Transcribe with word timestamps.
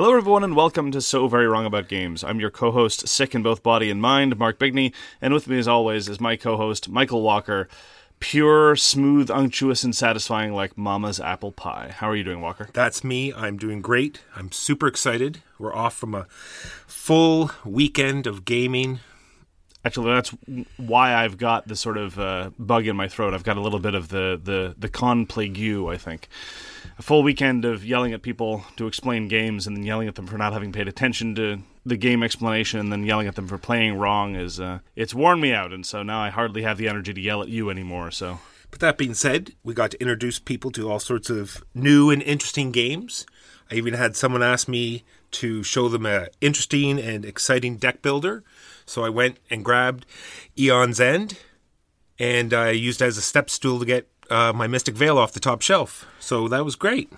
Hello, 0.00 0.16
everyone, 0.16 0.42
and 0.42 0.56
welcome 0.56 0.90
to 0.92 1.02
So 1.02 1.28
Very 1.28 1.46
Wrong 1.46 1.66
About 1.66 1.86
Games. 1.86 2.24
I'm 2.24 2.40
your 2.40 2.48
co 2.50 2.70
host, 2.70 3.06
sick 3.06 3.34
in 3.34 3.42
both 3.42 3.62
body 3.62 3.90
and 3.90 4.00
mind, 4.00 4.38
Mark 4.38 4.58
Bigney, 4.58 4.94
and 5.20 5.34
with 5.34 5.46
me, 5.46 5.58
as 5.58 5.68
always, 5.68 6.08
is 6.08 6.18
my 6.18 6.36
co 6.36 6.56
host, 6.56 6.88
Michael 6.88 7.20
Walker. 7.20 7.68
Pure, 8.18 8.76
smooth, 8.76 9.30
unctuous, 9.30 9.84
and 9.84 9.94
satisfying 9.94 10.54
like 10.54 10.78
Mama's 10.78 11.20
apple 11.20 11.52
pie. 11.52 11.92
How 11.94 12.08
are 12.08 12.16
you 12.16 12.24
doing, 12.24 12.40
Walker? 12.40 12.70
That's 12.72 13.04
me. 13.04 13.34
I'm 13.34 13.58
doing 13.58 13.82
great. 13.82 14.22
I'm 14.34 14.50
super 14.52 14.86
excited. 14.86 15.42
We're 15.58 15.74
off 15.74 15.96
from 15.96 16.14
a 16.14 16.24
full 16.86 17.50
weekend 17.66 18.26
of 18.26 18.46
gaming. 18.46 19.00
Actually, 19.84 20.12
that's 20.12 20.30
why 20.78 21.14
I've 21.14 21.36
got 21.36 21.68
this 21.68 21.80
sort 21.80 21.98
of 21.98 22.18
uh, 22.18 22.52
bug 22.58 22.86
in 22.86 22.96
my 22.96 23.08
throat. 23.08 23.34
I've 23.34 23.44
got 23.44 23.58
a 23.58 23.60
little 23.60 23.78
bit 23.78 23.94
of 23.94 24.08
the, 24.08 24.40
the, 24.42 24.74
the 24.78 24.88
con 24.88 25.26
plague, 25.26 25.60
I 25.60 25.98
think. 25.98 26.28
A 27.00 27.02
full 27.02 27.22
weekend 27.22 27.64
of 27.64 27.82
yelling 27.82 28.12
at 28.12 28.20
people 28.20 28.66
to 28.76 28.86
explain 28.86 29.26
games 29.26 29.66
and 29.66 29.74
then 29.74 29.84
yelling 29.84 30.06
at 30.06 30.16
them 30.16 30.26
for 30.26 30.36
not 30.36 30.52
having 30.52 30.70
paid 30.70 30.86
attention 30.86 31.34
to 31.36 31.62
the 31.86 31.96
game 31.96 32.22
explanation 32.22 32.78
and 32.78 32.92
then 32.92 33.04
yelling 33.04 33.26
at 33.26 33.36
them 33.36 33.48
for 33.48 33.56
playing 33.56 33.94
wrong 33.94 34.36
is 34.36 34.60
uh, 34.60 34.80
it's 34.94 35.14
worn 35.14 35.40
me 35.40 35.50
out 35.50 35.72
and 35.72 35.86
so 35.86 36.02
now 36.02 36.20
I 36.20 36.28
hardly 36.28 36.60
have 36.60 36.76
the 36.76 36.90
energy 36.90 37.14
to 37.14 37.20
yell 37.22 37.40
at 37.40 37.48
you 37.48 37.70
anymore 37.70 38.10
so 38.10 38.40
But 38.70 38.80
that 38.80 38.98
being 38.98 39.14
said, 39.14 39.52
we 39.64 39.72
got 39.72 39.92
to 39.92 40.00
introduce 40.02 40.38
people 40.38 40.70
to 40.72 40.90
all 40.90 41.00
sorts 41.00 41.30
of 41.30 41.64
new 41.74 42.10
and 42.10 42.22
interesting 42.22 42.70
games. 42.70 43.24
I 43.70 43.76
even 43.76 43.94
had 43.94 44.14
someone 44.14 44.42
ask 44.42 44.68
me 44.68 45.04
to 45.30 45.62
show 45.62 45.88
them 45.88 46.04
a 46.04 46.28
interesting 46.42 47.00
and 47.00 47.24
exciting 47.24 47.78
deck 47.78 48.02
builder. 48.02 48.44
So 48.84 49.06
I 49.06 49.08
went 49.08 49.38
and 49.48 49.64
grabbed 49.64 50.04
Aeon's 50.54 51.00
End 51.00 51.38
and 52.18 52.52
I 52.52 52.72
used 52.72 53.00
as 53.00 53.16
a 53.16 53.22
step 53.22 53.48
stool 53.48 53.78
to 53.78 53.86
get 53.86 54.09
uh, 54.30 54.52
my 54.52 54.66
Mystic 54.66 54.94
Vale 54.94 55.18
off 55.18 55.32
the 55.32 55.40
top 55.40 55.62
shelf. 55.62 56.06
So 56.18 56.48
that 56.48 56.64
was 56.64 56.76
great. 56.76 57.12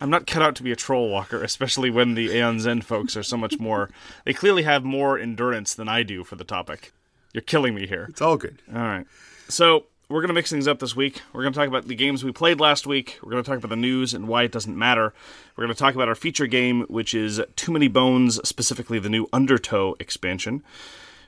I'm 0.00 0.10
not 0.10 0.26
cut 0.26 0.42
out 0.42 0.56
to 0.56 0.64
be 0.64 0.72
a 0.72 0.76
troll 0.76 1.08
walker, 1.08 1.42
especially 1.44 1.88
when 1.88 2.14
the 2.14 2.36
Aeon's 2.36 2.66
End 2.66 2.84
folks 2.84 3.16
are 3.16 3.22
so 3.22 3.36
much 3.36 3.60
more. 3.60 3.88
They 4.24 4.32
clearly 4.32 4.64
have 4.64 4.82
more 4.82 5.16
endurance 5.16 5.74
than 5.74 5.88
I 5.88 6.02
do 6.02 6.24
for 6.24 6.34
the 6.34 6.44
topic. 6.44 6.92
You're 7.32 7.42
killing 7.42 7.74
me 7.74 7.86
here. 7.86 8.06
It's 8.08 8.20
all 8.20 8.36
good. 8.36 8.60
All 8.74 8.82
right. 8.82 9.06
So 9.48 9.84
we're 10.08 10.20
going 10.20 10.28
to 10.28 10.34
mix 10.34 10.50
things 10.50 10.66
up 10.66 10.80
this 10.80 10.96
week. 10.96 11.22
We're 11.32 11.42
going 11.42 11.52
to 11.52 11.58
talk 11.58 11.68
about 11.68 11.86
the 11.86 11.94
games 11.94 12.24
we 12.24 12.32
played 12.32 12.60
last 12.60 12.86
week. 12.86 13.18
We're 13.22 13.30
going 13.30 13.44
to 13.44 13.48
talk 13.48 13.58
about 13.58 13.70
the 13.70 13.76
news 13.76 14.12
and 14.12 14.26
why 14.26 14.42
it 14.42 14.52
doesn't 14.52 14.76
matter. 14.76 15.14
We're 15.56 15.64
going 15.64 15.74
to 15.74 15.78
talk 15.78 15.94
about 15.94 16.08
our 16.08 16.14
feature 16.14 16.48
game, 16.48 16.82
which 16.88 17.14
is 17.14 17.40
Too 17.54 17.72
Many 17.72 17.88
Bones, 17.88 18.40
specifically 18.46 18.98
the 18.98 19.08
new 19.08 19.28
Undertow 19.32 19.94
expansion. 20.00 20.64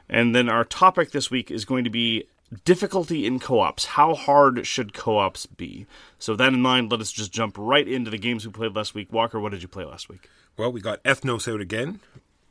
And 0.09 0.35
then 0.35 0.49
our 0.49 0.65
topic 0.65 1.13
this 1.13 1.31
week 1.31 1.51
is 1.51 1.65
going 1.65 1.85
to 1.85 1.91
be 1.91 2.27
difficulty 2.65 3.27
in 3.27 3.39
co 3.39 3.61
ops. 3.61 3.85
How 3.85 4.15
hard 4.15 4.67
should 4.67 4.95
co 4.95 5.19
ops 5.19 5.47
be? 5.47 5.87
So, 6.19 6.33
with 6.33 6.39
that 6.39 6.53
in 6.53 6.61
mind, 6.61 6.91
let 6.91 7.01
us 7.01 7.13
just 7.13 7.33
jump 7.33 7.57
right 7.59 7.87
into 7.87 8.11
the 8.11 8.19
games 8.19 8.47
we 8.47 8.53
played 8.53 8.77
last 8.77 8.95
week. 8.95 9.13
Walker, 9.13 9.41
what 9.41 9.53
did 9.53 9.63
you 9.63 9.69
play 9.69 9.85
last 9.85 10.09
week? 10.09 10.29
Well, 10.57 10.71
we 10.71 10.81
got 10.81 11.03
Ethnos 11.05 11.53
out 11.53 11.61
again. 11.61 12.01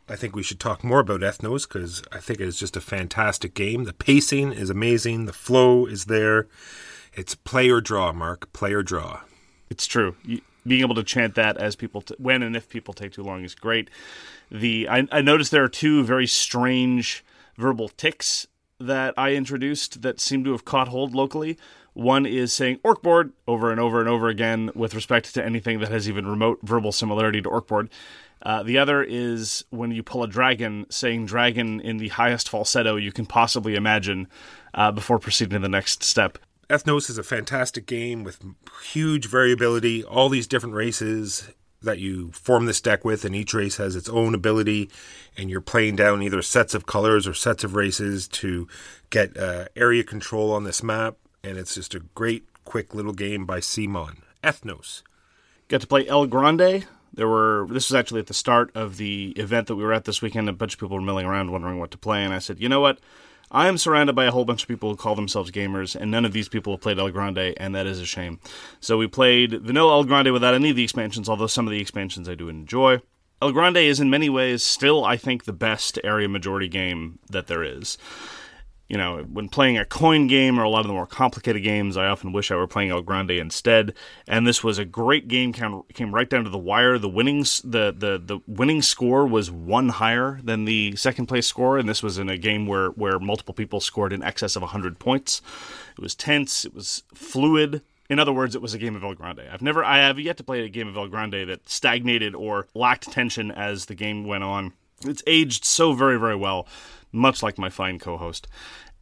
I 0.10 0.18
think 0.18 0.36
we 0.36 0.44
should 0.44 0.60
talk 0.60 0.84
more 0.84 1.00
about 1.00 1.22
Ethnos 1.22 1.68
because 1.68 2.04
I 2.12 2.20
think 2.20 2.42
it 2.42 2.48
is 2.48 2.60
just 2.60 2.76
a 2.76 2.82
fantastic 2.82 3.54
game. 3.54 3.86
The 3.86 3.94
pacing 3.94 4.52
is 4.52 4.70
amazing. 4.70 5.26
The 5.26 5.34
flow 5.34 5.86
is 5.86 6.06
there. 6.06 6.48
It's 7.14 7.36
play 7.36 7.70
or 7.70 7.80
draw, 7.80 8.12
Mark. 8.12 8.52
Play 8.52 8.74
or 8.74 8.84
draw. 8.84 9.22
It's 9.70 9.88
true. 9.88 10.16
You, 10.26 10.42
being 10.66 10.82
able 10.82 10.96
to 10.96 11.04
chant 11.04 11.36
that 11.36 11.58
as 11.58 11.76
people, 11.76 12.02
t- 12.02 12.16
when 12.18 12.44
and 12.44 12.56
if 12.56 12.70
people 12.70 12.94
take 12.94 13.14
too 13.14 13.24
long 13.24 13.44
is 13.44 13.56
great. 13.56 13.90
The 14.52 14.88
I, 14.90 15.08
I 15.12 15.22
noticed 15.22 15.52
there 15.52 15.64
are 15.64 15.70
two 15.70 16.04
very 16.04 16.28
strange 16.28 17.24
verbal 17.58 17.90
ticks 17.90 18.48
that 18.88 19.14
I 19.18 19.34
introduced 19.34 20.02
that 20.02 20.20
seem 20.20 20.44
to 20.44 20.52
have 20.52 20.66
caught 20.66 20.88
hold 20.88 21.16
locally. 21.16 21.58
One 21.94 22.26
is 22.26 22.52
saying 22.52 22.80
orcboard 22.84 23.32
over 23.48 23.72
and 23.72 23.80
over 23.80 24.00
and 24.00 24.10
over 24.10 24.28
again 24.28 24.72
with 24.74 24.96
respect 24.96 25.34
to 25.36 25.46
anything 25.46 25.80
that 25.80 25.92
has 25.92 26.10
even 26.10 26.28
remote 26.28 26.60
verbal 26.64 26.92
similarity 26.92 27.42
to 27.42 27.50
orcboard. 27.50 27.90
Uh, 28.42 28.64
the 28.64 28.78
other 28.78 29.02
is 29.02 29.64
when 29.70 29.92
you 29.92 30.04
pull 30.04 30.24
a 30.24 30.28
dragon, 30.28 30.86
saying 30.90 31.26
dragon 31.26 31.80
in 31.80 31.98
the 31.98 32.10
highest 32.10 32.50
falsetto 32.50 32.96
you 32.96 33.12
can 33.12 33.26
possibly 33.26 33.76
imagine 33.76 34.28
uh, 34.74 34.92
before 34.92 35.20
proceeding 35.20 35.54
to 35.54 35.60
the 35.60 35.70
next 35.70 36.04
step. 36.04 36.38
Ethnos 36.70 37.10
is 37.10 37.18
a 37.18 37.24
fantastic 37.24 37.86
game 37.86 38.24
with 38.24 38.44
huge 38.84 39.28
variability, 39.28 40.04
all 40.04 40.30
these 40.30 40.48
different 40.48 40.76
races 40.76 41.52
that 41.84 42.00
you 42.00 42.32
form 42.32 42.66
this 42.66 42.82
deck 42.82 43.06
with, 43.06 43.26
and 43.26 43.36
each 43.36 43.54
race 43.54 43.78
has 43.78 43.96
its 43.96 44.10
own 44.10 44.34
ability, 44.34 44.90
and 45.38 45.50
you're 45.50 45.62
playing 45.62 45.96
down 45.96 46.22
either 46.22 46.42
sets 46.42 46.74
of 46.74 46.86
colors 46.86 47.28
or 47.28 47.34
sets 47.34 47.64
of 47.64 47.76
races 47.76 48.28
to 48.30 48.68
get 49.10 49.38
uh, 49.38 49.66
area 49.76 50.04
control 50.04 50.52
on 50.52 50.64
this 50.64 50.82
map, 50.82 51.16
and 51.44 51.58
it's 51.58 51.76
just 51.76 51.94
a 51.94 52.00
great, 52.16 52.46
quick 52.64 52.96
little 52.96 53.14
game 53.14 53.46
by 53.46 53.60
CMON. 53.60 54.18
Ethnos. 54.44 55.04
Got 55.68 55.82
to 55.82 55.88
play 55.88 56.08
El 56.08 56.28
Grande. 56.28 56.86
There 57.14 57.28
were 57.28 57.68
this 57.70 57.90
was 57.90 57.96
actually 57.96 58.22
at 58.22 58.28
the 58.28 58.34
start 58.34 58.72
of 58.76 58.98
the 58.98 59.32
event 59.32 59.68
that 59.68 59.76
we 59.76 59.84
were 59.84 59.94
at 59.94 60.06
this 60.06 60.22
weekend. 60.22 60.50
A 60.50 60.54
bunch 60.54 60.74
of 60.74 60.80
people 60.80 60.96
were 60.96 61.02
milling 61.02 61.26
around 61.26 61.52
wondering 61.52 61.80
what 61.80 61.92
to 61.92 61.98
play, 61.98 62.24
and 62.24 62.34
I 62.34 62.40
said, 62.40 62.60
you 62.60 62.68
know 62.68 62.80
what? 62.80 63.00
I 63.54 63.68
am 63.68 63.78
surrounded 63.78 64.16
by 64.16 64.26
a 64.26 64.32
whole 64.32 64.46
bunch 64.46 64.64
of 64.64 64.68
people 64.68 64.90
who 64.90 64.96
call 64.96 65.14
themselves 65.14 65.52
gamers, 65.52 65.96
and 65.96 66.10
none 66.10 66.26
of 66.26 66.34
these 66.34 66.50
people 66.50 66.74
have 66.74 66.82
played 66.82 66.98
El 66.98 67.12
Grande, 67.12 67.54
and 67.58 67.76
that 67.76 67.86
is 67.86 68.00
a 68.00 68.06
shame. 68.06 68.40
So 68.80 68.98
we 68.98 69.06
played 69.06 69.62
vanilla 69.62 69.94
El 69.94 70.06
Grande 70.06 70.34
without 70.34 70.56
any 70.56 70.72
of 70.72 70.76
the 70.76 70.84
expansions, 70.84 71.30
although 71.30 71.46
some 71.46 71.68
of 71.68 71.72
the 71.72 71.80
expansions 71.80 72.28
I 72.28 72.34
do 72.34 72.50
enjoy. 72.50 73.02
El 73.44 73.52
Grande 73.52 73.78
is 73.78 74.00
in 74.00 74.10
many 74.10 74.28
ways 74.28 74.64
still, 74.64 75.06
I 75.06 75.18
think, 75.18 75.44
the 75.44 75.54
best 75.54 76.00
area 76.04 76.28
majority 76.28 76.68
game 76.68 77.20
that 77.30 77.46
there 77.46 77.62
is 77.64 77.98
you 78.94 79.00
know, 79.00 79.24
when 79.24 79.50
playing 79.50 79.76
a 79.76 79.86
coin 79.86 80.28
game 80.28 80.60
or 80.60 80.64
a 80.64 80.70
lot 80.70 80.82
of 80.82 80.88
the 80.88 80.94
more 80.94 81.08
complicated 81.08 81.64
games, 81.64 81.98
I 81.98 82.06
often 82.06 82.32
wish 82.32 82.52
I 82.52 82.56
were 82.56 82.68
playing 82.68 82.92
El 82.92 83.02
Grande 83.02 83.32
instead. 83.32 83.96
And 84.28 84.46
this 84.46 84.64
was 84.64 84.78
a 84.78 84.86
great 84.86 85.28
game. 85.28 85.52
Came, 85.52 86.14
right 86.14 86.30
down 86.30 86.44
to 86.44 86.52
the 86.52 86.60
wire. 86.60 87.00
The 87.00 87.10
winnings, 87.10 87.60
the, 87.64 87.92
the 87.92 88.22
the 88.24 88.40
winning 88.46 88.84
score 88.84 89.26
was 89.26 89.50
one 89.50 89.90
higher 89.90 90.40
than 90.44 90.66
the 90.66 90.96
second 90.96 91.26
place 91.26 91.48
score, 91.48 91.80
and 91.80 91.90
this 91.90 92.04
was 92.04 92.20
in 92.20 92.30
a 92.30 92.38
game 92.38 92.68
where 92.68 92.90
where 92.90 93.18
multiple 93.18 93.56
people 93.56 93.80
scored 93.80 94.14
in 94.14 94.22
excess 94.22 94.56
of 94.56 94.62
hundred 94.62 95.00
points. 95.00 95.42
It 95.98 96.02
was 96.02 96.14
tense. 96.14 96.64
It 96.64 96.76
was 96.76 97.02
fluid. 97.16 97.82
In 98.12 98.20
other 98.20 98.32
words, 98.32 98.54
it 98.54 98.62
was 98.62 98.76
a 98.76 98.78
game 98.78 98.96
of 98.96 99.04
El 99.04 99.16
Grande. 99.16 99.42
I've 99.52 99.64
never, 99.64 99.84
I 99.84 99.98
have 99.98 100.20
yet 100.20 100.38
to 100.38 100.44
play 100.44 100.64
a 100.64 100.70
game 100.70 100.88
of 100.88 100.96
El 100.96 101.08
Grande 101.08 101.50
that 101.50 101.68
stagnated 101.68 102.36
or 102.36 102.68
lacked 102.76 103.12
tension 103.12 103.50
as 103.50 103.88
the 103.88 103.96
game 103.96 104.28
went 104.28 104.44
on. 104.44 104.74
It's 105.04 105.24
aged 105.26 105.66
so 105.66 105.94
very, 105.94 106.20
very 106.20 106.36
well, 106.36 106.68
much 107.12 107.42
like 107.42 107.58
my 107.58 107.70
fine 107.70 108.00
co-host. 108.00 108.48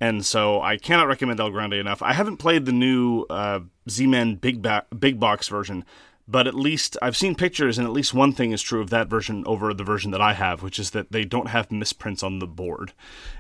And 0.02 0.26
so 0.26 0.60
I 0.60 0.78
cannot 0.78 1.08
recommend 1.08 1.40
El 1.40 1.52
Grande 1.52 1.76
enough. 1.76 2.02
I 2.02 2.14
haven't 2.14 2.38
played 2.38 2.66
the 2.66 2.72
new 2.72 3.28
uh, 3.30 3.60
Z-Man 3.88 4.36
big, 4.36 4.64
ba- 4.64 4.88
big 4.98 5.20
box 5.20 5.48
version, 5.48 5.86
but 6.28 6.48
at 6.48 6.56
least 6.56 6.98
I've 7.04 7.16
seen 7.16 7.36
pictures, 7.36 7.78
and 7.78 7.86
at 7.86 7.94
least 7.94 8.12
one 8.12 8.34
thing 8.34 8.52
is 8.52 8.64
true 8.64 8.82
of 8.82 8.90
that 8.90 9.08
version 9.08 9.44
over 9.46 9.76
the 9.76 9.84
version 9.84 10.10
that 10.10 10.20
I 10.20 10.34
have, 10.34 10.64
which 10.64 10.80
is 10.80 10.90
that 10.92 11.12
they 11.12 11.24
don't 11.24 11.50
have 11.50 11.72
misprints 11.72 12.24
on 12.24 12.40
the 12.40 12.48
board. 12.48 12.94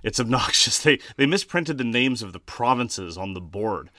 It's 0.03 0.19
obnoxious. 0.19 0.83
They 0.91 0.99
they 1.17 1.25
misprinted 1.25 1.79
the 1.79 1.83
names 1.83 2.21
of 2.21 2.31
the 2.31 2.39
provinces 2.39 3.17
on 3.17 3.33
the 3.33 3.41
board. 3.41 3.89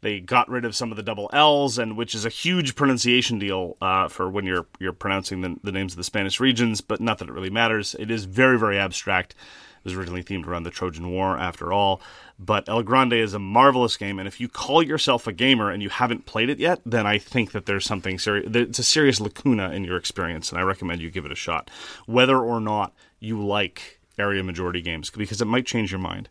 They 0.00 0.18
got 0.18 0.48
rid 0.48 0.64
of 0.64 0.74
some 0.74 0.90
of 0.90 0.96
the 0.96 1.02
double 1.04 1.30
L's, 1.32 1.78
and 1.78 1.96
which 1.96 2.14
is 2.14 2.24
a 2.24 2.30
huge 2.30 2.74
pronunciation 2.74 3.38
deal 3.38 3.76
uh, 3.80 4.08
for 4.08 4.28
when 4.28 4.46
you're 4.46 4.66
you're 4.80 4.92
pronouncing 4.92 5.42
the, 5.42 5.56
the 5.62 5.72
names 5.72 5.92
of 5.92 5.96
the 5.98 6.04
Spanish 6.04 6.40
regions. 6.40 6.80
But 6.80 7.00
not 7.00 7.18
that 7.18 7.28
it 7.28 7.32
really 7.32 7.50
matters. 7.50 7.94
It 7.98 8.10
is 8.10 8.24
very 8.24 8.58
very 8.58 8.78
abstract. 8.78 9.36
Was 9.84 9.94
originally 9.94 10.22
themed 10.22 10.46
around 10.46 10.64
the 10.64 10.70
Trojan 10.70 11.10
War, 11.10 11.38
after 11.38 11.72
all. 11.72 12.00
But 12.38 12.68
El 12.68 12.82
Grande 12.82 13.14
is 13.14 13.34
a 13.34 13.38
marvelous 13.38 13.96
game, 13.96 14.18
and 14.18 14.28
if 14.28 14.40
you 14.40 14.48
call 14.48 14.82
yourself 14.82 15.26
a 15.26 15.32
gamer 15.32 15.70
and 15.70 15.82
you 15.82 15.88
haven't 15.88 16.26
played 16.26 16.50
it 16.50 16.58
yet, 16.58 16.80
then 16.84 17.06
I 17.06 17.18
think 17.18 17.52
that 17.52 17.66
there's 17.66 17.84
something 17.84 18.18
serious. 18.18 18.50
It's 18.54 18.78
a 18.78 18.84
serious 18.84 19.20
lacuna 19.20 19.70
in 19.70 19.84
your 19.84 19.96
experience, 19.96 20.50
and 20.50 20.58
I 20.58 20.62
recommend 20.62 21.00
you 21.00 21.10
give 21.10 21.24
it 21.24 21.32
a 21.32 21.36
shot, 21.36 21.70
whether 22.06 22.38
or 22.38 22.60
not 22.60 22.92
you 23.20 23.42
like 23.44 24.00
area 24.18 24.42
majority 24.42 24.82
games, 24.82 25.10
because 25.10 25.40
it 25.40 25.46
might 25.46 25.66
change 25.66 25.90
your 25.90 26.00
mind. 26.00 26.28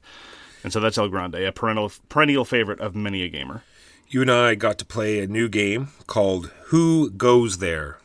And 0.63 0.73
so 0.73 0.79
that's 0.79 0.97
El 0.97 1.07
Grande, 1.09 1.35
a 1.35 1.51
perennial 1.51 1.91
perennial 2.09 2.45
favorite 2.45 2.79
of 2.79 2.95
many 2.95 3.23
a 3.23 3.29
gamer. 3.29 3.63
You 4.09 4.21
and 4.21 4.31
I 4.31 4.55
got 4.55 4.77
to 4.79 4.85
play 4.85 5.19
a 5.19 5.27
new 5.27 5.47
game 5.47 5.89
called 6.07 6.51
Who 6.65 7.11
Goes 7.11 7.59
There. 7.59 7.99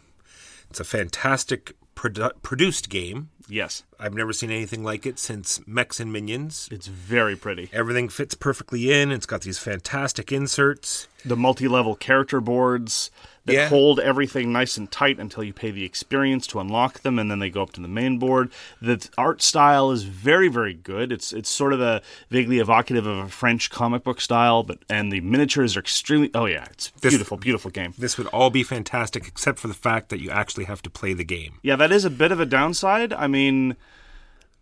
It's 0.69 0.81
a 0.81 0.85
fantastic 0.85 1.75
produ- 1.97 2.43
produced 2.43 2.91
game. 2.91 3.31
Yes, 3.49 3.83
I've 4.01 4.15
never 4.15 4.33
seen 4.33 4.51
anything 4.51 4.83
like 4.83 5.05
it 5.07 5.19
since 5.19 5.61
Mechs 5.67 6.01
and 6.01 6.13
Minions. 6.13 6.69
it's 6.73 6.87
very 6.87 7.37
pretty. 7.37 7.69
Everything 7.73 8.09
fits 8.09 8.35
perfectly 8.35 8.93
in. 8.93 9.11
It's 9.13 9.27
got 9.27 9.43
these 9.43 9.59
fantastic 9.59 10.33
inserts. 10.33 11.09
The 11.25 11.37
multi-level 11.37 11.97
character 11.97 12.41
boards 12.41 13.11
that 13.47 13.53
Yeah. 13.53 13.69
hold 13.69 14.01
everything 14.01 14.53
nice 14.53 14.77
and 14.79 14.91
tight 14.91 15.19
until 15.19 15.45
you 15.45 15.53
pay 15.53 15.71
the 15.71 15.85
experience 15.85 16.47
to 16.47 16.61
unlock 16.61 17.01
them, 17.01 17.19
and 17.19 17.31
then 17.31 17.41
they 17.41 17.51
go 17.51 17.63
up 17.63 17.73
to 17.75 17.81
the 17.83 17.89
main 17.89 18.19
board. 18.19 18.51
The 18.81 19.07
art 19.19 19.43
style 19.43 19.91
is 19.91 20.05
very, 20.05 20.49
very 20.49 20.73
good. 20.73 21.13
It's 21.13 21.33
it's 21.33 21.51
sort 21.51 21.73
of 21.75 21.81
a 21.81 22.01
vaguely 22.31 22.59
evocative 22.59 23.07
of 23.07 23.19
a 23.19 23.29
French 23.29 23.71
comic 23.71 24.03
book 24.03 24.21
style, 24.21 24.63
but 24.63 24.79
and 24.89 25.13
the 25.13 25.21
miniatures 25.21 25.77
are 25.77 25.81
extremely. 25.81 26.31
Oh 26.35 26.47
yeah, 26.47 26.65
it's 26.71 26.91
This- 27.01 27.13
beautiful, 27.13 27.37
beautiful 27.37 27.71
game. 27.71 27.93
This 27.99 28.17
would 28.17 28.29
all 28.29 28.49
be 28.51 28.63
fantastic 28.63 29.27
except 29.27 29.59
for 29.59 29.69
the 29.69 29.75
fact 29.75 30.09
that 30.09 30.21
you 30.21 30.31
actually 30.31 30.65
have 30.65 30.81
to 30.83 30.91
play 30.91 31.13
the 31.13 31.25
game. 31.25 31.55
Yeah, 31.63 31.77
that 31.77 31.93
is 31.93 32.05
a 32.07 32.11
bit 32.11 32.33
of 32.33 32.41
a 32.41 32.47
downside. 32.47 33.13
I 33.13 33.27
mean, 33.27 33.77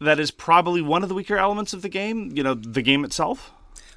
that 0.01 0.19
is 0.19 0.33
probably 0.33 0.83
one 0.83 1.05
of 1.05 1.09
the 1.09 1.15
weaker 1.15 1.37
elements 1.37 1.73
of 1.73 1.83
the 1.83 1.89
game. 1.89 2.33
You 2.35 2.43
know, 2.43 2.55
the 2.55 2.83
game 2.83 3.05
itself. 3.05 3.53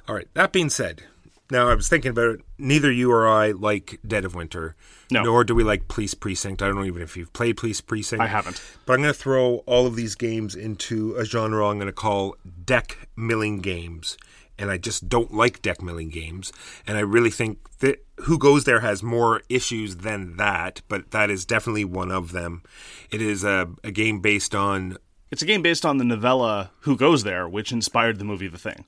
All 0.08 0.14
right, 0.14 0.28
that 0.34 0.52
being 0.52 0.70
said, 0.70 1.02
now 1.50 1.68
I 1.68 1.74
was 1.74 1.88
thinking 1.88 2.10
about 2.10 2.36
it. 2.36 2.40
Neither 2.58 2.90
you 2.90 3.12
or 3.12 3.28
I 3.28 3.52
like 3.52 3.98
Dead 4.06 4.24
of 4.24 4.34
Winter. 4.34 4.74
No. 5.10 5.22
Nor 5.22 5.44
do 5.44 5.54
we 5.54 5.62
like 5.62 5.88
Police 5.88 6.14
Precinct. 6.14 6.62
I 6.62 6.66
don't 6.66 6.76
know 6.76 6.84
even 6.84 7.02
if 7.02 7.16
you've 7.16 7.32
played 7.32 7.56
Police 7.56 7.80
Precinct. 7.80 8.22
I 8.22 8.26
haven't. 8.26 8.60
But 8.84 8.94
I'm 8.94 9.02
going 9.02 9.14
to 9.14 9.18
throw 9.18 9.56
all 9.66 9.86
of 9.86 9.94
these 9.94 10.14
games 10.16 10.54
into 10.54 11.14
a 11.14 11.24
genre 11.24 11.68
I'm 11.68 11.78
going 11.78 11.86
to 11.86 11.92
call 11.92 12.36
deck 12.64 13.08
milling 13.16 13.60
games. 13.60 14.18
And 14.58 14.70
I 14.70 14.78
just 14.78 15.08
don't 15.08 15.32
like 15.34 15.62
deck 15.62 15.82
milling 15.82 16.08
games. 16.08 16.52
And 16.86 16.96
I 16.96 17.02
really 17.02 17.30
think 17.30 17.58
that 17.80 18.04
Who 18.22 18.38
Goes 18.38 18.64
There 18.64 18.80
has 18.80 19.02
more 19.02 19.42
issues 19.48 19.96
than 19.96 20.38
that, 20.38 20.80
but 20.88 21.10
that 21.10 21.30
is 21.30 21.44
definitely 21.44 21.84
one 21.84 22.10
of 22.10 22.32
them. 22.32 22.62
It 23.10 23.20
is 23.20 23.44
a, 23.44 23.68
a 23.84 23.90
game 23.90 24.20
based 24.20 24.54
on. 24.54 24.96
It's 25.30 25.42
a 25.42 25.46
game 25.46 25.60
based 25.60 25.84
on 25.84 25.98
the 25.98 26.04
novella 26.04 26.70
"Who 26.80 26.96
Goes 26.96 27.22
There," 27.22 27.46
which 27.46 27.70
inspired 27.70 28.18
the 28.18 28.24
movie 28.24 28.48
The 28.48 28.58
Thing. 28.58 28.86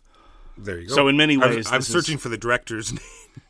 There 0.58 0.78
you 0.78 0.88
go. 0.88 0.94
So 0.94 1.08
in 1.08 1.16
many 1.16 1.36
ways, 1.36 1.66
I'm, 1.70 1.78
this 1.80 1.88
is- 1.88 1.92
searching 1.92 2.18
for 2.18 2.28
the 2.28 2.36
director's 2.38 2.92
name 2.92 3.00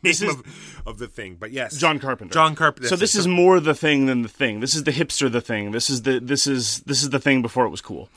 This 0.03 0.21
is- 0.21 0.33
of, 0.35 0.81
of 0.85 0.97
the 0.99 1.07
thing, 1.07 1.35
but 1.39 1.51
yes, 1.51 1.77
John 1.77 1.99
Carpenter. 1.99 2.33
John 2.33 2.55
Carpenter. 2.55 2.87
So 2.87 2.95
this 2.95 3.15
is 3.15 3.27
more 3.27 3.59
the 3.59 3.73
thing 3.75 4.05
than 4.05 4.21
the 4.21 4.29
thing. 4.29 4.59
This 4.59 4.75
is 4.75 4.83
the 4.83 4.91
hipster 4.91 5.31
the 5.31 5.41
thing. 5.41 5.71
This 5.71 5.89
is 5.89 6.03
the 6.03 6.19
this 6.19 6.45
is 6.47 6.81
this 6.81 7.01
is 7.03 7.09
the 7.09 7.19
thing 7.19 7.41
before 7.41 7.65
it 7.65 7.69
was 7.69 7.81
cool. 7.81 8.09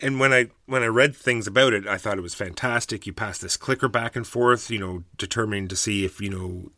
and 0.00 0.20
when 0.20 0.32
I 0.32 0.46
when 0.66 0.82
I 0.82 0.86
read 0.86 1.16
things 1.16 1.46
about 1.46 1.72
it, 1.72 1.86
I 1.86 1.98
thought 1.98 2.16
it 2.18 2.22
was 2.22 2.34
fantastic. 2.34 3.06
You 3.06 3.12
pass 3.12 3.38
this 3.38 3.56
clicker 3.56 3.88
back 3.88 4.14
and 4.16 4.26
forth, 4.26 4.70
you 4.70 4.78
know, 4.78 5.04
determining 5.18 5.68
to 5.68 5.76
see 5.76 6.04
if 6.04 6.20
you 6.20 6.30
know 6.30 6.70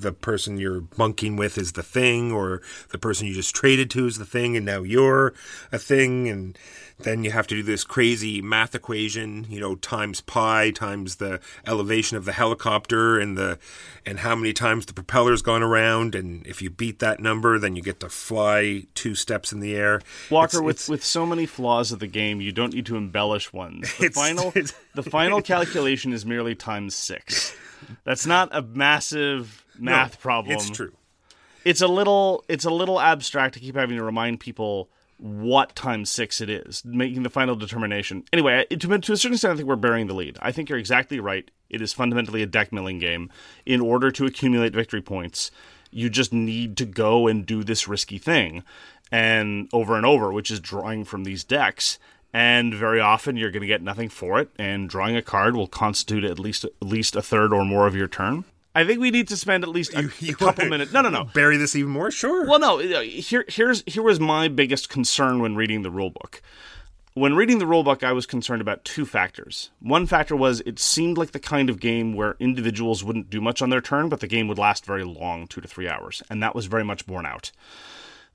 the 0.00 0.12
person 0.12 0.58
you're 0.58 0.80
bunking 0.80 1.36
with 1.36 1.58
is 1.58 1.72
the 1.72 1.82
thing, 1.82 2.32
or 2.32 2.62
the 2.90 2.98
person 2.98 3.26
you 3.26 3.34
just 3.34 3.54
traded 3.54 3.90
to 3.90 4.06
is 4.06 4.18
the 4.18 4.24
thing, 4.24 4.56
and 4.56 4.66
now 4.66 4.82
you're 4.82 5.32
a 5.72 5.78
thing, 5.78 6.28
and 6.28 6.58
then 7.02 7.24
you 7.24 7.30
have 7.30 7.46
to 7.46 7.54
do 7.54 7.62
this 7.62 7.82
crazy 7.82 8.42
math 8.42 8.74
equation, 8.74 9.46
you 9.48 9.58
know, 9.58 9.74
times 9.76 10.20
pi 10.20 10.70
times 10.70 11.16
the 11.16 11.40
elevation 11.66 12.18
of 12.18 12.26
the 12.26 12.32
helicopter 12.32 13.18
and 13.18 13.38
the 13.38 13.58
and 14.04 14.18
how 14.20 14.34
many 14.34 14.52
times 14.52 14.84
the 14.86 14.92
propeller's 14.92 15.40
gone 15.42 15.62
around, 15.62 16.14
and 16.14 16.46
if 16.46 16.60
you 16.60 16.68
beat 16.70 16.98
that 16.98 17.20
number, 17.20 17.58
then 17.58 17.74
you 17.76 17.82
get 17.82 18.00
to 18.00 18.08
fly 18.08 18.84
two 18.94 19.14
steps 19.14 19.50
in 19.52 19.60
the 19.60 19.74
air. 19.74 20.00
Walker, 20.30 20.58
It's- 20.58 20.62
with 20.62 20.76
it's- 20.76 20.88
with 20.88 21.04
so 21.04 21.24
many 21.24 21.46
flaws 21.46 21.90
of 21.92 22.00
the 22.00 22.06
game, 22.06 22.40
you 22.40 22.52
don't 22.52 22.74
need 22.74 22.86
to 22.86 22.96
embellish 22.96 23.52
ones. 23.52 23.94
The 23.98 24.04
It's- 24.10 24.14
final 24.14 24.52
the 24.94 25.02
final 25.02 25.40
calculation 25.40 26.12
is 26.12 26.26
merely 26.26 26.54
times 26.54 26.94
six. 26.94 27.54
That's 28.04 28.26
not 28.26 28.48
a 28.52 28.62
massive 28.62 29.64
no, 29.78 29.92
math 29.92 30.20
problem. 30.20 30.56
It's 30.56 30.70
true. 30.70 30.92
It's 31.64 31.80
a 31.80 31.88
little 31.88 32.44
it's 32.48 32.64
a 32.64 32.70
little 32.70 33.00
abstract 33.00 33.54
to 33.54 33.60
keep 33.60 33.76
having 33.76 33.96
to 33.96 34.04
remind 34.04 34.40
people 34.40 34.88
what 35.18 35.74
times 35.76 36.08
six 36.08 36.40
it 36.40 36.48
is, 36.48 36.82
making 36.84 37.22
the 37.22 37.30
final 37.30 37.54
determination. 37.54 38.24
Anyway, 38.32 38.64
to, 38.70 38.76
to 38.98 39.12
a 39.12 39.16
certain 39.16 39.34
extent, 39.34 39.52
I 39.52 39.56
think 39.56 39.68
we're 39.68 39.76
bearing 39.76 40.06
the 40.06 40.14
lead. 40.14 40.38
I 40.40 40.50
think 40.50 40.68
you're 40.68 40.78
exactly 40.78 41.20
right. 41.20 41.50
It 41.68 41.82
is 41.82 41.92
fundamentally 41.92 42.42
a 42.42 42.46
deck 42.46 42.72
milling 42.72 42.98
game. 42.98 43.30
In 43.66 43.80
order 43.80 44.10
to 44.12 44.24
accumulate 44.24 44.72
victory 44.72 45.02
points, 45.02 45.50
you 45.90 46.08
just 46.08 46.32
need 46.32 46.76
to 46.78 46.86
go 46.86 47.26
and 47.26 47.44
do 47.44 47.62
this 47.62 47.86
risky 47.86 48.16
thing, 48.18 48.62
and 49.12 49.68
over 49.72 49.96
and 49.96 50.06
over, 50.06 50.32
which 50.32 50.50
is 50.50 50.60
drawing 50.60 51.04
from 51.04 51.24
these 51.24 51.44
decks. 51.44 51.98
And 52.32 52.72
very 52.72 53.00
often, 53.00 53.36
you're 53.36 53.50
going 53.50 53.62
to 53.62 53.66
get 53.66 53.82
nothing 53.82 54.08
for 54.08 54.38
it, 54.38 54.50
and 54.56 54.88
drawing 54.88 55.16
a 55.16 55.22
card 55.22 55.56
will 55.56 55.66
constitute 55.66 56.22
at 56.24 56.38
least 56.38 56.64
at 56.64 56.72
least 56.80 57.16
a 57.16 57.22
third 57.22 57.52
or 57.52 57.64
more 57.64 57.86
of 57.88 57.96
your 57.96 58.06
turn. 58.06 58.44
I 58.72 58.84
think 58.84 59.00
we 59.00 59.10
need 59.10 59.26
to 59.28 59.36
spend 59.36 59.64
at 59.64 59.70
least 59.70 59.94
a, 59.94 60.08
You 60.20 60.32
a 60.34 60.36
couple 60.36 60.66
minutes. 60.66 60.92
No, 60.92 61.02
no, 61.02 61.08
no. 61.10 61.24
Bury 61.24 61.56
this 61.56 61.74
even 61.74 61.90
more? 61.90 62.10
Sure. 62.12 62.46
Well, 62.46 62.60
no. 62.60 62.78
uh, 62.80 63.00
Here, 63.00 63.44
here's 63.48 63.82
here 63.84 64.02
was 64.02 64.20
my 64.20 64.46
biggest 64.46 64.88
concern 64.88 65.40
when 65.40 65.56
reading 65.56 65.82
the 65.82 65.90
rulebook. 65.90 66.40
When 67.14 67.34
reading 67.34 67.58
the 67.58 67.64
rulebook, 67.64 68.04
I 68.04 68.12
was 68.12 68.24
concerned 68.26 68.62
about 68.62 68.84
two 68.84 69.04
factors. 69.04 69.70
One 69.80 70.06
factor 70.06 70.36
was 70.36 70.60
it 70.60 70.78
seemed 70.78 71.18
like 71.18 71.32
the 71.32 71.40
kind 71.40 71.68
of 71.68 71.80
game 71.80 72.14
where 72.14 72.36
individuals 72.38 73.02
wouldn't 73.02 73.28
do 73.28 73.40
much 73.40 73.60
on 73.60 73.70
their 73.70 73.80
turn, 73.80 74.08
but 74.08 74.20
the 74.20 74.28
game 74.28 74.46
would 74.46 74.58
last 74.58 74.86
very 74.86 75.02
long, 75.02 75.48
two 75.48 75.60
to 75.60 75.66
three 75.66 75.88
hours, 75.88 76.22
and 76.30 76.40
that 76.40 76.54
was 76.54 76.66
very 76.66 76.84
much 76.84 77.06
borne 77.06 77.26
out. 77.26 77.50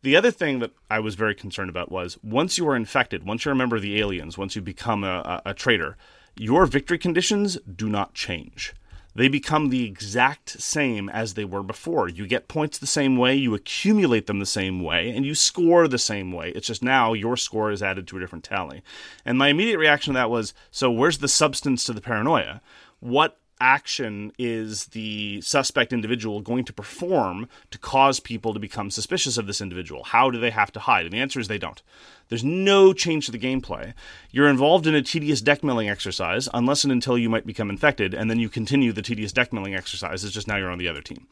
The 0.01 0.15
other 0.15 0.31
thing 0.31 0.59
that 0.59 0.71
I 0.89 0.99
was 0.99 1.15
very 1.15 1.33
concerned 1.33 1.69
about 1.69 1.91
was 1.91 2.17
once 2.23 2.57
you 2.57 2.67
are 2.67 2.75
infected, 2.75 3.25
once 3.25 3.43
you're 3.43 3.53
a 3.53 3.55
member 3.55 3.75
of 3.75 3.81
the 3.81 3.99
aliens, 3.99 4.37
once 4.37 4.55
you 4.55 4.61
become 4.61 5.03
a, 5.03 5.41
a, 5.45 5.49
a 5.51 5.53
traitor, 5.53 5.97
your 6.35 6.65
victory 6.65 6.97
conditions 6.97 7.57
do 7.61 7.89
not 7.89 8.13
change. 8.13 8.73
They 9.15 9.29
become 9.29 9.69
the 9.69 9.85
exact 9.85 10.61
same 10.61 11.07
as 11.07 11.33
they 11.33 11.45
were 11.45 11.63
before. 11.63 12.09
You 12.09 12.27
get 12.27 12.49
points 12.49 12.77
the 12.77 12.85
same 12.85 13.15
way, 13.15 13.33
you 13.33 13.55
accumulate 13.55 14.27
them 14.27 14.39
the 14.39 14.45
same 14.45 14.83
way, 14.83 15.09
and 15.09 15.25
you 15.25 15.33
score 15.33 15.87
the 15.87 15.97
same 15.97 16.33
way. 16.33 16.51
It's 16.53 16.67
just 16.67 16.83
now 16.83 17.13
your 17.13 17.37
score 17.37 17.71
is 17.71 17.81
added 17.81 18.07
to 18.07 18.17
a 18.17 18.19
different 18.19 18.43
tally. 18.43 18.83
And 19.23 19.37
my 19.37 19.47
immediate 19.47 19.77
reaction 19.77 20.13
to 20.13 20.17
that 20.17 20.29
was 20.29 20.53
so 20.69 20.91
where's 20.91 21.19
the 21.19 21.29
substance 21.29 21.85
to 21.85 21.93
the 21.93 22.01
paranoia? 22.01 22.61
What 22.99 23.39
action 23.59 24.31
is 24.37 24.87
the 24.87 25.41
suspect 25.41 25.93
individual 25.93 26.41
going 26.41 26.65
to 26.65 26.73
perform 26.73 27.47
to 27.71 27.77
cause 27.77 28.19
people 28.19 28.53
to 28.53 28.59
become 28.59 28.91
suspicious 28.91 29.37
of 29.37 29.47
this 29.47 29.61
individual? 29.61 30.03
How 30.03 30.29
do 30.29 30.39
they 30.39 30.51
have 30.51 30.71
to 30.73 30.79
hide? 30.79 31.05
And 31.05 31.13
the 31.13 31.19
answer 31.19 31.39
is 31.39 31.47
they 31.47 31.57
don't. 31.57 31.81
There's 32.29 32.43
no 32.43 32.91
change 32.93 33.25
to 33.27 33.31
the 33.31 33.39
gameplay. 33.39 33.93
You're 34.31 34.49
involved 34.49 34.87
in 34.87 34.95
a 34.95 35.01
tedious 35.01 35.41
deck 35.41 35.63
milling 35.63 35.89
exercise 35.89 36.49
unless 36.53 36.83
and 36.83 36.91
until 36.91 37.17
you 37.17 37.29
might 37.29 37.45
become 37.45 37.69
infected, 37.69 38.13
and 38.13 38.29
then 38.29 38.39
you 38.39 38.49
continue 38.49 38.91
the 38.91 39.01
tedious 39.01 39.31
deck 39.31 39.53
milling 39.53 39.75
exercise. 39.75 40.23
It's 40.23 40.33
just 40.33 40.47
now 40.47 40.57
you're 40.57 40.71
on 40.71 40.79
the 40.79 40.89
other 40.89 41.01
team 41.01 41.27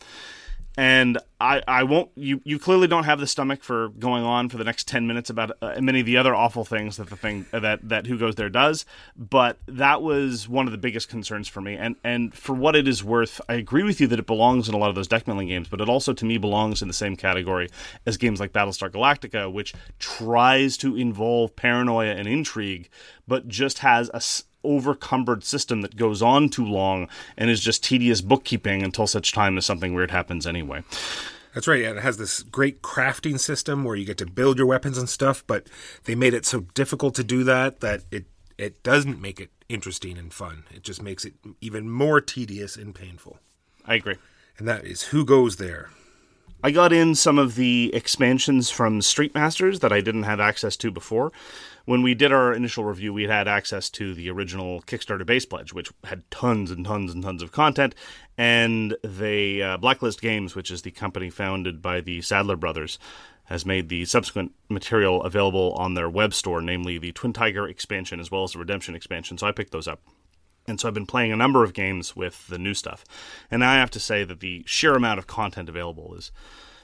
and 0.78 1.20
I, 1.40 1.62
I 1.68 1.84
won't 1.84 2.10
you, 2.16 2.42
you 2.44 2.58
clearly 2.58 2.88
don't 2.88 3.04
have 3.04 3.20
the 3.20 3.28
stomach 3.28 3.64
for 3.64 3.90
going 3.90 4.24
on 4.24 4.50
for 4.50 4.58
the 4.58 4.64
next 4.64 4.88
10 4.88 5.06
minutes 5.06 5.30
about 5.30 5.52
uh, 5.62 5.80
many 5.80 6.00
of 6.00 6.06
the 6.06 6.18
other 6.18 6.34
awful 6.34 6.66
things 6.66 6.98
that 6.98 7.10
the 7.10 7.16
thing 7.16 7.46
that 7.52 7.88
that 7.88 8.08
who 8.08 8.18
goes 8.18 8.36
there 8.36 8.50
does. 8.50 8.86
But 9.16 9.60
that 9.68 10.02
was 10.02 10.50
one 10.50 10.66
of 10.66 10.72
the 10.72 10.78
biggest 10.78 11.10
concerns 11.10 11.48
for 11.48 11.62
me. 11.62 11.76
And 11.76 11.96
and 12.04 12.34
for 12.34 12.54
what 12.54 12.76
it 12.76 12.88
is 12.88 13.04
worth 13.04 13.40
I 13.48 13.54
agree 13.56 13.84
with 13.84 14.02
you 14.02 14.08
that 14.08 14.20
it 14.20 14.26
belongs 14.26 14.68
in 14.68 14.74
a 14.74 14.78
lot 14.78 14.90
of 14.90 14.96
those 14.96 15.08
deck 15.08 15.28
milling 15.28 15.48
games 15.48 15.68
but 15.68 15.82
it 15.82 15.90
also 15.90 16.14
to 16.14 16.26
me 16.26 16.38
belongs 16.38 16.82
in 16.82 16.88
the 16.88 16.94
same 16.94 17.16
category 17.16 17.70
as 18.06 18.18
games 18.18 18.40
like 18.40 18.52
Battlestar 18.52 18.90
Galactica 18.90 19.52
which 19.52 19.74
tries 20.00 20.78
to 20.78 20.96
involve 20.96 21.56
paranoia 21.56 22.14
and 22.14 22.28
intrigue 22.28 22.90
but 23.28 23.48
just 23.48 23.80
has 23.80 24.10
a 24.14 24.22
overcumbered 24.64 25.44
system 25.44 25.82
that 25.82 25.96
goes 25.96 26.22
on 26.22 26.50
too 26.50 26.66
long 26.66 27.08
and 27.38 27.50
is 27.50 27.62
just 27.62 27.84
tedious 27.84 28.22
bookkeeping 28.22 28.84
until 28.84 29.08
such 29.08 29.32
time 29.32 29.58
as 29.58 29.66
something 29.66 29.94
weird 29.94 30.12
happens 30.12 30.48
anyway. 30.48 30.84
That's 31.54 31.68
right. 31.68 31.84
And 31.84 32.00
it 32.00 32.02
has 32.02 32.18
this 32.18 32.42
great 32.42 32.82
crafting 32.82 33.40
system 33.40 33.84
where 33.84 33.96
you 33.96 34.06
get 34.06 34.18
to 34.18 34.26
build 34.26 34.58
your 34.58 34.66
weapons 34.66 34.98
and 34.98 35.08
stuff, 35.08 35.44
but 35.46 35.68
they 36.06 36.16
made 36.16 36.34
it 36.34 36.46
so 36.46 36.62
difficult 36.74 37.14
to 37.16 37.24
do 37.24 37.44
that 37.44 37.80
that 37.82 38.04
it 38.12 38.26
it 38.58 38.84
doesn't 38.84 39.20
make 39.20 39.40
it 39.40 39.50
interesting 39.68 40.18
and 40.18 40.34
fun. 40.34 40.64
It 40.72 40.84
just 40.84 41.02
makes 41.02 41.26
it 41.26 41.34
even 41.60 41.90
more 41.90 42.22
tedious 42.22 42.76
and 42.76 42.94
painful. 42.94 43.40
I 43.86 43.96
agree. 43.96 44.18
And 44.58 44.68
that 44.68 44.86
is 44.86 45.04
who 45.04 45.26
goes 45.26 45.58
there. 45.58 45.90
I 46.66 46.72
got 46.72 46.94
in 46.94 47.14
some 47.14 47.38
of 47.38 47.56
the 47.56 47.92
expansions 47.94 48.70
from 48.70 49.02
Street 49.02 49.36
Masters 49.36 49.82
that 49.82 49.92
I 49.92 50.00
didn't 50.00 50.24
have 50.24 50.40
access 50.40 50.78
to 50.78 50.92
before. 50.92 51.34
When 51.84 52.02
we 52.02 52.14
did 52.14 52.32
our 52.32 52.54
initial 52.54 52.86
review, 52.86 53.12
we 53.12 53.24
had 53.24 53.50
access 53.50 53.90
to 53.90 54.14
the 54.14 54.30
original 54.30 54.82
Kickstarter 54.84 55.26
base 55.26 55.46
pledge, 55.46 55.74
which 55.74 55.92
had 56.06 56.24
tons 56.32 56.72
and 56.72 56.86
tons 56.86 57.14
and 57.14 57.22
tons 57.22 57.42
of 57.42 57.52
content, 57.52 57.96
and 58.38 58.96
they 59.04 59.62
uh, 59.62 59.76
Blacklist 59.76 60.22
Games, 60.22 60.56
which 60.56 60.72
is 60.72 60.84
the 60.84 60.92
company 60.92 61.30
founded 61.30 61.82
by 61.82 62.00
the 62.00 62.22
Sadler 62.22 62.56
brothers, 62.56 62.98
has 63.48 63.66
made 63.66 63.90
the 63.90 64.06
subsequent 64.06 64.54
material 64.70 65.22
available 65.24 65.74
on 65.74 65.96
their 65.96 66.10
web 66.10 66.34
store, 66.34 66.62
namely 66.62 66.98
the 66.98 67.12
Twin 67.12 67.34
Tiger 67.34 67.68
expansion 67.68 68.22
as 68.22 68.32
well 68.32 68.46
as 68.46 68.54
the 68.54 68.60
Redemption 68.60 68.96
expansion. 68.96 69.38
So 69.38 69.48
I 69.48 69.52
picked 69.52 69.74
those 69.74 69.90
up. 69.90 70.00
And 70.68 70.80
so 70.80 70.88
I've 70.88 70.94
been 70.94 71.06
playing 71.06 71.32
a 71.32 71.38
number 71.38 71.64
of 71.64 71.74
games 71.74 72.16
with 72.16 72.48
the 72.48 72.58
new 72.58 72.74
stuff. 72.74 73.04
And 73.52 73.64
I 73.64 73.76
have 73.76 73.92
to 73.92 74.00
say 74.00 74.24
that 74.24 74.40
the 74.40 74.64
sheer 74.66 74.96
amount 74.96 75.20
of 75.20 75.28
content 75.28 75.68
available 75.68 76.16
is 76.16 76.32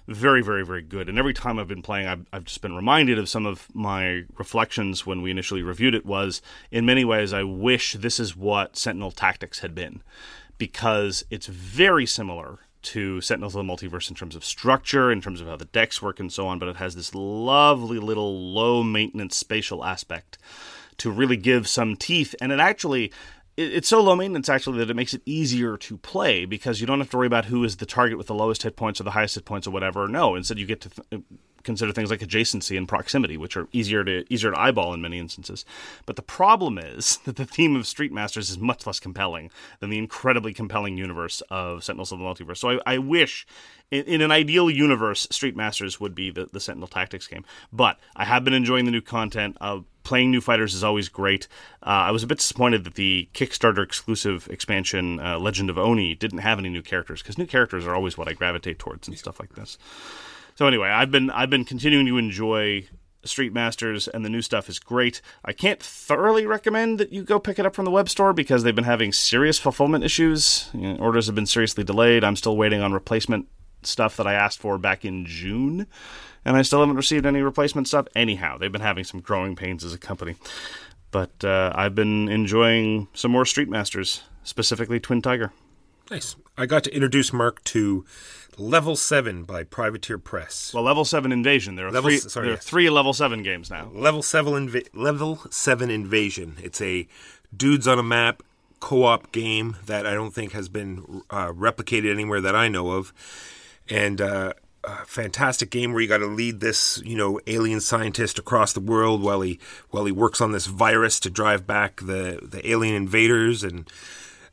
very, 0.07 0.41
very, 0.41 0.65
very 0.65 0.81
good. 0.81 1.07
And 1.07 1.19
every 1.19 1.33
time 1.33 1.59
I've 1.59 1.67
been 1.67 1.83
playing, 1.83 2.07
I've, 2.07 2.25
I've 2.33 2.45
just 2.45 2.61
been 2.61 2.75
reminded 2.75 3.19
of 3.19 3.29
some 3.29 3.45
of 3.45 3.67
my 3.73 4.23
reflections 4.37 5.05
when 5.05 5.21
we 5.21 5.31
initially 5.31 5.61
reviewed 5.61 5.93
it. 5.93 6.05
Was 6.05 6.41
in 6.71 6.85
many 6.85 7.05
ways, 7.05 7.31
I 7.31 7.43
wish 7.43 7.93
this 7.93 8.19
is 8.19 8.35
what 8.35 8.75
Sentinel 8.75 9.11
Tactics 9.11 9.59
had 9.59 9.75
been, 9.75 10.01
because 10.57 11.23
it's 11.29 11.47
very 11.47 12.05
similar 12.05 12.59
to 12.81 13.21
Sentinels 13.21 13.55
of 13.55 13.65
the 13.65 13.71
Multiverse 13.71 14.09
in 14.09 14.15
terms 14.15 14.35
of 14.35 14.43
structure, 14.43 15.11
in 15.11 15.21
terms 15.21 15.41
of 15.41 15.47
how 15.47 15.57
the 15.57 15.65
decks 15.65 16.01
work, 16.01 16.19
and 16.19 16.33
so 16.33 16.47
on. 16.47 16.57
But 16.59 16.69
it 16.69 16.77
has 16.77 16.95
this 16.95 17.13
lovely 17.13 17.99
little 17.99 18.51
low 18.51 18.81
maintenance 18.81 19.37
spatial 19.37 19.85
aspect 19.85 20.37
to 20.97 21.11
really 21.11 21.37
give 21.37 21.67
some 21.67 21.95
teeth, 21.95 22.33
and 22.41 22.51
it 22.51 22.59
actually 22.59 23.11
it's 23.59 23.89
so 23.89 24.01
low 24.01 24.15
maintenance 24.15 24.47
actually 24.47 24.79
that 24.79 24.89
it 24.89 24.95
makes 24.95 25.13
it 25.13 25.21
easier 25.25 25.75
to 25.77 25.97
play 25.97 26.45
because 26.45 26.79
you 26.79 26.87
don't 26.87 26.99
have 26.99 27.09
to 27.09 27.17
worry 27.17 27.27
about 27.27 27.45
who 27.45 27.63
is 27.63 27.77
the 27.77 27.85
target 27.85 28.17
with 28.17 28.27
the 28.27 28.33
lowest 28.33 28.63
hit 28.63 28.75
points 28.75 29.01
or 29.01 29.03
the 29.03 29.11
highest 29.11 29.35
hit 29.35 29.45
points 29.45 29.67
or 29.67 29.71
whatever. 29.71 30.07
No, 30.07 30.35
instead 30.35 30.57
you 30.57 30.65
get 30.65 30.81
to 30.81 30.89
th- 30.89 31.23
consider 31.63 31.91
things 31.91 32.09
like 32.09 32.19
adjacency 32.19 32.77
and 32.77 32.87
proximity, 32.87 33.37
which 33.37 33.57
are 33.57 33.67
easier 33.71 34.03
to 34.03 34.25
easier 34.31 34.51
to 34.51 34.59
eyeball 34.59 34.93
in 34.93 35.01
many 35.01 35.19
instances. 35.19 35.65
But 36.05 36.15
the 36.15 36.21
problem 36.21 36.77
is 36.77 37.17
that 37.25 37.35
the 37.35 37.45
theme 37.45 37.75
of 37.75 37.87
Street 37.87 38.11
Masters 38.11 38.49
is 38.49 38.57
much 38.57 38.85
less 38.85 38.99
compelling 38.99 39.51
than 39.79 39.89
the 39.89 39.97
incredibly 39.97 40.53
compelling 40.53 40.97
universe 40.97 41.41
of 41.49 41.83
Sentinels 41.83 42.11
of 42.11 42.19
the 42.19 42.25
Multiverse. 42.25 42.57
So 42.57 42.71
I, 42.71 42.79
I 42.85 42.97
wish, 42.97 43.45
in, 43.91 44.03
in 44.05 44.21
an 44.21 44.31
ideal 44.31 44.69
universe, 44.69 45.27
Street 45.31 45.55
Masters 45.55 45.99
would 45.99 46.15
be 46.15 46.31
the, 46.31 46.49
the 46.51 46.59
Sentinel 46.59 46.87
Tactics 46.87 47.27
game. 47.27 47.45
But 47.71 47.99
I 48.15 48.25
have 48.25 48.43
been 48.43 48.53
enjoying 48.53 48.85
the 48.85 48.91
new 48.91 49.01
content. 49.01 49.57
Uh, 49.59 49.81
playing 50.03 50.31
new 50.31 50.41
fighters 50.41 50.73
is 50.73 50.83
always 50.83 51.07
great. 51.07 51.47
Uh, 51.83 52.09
I 52.09 52.11
was 52.11 52.23
a 52.23 52.27
bit 52.27 52.39
disappointed 52.39 52.83
that 52.83 52.95
the 52.95 53.29
Kickstarter 53.33 53.83
exclusive 53.83 54.47
expansion, 54.49 55.19
uh, 55.19 55.37
Legend 55.37 55.69
of 55.69 55.77
Oni, 55.77 56.15
didn't 56.15 56.39
have 56.39 56.57
any 56.57 56.69
new 56.69 56.81
characters 56.81 57.21
because 57.21 57.37
new 57.37 57.45
characters 57.45 57.85
are 57.85 57.93
always 57.93 58.17
what 58.17 58.27
I 58.27 58.33
gravitate 58.33 58.79
towards 58.79 59.07
and 59.07 59.17
stuff 59.17 59.39
like 59.39 59.53
this. 59.53 59.77
So 60.59 60.67
anyway, 60.67 60.89
I've 60.89 61.09
been 61.09 61.29
I've 61.29 61.49
been 61.49 61.63
continuing 61.63 62.05
to 62.07 62.17
enjoy 62.17 62.85
Street 63.23 63.53
Masters, 63.53 64.09
and 64.09 64.25
the 64.25 64.29
new 64.29 64.41
stuff 64.41 64.67
is 64.67 64.77
great. 64.77 65.21
I 65.45 65.53
can't 65.53 65.81
thoroughly 65.81 66.45
recommend 66.45 66.99
that 66.99 67.13
you 67.13 67.23
go 67.23 67.39
pick 67.39 67.59
it 67.59 67.65
up 67.65 67.73
from 67.73 67.85
the 67.85 67.91
web 67.91 68.09
store 68.09 68.33
because 68.33 68.63
they've 68.63 68.75
been 68.75 68.83
having 68.83 69.13
serious 69.13 69.57
fulfillment 69.57 70.03
issues. 70.03 70.69
You 70.73 70.95
know, 70.95 70.99
orders 70.99 71.27
have 71.27 71.35
been 71.35 71.45
seriously 71.45 71.85
delayed. 71.85 72.25
I'm 72.25 72.35
still 72.35 72.57
waiting 72.57 72.81
on 72.81 72.91
replacement 72.91 73.47
stuff 73.83 74.17
that 74.17 74.27
I 74.27 74.33
asked 74.33 74.59
for 74.59 74.77
back 74.77 75.05
in 75.05 75.25
June, 75.25 75.87
and 76.43 76.57
I 76.57 76.61
still 76.63 76.81
haven't 76.81 76.97
received 76.97 77.25
any 77.25 77.41
replacement 77.41 77.87
stuff. 77.87 78.09
Anyhow, 78.13 78.57
they've 78.57 78.69
been 78.69 78.81
having 78.81 79.05
some 79.05 79.21
growing 79.21 79.55
pains 79.55 79.85
as 79.85 79.93
a 79.93 79.97
company. 79.97 80.35
But 81.11 81.41
uh, 81.41 81.71
I've 81.73 81.95
been 81.95 82.27
enjoying 82.27 83.07
some 83.13 83.31
more 83.31 83.45
Street 83.45 83.69
Masters, 83.69 84.23
specifically 84.43 84.99
Twin 84.99 85.21
Tiger. 85.21 85.53
Nice. 86.11 86.35
I 86.59 86.65
got 86.65 86.83
to 86.83 86.93
introduce 86.93 87.31
Mark 87.31 87.63
to 87.65 88.05
Level 88.57 88.97
7 88.97 89.43
by 89.43 89.63
Privateer 89.63 90.17
Press. 90.17 90.73
Well, 90.73 90.83
level 90.83 91.05
seven 91.05 91.31
invasion. 91.31 91.75
There 91.75 91.87
are 91.87 91.91
Level 91.91 92.09
three. 92.09 92.17
sorry, 92.19 92.47
there 92.47 92.55
are 92.55 92.57
three 92.57 92.89
level 92.89 93.13
seven 93.13 93.43
games 93.43 93.69
now. 93.69 93.89
Level 93.93 94.21
7 94.21 94.67
inv- 94.67 94.87
Level 94.93 95.39
7 95.49 95.89
Invasion. 95.89 96.57
It's 96.61 96.81
a 96.81 97.07
dudes 97.55 97.87
on 97.87 97.97
a 97.97 98.03
map 98.03 98.43
co-op 98.81 99.31
game 99.31 99.77
that 99.85 100.05
I 100.05 100.13
don't 100.13 100.33
think 100.33 100.51
has 100.51 100.67
been 100.67 101.21
uh, 101.29 101.47
replicated 101.53 102.11
anywhere 102.11 102.41
that 102.41 102.55
I 102.55 102.67
know 102.67 102.91
of. 102.91 103.13
And 103.89 104.19
uh, 104.19 104.51
a 104.83 105.05
fantastic 105.05 105.69
game 105.69 105.93
where 105.93 106.01
you 106.01 106.09
got 106.09 106.17
to 106.17 106.25
lead 106.27 106.59
this, 106.59 107.01
you 107.05 107.15
know, 107.15 107.39
alien 107.47 107.79
scientist 107.79 108.37
across 108.37 108.73
the 108.73 108.79
world 108.81 109.21
while 109.21 109.39
he 109.41 109.59
while 109.91 110.03
he 110.03 110.11
works 110.11 110.41
on 110.41 110.51
this 110.51 110.65
virus 110.65 111.21
to 111.21 111.29
drive 111.29 111.65
back 111.65 112.01
the 112.01 112.39
the 112.41 112.69
alien 112.69 112.95
invaders 112.95 113.63
and 113.63 113.89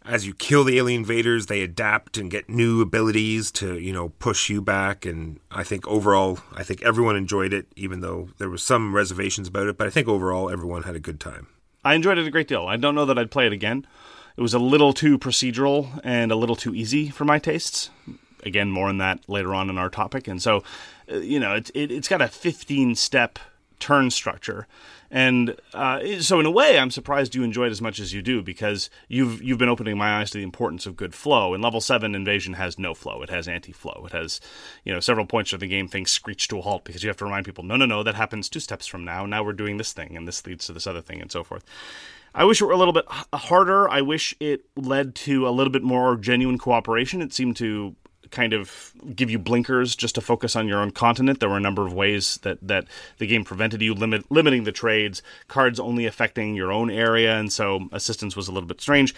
as 0.08 0.26
you 0.26 0.34
kill 0.34 0.64
the 0.64 0.78
alien 0.78 1.00
invaders, 1.00 1.46
they 1.46 1.62
adapt 1.62 2.16
and 2.16 2.30
get 2.30 2.48
new 2.48 2.80
abilities 2.80 3.50
to, 3.52 3.78
you 3.78 3.92
know, 3.92 4.10
push 4.10 4.48
you 4.48 4.60
back. 4.62 5.04
And 5.04 5.40
I 5.50 5.64
think 5.64 5.86
overall, 5.86 6.38
I 6.54 6.62
think 6.62 6.82
everyone 6.82 7.16
enjoyed 7.16 7.52
it, 7.52 7.66
even 7.76 8.00
though 8.00 8.28
there 8.38 8.48
was 8.48 8.62
some 8.62 8.94
reservations 8.94 9.48
about 9.48 9.66
it. 9.66 9.76
But 9.76 9.86
I 9.86 9.90
think 9.90 10.08
overall, 10.08 10.50
everyone 10.50 10.84
had 10.84 10.96
a 10.96 11.00
good 11.00 11.20
time. 11.20 11.48
I 11.84 11.94
enjoyed 11.94 12.18
it 12.18 12.26
a 12.26 12.30
great 12.30 12.48
deal. 12.48 12.66
I 12.66 12.76
don't 12.76 12.94
know 12.94 13.04
that 13.04 13.18
I'd 13.18 13.30
play 13.30 13.46
it 13.46 13.52
again. 13.52 13.86
It 14.36 14.42
was 14.42 14.54
a 14.54 14.58
little 14.58 14.92
too 14.92 15.18
procedural 15.18 16.00
and 16.04 16.30
a 16.30 16.36
little 16.36 16.56
too 16.56 16.74
easy 16.74 17.08
for 17.08 17.24
my 17.24 17.38
tastes. 17.38 17.90
Again, 18.42 18.70
more 18.70 18.88
on 18.88 18.98
that 18.98 19.28
later 19.28 19.54
on 19.54 19.70
in 19.70 19.78
our 19.78 19.88
topic. 19.88 20.28
And 20.28 20.42
so, 20.42 20.62
uh, 21.10 21.16
you 21.16 21.40
know, 21.40 21.54
it, 21.54 21.70
it, 21.74 21.90
it's 21.90 22.08
got 22.08 22.20
a 22.20 22.28
15 22.28 22.94
step 22.94 23.38
turn 23.78 24.10
structure. 24.10 24.66
And 25.10 25.56
uh, 25.72 26.20
so, 26.20 26.40
in 26.40 26.46
a 26.46 26.50
way, 26.50 26.78
I'm 26.78 26.90
surprised 26.90 27.34
you 27.34 27.42
enjoy 27.42 27.66
it 27.66 27.70
as 27.70 27.82
much 27.82 28.00
as 28.00 28.12
you 28.12 28.22
do 28.22 28.42
because 28.42 28.90
you've 29.08 29.42
you've 29.42 29.58
been 29.58 29.68
opening 29.68 29.96
my 29.96 30.20
eyes 30.20 30.30
to 30.30 30.38
the 30.38 30.44
importance 30.44 30.86
of 30.86 30.96
good 30.96 31.14
flow. 31.14 31.54
And 31.54 31.62
level 31.62 31.80
seven 31.80 32.14
invasion 32.14 32.54
has 32.54 32.78
no 32.78 32.94
flow; 32.94 33.22
it 33.22 33.30
has 33.30 33.46
anti-flow. 33.46 34.04
It 34.06 34.12
has, 34.12 34.40
you 34.84 34.92
know, 34.92 35.00
several 35.00 35.26
points 35.26 35.52
of 35.52 35.60
the 35.60 35.68
game 35.68 35.88
things 35.88 36.10
screech 36.10 36.48
to 36.48 36.58
a 36.58 36.62
halt 36.62 36.84
because 36.84 37.02
you 37.02 37.08
have 37.08 37.16
to 37.18 37.24
remind 37.24 37.46
people, 37.46 37.64
no, 37.64 37.76
no, 37.76 37.86
no, 37.86 38.02
that 38.02 38.14
happens 38.14 38.48
two 38.48 38.60
steps 38.60 38.86
from 38.86 39.04
now. 39.04 39.26
Now 39.26 39.44
we're 39.44 39.52
doing 39.52 39.76
this 39.76 39.92
thing, 39.92 40.16
and 40.16 40.26
this 40.26 40.44
leads 40.46 40.66
to 40.66 40.72
this 40.72 40.86
other 40.86 41.02
thing, 41.02 41.20
and 41.20 41.30
so 41.30 41.44
forth. 41.44 41.64
I 42.34 42.44
wish 42.44 42.60
it 42.60 42.66
were 42.66 42.72
a 42.72 42.76
little 42.76 42.92
bit 42.92 43.06
harder. 43.32 43.88
I 43.88 44.02
wish 44.02 44.34
it 44.40 44.66
led 44.76 45.14
to 45.14 45.48
a 45.48 45.50
little 45.50 45.72
bit 45.72 45.82
more 45.82 46.16
genuine 46.16 46.58
cooperation. 46.58 47.22
It 47.22 47.32
seemed 47.32 47.56
to 47.56 47.96
kind 48.30 48.52
of 48.52 48.92
give 49.14 49.30
you 49.30 49.38
blinkers 49.38 49.96
just 49.96 50.14
to 50.16 50.20
focus 50.20 50.56
on 50.56 50.68
your 50.68 50.80
own 50.80 50.90
continent. 50.90 51.40
There 51.40 51.48
were 51.48 51.56
a 51.56 51.60
number 51.60 51.86
of 51.86 51.92
ways 51.92 52.38
that, 52.42 52.58
that 52.66 52.86
the 53.18 53.26
game 53.26 53.44
prevented 53.44 53.82
you, 53.82 53.94
limit, 53.94 54.30
limiting 54.30 54.64
the 54.64 54.72
trades, 54.72 55.22
cards 55.48 55.80
only 55.80 56.06
affecting 56.06 56.54
your 56.54 56.72
own 56.72 56.90
area, 56.90 57.38
and 57.38 57.52
so 57.52 57.88
assistance 57.92 58.36
was 58.36 58.48
a 58.48 58.52
little 58.52 58.68
bit 58.68 58.80
strange. 58.80 59.14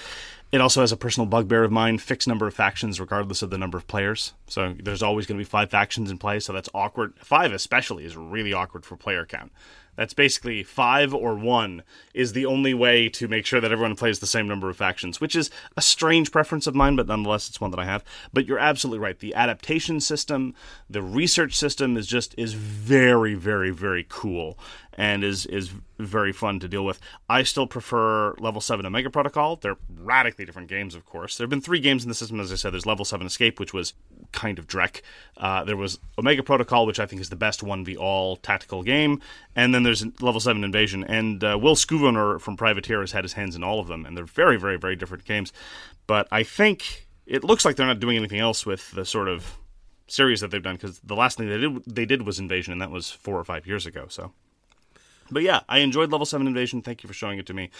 It 0.50 0.61
also 0.61 0.81
has 0.81 0.93
a 0.93 0.97
personal 0.97 1.27
bugbear 1.27 1.65
of 1.65 1.71
mine, 1.71 1.99
fixed 1.99 2.27
number 2.27 2.47
of 2.47 2.55
factions 2.55 3.00
regardless 3.00 3.43
of 3.43 3.50
the 3.50 3.59
number 3.59 3.77
of 3.77 3.87
players. 3.87 4.33
So 4.47 4.75
there's 4.83 5.03
always 5.03 5.27
going 5.27 5.38
to 5.38 5.45
be 5.45 5.49
five 5.49 5.71
factions 5.71 6.11
in 6.11 6.17
play, 6.17 6.41
so 6.41 6.53
that's 6.53 6.71
awkward. 6.73 7.15
Five 7.19 7.53
especially 7.53 8.05
is 8.05 8.17
really 8.17 8.53
awkward 8.53 8.87
for 8.87 8.97
player 8.97 9.27
count. 9.27 9.53
That's 9.99 10.14
basically 10.14 10.62
five 10.62 11.12
or 11.12 11.35
one 11.35 11.83
is 12.14 12.33
the 12.33 12.47
only 12.47 12.73
way 12.73 13.09
to 13.09 13.26
make 13.26 13.45
sure 13.45 13.61
that 13.61 13.73
everyone 13.73 13.97
plays 13.97 14.21
the 14.21 14.28
same 14.28 14.47
number 14.47 14.71
of 14.71 14.76
factions, 14.76 15.21
which 15.21 15.35
is 15.35 15.50
a 15.76 15.83
strange 15.83 16.31
preference 16.31 16.69
of 16.69 16.76
mine, 16.76 16.95
but 16.95 17.09
nonetheless 17.09 17.49
it's 17.49 17.61
one 17.61 17.73
that 17.73 17.81
I 17.81 17.85
have. 17.85 18.05
But 18.33 18.47
you're 18.47 18.61
absolutely 18.61 19.00
right. 19.00 19.19
The 19.19 19.35
adaptation 19.35 19.99
system, 19.99 20.55
the 20.88 21.02
research 21.02 21.57
system 21.57 21.97
is 21.97 22.07
just 22.07 22.33
is 22.38 22.52
very, 22.52 23.35
very, 23.35 23.71
very 23.71 24.07
cool 24.09 24.57
and 24.93 25.25
is 25.25 25.47
is 25.47 25.73
very 25.99 26.33
fun 26.33 26.61
to 26.61 26.69
deal 26.69 26.85
with. 26.85 27.00
I 27.28 27.43
still 27.43 27.67
prefer 27.67 28.35
level 28.38 28.61
seven 28.61 28.87
Omega 28.87 29.11
Protocol. 29.11 29.57
They're 29.57 29.76
radically 29.95 30.45
different 30.45 30.69
games, 30.69 30.95
of 30.95 31.05
course. 31.05 31.37
There 31.37 31.45
have 31.45 31.50
been 31.50 31.61
three 31.61 31.81
games 31.81 32.05
in 32.05 32.09
the 32.09 32.14
system, 32.14 32.40
as 32.40 32.52
I 32.52 32.57
said. 32.57 32.73
There's 32.73 32.87
level 32.87 33.05
seven 33.05 33.26
Escape, 33.26 33.59
which 33.59 33.75
was 33.75 33.95
kind 34.33 34.59
of 34.59 34.67
Drek. 34.67 35.02
Uh, 35.37 35.64
there 35.64 35.76
was 35.76 35.99
Omega 36.19 36.43
Protocol, 36.43 36.87
which 36.87 37.00
I 37.00 37.07
think 37.07 37.21
is 37.21 37.31
the 37.31 37.37
best 37.37 37.62
one 37.62 37.85
v 37.85 37.97
all 37.97 38.37
tactical 38.37 38.83
game, 38.83 39.21
and 39.57 39.75
then 39.75 39.83
there's 39.83 40.05
level 40.21 40.40
seven 40.40 40.64
Invasion. 40.64 41.05
And 41.05 41.43
uh, 41.43 41.59
Will 41.61 41.75
Scuvoner 41.75 42.40
from 42.40 42.57
Privateer 42.57 43.00
has 43.00 43.12
had 43.12 43.25
his 43.25 43.33
hands 43.33 43.57
in 43.57 43.64
all 43.64 43.81
of 43.81 43.88
them, 43.88 44.07
and 44.07 44.17
they're 44.17 44.25
very, 44.25 44.57
very, 44.57 44.76
very 44.76 44.97
different 44.97 45.25
games. 45.25 45.52
But 46.07 46.28
I 46.31 46.43
think 46.43 47.09
it 47.26 47.45
looks 47.45 47.64
like 47.64 47.76
they're 47.76 47.87
not 47.87 48.00
doing 48.00 48.17
anything 48.17 48.40
else 48.40 48.64
with 48.64 48.93
the 48.93 49.05
sort 49.05 49.28
of 49.28 49.59
series 50.07 50.40
that 50.40 50.50
they've 50.50 50.62
done 50.62 50.76
because 50.76 51.00
the 51.00 51.14
last 51.14 51.37
thing 51.37 51.49
they 51.49 51.59
did 51.59 51.85
they 51.87 52.07
did 52.07 52.23
was 52.23 52.38
Invasion, 52.38 52.73
and 52.73 52.81
that 52.81 52.90
was 52.90 53.11
four 53.11 53.38
or 53.38 53.45
five 53.45 53.67
years 53.67 53.85
ago. 53.85 54.07
So. 54.09 54.33
But 55.30 55.42
yeah, 55.42 55.61
I 55.68 55.78
enjoyed 55.78 56.11
Level 56.11 56.26
7 56.26 56.47
Invasion. 56.47 56.82
Thank 56.82 57.02
you 57.02 57.08
for 57.08 57.14
showing 57.14 57.38
it 57.38 57.47
to 57.47 57.54
me. 57.54 57.70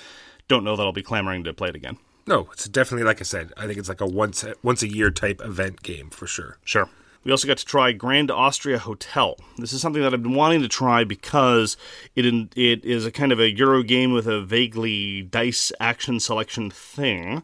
Don't 0.49 0.65
know 0.65 0.77
that 0.77 0.83
I'll 0.83 0.93
be 0.93 1.03
clamoring 1.03 1.45
to 1.45 1.55
play 1.55 1.69
it 1.69 1.77
again. 1.77 1.99
No, 2.27 2.49
it's 2.53 2.69
definitely 2.69 3.05
like 3.05 3.21
I 3.21 3.25
said. 3.25 3.53
I 3.57 3.67
think 3.67 3.79
it's 3.79 3.89
like 3.89 4.03
a 4.03 4.07
once 4.07 4.45
once 4.63 4.83
a 4.83 4.89
year 4.89 5.11
type 5.11 5.41
event 5.43 5.83
game 5.83 6.11
for 6.11 6.27
sure. 6.27 6.59
Sure. 6.63 6.89
We 7.25 7.33
also 7.33 7.49
got 7.49 7.59
to 7.59 7.65
try 7.65 7.93
Grand 7.93 8.31
Austria 8.31 8.79
Hotel. 8.79 9.37
This 9.57 9.73
is 9.73 9.81
something 9.81 10.03
that 10.03 10.15
I've 10.15 10.23
been 10.23 10.35
wanting 10.35 10.63
to 10.63 10.69
try 10.69 11.05
because 11.05 11.77
it 12.15 12.25
in, 12.25 12.49
it 12.55 12.85
is 12.85 13.05
a 13.05 13.11
kind 13.11 13.33
of 13.33 13.41
a 13.41 13.51
Euro 13.51 13.83
game 13.83 14.13
with 14.13 14.27
a 14.27 14.41
vaguely 14.41 15.23
dice 15.23 15.73
action 15.81 16.21
selection 16.21 16.71
thing. 16.71 17.43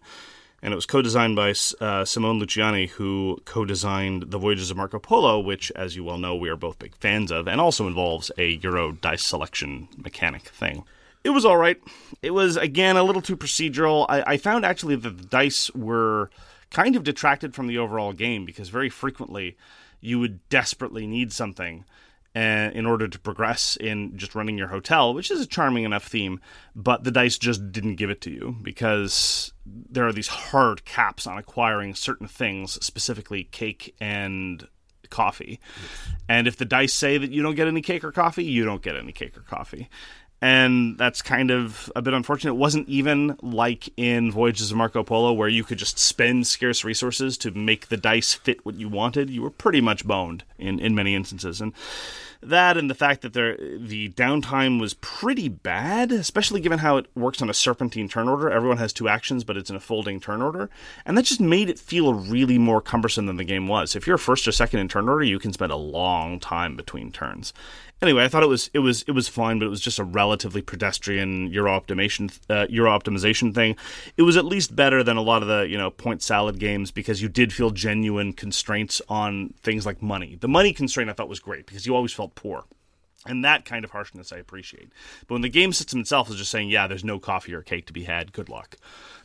And 0.65 0.73
it 0.73 0.77
was 0.77 0.87
co-designed 0.87 1.37
by 1.37 1.51
uh, 1.79 2.07
Simone 2.07 2.41
Luciani, 2.41 2.89
who 2.89 3.39
co-designed 3.45 4.31
The 4.31 4.39
Voyages 4.39 4.71
of 4.71 4.79
Marco 4.79 4.99
Polo, 4.99 5.39
which, 5.39 5.71
as 5.73 5.95
you 5.95 6.03
well 6.03 6.17
know, 6.17 6.35
we 6.35 6.49
are 6.49 6.57
both 6.57 6.79
big 6.79 6.97
fans 6.97 7.31
of, 7.31 7.47
and 7.47 7.61
also 7.61 7.87
involves 7.87 8.33
a 8.39 8.53
Euro 8.63 8.93
dice 8.93 9.23
selection 9.23 9.89
mechanic 9.99 10.45
thing. 10.45 10.85
It 11.23 11.31
was 11.31 11.45
all 11.45 11.59
right. 11.59 11.79
It 12.23 12.31
was 12.31 12.57
again 12.57 12.97
a 12.97 13.03
little 13.03 13.21
too 13.21 13.37
procedural. 13.37 14.07
I, 14.09 14.23
I 14.27 14.37
found 14.39 14.65
actually 14.65 14.97
that 14.97 15.19
the 15.19 15.27
dice 15.27 15.71
were 15.75 16.31
kind 16.71 16.97
of 16.97 17.05
detracted 17.05 17.55
from 17.55 17.67
the 17.67 17.77
overall 17.77 18.15
game 18.15 18.47
because 18.47 18.71
very 18.71 18.89
frequently 18.89 19.59
you 20.01 20.19
would 20.19 20.49
desperately 20.49 21.07
need 21.07 21.31
something 21.31 21.85
uh, 22.35 22.71
in 22.75 22.87
order 22.87 23.07
to 23.07 23.19
progress 23.19 23.77
in 23.77 24.17
just 24.17 24.35
running 24.35 24.59
your 24.59 24.69
hotel, 24.69 25.15
which 25.15 25.31
is 25.31 25.41
a 25.41 25.47
charming 25.47 25.85
enough 25.85 26.07
theme, 26.07 26.41
but 26.75 27.05
the 27.05 27.11
dice 27.11 27.39
just 27.39 27.71
didn't 27.71 27.97
give 27.97 28.11
it 28.11 28.21
to 28.23 28.31
you 28.31 28.57
because 28.63 29.53
there 29.67 30.07
are 30.07 30.13
these 30.13 30.29
hard 30.29 30.85
caps 30.85 31.27
on 31.27 31.39
acquiring 31.39 31.95
certain 31.95 32.27
things, 32.27 32.85
specifically 32.85 33.45
cake 33.45 33.95
and 34.01 34.67
coffee. 35.11 35.61
And 36.29 36.49
if 36.49 36.57
the 36.57 36.65
dice 36.65 36.93
say 36.93 37.19
that 37.19 37.31
you 37.31 37.43
don't 37.43 37.55
get 37.55 37.69
any 37.69 37.83
cake 37.83 38.03
or 38.03 38.11
coffee, 38.11 38.45
you 38.45 38.65
don't 38.65 38.83
get 38.83 38.97
any 38.97 39.13
cake 39.13 39.37
or 39.37 39.43
coffee. 39.43 39.89
And 40.45 40.99
that's 40.99 41.23
kind 41.23 41.51
of 41.51 41.91
a 41.97 42.03
bit 42.03 42.13
unfortunate. 42.13 42.51
It 42.51 42.59
wasn't 42.59 42.87
even 42.87 43.39
like 43.41 43.89
in 43.97 44.31
Voyages 44.31 44.71
of 44.71 44.77
Marco 44.77 45.03
Polo, 45.03 45.33
where 45.33 45.49
you 45.49 45.65
could 45.65 45.79
just 45.79 45.99
spend 45.99 46.47
scarce 46.47 46.85
resources 46.85 47.39
to 47.39 47.51
make 47.53 47.89
the 47.89 47.97
dice 47.97 48.35
fit 48.35 48.63
what 48.63 48.75
you 48.75 48.91
wanted. 48.91 49.31
You 49.31 49.41
were 49.41 49.49
pretty 49.49 49.81
much 49.81 50.07
boned 50.07 50.45
in, 50.59 50.79
in 50.81 50.95
many 50.95 51.15
instances. 51.15 51.63
And 51.63 51.73
that 52.43 52.77
and 52.77 52.91
the 52.91 52.95
fact 52.95 53.23
that 53.23 53.33
there 53.33 53.57
the 53.57 54.11
downtime 54.11 54.79
was 54.79 54.93
pretty 54.93 55.49
bad, 55.49 56.13
especially 56.13 56.61
given 56.61 56.81
how 56.81 56.99
it 56.99 57.07
works 57.15 57.41
on 57.41 57.49
a 57.49 57.55
serpentine 57.55 58.07
turn 58.07 58.29
order. 58.29 58.51
Everyone 58.51 58.77
has 58.77 58.93
two 58.93 59.09
actions, 59.09 59.45
but 59.45 59.57
it's 59.57 59.71
in 59.71 59.77
a 59.77 59.81
folding 59.81 60.21
turn 60.21 60.43
order, 60.43 60.69
and 61.07 61.17
that 61.17 61.25
just 61.25 61.41
made 61.41 61.71
it 61.71 61.79
feel 61.79 62.13
really 62.13 62.59
more 62.59 62.83
cumbersome 62.83 63.25
than 63.25 63.37
the 63.37 63.45
game 63.45 63.67
was. 63.67 63.97
If 63.97 64.07
you're 64.07 64.19
first 64.19 64.47
or 64.47 64.53
second 64.53 64.81
in 64.81 64.89
turn 64.89 65.09
order, 65.09 65.25
you 65.25 65.39
can 65.39 65.55
spend 65.55 65.73
a 65.73 65.77
long 65.77 66.39
time 66.39 66.77
between 66.77 67.11
turns. 67.11 67.55
Anyway, 68.05 68.23
I 68.23 68.29
thought 68.29 68.43
it 68.43 68.51
was 68.51 68.69
it 68.75 68.81
was 68.81 69.03
it 69.05 69.13
was 69.13 69.29
fine, 69.29 69.59
but 69.59 69.65
it 69.65 69.71
was 69.71 69.81
just 69.81 69.99
a 69.99 70.05
relatively 70.05 70.61
pedestrian 70.61 71.47
Euro 71.47 71.73
optimization 71.81 72.39
uh, 72.51 72.67
Euro 72.69 72.91
optimization 72.91 73.55
thing. 73.55 73.77
It 74.19 74.25
was 74.25 74.37
at 74.37 74.45
least 74.45 74.77
better 74.77 75.03
than 75.03 75.17
a 75.17 75.23
lot 75.23 75.41
of 75.41 75.49
the 75.49 75.67
you 75.67 75.79
know 75.79 75.91
point 75.91 76.21
salad 76.21 76.59
games 76.59 76.91
because 76.91 77.23
you 77.23 77.31
did 77.31 77.51
feel 77.51 77.71
genuine 77.71 78.35
constraints 78.35 79.01
on 79.09 79.55
things 79.63 79.87
like 79.87 80.03
money. 80.03 80.37
The 80.39 80.49
money 80.49 80.75
constraint 80.75 81.09
I 81.09 81.15
thought 81.15 81.31
was 81.31 81.41
great 81.41 81.65
because 81.65 81.87
you 81.87 81.97
always 81.97 82.13
felt 82.13 82.35
poor. 82.35 82.65
And 83.25 83.43
that 83.43 83.65
kind 83.65 83.87
of 83.87 83.91
harshness 83.91 84.35
I 84.35 84.37
appreciate. 84.37 84.91
But 85.27 85.37
when 85.37 85.41
the 85.41 85.49
game 85.49 85.73
system 85.73 86.01
itself 86.01 86.29
is 86.29 86.37
just 86.37 86.51
saying, 86.51 86.69
yeah, 86.69 86.87
there's 86.87 87.05
no 87.05 87.19
coffee 87.19 87.55
or 87.55 87.63
cake 87.63 87.87
to 87.87 87.95
be 87.95 88.05
had, 88.05 88.35
good 88.35 88.51
luck. 88.51 88.77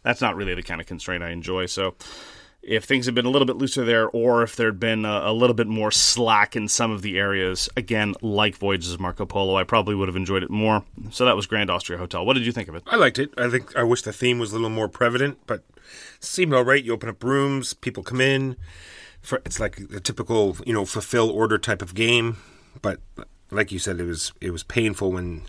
That's 0.03 0.21
not 0.21 0.37
really 0.37 0.55
the 0.55 0.63
kind 0.63 0.79
of 0.79 0.87
constraint 0.87 1.21
I 1.21 1.31
enjoy. 1.31 1.65
So 1.65 1.95
if 2.61 2.83
things 2.83 3.05
had 3.05 3.15
been 3.15 3.25
a 3.25 3.29
little 3.29 3.45
bit 3.45 3.55
looser 3.55 3.85
there, 3.85 4.09
or 4.09 4.43
if 4.43 4.55
there'd 4.55 4.79
been 4.79 5.05
a, 5.05 5.21
a 5.25 5.33
little 5.33 5.53
bit 5.53 5.67
more 5.67 5.91
slack 5.91 6.55
in 6.55 6.67
some 6.67 6.91
of 6.91 7.01
the 7.01 7.17
areas, 7.17 7.69
again, 7.77 8.15
like 8.21 8.55
Voyages 8.55 8.93
of 8.93 8.99
Marco 8.99 9.25
Polo, 9.25 9.55
I 9.55 9.63
probably 9.63 9.95
would 9.95 10.07
have 10.07 10.15
enjoyed 10.15 10.43
it 10.43 10.49
more. 10.49 10.83
So 11.11 11.25
that 11.25 11.35
was 11.35 11.47
Grand 11.47 11.69
Austria 11.69 11.97
Hotel. 11.97 12.25
What 12.25 12.33
did 12.33 12.45
you 12.45 12.51
think 12.51 12.67
of 12.67 12.75
it? 12.75 12.83
I 12.85 12.97
liked 12.97 13.17
it. 13.17 13.31
I 13.37 13.49
think 13.49 13.75
I 13.75 13.83
wish 13.83 14.01
the 14.01 14.13
theme 14.13 14.39
was 14.39 14.51
a 14.51 14.55
little 14.55 14.69
more 14.69 14.89
prevalent, 14.89 15.39
but 15.47 15.63
seemed 16.19 16.53
all 16.53 16.65
right. 16.65 16.83
You 16.83 16.93
open 16.93 17.09
up 17.09 17.23
rooms, 17.23 17.73
people 17.73 18.03
come 18.03 18.21
in. 18.21 18.55
For, 19.21 19.41
it's 19.45 19.59
like 19.59 19.79
a 19.79 19.99
typical, 19.99 20.57
you 20.65 20.73
know, 20.73 20.85
fulfill 20.85 21.29
order 21.29 21.57
type 21.57 21.81
of 21.81 21.93
game. 21.93 22.37
But 22.81 22.99
like 23.51 23.71
you 23.71 23.79
said, 23.79 23.99
it 23.99 24.05
was 24.05 24.31
it 24.41 24.51
was 24.51 24.63
painful 24.63 25.11
when 25.11 25.43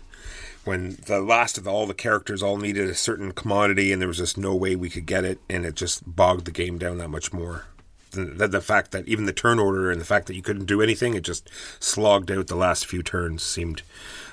when 0.63 0.97
the 1.05 1.19
last 1.19 1.57
of 1.57 1.67
all 1.67 1.87
the 1.87 1.93
characters 1.93 2.43
all 2.43 2.57
needed 2.57 2.89
a 2.89 2.93
certain 2.93 3.31
commodity 3.31 3.91
and 3.91 4.01
there 4.01 4.07
was 4.07 4.17
just 4.17 4.37
no 4.37 4.55
way 4.55 4.75
we 4.75 4.89
could 4.89 5.05
get 5.05 5.23
it, 5.23 5.39
and 5.49 5.65
it 5.65 5.75
just 5.75 6.15
bogged 6.15 6.45
the 6.45 6.51
game 6.51 6.77
down 6.77 6.97
that 6.97 7.09
much 7.09 7.33
more. 7.33 7.65
The, 8.11 8.25
the, 8.25 8.47
the 8.47 8.61
fact 8.61 8.91
that 8.91 9.07
even 9.07 9.25
the 9.25 9.33
turn 9.33 9.57
order 9.57 9.89
and 9.89 9.99
the 9.99 10.05
fact 10.05 10.27
that 10.27 10.35
you 10.35 10.41
couldn't 10.41 10.65
do 10.65 10.81
anything, 10.81 11.13
it 11.15 11.23
just 11.23 11.49
slogged 11.79 12.29
out 12.29 12.47
the 12.47 12.55
last 12.55 12.85
few 12.85 13.01
turns 13.01 13.41
seemed 13.41 13.83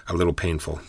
a 0.08 0.14
little 0.14 0.32
painful. 0.32 0.80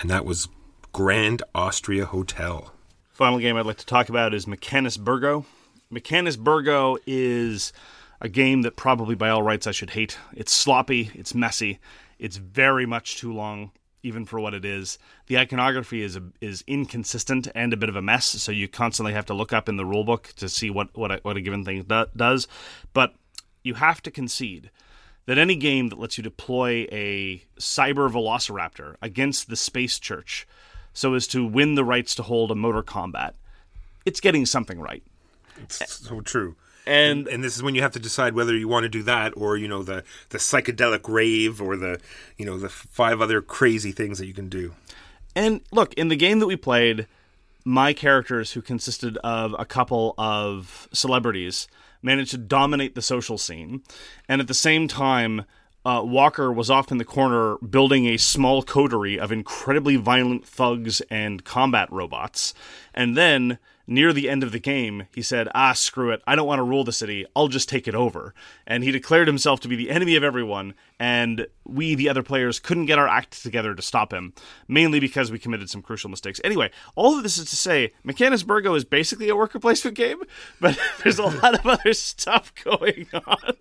And 0.00 0.08
that 0.08 0.24
was 0.24 0.48
Grand 0.92 1.42
Austria 1.54 2.06
Hotel. 2.06 2.72
Final 3.12 3.38
game 3.38 3.56
I'd 3.56 3.66
like 3.66 3.78
to 3.78 3.86
talk 3.86 4.08
about 4.08 4.32
is 4.32 4.46
Mechanisburgo. 4.46 5.44
Mechanis 5.92 6.38
Burgo 6.38 6.98
is 7.06 7.72
a 8.20 8.28
game 8.28 8.62
that 8.62 8.76
probably 8.76 9.14
by 9.14 9.28
all 9.28 9.42
rights 9.42 9.66
I 9.66 9.72
should 9.72 9.90
hate. 9.90 10.18
It's 10.34 10.52
sloppy, 10.52 11.10
it's 11.14 11.34
messy, 11.34 11.78
it's 12.18 12.36
very 12.36 12.84
much 12.84 13.16
too 13.16 13.32
long, 13.32 13.70
even 14.02 14.24
for 14.24 14.40
what 14.40 14.54
it 14.54 14.64
is. 14.64 14.98
The 15.26 15.38
iconography 15.38 16.02
is 16.02 16.18
is 16.40 16.64
inconsistent 16.66 17.48
and 17.54 17.72
a 17.72 17.76
bit 17.76 17.88
of 17.88 17.96
a 17.96 18.02
mess, 18.02 18.26
so 18.26 18.52
you 18.52 18.68
constantly 18.68 19.12
have 19.12 19.26
to 19.26 19.34
look 19.34 19.52
up 19.52 19.68
in 19.68 19.76
the 19.76 19.84
rulebook 19.84 20.32
to 20.34 20.48
see 20.48 20.70
what 20.70 20.96
what 20.96 21.10
a, 21.10 21.20
what 21.22 21.36
a 21.36 21.40
given 21.40 21.64
thing 21.64 21.82
do, 21.82 22.06
does. 22.16 22.48
But 22.92 23.14
you 23.62 23.74
have 23.74 24.02
to 24.02 24.10
concede 24.10 24.70
that 25.26 25.38
any 25.38 25.56
game 25.56 25.88
that 25.90 25.98
lets 25.98 26.16
you 26.16 26.24
deploy 26.24 26.86
a 26.90 27.42
cyber 27.58 28.10
velociraptor 28.10 28.96
against 29.02 29.48
the 29.48 29.56
space 29.56 29.98
church 29.98 30.46
so 30.94 31.14
as 31.14 31.26
to 31.28 31.46
win 31.46 31.74
the 31.74 31.84
rights 31.84 32.14
to 32.14 32.22
hold 32.22 32.50
a 32.50 32.54
motor 32.54 32.82
combat, 32.82 33.34
it's 34.06 34.20
getting 34.20 34.46
something 34.46 34.80
right. 34.80 35.02
It's 35.60 35.94
so 36.08 36.20
true. 36.20 36.56
And 36.88 37.28
and 37.28 37.44
this 37.44 37.54
is 37.54 37.62
when 37.62 37.74
you 37.74 37.82
have 37.82 37.92
to 37.92 37.98
decide 37.98 38.34
whether 38.34 38.56
you 38.56 38.66
want 38.66 38.84
to 38.84 38.88
do 38.88 39.02
that 39.02 39.34
or 39.36 39.58
you 39.58 39.68
know 39.68 39.82
the 39.82 40.04
the 40.30 40.38
psychedelic 40.38 41.06
rave 41.06 41.60
or 41.60 41.76
the 41.76 42.00
you 42.38 42.46
know 42.46 42.56
the 42.56 42.70
five 42.70 43.20
other 43.20 43.42
crazy 43.42 43.92
things 43.92 44.18
that 44.18 44.26
you 44.26 44.32
can 44.32 44.48
do. 44.48 44.74
And 45.36 45.60
look, 45.70 45.92
in 45.94 46.08
the 46.08 46.16
game 46.16 46.38
that 46.38 46.46
we 46.46 46.56
played, 46.56 47.06
my 47.64 47.92
characters, 47.92 48.52
who 48.52 48.62
consisted 48.62 49.18
of 49.18 49.54
a 49.58 49.66
couple 49.66 50.14
of 50.16 50.88
celebrities, 50.92 51.68
managed 52.00 52.30
to 52.30 52.38
dominate 52.38 52.94
the 52.94 53.02
social 53.02 53.36
scene. 53.36 53.82
And 54.26 54.40
at 54.40 54.48
the 54.48 54.54
same 54.54 54.88
time, 54.88 55.44
uh, 55.84 56.02
Walker 56.02 56.50
was 56.52 56.70
off 56.70 56.90
in 56.90 56.98
the 56.98 57.04
corner 57.04 57.56
building 57.58 58.06
a 58.06 58.16
small 58.16 58.62
coterie 58.62 59.18
of 59.18 59.30
incredibly 59.30 59.96
violent 59.96 60.46
thugs 60.46 61.02
and 61.10 61.44
combat 61.44 61.92
robots. 61.92 62.54
And 62.94 63.16
then, 63.16 63.58
near 63.88 64.12
the 64.12 64.28
end 64.28 64.42
of 64.44 64.52
the 64.52 64.60
game, 64.60 65.06
he 65.12 65.22
said, 65.22 65.48
Ah, 65.54 65.72
screw 65.72 66.10
it. 66.10 66.22
I 66.26 66.36
don't 66.36 66.46
want 66.46 66.58
to 66.58 66.64
rule 66.64 66.84
the 66.84 66.92
city. 66.92 67.24
I'll 67.34 67.48
just 67.48 67.68
take 67.68 67.88
it 67.88 67.94
over. 67.94 68.34
And 68.66 68.84
he 68.84 68.92
declared 68.92 69.26
himself 69.26 69.58
to 69.60 69.68
be 69.68 69.76
the 69.76 69.90
enemy 69.90 70.14
of 70.14 70.22
everyone. 70.22 70.74
And 71.00 71.46
we, 71.64 71.94
the 71.94 72.08
other 72.08 72.24
players, 72.24 72.58
couldn't 72.58 72.86
get 72.86 72.98
our 72.98 73.06
act 73.06 73.42
together 73.42 73.74
to 73.74 73.82
stop 73.82 74.12
him, 74.12 74.32
mainly 74.66 74.98
because 74.98 75.30
we 75.30 75.38
committed 75.38 75.70
some 75.70 75.82
crucial 75.82 76.10
mistakes. 76.10 76.40
Anyway, 76.42 76.70
all 76.96 77.16
of 77.16 77.22
this 77.22 77.38
is 77.38 77.48
to 77.50 77.56
say, 77.56 77.92
Mechanisburgo 78.04 78.76
is 78.76 78.84
basically 78.84 79.28
a 79.28 79.36
worker 79.36 79.60
placement 79.60 79.96
game, 79.96 80.18
but 80.60 80.78
there's 81.02 81.18
a 81.20 81.24
lot 81.24 81.54
of 81.54 81.66
other 81.66 81.92
stuff 81.92 82.52
going 82.64 83.06
on. 83.26 83.54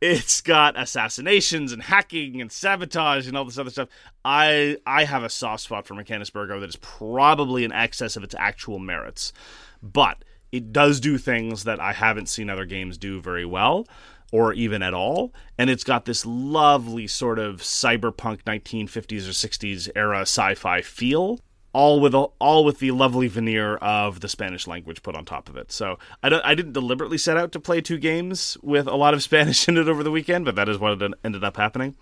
It's 0.00 0.40
got 0.40 0.78
assassinations 0.78 1.72
and 1.72 1.82
hacking 1.82 2.40
and 2.40 2.50
sabotage 2.50 3.26
and 3.28 3.36
all 3.36 3.44
this 3.44 3.58
other 3.58 3.70
stuff. 3.70 3.88
I 4.24 4.78
I 4.86 5.04
have 5.04 5.22
a 5.22 5.30
soft 5.30 5.64
spot 5.64 5.86
for 5.86 5.94
Mechanisburgo 5.94 6.60
that 6.60 6.68
is 6.68 6.76
probably 6.76 7.64
in 7.64 7.72
excess 7.72 8.16
of 8.16 8.24
its 8.24 8.34
actual 8.38 8.78
merits, 8.78 9.32
but 9.82 10.24
it 10.50 10.72
does 10.72 11.00
do 11.00 11.18
things 11.18 11.64
that 11.64 11.80
I 11.80 11.92
haven't 11.92 12.28
seen 12.28 12.48
other 12.48 12.64
games 12.64 12.96
do 12.96 13.20
very 13.20 13.44
well 13.44 13.88
or 14.32 14.52
even 14.52 14.82
at 14.82 14.94
all. 14.94 15.32
And 15.58 15.70
it's 15.70 15.84
got 15.84 16.04
this 16.04 16.26
lovely 16.26 17.06
sort 17.06 17.38
of 17.38 17.60
cyberpunk 17.60 18.42
1950s 18.42 19.28
or 19.28 19.32
60s 19.32 19.90
era 19.94 20.22
sci-fi 20.22 20.82
feel. 20.82 21.40
All 21.72 21.98
with 21.98 22.14
all 22.14 22.64
with 22.64 22.78
the 22.78 22.92
lovely 22.92 23.26
veneer 23.26 23.76
of 23.78 24.20
the 24.20 24.28
Spanish 24.28 24.68
language 24.68 25.02
put 25.02 25.16
on 25.16 25.24
top 25.24 25.48
of 25.48 25.56
it. 25.56 25.72
So 25.72 25.98
I 26.22 26.28
don't 26.28 26.44
I 26.44 26.54
didn't 26.54 26.72
deliberately 26.72 27.18
set 27.18 27.36
out 27.36 27.50
to 27.50 27.58
play 27.58 27.80
two 27.80 27.98
games 27.98 28.56
with 28.62 28.86
a 28.86 28.94
lot 28.94 29.12
of 29.12 29.22
Spanish 29.24 29.66
in 29.68 29.76
it 29.76 29.88
over 29.88 30.04
the 30.04 30.12
weekend, 30.12 30.44
but 30.44 30.54
that 30.54 30.68
is 30.68 30.78
what 30.78 31.02
ended 31.24 31.42
up 31.42 31.56
happening. 31.56 31.96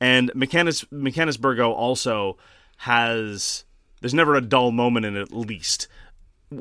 And 0.00 0.30
Mechanis 0.32 0.84
Mechanisburgo 0.92 1.70
also 1.70 2.36
has 2.78 3.64
there's 4.00 4.14
never 4.14 4.34
a 4.34 4.42
dull 4.42 4.70
moment 4.70 5.06
in 5.06 5.16
it 5.16 5.22
at 5.22 5.32
least 5.32 5.88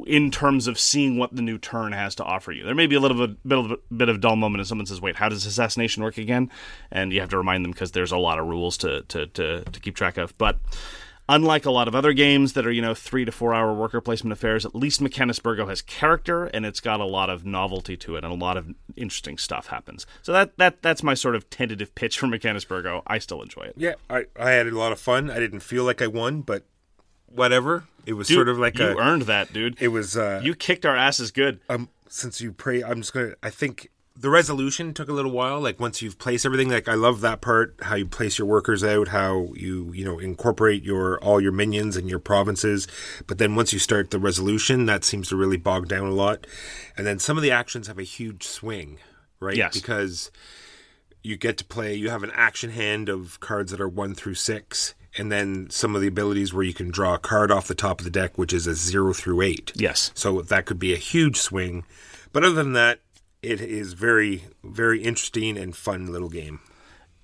in 0.07 0.31
terms 0.31 0.67
of 0.67 0.79
seeing 0.79 1.17
what 1.17 1.35
the 1.35 1.41
new 1.41 1.57
turn 1.57 1.91
has 1.91 2.15
to 2.15 2.23
offer 2.23 2.51
you. 2.51 2.63
There 2.63 2.75
may 2.75 2.87
be 2.87 2.95
a 2.95 2.99
little 2.99 3.27
bit, 3.27 3.57
of 3.57 3.71
a 3.71 3.77
bit 3.93 4.09
of 4.09 4.19
dull 4.19 4.35
moment 4.35 4.61
if 4.61 4.67
someone 4.67 4.87
says, 4.87 4.99
"Wait, 4.99 5.15
how 5.15 5.29
does 5.29 5.45
assassination 5.45 6.03
work 6.03 6.17
again?" 6.17 6.49
And 6.91 7.13
you 7.13 7.19
have 7.19 7.29
to 7.29 7.37
remind 7.37 7.63
them 7.63 7.71
because 7.71 7.91
there's 7.91 8.11
a 8.11 8.17
lot 8.17 8.39
of 8.39 8.47
rules 8.47 8.77
to, 8.77 9.03
to 9.03 9.27
to 9.27 9.63
to 9.63 9.79
keep 9.79 9.95
track 9.95 10.17
of. 10.17 10.35
But 10.37 10.57
unlike 11.27 11.65
a 11.65 11.71
lot 11.71 11.87
of 11.87 11.95
other 11.95 12.13
games 12.13 12.53
that 12.53 12.65
are 12.65 12.71
you 12.71 12.81
know 12.81 12.93
three 12.93 13.25
to 13.25 13.31
four 13.31 13.53
hour 13.53 13.73
worker 13.73 14.01
placement 14.01 14.33
affairs, 14.33 14.65
at 14.65 14.75
least 14.75 15.01
Mechanisburgo 15.01 15.67
has 15.67 15.81
character 15.81 16.45
and 16.45 16.65
it's 16.65 16.79
got 16.79 16.99
a 16.99 17.05
lot 17.05 17.29
of 17.29 17.45
novelty 17.45 17.95
to 17.97 18.15
it 18.15 18.23
and 18.23 18.33
a 18.33 18.35
lot 18.35 18.57
of 18.57 18.73
interesting 18.95 19.37
stuff 19.37 19.67
happens. 19.67 20.07
So 20.23 20.31
that 20.33 20.57
that 20.57 20.81
that's 20.81 21.03
my 21.03 21.13
sort 21.13 21.35
of 21.35 21.49
tentative 21.49 21.93
pitch 21.93 22.17
for 22.17 22.27
Mechanisburgo. 22.27 23.03
I 23.05 23.19
still 23.19 23.41
enjoy 23.41 23.63
it. 23.63 23.75
Yeah, 23.77 23.93
I 24.09 24.25
I 24.39 24.51
had 24.51 24.67
a 24.67 24.77
lot 24.77 24.91
of 24.91 24.99
fun. 24.99 25.29
I 25.29 25.39
didn't 25.39 25.61
feel 25.61 25.83
like 25.83 26.01
I 26.01 26.07
won, 26.07 26.41
but 26.41 26.63
whatever. 27.27 27.85
It 28.05 28.13
was 28.13 28.27
Dude, 28.27 28.35
sort 28.35 28.49
of 28.49 28.57
like 28.59 28.77
you 28.77 28.85
a. 28.85 28.95
earned 28.97 29.23
that, 29.23 29.51
dude. 29.51 29.77
It 29.81 29.87
was. 29.89 30.15
Uh, 30.15 30.41
you 30.43 30.53
kicked 30.55 30.85
our 30.85 30.95
asses 30.95 31.31
good. 31.31 31.59
um 31.69 31.89
since 32.07 32.39
you 32.39 32.51
pray 32.53 32.81
i'm 32.83 33.01
just 33.01 33.11
gonna 33.13 33.33
i 33.43 33.49
think 33.49 33.89
the 34.15 34.29
resolution 34.29 34.93
took 34.93 35.09
a 35.09 35.11
little 35.11 35.31
while 35.31 35.59
like 35.59 35.79
once 35.81 36.01
you've 36.01 36.17
placed 36.19 36.45
everything 36.45 36.69
like 36.69 36.87
i 36.87 36.93
love 36.93 37.19
that 37.19 37.41
part 37.41 37.75
how 37.81 37.95
you 37.95 38.05
place 38.05 38.37
your 38.37 38.47
workers 38.47 38.83
out 38.85 39.09
how 39.09 39.49
you 39.55 39.91
you 39.91 40.05
know 40.05 40.17
incorporate 40.19 40.83
your 40.83 41.19
all 41.21 41.41
your 41.41 41.51
minions 41.51 41.97
and 41.97 42.07
your 42.09 42.19
provinces 42.19 42.87
but 43.27 43.37
then 43.39 43.55
once 43.55 43.73
you 43.73 43.79
start 43.79 44.11
the 44.11 44.19
resolution 44.19 44.85
that 44.85 45.03
seems 45.03 45.27
to 45.27 45.35
really 45.35 45.57
bog 45.57 45.89
down 45.89 46.05
a 46.07 46.11
lot 46.13 46.45
and 46.95 47.05
then 47.05 47.19
some 47.19 47.35
of 47.37 47.43
the 47.43 47.51
actions 47.51 47.87
have 47.87 47.99
a 47.99 48.03
huge 48.03 48.43
swing 48.43 48.97
right 49.41 49.57
Yes. 49.57 49.73
because 49.73 50.31
you 51.23 51.35
get 51.35 51.57
to 51.57 51.65
play 51.65 51.95
you 51.95 52.09
have 52.11 52.23
an 52.23 52.31
action 52.35 52.69
hand 52.69 53.09
of 53.09 53.39
cards 53.41 53.71
that 53.71 53.81
are 53.81 53.89
one 53.89 54.13
through 54.15 54.35
six 54.35 54.93
and 55.17 55.31
then 55.31 55.69
some 55.69 55.95
of 55.95 56.01
the 56.01 56.07
abilities 56.07 56.53
where 56.53 56.63
you 56.63 56.73
can 56.73 56.89
draw 56.91 57.13
a 57.15 57.19
card 57.19 57.51
off 57.51 57.67
the 57.67 57.75
top 57.75 57.99
of 57.99 58.03
the 58.03 58.11
deck 58.11 58.37
which 58.37 58.53
is 58.53 58.67
a 58.67 58.75
zero 58.75 59.13
through 59.13 59.41
eight 59.41 59.71
Yes. 59.75 60.11
so 60.15 60.41
that 60.41 60.65
could 60.65 60.79
be 60.79 60.93
a 60.93 60.97
huge 60.97 61.37
swing. 61.37 61.85
But 62.33 62.43
other 62.43 62.55
than 62.55 62.73
that, 62.73 62.99
it 63.41 63.61
is 63.61 63.93
very, 63.93 64.43
very 64.63 65.01
interesting 65.03 65.57
and 65.57 65.75
fun 65.75 66.07
little 66.11 66.29
game. 66.29 66.59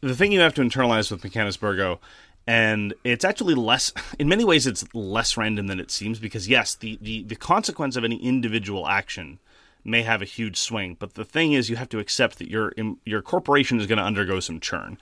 the 0.02 0.16
thing 0.16 0.32
you 0.32 0.40
have 0.40 0.54
to 0.56 0.62
internalize 0.62 1.12
with 1.12 1.22
Mechanisburgo, 1.22 2.00
and 2.48 2.94
it's 3.04 3.26
actually 3.26 3.56
less, 3.56 3.92
in 4.20 4.28
many 4.30 4.44
ways, 4.44 4.66
it's 4.68 4.86
less 4.94 5.36
random 5.38 5.68
than 5.68 5.80
it 5.80 5.92
seems 5.92 6.20
because, 6.20 6.48
yes, 6.48 6.76
the, 6.76 6.98
the, 7.02 7.24
the 7.24 7.36
consequence 7.36 7.96
of 7.96 8.04
any 8.04 8.18
individual 8.18 8.88
action 8.88 9.40
may 9.84 10.04
have 10.04 10.22
a 10.22 10.26
huge 10.26 10.58
swing, 10.58 10.96
but 11.00 11.16
the 11.16 11.26
thing 11.26 11.54
is, 11.54 11.70
you 11.70 11.76
have 11.76 11.90
to 11.90 11.98
accept 12.00 12.38
that 12.38 12.48
your 12.50 12.72
your 13.04 13.22
corporation 13.24 13.80
is 13.80 13.88
going 13.88 13.98
to 13.98 14.04
undergo 14.04 14.40
some 14.40 14.60
churn. 14.60 14.96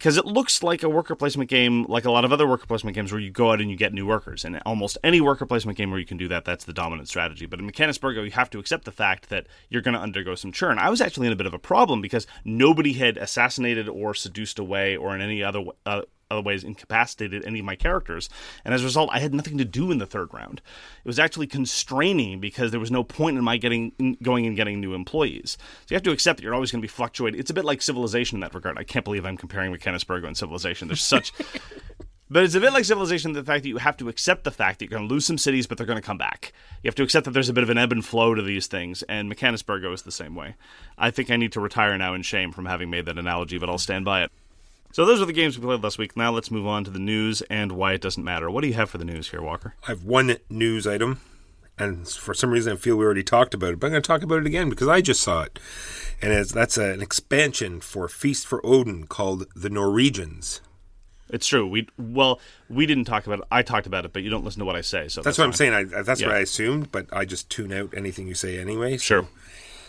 Because 0.00 0.16
it 0.16 0.24
looks 0.24 0.62
like 0.62 0.82
a 0.82 0.88
worker 0.88 1.14
placement 1.14 1.50
game, 1.50 1.84
like 1.84 2.06
a 2.06 2.10
lot 2.10 2.24
of 2.24 2.32
other 2.32 2.46
worker 2.46 2.64
placement 2.64 2.94
games, 2.94 3.12
where 3.12 3.20
you 3.20 3.30
go 3.30 3.52
out 3.52 3.60
and 3.60 3.70
you 3.70 3.76
get 3.76 3.92
new 3.92 4.06
workers. 4.06 4.46
And 4.46 4.58
almost 4.64 4.96
any 5.04 5.20
worker 5.20 5.44
placement 5.44 5.76
game 5.76 5.90
where 5.90 6.00
you 6.00 6.06
can 6.06 6.16
do 6.16 6.26
that, 6.28 6.46
that's 6.46 6.64
the 6.64 6.72
dominant 6.72 7.06
strategy. 7.06 7.44
But 7.44 7.60
in 7.60 7.70
Mechanisburgo, 7.70 8.24
you 8.24 8.30
have 8.30 8.48
to 8.50 8.58
accept 8.58 8.86
the 8.86 8.92
fact 8.92 9.28
that 9.28 9.46
you're 9.68 9.82
going 9.82 9.92
to 9.92 10.00
undergo 10.00 10.34
some 10.36 10.52
churn. 10.52 10.78
I 10.78 10.88
was 10.88 11.02
actually 11.02 11.26
in 11.26 11.34
a 11.34 11.36
bit 11.36 11.46
of 11.46 11.52
a 11.52 11.58
problem 11.58 12.00
because 12.00 12.26
nobody 12.46 12.94
had 12.94 13.18
assassinated 13.18 13.90
or 13.90 14.14
seduced 14.14 14.58
away 14.58 14.96
or 14.96 15.14
in 15.14 15.20
any 15.20 15.44
other 15.44 15.64
uh, 15.84 16.00
other 16.30 16.42
ways 16.42 16.64
incapacitated 16.64 17.44
any 17.44 17.58
of 17.58 17.64
my 17.64 17.76
characters. 17.76 18.28
And 18.64 18.72
as 18.72 18.82
a 18.82 18.84
result, 18.84 19.10
I 19.12 19.18
had 19.18 19.34
nothing 19.34 19.58
to 19.58 19.64
do 19.64 19.90
in 19.90 19.98
the 19.98 20.06
third 20.06 20.32
round. 20.32 20.60
It 21.04 21.08
was 21.08 21.18
actually 21.18 21.46
constraining 21.46 22.40
because 22.40 22.70
there 22.70 22.80
was 22.80 22.90
no 22.90 23.02
point 23.02 23.36
in 23.36 23.44
my 23.44 23.56
getting 23.56 23.92
in 23.98 24.16
going 24.22 24.46
and 24.46 24.56
getting 24.56 24.80
new 24.80 24.94
employees. 24.94 25.58
So 25.60 25.86
you 25.90 25.96
have 25.96 26.02
to 26.04 26.12
accept 26.12 26.38
that 26.38 26.44
you're 26.44 26.54
always 26.54 26.70
going 26.70 26.80
to 26.80 26.86
be 26.86 26.88
fluctuating. 26.88 27.40
It's 27.40 27.50
a 27.50 27.54
bit 27.54 27.64
like 27.64 27.82
Civilization 27.82 28.36
in 28.36 28.40
that 28.40 28.54
regard. 28.54 28.78
I 28.78 28.84
can't 28.84 29.04
believe 29.04 29.24
I'm 29.24 29.36
comparing 29.36 29.74
Mechanisburgo 29.74 30.26
and 30.26 30.36
Civilization. 30.36 30.88
There's 30.88 31.02
such. 31.02 31.32
But 32.32 32.44
it's 32.44 32.54
a 32.54 32.60
bit 32.60 32.72
like 32.72 32.84
Civilization, 32.84 33.32
the 33.32 33.42
fact 33.42 33.64
that 33.64 33.68
you 33.68 33.78
have 33.78 33.96
to 33.96 34.08
accept 34.08 34.44
the 34.44 34.52
fact 34.52 34.78
that 34.78 34.84
you're 34.84 34.96
going 34.96 35.08
to 35.08 35.12
lose 35.12 35.26
some 35.26 35.36
cities, 35.36 35.66
but 35.66 35.76
they're 35.76 35.86
going 35.86 36.00
to 36.00 36.06
come 36.06 36.16
back. 36.16 36.52
You 36.80 36.86
have 36.86 36.94
to 36.94 37.02
accept 37.02 37.24
that 37.24 37.32
there's 37.32 37.48
a 37.48 37.52
bit 37.52 37.64
of 37.64 37.70
an 37.70 37.78
ebb 37.78 37.90
and 37.90 38.04
flow 38.04 38.36
to 38.36 38.42
these 38.42 38.68
things, 38.68 39.02
and 39.02 39.28
Mechanisburgo 39.28 39.92
is 39.92 40.02
the 40.02 40.12
same 40.12 40.36
way. 40.36 40.54
I 40.96 41.10
think 41.10 41.28
I 41.28 41.36
need 41.36 41.50
to 41.52 41.60
retire 41.60 41.98
now 41.98 42.14
in 42.14 42.22
shame 42.22 42.52
from 42.52 42.66
having 42.66 42.88
made 42.88 43.06
that 43.06 43.18
analogy, 43.18 43.58
but 43.58 43.68
I'll 43.68 43.78
stand 43.78 44.04
by 44.04 44.22
it. 44.22 44.30
So 44.92 45.06
those 45.06 45.20
are 45.22 45.26
the 45.26 45.32
games 45.32 45.58
we 45.58 45.64
played 45.64 45.82
last 45.82 45.98
week. 45.98 46.16
Now 46.16 46.32
let's 46.32 46.50
move 46.50 46.66
on 46.66 46.84
to 46.84 46.90
the 46.90 46.98
news 46.98 47.42
and 47.42 47.72
why 47.72 47.92
it 47.92 48.00
doesn't 48.00 48.24
matter. 48.24 48.50
What 48.50 48.62
do 48.62 48.68
you 48.68 48.74
have 48.74 48.90
for 48.90 48.98
the 48.98 49.04
news 49.04 49.30
here, 49.30 49.40
Walker? 49.40 49.74
I 49.84 49.92
have 49.92 50.02
one 50.04 50.36
news 50.48 50.86
item, 50.86 51.20
and 51.78 52.08
for 52.08 52.34
some 52.34 52.50
reason 52.50 52.72
I 52.72 52.76
feel 52.76 52.96
we 52.96 53.04
already 53.04 53.22
talked 53.22 53.54
about 53.54 53.74
it, 53.74 53.80
but 53.80 53.86
I'm 53.86 53.92
going 53.92 54.02
to 54.02 54.06
talk 54.06 54.22
about 54.22 54.40
it 54.40 54.46
again 54.46 54.68
because 54.68 54.88
I 54.88 55.00
just 55.00 55.22
saw 55.22 55.42
it. 55.42 55.58
And 56.20 56.32
it's, 56.32 56.52
that's 56.52 56.76
an 56.76 57.00
expansion 57.00 57.80
for 57.80 58.08
Feast 58.08 58.46
for 58.46 58.64
Odin 58.66 59.06
called 59.06 59.46
The 59.54 59.70
Norwegians. 59.70 60.60
It's 61.32 61.46
true. 61.46 61.66
We 61.66 61.86
well, 61.96 62.40
we 62.68 62.86
didn't 62.86 63.04
talk 63.04 63.24
about 63.26 63.38
it. 63.38 63.44
I 63.52 63.62
talked 63.62 63.86
about 63.86 64.04
it, 64.04 64.12
but 64.12 64.24
you 64.24 64.30
don't 64.30 64.44
listen 64.44 64.58
to 64.58 64.64
what 64.64 64.74
I 64.74 64.80
say. 64.80 65.06
So 65.06 65.22
That's 65.22 65.38
what 65.38 65.44
I'm 65.44 65.52
saying. 65.52 65.72
I, 65.72 65.84
that's 66.02 66.20
what 66.20 66.32
I 66.32 66.40
assumed, 66.40 66.90
but 66.90 67.06
I 67.12 67.24
just 67.24 67.48
tune 67.48 67.72
out 67.72 67.94
anything 67.96 68.26
you 68.26 68.34
say 68.34 68.58
anyway. 68.58 68.96
So, 68.96 69.02
Sure. 69.02 69.28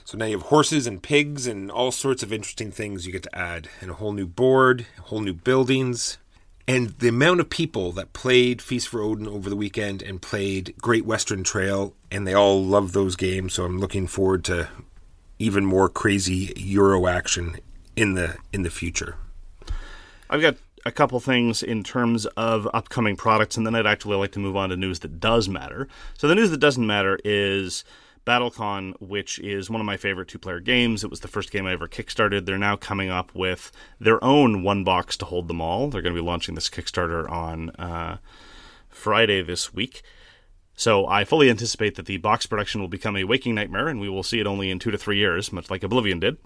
So 0.03 0.17
now 0.17 0.25
you 0.25 0.37
have 0.37 0.47
horses 0.47 0.87
and 0.87 1.01
pigs 1.01 1.47
and 1.47 1.71
all 1.71 1.91
sorts 1.91 2.23
of 2.23 2.33
interesting 2.33 2.71
things 2.71 3.05
you 3.05 3.11
get 3.11 3.23
to 3.23 3.35
add, 3.35 3.69
and 3.79 3.91
a 3.91 3.95
whole 3.95 4.13
new 4.13 4.27
board, 4.27 4.85
whole 5.03 5.21
new 5.21 5.33
buildings. 5.33 6.17
And 6.67 6.89
the 6.99 7.09
amount 7.09 7.39
of 7.39 7.49
people 7.49 7.91
that 7.93 8.13
played 8.13 8.61
Feast 8.61 8.87
for 8.87 9.01
Odin 9.01 9.27
over 9.27 9.49
the 9.49 9.55
weekend 9.55 10.01
and 10.01 10.21
played 10.21 10.75
Great 10.79 11.05
Western 11.05 11.43
Trail, 11.43 11.93
and 12.09 12.27
they 12.27 12.33
all 12.33 12.63
love 12.63 12.93
those 12.93 13.15
games. 13.15 13.53
So 13.53 13.65
I'm 13.65 13.79
looking 13.79 14.07
forward 14.07 14.43
to 14.45 14.69
even 15.39 15.65
more 15.65 15.89
crazy 15.89 16.53
Euro 16.55 17.07
action 17.07 17.57
in 17.95 18.13
the 18.13 18.37
in 18.53 18.61
the 18.61 18.69
future. 18.69 19.15
I've 20.29 20.41
got 20.41 20.55
a 20.85 20.91
couple 20.91 21.19
things 21.19 21.61
in 21.61 21.83
terms 21.83 22.25
of 22.37 22.67
upcoming 22.73 23.15
products, 23.15 23.57
and 23.57 23.65
then 23.65 23.75
I'd 23.75 23.87
actually 23.87 24.15
like 24.15 24.31
to 24.33 24.39
move 24.39 24.55
on 24.55 24.69
to 24.69 24.77
news 24.77 24.99
that 24.99 25.19
does 25.19 25.49
matter. 25.49 25.87
So 26.17 26.27
the 26.27 26.35
news 26.35 26.51
that 26.51 26.59
doesn't 26.59 26.85
matter 26.85 27.19
is 27.23 27.83
BattleCon, 28.25 28.93
which 29.01 29.39
is 29.39 29.69
one 29.69 29.81
of 29.81 29.86
my 29.86 29.97
favorite 29.97 30.27
two-player 30.27 30.60
games. 30.60 31.03
It 31.03 31.10
was 31.10 31.21
the 31.21 31.27
first 31.27 31.51
game 31.51 31.65
I 31.65 31.73
ever 31.73 31.88
kickstarted. 31.88 32.45
They're 32.45 32.57
now 32.57 32.75
coming 32.75 33.10
up 33.10 33.34
with 33.34 33.71
their 33.99 34.23
own 34.23 34.63
one 34.63 34.84
box 34.84 35.17
to 35.17 35.25
hold 35.25 35.47
them 35.47 35.62
all. 35.62 35.89
They're 35.89 36.01
going 36.01 36.15
to 36.15 36.21
be 36.21 36.25
launching 36.25 36.55
this 36.55 36.69
Kickstarter 36.69 37.29
on 37.29 37.71
uh, 37.71 38.17
Friday 38.89 39.41
this 39.41 39.73
week. 39.73 40.03
So 40.75 41.05
I 41.07 41.25
fully 41.25 41.49
anticipate 41.49 41.95
that 41.95 42.05
the 42.05 42.17
box 42.17 42.45
production 42.45 42.81
will 42.81 42.88
become 42.88 43.15
a 43.15 43.23
waking 43.23 43.55
nightmare, 43.55 43.88
and 43.88 43.99
we 43.99 44.10
will 44.10 44.23
see 44.23 44.39
it 44.39 44.47
only 44.47 44.71
in 44.71 44.79
two 44.79 44.91
to 44.91 44.97
three 44.97 45.17
years, 45.17 45.51
much 45.51 45.69
like 45.69 45.84
Oblivion 45.84 46.19
did. 46.19 46.38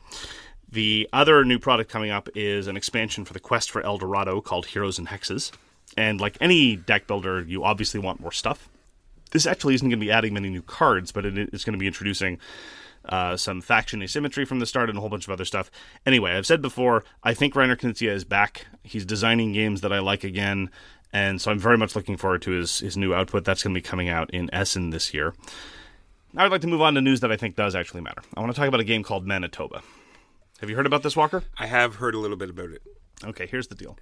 The 0.70 1.08
other 1.14 1.46
new 1.46 1.60
product 1.60 1.90
coming 1.90 2.12
up 2.12 2.28
is 2.36 2.68
an 2.68 2.76
expansion 2.76 3.24
for 3.24 3.34
the 3.34 3.40
quest 3.40 3.72
for 3.72 3.82
El 3.82 3.98
Dorado 3.98 4.42
called 4.42 4.66
Heroes 4.66 4.98
and 4.98 5.08
Hexes. 5.08 5.52
And 5.96 6.20
like 6.20 6.38
any 6.42 6.76
deck 6.76 7.08
builder, 7.08 7.42
you 7.42 7.64
obviously 7.64 8.00
want 8.00 8.20
more 8.20 8.32
stuff. 8.32 8.70
This 9.32 9.46
actually 9.46 9.76
isn't 9.76 9.88
going 9.88 10.00
to 10.00 10.06
be 10.06 10.12
adding 10.12 10.34
many 10.34 10.50
new 10.50 10.62
cards, 10.62 11.12
but 11.12 11.26
it 11.26 11.38
is 11.54 11.64
going 11.64 11.74
to 11.74 11.80
be 11.80 11.88
introducing 11.88 12.40
uh, 13.10 13.38
some 13.38 13.62
faction 13.62 14.02
asymmetry 14.02 14.46
from 14.46 14.60
the 14.60 14.66
start 14.66 14.90
and 14.90 14.98
a 14.98 15.02
whole 15.02 15.10
bunch 15.10 15.28
of 15.28 15.34
other 15.34 15.46
stuff. 15.46 15.70
Anyway, 16.06 16.32
I've 16.32 16.46
said 16.46 16.62
before, 16.62 17.04
I 17.24 17.34
think 17.34 17.54
Reiner 17.54 17.76
Knizia 17.76 18.12
is 18.12 18.24
back. 18.24 18.66
He's 18.84 19.06
designing 19.06 19.54
games 19.54 19.82
that 19.82 19.94
I 19.94 20.00
like 20.00 20.24
again, 20.24 20.70
and 21.14 21.42
so 21.42 21.52
I'm 21.52 21.60
very 21.60 21.78
much 21.78 21.96
looking 21.96 22.18
forward 22.18 22.42
to 22.44 22.52
his, 22.52 22.80
his 22.80 22.98
new 22.98 23.14
output. 23.14 23.46
That's 23.46 23.64
going 23.64 23.74
to 23.74 23.78
be 23.78 23.88
coming 23.88 24.10
out 24.10 24.32
in 24.32 24.54
Essen 24.54 24.90
this 24.90 25.14
year. 25.14 25.34
Now 26.34 26.46
I'd 26.46 26.52
like 26.52 26.62
to 26.62 26.68
move 26.68 26.82
on 26.82 26.96
to 26.96 27.02
news 27.02 27.22
that 27.22 27.32
I 27.32 27.38
think 27.38 27.56
does 27.56 27.76
actually 27.76 28.02
matter. 28.02 28.22
I 28.36 28.42
want 28.42 28.54
to 28.54 28.60
talk 28.60 28.68
about 28.68 28.82
a 28.82 28.86
game 28.86 29.04
called 29.04 29.26
Manitoba. 29.26 29.82
Have 30.60 30.70
you 30.70 30.76
heard 30.76 30.86
about 30.86 31.04
this, 31.04 31.16
Walker? 31.16 31.44
I 31.58 31.68
have 31.68 31.96
heard 31.96 32.16
a 32.16 32.20
little 32.20 32.38
bit 32.38 32.50
about 32.50 32.72
it. 32.72 32.82
Okay, 33.24 33.48
here's 33.48 33.68
the 33.68 33.76
deal. 33.76 33.98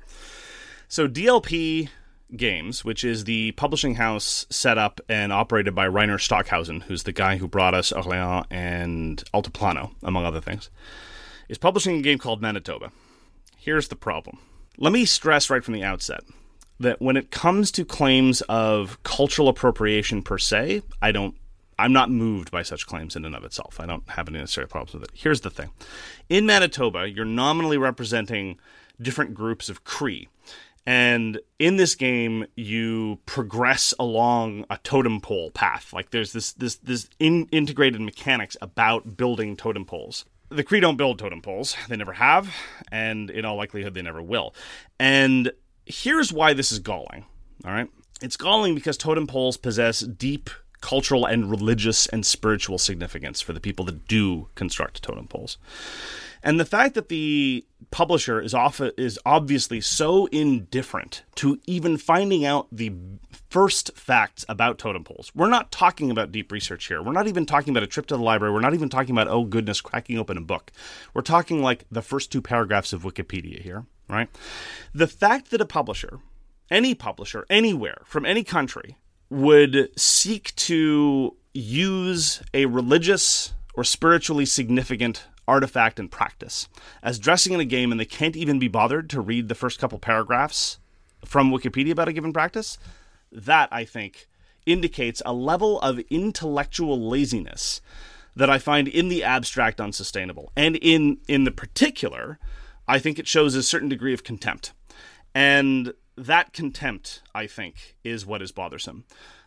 So 0.88 1.07
DLP 1.07 1.89
Games, 2.36 2.83
which 2.83 3.03
is 3.03 3.25
the 3.25 3.51
publishing 3.53 3.95
house 3.95 4.45
set 4.49 4.77
up 4.77 4.99
and 5.07 5.31
operated 5.31 5.75
by 5.75 5.88
Reiner 5.88 6.19
Stockhausen, 6.19 6.81
who's 6.81 7.03
the 7.03 7.12
guy 7.12 7.38
who 7.38 7.47
brought 7.47 7.73
us 7.73 7.91
Orléans 7.91 8.45
and 8.49 9.23
Altiplano, 9.33 9.91
among 10.01 10.25
other 10.25 10.41
things, 10.41 10.69
is 11.47 11.57
publishing 11.57 11.97
a 11.97 12.01
game 12.01 12.17
called 12.17 12.41
Manitoba. 12.41 12.91
Here's 13.57 13.88
the 13.88 13.95
problem. 13.95 14.39
Let 14.77 14.93
me 14.93 15.05
stress 15.05 15.49
right 15.49 15.63
from 15.63 15.75
the 15.75 15.83
outset 15.83 16.21
that 16.79 17.01
when 17.01 17.17
it 17.17 17.31
comes 17.31 17.71
to 17.71 17.86
claims 17.86 18.41
of 18.41 19.01
cultural 19.03 19.47
appropriation 19.47 20.23
per 20.23 20.38
se, 20.38 20.81
I 21.01 21.12
don't 21.12 21.36
I'm 21.79 21.93
not 21.93 22.12
moved 22.12 22.51
by 22.51 22.62
such 22.62 22.86
claims 22.86 23.15
in 23.15 23.25
and 23.25 23.36
of 23.36 23.43
itself. 23.43 23.79
I 23.79 23.86
don't 23.86 24.07
have 24.09 24.27
any 24.27 24.39
necessary 24.39 24.67
problems 24.67 24.93
with 24.93 25.03
it. 25.03 25.12
Here's 25.13 25.41
the 25.41 25.49
thing. 25.49 25.71
In 26.29 26.45
Manitoba, 26.45 27.09
you're 27.09 27.25
nominally 27.25 27.77
representing 27.77 28.59
different 29.01 29.33
groups 29.33 29.69
of 29.69 29.83
Cree. 29.83 30.29
And 30.85 31.39
in 31.59 31.77
this 31.77 31.95
game, 31.95 32.45
you 32.55 33.19
progress 33.25 33.93
along 33.97 34.65
a 34.69 34.77
totem 34.83 35.21
pole 35.21 35.51
path. 35.51 35.93
Like 35.93 36.11
there's 36.11 36.33
this 36.33 36.53
this 36.53 36.75
this 36.75 37.09
in, 37.19 37.47
integrated 37.51 38.01
mechanics 38.01 38.57
about 38.61 39.15
building 39.15 39.55
totem 39.55 39.85
poles. 39.85 40.25
The 40.49 40.63
Cree 40.63 40.81
don't 40.81 40.97
build 40.97 41.19
totem 41.19 41.41
poles; 41.41 41.75
they 41.87 41.95
never 41.95 42.13
have, 42.13 42.53
and 42.91 43.29
in 43.29 43.45
all 43.45 43.55
likelihood, 43.55 43.93
they 43.93 44.01
never 44.01 44.21
will. 44.21 44.53
And 44.99 45.51
here's 45.85 46.33
why 46.33 46.53
this 46.53 46.71
is 46.71 46.79
galling. 46.79 47.25
All 47.65 47.71
right, 47.71 47.89
it's 48.21 48.37
galling 48.37 48.75
because 48.75 48.97
totem 48.97 49.25
poles 49.25 49.57
possess 49.57 50.01
deep 50.01 50.49
cultural 50.83 51.25
and 51.25 51.49
religious 51.49 52.07
and 52.07 52.25
spiritual 52.25 52.77
significance 52.77 53.39
for 53.39 53.53
the 53.53 53.61
people 53.61 53.85
that 53.85 54.05
do 54.05 54.49
construct 54.53 55.01
totem 55.01 55.27
poles. 55.27 55.57
And 56.43 56.59
the 56.59 56.65
fact 56.65 56.93
that 56.95 57.07
the 57.07 57.65
publisher 57.89 58.41
is 58.41 58.53
off 58.53 58.81
is 58.81 59.17
obviously 59.25 59.79
so 59.79 60.25
indifferent 60.25 61.23
to 61.35 61.57
even 61.65 61.95
finding 61.95 62.43
out 62.43 62.67
the 62.69 62.91
first 63.49 63.91
facts 63.95 64.43
about 64.49 64.77
totem 64.77 65.05
poles. 65.05 65.31
We're 65.33 65.47
not 65.47 65.71
talking 65.71 66.11
about 66.11 66.33
deep 66.33 66.51
research 66.51 66.87
here. 66.87 67.01
We're 67.01 67.13
not 67.13 67.27
even 67.27 67.45
talking 67.45 67.71
about 67.71 67.83
a 67.83 67.87
trip 67.87 68.07
to 68.07 68.17
the 68.17 68.23
library. 68.23 68.53
We're 68.53 68.59
not 68.59 68.73
even 68.73 68.89
talking 68.89 69.15
about 69.15 69.29
oh 69.29 69.45
goodness 69.45 69.79
cracking 69.79 70.17
open 70.17 70.37
a 70.37 70.41
book. 70.41 70.73
We're 71.13 71.21
talking 71.21 71.61
like 71.61 71.85
the 71.89 72.01
first 72.01 72.29
two 72.29 72.41
paragraphs 72.41 72.91
of 72.91 73.03
Wikipedia 73.03 73.61
here, 73.61 73.85
right? 74.09 74.27
The 74.93 75.07
fact 75.07 75.49
that 75.51 75.61
a 75.61 75.65
publisher, 75.65 76.19
any 76.69 76.93
publisher 76.93 77.45
anywhere 77.49 78.01
from 78.03 78.25
any 78.25 78.43
country 78.43 78.97
would 79.33 79.89
seek 79.99 80.55
to 80.55 81.35
use 81.53 82.41
a 82.53 82.65
religious 82.65 83.53
or 83.73 83.83
spiritually 83.83 84.45
significant 84.45 85.25
artifact 85.47 85.99
and 85.99 86.11
practice 86.11 86.69
as 87.01 87.19
dressing 87.19 87.53
in 87.53 87.59
a 87.59 87.65
game 87.65 87.91
and 87.91 87.99
they 87.99 88.05
can't 88.05 88.35
even 88.35 88.59
be 88.59 88.67
bothered 88.67 89.09
to 89.09 89.19
read 89.19 89.49
the 89.49 89.55
first 89.55 89.79
couple 89.79 89.99
paragraphs 89.99 90.77
from 91.25 91.51
Wikipedia 91.51 91.91
about 91.91 92.07
a 92.07 92.13
given 92.13 92.33
practice, 92.33 92.77
that 93.31 93.69
I 93.71 93.85
think 93.85 94.27
indicates 94.65 95.21
a 95.25 95.33
level 95.33 95.79
of 95.81 95.99
intellectual 96.09 97.09
laziness 97.09 97.81
that 98.35 98.49
I 98.49 98.59
find 98.59 98.87
in 98.87 99.09
the 99.09 99.23
abstract 99.23 99.81
unsustainable. 99.81 100.51
And 100.55 100.75
in 100.77 101.19
in 101.27 101.43
the 101.43 101.51
particular, 101.51 102.39
I 102.87 102.99
think 102.99 103.19
it 103.19 103.27
shows 103.27 103.55
a 103.55 103.63
certain 103.63 103.89
degree 103.89 104.13
of 104.13 104.23
contempt. 104.23 104.73
And 105.35 105.93
that 106.15 106.54
contempt, 106.54 107.21
I 107.34 107.47
think, 107.47 107.95
is 108.04 108.26
what 108.26 108.41
is 108.41 108.52
bothersome. 108.52 109.06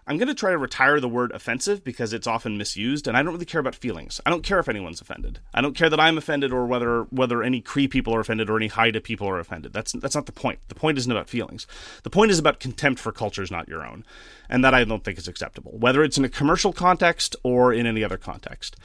I'm 0.09 0.19
going 0.19 0.29
to 0.29 0.35
try 0.35 0.53
to 0.53 0.59
retire 0.59 1.01
the 1.01 1.09
word 1.09 1.33
offensive 1.33 1.83
because 1.83 2.13
it's 2.13 2.29
often 2.29 2.57
misused, 2.57 3.09
and 3.09 3.17
I 3.17 3.23
don't 3.23 3.33
really 3.33 3.45
care 3.45 3.61
about 3.61 3.75
feelings. 3.75 4.21
I 4.25 4.31
don't 4.31 4.45
care 4.45 4.61
if 4.61 4.69
anyone's 4.69 5.01
offended. 5.01 5.41
I 5.53 5.61
don't 5.61 5.75
care 5.75 5.91
that 5.91 5.99
I'm 5.99 6.17
offended 6.17 6.53
or 6.53 6.65
whether 6.65 7.03
whether 7.11 7.43
any 7.43 7.61
Cree 7.61 7.89
people 7.89 8.15
are 8.15 8.21
offended 8.21 8.49
or 8.49 8.57
any 8.57 8.69
Haida 8.69 9.01
people 9.01 9.29
are 9.29 9.41
offended. 9.41 9.73
That's 9.73 9.93
that's 9.93 10.15
not 10.15 10.27
the 10.27 10.33
point. 10.33 10.61
The 10.69 10.77
point 10.77 10.99
isn't 10.99 11.11
about 11.11 11.29
feelings. 11.29 11.67
The 12.05 12.11
point 12.11 12.31
is 12.31 12.39
about 12.39 12.61
contempt 12.61 13.01
for 13.01 13.11
cultures 13.11 13.51
not 13.51 13.69
your 13.69 13.85
own, 13.85 14.05
and 14.49 14.65
that 14.65 14.75
I 14.75 14.85
don't 14.85 15.03
think 15.03 15.19
is 15.19 15.27
acceptable, 15.27 15.73
whether 15.77 16.05
it's 16.05 16.19
in 16.19 16.25
a 16.25 16.29
commercial 16.29 16.73
context 16.73 17.35
or 17.43 17.73
in 17.73 17.85
any 17.85 18.05
other 18.05 18.19
context. 18.19 18.77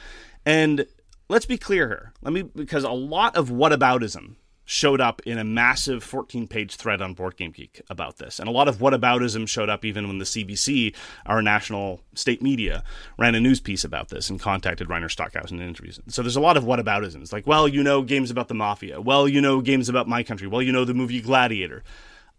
And 0.44 0.86
let's 1.28 1.46
be 1.46 1.56
clear 1.56 1.86
here. 1.86 2.12
Let 2.20 2.32
me 2.32 2.42
because 2.42 2.82
a 2.82 2.90
lot 2.90 3.36
of 3.36 3.48
whataboutism 3.48 4.34
showed 4.64 5.00
up 5.00 5.20
in 5.26 5.38
a 5.38 5.44
massive 5.44 6.04
14 6.04 6.46
page 6.46 6.76
thread 6.76 7.02
on 7.02 7.14
Board 7.14 7.36
Game 7.36 7.50
Geek 7.50 7.82
about 7.90 8.18
this. 8.18 8.38
And 8.38 8.48
a 8.48 8.52
lot 8.52 8.68
of 8.68 8.78
whataboutism 8.78 9.48
showed 9.48 9.68
up 9.68 9.84
even 9.84 10.08
when 10.08 10.18
the 10.18 10.24
CBC, 10.24 10.94
our 11.26 11.42
national 11.42 12.00
state 12.14 12.42
media, 12.42 12.84
ran 13.18 13.34
a 13.34 13.40
news 13.40 13.60
piece 13.60 13.84
about 13.84 14.08
this 14.08 14.30
and 14.30 14.40
contacted 14.40 14.88
Reiner 14.88 15.10
Stockhausen 15.10 15.60
in 15.60 15.68
interviews. 15.68 16.00
So 16.08 16.22
there's 16.22 16.36
a 16.36 16.40
lot 16.40 16.56
of 16.56 16.64
whataboutisms. 16.64 17.32
Like, 17.32 17.46
well, 17.46 17.66
you 17.66 17.82
know 17.82 18.02
games 18.02 18.30
about 18.30 18.48
the 18.48 18.54
mafia. 18.54 19.00
Well, 19.00 19.28
you 19.28 19.40
know 19.40 19.60
games 19.60 19.88
about 19.88 20.08
my 20.08 20.22
country. 20.22 20.46
Well, 20.46 20.62
you 20.62 20.72
know 20.72 20.84
the 20.84 20.94
movie 20.94 21.20
Gladiator. 21.20 21.82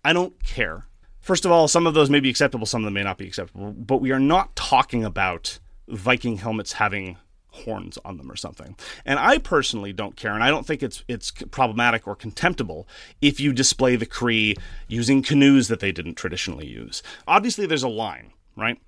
I 0.06 0.14
don't 0.14 0.42
care. 0.44 0.86
First 1.20 1.46
of 1.46 1.52
all, 1.52 1.68
some 1.68 1.88
of 1.88 1.94
those 1.94 2.10
may 2.10 2.20
be 2.20 2.30
acceptable, 2.30 2.66
some 2.66 2.82
of 2.82 2.86
them 2.86 2.94
may 2.94 3.04
not 3.04 3.18
be 3.18 3.28
acceptable. 3.28 3.72
But 3.72 4.02
we 4.02 4.12
are 4.12 4.20
not 4.20 4.56
talking 4.56 5.04
about 5.06 5.60
Viking 5.88 6.38
helmets 6.38 6.74
having 6.74 7.18
horns 7.54 8.00
on 8.04 8.18
them 8.18 8.32
or 8.32 8.36
something. 8.36 8.76
And 9.06 9.20
I 9.20 9.38
personally 9.38 9.94
don't 9.94 10.16
care, 10.16 10.34
and 10.34 10.44
I 10.44 10.50
don't 10.50 10.66
think 10.66 10.84
it's 10.84 11.04
it's 11.08 11.32
problematic 11.32 12.08
or 12.08 12.16
contemptible 12.16 12.88
if 13.22 13.40
you 13.40 13.54
display 13.54 13.96
the 13.96 14.06
Cree 14.06 14.56
using 14.88 15.22
canoes 15.22 15.68
that 15.68 15.80
they 15.80 15.92
didn't 15.92 16.16
traditionally 16.16 16.68
use. 16.68 17.04
Obviously, 17.28 17.66
there's 17.66 17.84
a 17.84 17.90
line, 17.90 18.34
right? 18.56 18.80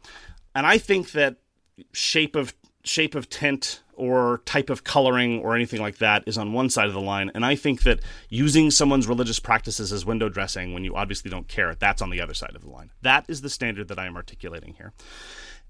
And 0.54 0.65
I 0.65 0.78
think 0.78 1.12
that 1.12 1.38
shape 1.93 2.36
of 2.36 2.54
shape 2.84 3.15
of 3.15 3.30
tint 3.30 3.82
or 3.93 4.41
type 4.45 4.69
of 4.69 4.84
coloring 4.84 5.39
or 5.41 5.56
anything 5.56 5.82
like 5.82 5.97
that 5.97 6.23
is 6.28 6.38
on 6.38 6.54
one 6.54 6.69
side 6.69 6.88
of 6.88 6.93
the 6.93 7.01
line 7.01 7.32
and 7.34 7.43
i 7.43 7.56
think 7.56 7.82
that 7.82 7.99
using 8.30 8.69
someone's 8.69 9.08
religious 9.08 9.39
practices 9.39 9.91
as 9.91 10.06
window 10.06 10.30
dressing 10.30 10.73
when 10.73 10.84
you 10.84 10.95
obviously 10.95 11.32
don't 11.32 11.47
care 11.47 11.73
that's 11.75 12.01
on 12.01 12.12
the 12.12 12.21
other 12.21 12.34
side 12.34 12.56
of 12.56 12.62
the 12.62 12.69
line 12.69 12.91
that 13.01 13.25
is 13.28 13.41
the 13.41 13.49
standard 13.49 13.88
that 13.88 13.97
i 13.97 14.06
am 14.06 14.15
articulating 14.15 14.75
here 14.75 14.93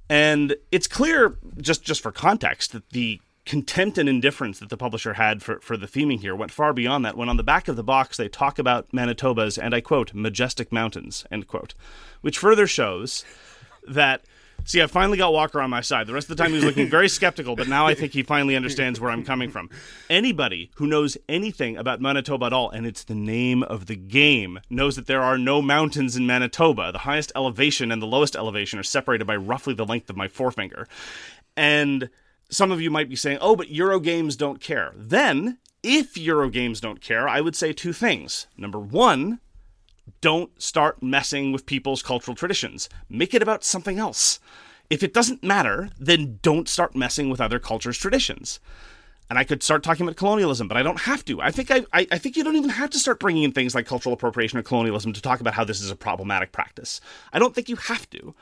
and 0.10 0.56
it's 0.72 0.88
clear, 0.88 1.38
just 1.58 1.84
just 1.84 2.02
for 2.02 2.12
context, 2.12 2.74
that 2.74 2.90
the 2.92 3.20
contempt 3.46 3.98
and 3.98 4.10
indifference 4.10 4.60
that 4.60 4.70
the 4.70 4.78
publisher 4.78 5.14
had 5.14 5.44
for, 5.44 5.60
for 5.60 5.78
the 5.78 5.86
theming 5.86 6.20
here 6.20 6.36
went 6.36 6.52
far 6.52 6.74
beyond 6.74 7.06
that 7.06 7.16
when 7.16 7.30
on 7.30 7.38
the 7.38 7.44
back 7.44 7.68
of 7.68 7.76
the 7.76 7.84
box 7.84 8.18
they 8.18 8.28
talk 8.28 8.58
about 8.58 8.92
Manitoba's, 8.92 9.58
and 9.58 9.76
I 9.76 9.82
quote, 9.82 10.16
majestic 10.16 10.72
mountains, 10.72 11.26
end 11.30 11.48
quote, 11.48 11.76
which 12.22 12.38
further 12.38 12.68
shows 12.68 13.24
that. 13.88 14.24
See, 14.64 14.82
I 14.82 14.88
finally 14.88 15.20
got 15.20 15.32
Walker 15.32 15.62
on 15.62 15.70
my 15.70 15.82
side. 15.82 16.08
The 16.08 16.14
rest 16.14 16.30
of 16.30 16.38
the 16.38 16.44
time 16.44 16.52
he 16.52 16.56
was 16.56 16.66
looking 16.66 16.90
very 16.90 17.08
skeptical, 17.08 17.56
but 17.56 17.68
now 17.68 17.86
I 17.86 17.94
think 17.94 18.14
he 18.14 18.24
finally 18.24 18.56
understands 18.56 19.00
where 19.00 19.12
I'm 19.12 19.24
coming 19.24 19.52
from. 19.52 19.70
Anybody 20.10 20.72
who 20.76 20.88
knows 20.88 21.18
anything 21.30 21.78
about 21.78 22.02
Manitoba 22.02 22.46
at 22.48 22.54
all, 22.54 22.72
and 22.72 22.86
it's 22.88 23.04
the 23.04 23.14
name 23.14 23.62
of 23.62 23.86
the 23.86 23.96
game, 23.96 24.60
knows 24.70 24.96
that 24.96 25.06
there 25.06 25.22
are 25.22 25.38
no 25.38 25.62
mountains 25.62 26.16
in 26.16 26.26
Manitoba. 26.26 26.92
The 26.92 27.00
highest 27.00 27.32
elevation 27.36 27.92
and 27.92 28.02
the 28.02 28.08
lowest 28.08 28.36
elevation 28.36 28.80
are 28.80 28.84
separated 28.84 29.26
by 29.26 29.36
roughly 29.36 29.76
the 29.76 29.86
length 29.86 30.10
of 30.10 30.18
my 30.18 30.28
forefinger. 30.28 30.88
And 31.56 32.10
some 32.50 32.72
of 32.72 32.82
you 32.82 32.90
might 32.90 33.10
be 33.10 33.16
saying, 33.16 33.38
oh, 33.42 33.56
but 33.56 33.68
Eurogames 33.68 34.36
don't 34.36 34.60
care. 34.60 34.94
Then, 34.96 35.60
if 35.84 36.16
Eurogames 36.16 36.82
don't 36.82 37.02
care, 37.02 37.30
I 37.30 37.40
would 37.40 37.56
say 37.56 37.72
two 37.72 37.94
things. 37.94 38.48
Number 38.58 38.80
one, 38.80 39.40
don't 40.22 40.62
start 40.62 41.02
messing 41.02 41.52
with 41.52 41.66
people's 41.66 42.02
cultural 42.02 42.36
traditions. 42.36 42.90
Make 43.10 43.34
it 43.34 43.42
about 43.42 43.64
something 43.64 44.00
else. 44.00 44.40
If 44.90 45.04
it 45.04 45.14
doesn't 45.14 45.44
matter, 45.44 45.90
then 46.00 46.40
don't 46.42 46.70
start 46.70 46.96
messing 46.96 47.30
with 47.30 47.42
other 47.42 47.60
cultures' 47.60 47.98
traditions. 47.98 48.60
And 49.30 49.40
I 49.40 49.44
could 49.44 49.64
start 49.64 49.82
talking 49.82 50.06
about 50.06 50.18
colonialism, 50.18 50.68
but 50.68 50.78
I 50.78 50.84
don't 50.84 51.02
have 51.02 51.26
to. 51.26 51.42
I 51.42 51.50
think 51.50 51.72
I, 51.72 51.86
I, 51.92 52.08
I 52.12 52.18
think 52.20 52.38
you 52.38 52.44
don't 52.44 52.56
even 52.56 52.70
have 52.70 52.92
to 52.92 53.00
start 53.00 53.20
bringing 53.20 53.44
in 53.44 53.52
things 53.52 53.74
like 53.74 53.88
cultural 53.88 54.14
appropriation 54.14 54.60
or 54.60 54.64
colonialism 54.64 55.14
to 55.14 55.22
talk 55.22 55.40
about 55.40 55.56
how 55.56 55.64
this 55.64 55.82
is 55.82 55.90
a 55.90 55.96
problematic 55.96 56.52
practice. 56.52 57.02
I 57.34 57.40
don't 57.40 57.56
think 57.56 57.68
you 57.68 57.76
have 57.76 58.08
to. 58.12 58.36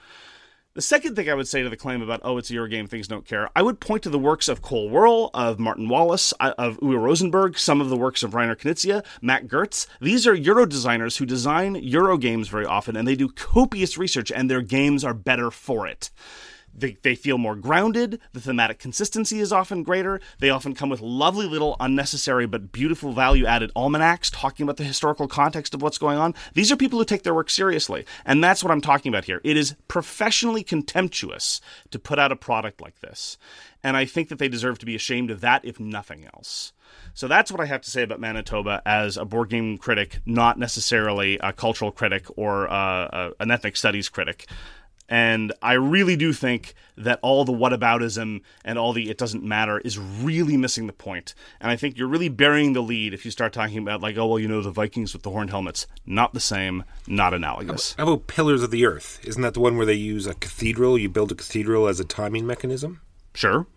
The 0.76 0.82
second 0.82 1.16
thing 1.16 1.30
I 1.30 1.36
would 1.36 1.48
say 1.48 1.62
to 1.62 1.70
the 1.70 1.78
claim 1.78 2.02
about, 2.02 2.22
oh, 2.24 2.40
it's 2.40 2.50
a 2.50 2.54
Eurogame, 2.56 2.90
things 2.90 3.08
don't 3.08 3.28
care, 3.28 3.48
I 3.56 3.62
would 3.62 3.80
point 3.80 4.02
to 4.04 4.10
the 4.10 4.18
works 4.18 4.48
of 4.48 4.64
Cole 4.64 4.90
Wehrle, 4.90 5.30
of 5.32 5.60
Martin 5.60 5.88
Wallace, 5.88 6.34
uh, 6.40 6.56
of 6.58 6.80
Uwe 6.80 7.00
Rosenberg, 7.00 7.60
some 7.60 7.80
of 7.80 7.90
the 7.90 7.96
works 7.96 8.24
of 8.24 8.32
Reiner 8.32 8.56
Knizia, 8.56 9.06
Mac 9.22 9.44
Gerdts. 9.44 9.86
These 10.02 10.26
are 10.26 10.34
Euro 10.34 10.66
designers 10.66 11.18
who 11.18 11.28
design 11.28 11.76
Euro 11.76 12.18
games 12.18 12.48
very 12.48 12.66
often, 12.66 12.96
and 12.96 13.08
they 13.08 13.16
do 13.16 13.30
copious 13.30 14.00
research, 14.00 14.32
and 14.32 14.50
their 14.50 14.64
games 14.64 15.04
are 15.04 15.14
better 15.14 15.52
for 15.52 15.86
it. 15.86 16.10
They, 16.76 16.98
they 17.04 17.16
feel 17.16 17.38
more 17.38 17.56
grounded. 17.56 18.20
The 18.34 18.42
thematic 18.42 18.80
consistency 18.80 19.40
is 19.40 19.54
often 19.54 19.84
greater. 19.84 20.20
They 20.40 20.50
often 20.50 20.74
come 20.74 20.90
with 20.90 21.02
lovely 21.02 21.46
little 21.46 21.76
unnecessary 21.80 22.48
but 22.48 22.72
beautiful 22.72 23.14
value 23.14 23.46
added 23.46 23.72
almanacs 23.76 24.30
talking 24.30 24.64
about 24.64 24.78
the 24.78 24.84
historical 24.84 25.28
context 25.28 25.74
of 25.74 25.82
what's 25.82 25.98
going 25.98 26.18
on. 26.18 26.34
These 26.54 26.72
are 26.72 26.76
people 26.76 27.00
who 27.00 27.06
take 27.06 27.24
their 27.24 27.34
work 27.36 27.50
seriously. 27.50 28.06
And 28.26 28.44
that's 28.44 28.64
what 28.64 28.72
I'm 28.72 28.82
talking 28.82 29.12
about 29.12 29.26
here. 29.26 29.42
It 29.44 29.58
is 29.58 29.76
professionally 29.88 30.64
contemptuous 30.64 31.62
to 31.92 32.00
put 32.00 32.20
out 32.20 32.32
a 32.32 32.36
product 32.36 32.82
like 32.82 33.00
this. 33.02 33.38
And 33.84 33.98
I 33.98 34.06
think 34.06 34.30
that 34.30 34.40
they 34.40 34.48
deserve 34.48 34.80
to 34.80 34.86
be 34.86 34.96
ashamed 34.96 35.30
of 35.30 35.42
that, 35.42 35.66
if 35.66 35.80
nothing 35.80 36.26
else. 36.34 36.72
So 37.14 37.28
that's 37.28 37.52
what 37.52 37.60
I 37.60 37.66
have 37.66 37.82
to 37.82 37.92
say 37.92 38.02
about 38.04 38.20
Manitoba 38.20 38.82
as 38.86 39.18
a 39.18 39.26
board 39.26 39.50
game 39.50 39.78
critic, 39.78 40.20
not 40.26 40.58
necessarily 40.58 41.38
a 41.40 41.52
cultural 41.52 41.92
critic 41.92 42.26
or 42.38 42.72
uh, 42.72 43.32
an 43.40 43.52
ethnic 43.52 43.76
studies 43.76 44.10
critic. 44.10 44.48
And 45.10 45.54
I 45.62 45.74
really 45.74 46.16
do 46.16 46.34
think 46.34 46.74
that 46.98 47.20
all 47.22 47.46
the 47.46 47.52
whataboutism 47.52 48.42
and 48.64 48.80
all 48.80 48.94
the 48.94 49.10
it 49.10 49.18
doesn't 49.18 49.44
matter 49.44 49.80
is 49.80 50.00
really 50.00 50.58
missing 50.58 50.88
the 50.88 50.94
point. 50.94 51.36
And 51.60 51.70
I 51.70 51.76
think 51.76 51.98
you're 51.98 52.08
really 52.08 52.30
burying 52.30 52.74
the 52.74 52.82
lead 52.82 53.14
if 53.14 53.26
you 53.26 53.32
start 53.32 53.54
talking 53.54 53.78
about, 53.80 54.02
like, 54.02 54.18
oh, 54.18 54.28
well, 54.28 54.40
you 54.40 54.48
know, 54.48 54.62
the 54.62 54.72
Vikings 54.72 55.14
with 55.14 55.24
the 55.24 55.30
horned 55.30 55.50
helmets. 55.50 55.88
Not 56.06 56.34
the 56.34 56.40
same, 56.40 56.84
not 57.06 57.34
analogous. 57.34 57.96
How 57.98 58.04
about 58.04 58.28
Pillars 58.28 58.64
of 58.64 58.72
the 58.72 58.86
Earth? 58.86 59.20
Isn't 59.24 59.42
that 59.42 59.54
the 59.54 59.60
one 59.60 59.78
where 59.78 59.86
they 59.86 59.94
use 59.94 60.26
a 60.26 60.34
cathedral? 60.34 60.98
You 60.98 61.10
build 61.10 61.32
a 61.32 61.36
cathedral 61.36 61.88
as 61.88 62.00
a 62.00 62.06
timing 62.06 62.48
mechanism? 62.48 63.02
Sure. 63.34 63.68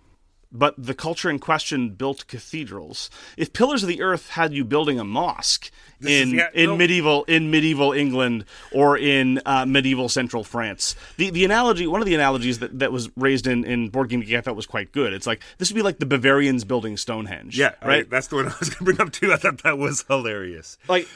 But 0.53 0.75
the 0.79 0.95
culture 0.95 1.29
in 1.29 1.39
question 1.39 1.91
built 1.91 2.27
cathedrals. 2.27 3.11
If 3.37 3.53
Pillars 3.53 3.83
of 3.83 3.89
the 3.89 4.01
Earth 4.01 4.31
had 4.31 4.53
you 4.53 4.65
building 4.65 4.99
a 4.99 5.05
mosque 5.05 5.71
in 6.01 6.31
yeah, 6.31 6.49
in 6.55 6.71
no. 6.71 6.77
medieval 6.77 7.25
in 7.25 7.51
medieval 7.51 7.93
England 7.93 8.45
or 8.73 8.97
in 8.97 9.41
uh, 9.45 9.67
medieval 9.67 10.09
central 10.09 10.45
France, 10.45 10.95
the 11.17 11.31
the 11.31 11.45
analogy 11.45 11.87
one 11.87 12.01
of 12.01 12.07
the 12.07 12.15
analogies 12.15 12.61
that, 12.61 12.79
that 12.79 12.93
was 12.93 13.11
raised 13.17 13.47
in 13.47 13.65
in 13.65 13.89
Board 13.89 14.09
Game 14.09 14.21
Geek 14.21 14.37
I 14.37 14.41
thought 14.41 14.57
was 14.57 14.67
quite 14.67 14.93
good. 14.93 15.13
It's 15.13 15.27
like 15.27 15.43
this 15.59 15.71
would 15.71 15.77
be 15.77 15.83
like 15.83 15.99
the 15.99 16.07
Bavarians 16.07 16.65
building 16.65 16.97
Stonehenge. 16.97 17.59
Yeah, 17.59 17.67
right. 17.67 17.87
right. 17.87 18.11
That's 18.11 18.29
the 18.29 18.37
one 18.37 18.47
I 18.47 18.55
was 18.59 18.71
going 18.71 18.79
to 18.79 18.85
bring 18.85 19.01
up 19.01 19.13
too. 19.13 19.33
I 19.33 19.37
thought 19.37 19.63
that 19.63 19.79
was 19.79 20.05
hilarious. 20.09 20.79
like 20.89 21.09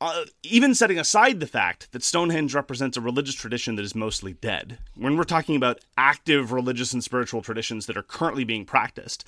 uh, 0.00 0.24
even 0.42 0.74
setting 0.74 0.98
aside 0.98 1.40
the 1.40 1.46
fact 1.46 1.90
that 1.92 2.02
Stonehenge 2.02 2.54
represents 2.54 2.96
a 2.96 3.00
religious 3.00 3.34
tradition 3.34 3.76
that 3.76 3.84
is 3.84 3.94
mostly 3.94 4.34
dead, 4.34 4.78
when 4.94 5.16
we're 5.16 5.24
talking 5.24 5.56
about 5.56 5.80
active 5.96 6.52
religious 6.52 6.92
and 6.92 7.02
spiritual 7.02 7.42
traditions 7.42 7.86
that 7.86 7.96
are 7.96 8.02
currently 8.02 8.44
being 8.44 8.64
practiced, 8.64 9.24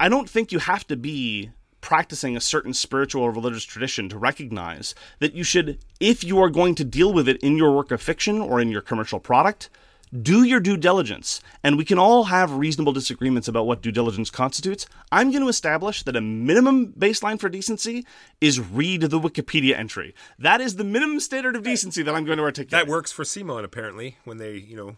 I 0.00 0.08
don't 0.08 0.28
think 0.28 0.50
you 0.50 0.58
have 0.58 0.86
to 0.88 0.96
be 0.96 1.50
practicing 1.80 2.36
a 2.36 2.40
certain 2.40 2.72
spiritual 2.72 3.22
or 3.22 3.30
religious 3.30 3.64
tradition 3.64 4.08
to 4.08 4.18
recognize 4.18 4.94
that 5.20 5.34
you 5.34 5.44
should, 5.44 5.78
if 6.00 6.24
you 6.24 6.40
are 6.40 6.50
going 6.50 6.74
to 6.74 6.84
deal 6.84 7.12
with 7.12 7.28
it 7.28 7.36
in 7.42 7.56
your 7.56 7.72
work 7.72 7.90
of 7.90 8.00
fiction 8.00 8.40
or 8.40 8.60
in 8.60 8.70
your 8.70 8.80
commercial 8.80 9.20
product, 9.20 9.68
do 10.06 10.42
your 10.42 10.60
due 10.60 10.76
diligence. 10.76 11.40
And 11.62 11.76
we 11.76 11.84
can 11.84 11.98
all 11.98 12.24
have 12.24 12.52
reasonable 12.52 12.92
disagreements 12.92 13.48
about 13.48 13.66
what 13.66 13.82
due 13.82 13.92
diligence 13.92 14.30
constitutes. 14.30 14.86
I'm 15.10 15.30
going 15.30 15.42
to 15.42 15.48
establish 15.48 16.02
that 16.02 16.16
a 16.16 16.20
minimum 16.20 16.92
baseline 16.92 17.40
for 17.40 17.48
decency 17.48 18.06
is 18.40 18.60
read 18.60 19.02
the 19.02 19.20
Wikipedia 19.20 19.76
entry. 19.76 20.14
That 20.38 20.60
is 20.60 20.76
the 20.76 20.84
minimum 20.84 21.20
standard 21.20 21.56
of 21.56 21.62
decency 21.62 22.02
that 22.02 22.14
I'm 22.14 22.24
going 22.24 22.38
to 22.38 22.44
articulate. 22.44 22.86
That 22.86 22.90
works 22.90 23.12
for 23.12 23.24
CMON 23.24 23.64
apparently 23.64 24.18
when 24.24 24.38
they, 24.38 24.56
you 24.56 24.76
know, 24.76 24.96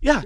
Yeah. 0.00 0.22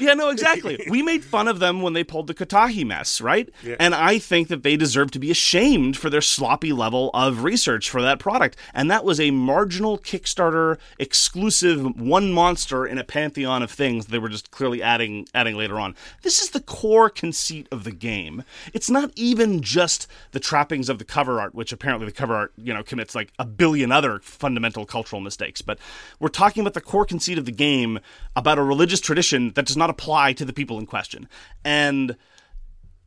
Yeah, 0.00 0.14
no, 0.14 0.30
exactly. 0.30 0.84
We 0.90 1.02
made 1.02 1.24
fun 1.24 1.46
of 1.48 1.58
them 1.58 1.80
when 1.82 1.92
they 1.92 2.04
pulled 2.04 2.26
the 2.26 2.34
Katahi 2.34 2.84
mess, 2.84 3.20
right? 3.20 3.48
And 3.78 3.94
I 3.94 4.18
think 4.18 4.48
that 4.48 4.62
they 4.62 4.76
deserve 4.76 5.10
to 5.12 5.18
be 5.18 5.30
ashamed 5.30 5.96
for 5.96 6.10
their 6.10 6.20
sloppy 6.20 6.72
level 6.72 7.10
of 7.14 7.44
research 7.44 7.88
for 7.88 8.02
that 8.02 8.18
product. 8.18 8.56
And 8.74 8.90
that 8.90 9.04
was 9.04 9.20
a 9.20 9.30
marginal 9.30 9.98
Kickstarter 9.98 10.78
exclusive 10.98 11.98
one 12.00 12.32
monster 12.32 12.86
in 12.86 12.98
a 12.98 13.04
pantheon 13.04 13.62
of 13.62 13.70
things 13.70 14.06
they 14.06 14.18
were 14.18 14.28
just 14.28 14.50
clearly 14.50 14.82
adding 14.82 15.26
adding 15.34 15.56
later 15.56 15.78
on. 15.78 15.94
This 16.22 16.40
is 16.40 16.50
the 16.50 16.60
core 16.60 17.10
conceit 17.10 17.68
of 17.70 17.84
the 17.84 17.92
game. 17.92 18.42
It's 18.72 18.90
not 18.90 19.10
even 19.14 19.60
just 19.62 20.06
the 20.32 20.40
trappings 20.40 20.88
of 20.88 20.98
the 20.98 21.04
cover 21.04 21.40
art, 21.40 21.54
which 21.54 21.72
apparently 21.72 22.06
the 22.06 22.12
cover 22.12 22.34
art, 22.34 22.52
you 22.56 22.74
know, 22.74 22.82
commits 22.82 23.14
like 23.14 23.32
a 23.38 23.44
billion 23.44 23.92
other 23.92 24.18
fundamental 24.20 24.84
cultural 24.84 25.20
mistakes, 25.20 25.62
but 25.62 25.78
we're 26.18 26.28
talking 26.28 26.60
about 26.60 26.74
the 26.74 26.80
core 26.80 27.04
conceit 27.04 27.38
of 27.38 27.44
the 27.44 27.52
game 27.52 27.98
about 28.34 28.58
a 28.58 28.62
religious 28.62 28.95
tradition 29.00 29.52
that 29.54 29.66
does 29.66 29.76
not 29.76 29.90
apply 29.90 30.32
to 30.34 30.44
the 30.44 30.52
people 30.52 30.78
in 30.78 30.86
question. 30.86 31.28
And 31.64 32.16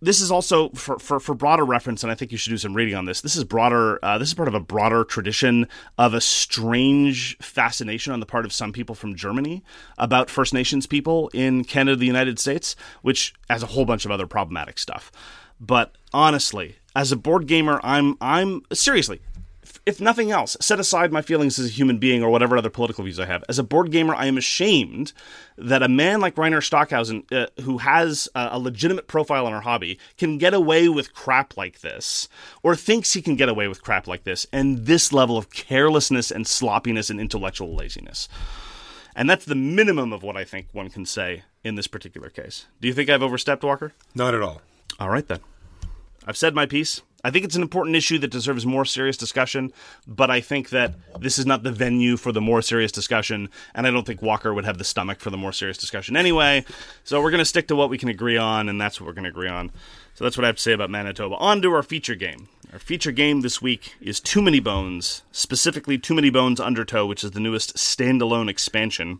this 0.01 0.21
is 0.21 0.31
also 0.31 0.69
for, 0.69 0.97
for, 0.97 1.19
for 1.19 1.35
broader 1.35 1.65
reference, 1.65 2.03
and 2.03 2.11
I 2.11 2.15
think 2.15 2.31
you 2.31 2.37
should 2.37 2.51
do 2.51 2.57
some 2.57 2.73
reading 2.73 2.95
on 2.95 3.05
this. 3.05 3.21
This 3.21 3.35
is 3.35 3.43
broader. 3.43 3.99
Uh, 4.03 4.17
this 4.17 4.29
is 4.29 4.33
part 4.33 4.47
of 4.47 4.53
a 4.53 4.59
broader 4.59 5.03
tradition 5.03 5.67
of 5.97 6.13
a 6.13 6.21
strange 6.21 7.37
fascination 7.39 8.13
on 8.13 8.19
the 8.19 8.25
part 8.25 8.45
of 8.45 8.53
some 8.53 8.71
people 8.71 8.95
from 8.95 9.15
Germany 9.15 9.63
about 9.97 10.29
First 10.29 10.53
Nations 10.53 10.85
people 10.85 11.29
in 11.33 11.65
Canada, 11.65 11.97
the 11.97 12.05
United 12.05 12.39
States, 12.39 12.75
which 13.01 13.33
has 13.49 13.61
a 13.61 13.67
whole 13.67 13.85
bunch 13.85 14.05
of 14.05 14.11
other 14.11 14.27
problematic 14.27 14.79
stuff. 14.79 15.11
But 15.59 15.95
honestly, 16.13 16.77
as 16.95 17.11
a 17.11 17.17
board 17.17 17.45
gamer, 17.45 17.81
I'm 17.83 18.15
I'm 18.21 18.61
seriously 18.71 19.19
if 19.89 19.99
nothing 19.99 20.29
else, 20.29 20.55
set 20.61 20.79
aside 20.79 21.11
my 21.11 21.21
feelings 21.23 21.57
as 21.57 21.65
a 21.65 21.69
human 21.73 21.97
being 21.97 22.23
or 22.23 22.29
whatever 22.29 22.55
other 22.55 22.69
political 22.69 23.03
views 23.03 23.19
I 23.19 23.25
have. 23.25 23.43
As 23.49 23.57
a 23.57 23.63
board 23.63 23.91
gamer, 23.91 24.13
I 24.13 24.27
am 24.27 24.37
ashamed 24.37 25.13
that 25.57 25.81
a 25.81 25.89
man 25.89 26.21
like 26.21 26.35
Reiner 26.35 26.63
Stockhausen, 26.63 27.23
uh, 27.31 27.47
who 27.63 27.79
has 27.79 28.29
a 28.35 28.59
legitimate 28.59 29.07
profile 29.07 29.47
in 29.47 29.53
our 29.53 29.61
hobby, 29.61 29.97
can 30.15 30.37
get 30.37 30.53
away 30.53 30.87
with 30.87 31.13
crap 31.15 31.57
like 31.57 31.81
this, 31.81 32.29
or 32.61 32.75
thinks 32.75 33.13
he 33.13 33.21
can 33.21 33.35
get 33.35 33.49
away 33.49 33.67
with 33.67 33.81
crap 33.81 34.07
like 34.07 34.25
this, 34.25 34.45
and 34.53 34.85
this 34.85 35.11
level 35.11 35.37
of 35.37 35.49
carelessness 35.49 36.29
and 36.29 36.45
sloppiness 36.45 37.09
and 37.09 37.19
intellectual 37.19 37.75
laziness. 37.75 38.29
And 39.15 39.27
that's 39.27 39.45
the 39.45 39.55
minimum 39.55 40.13
of 40.13 40.21
what 40.21 40.37
I 40.37 40.43
think 40.43 40.67
one 40.71 40.91
can 40.91 41.05
say 41.05 41.43
in 41.63 41.73
this 41.73 41.87
particular 41.87 42.29
case. 42.29 42.67
Do 42.79 42.87
you 42.87 42.93
think 42.93 43.09
I've 43.09 43.23
overstepped, 43.23 43.63
Walker? 43.63 43.93
Not 44.13 44.35
at 44.35 44.43
all. 44.43 44.61
All 44.99 45.09
right, 45.09 45.27
then. 45.27 45.39
I've 46.27 46.37
said 46.37 46.53
my 46.53 46.67
piece. 46.67 47.01
I 47.23 47.31
think 47.31 47.43
it's 47.43 47.55
an 47.55 47.61
important 47.61 47.95
issue 47.95 48.17
that 48.19 48.31
deserves 48.31 48.65
more 48.65 48.85
serious 48.85 49.17
discussion, 49.17 49.73
but 50.07 50.31
I 50.31 50.39
think 50.39 50.69
that 50.69 50.95
this 51.19 51.37
is 51.37 51.45
not 51.45 51.63
the 51.63 51.71
venue 51.71 52.15
for 52.15 52.31
the 52.31 52.39
more 52.39 52.61
serious 52.61 52.91
discussion, 52.91 53.49
and 53.75 53.85
I 53.85 53.91
don't 53.91 54.05
think 54.05 54.21
Walker 54.21 54.53
would 54.53 54.65
have 54.65 54.77
the 54.77 54.85
stomach 54.85 55.19
for 55.19 55.29
the 55.29 55.37
more 55.37 55.51
serious 55.51 55.77
discussion 55.77 56.15
anyway. 56.15 56.63
So 57.03 57.21
we're 57.21 57.31
going 57.31 57.39
to 57.39 57.45
stick 57.45 57.67
to 57.67 57.75
what 57.75 57.89
we 57.89 57.97
can 57.97 58.09
agree 58.09 58.37
on, 58.37 58.69
and 58.69 58.79
that's 58.79 58.99
what 58.99 59.07
we're 59.07 59.13
going 59.13 59.25
to 59.25 59.29
agree 59.29 59.49
on. 59.49 59.71
So 60.15 60.23
that's 60.23 60.37
what 60.37 60.45
I 60.45 60.47
have 60.47 60.57
to 60.57 60.61
say 60.61 60.71
about 60.71 60.89
Manitoba. 60.89 61.35
On 61.35 61.61
to 61.61 61.73
our 61.73 61.83
feature 61.83 62.15
game. 62.15 62.47
Our 62.71 62.79
feature 62.79 63.11
game 63.11 63.41
this 63.41 63.61
week 63.61 63.95
is 63.99 64.19
Too 64.19 64.41
Many 64.41 64.59
Bones, 64.59 65.23
specifically 65.31 65.97
Too 65.97 66.13
Many 66.13 66.29
Bones 66.29 66.59
Undertow, 66.59 67.05
which 67.05 67.23
is 67.23 67.31
the 67.31 67.39
newest 67.39 67.75
standalone 67.75 68.49
expansion 68.49 69.19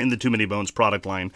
in 0.00 0.08
the 0.08 0.16
Too 0.16 0.30
Many 0.30 0.46
Bones 0.46 0.70
product 0.70 1.06
line 1.06 1.30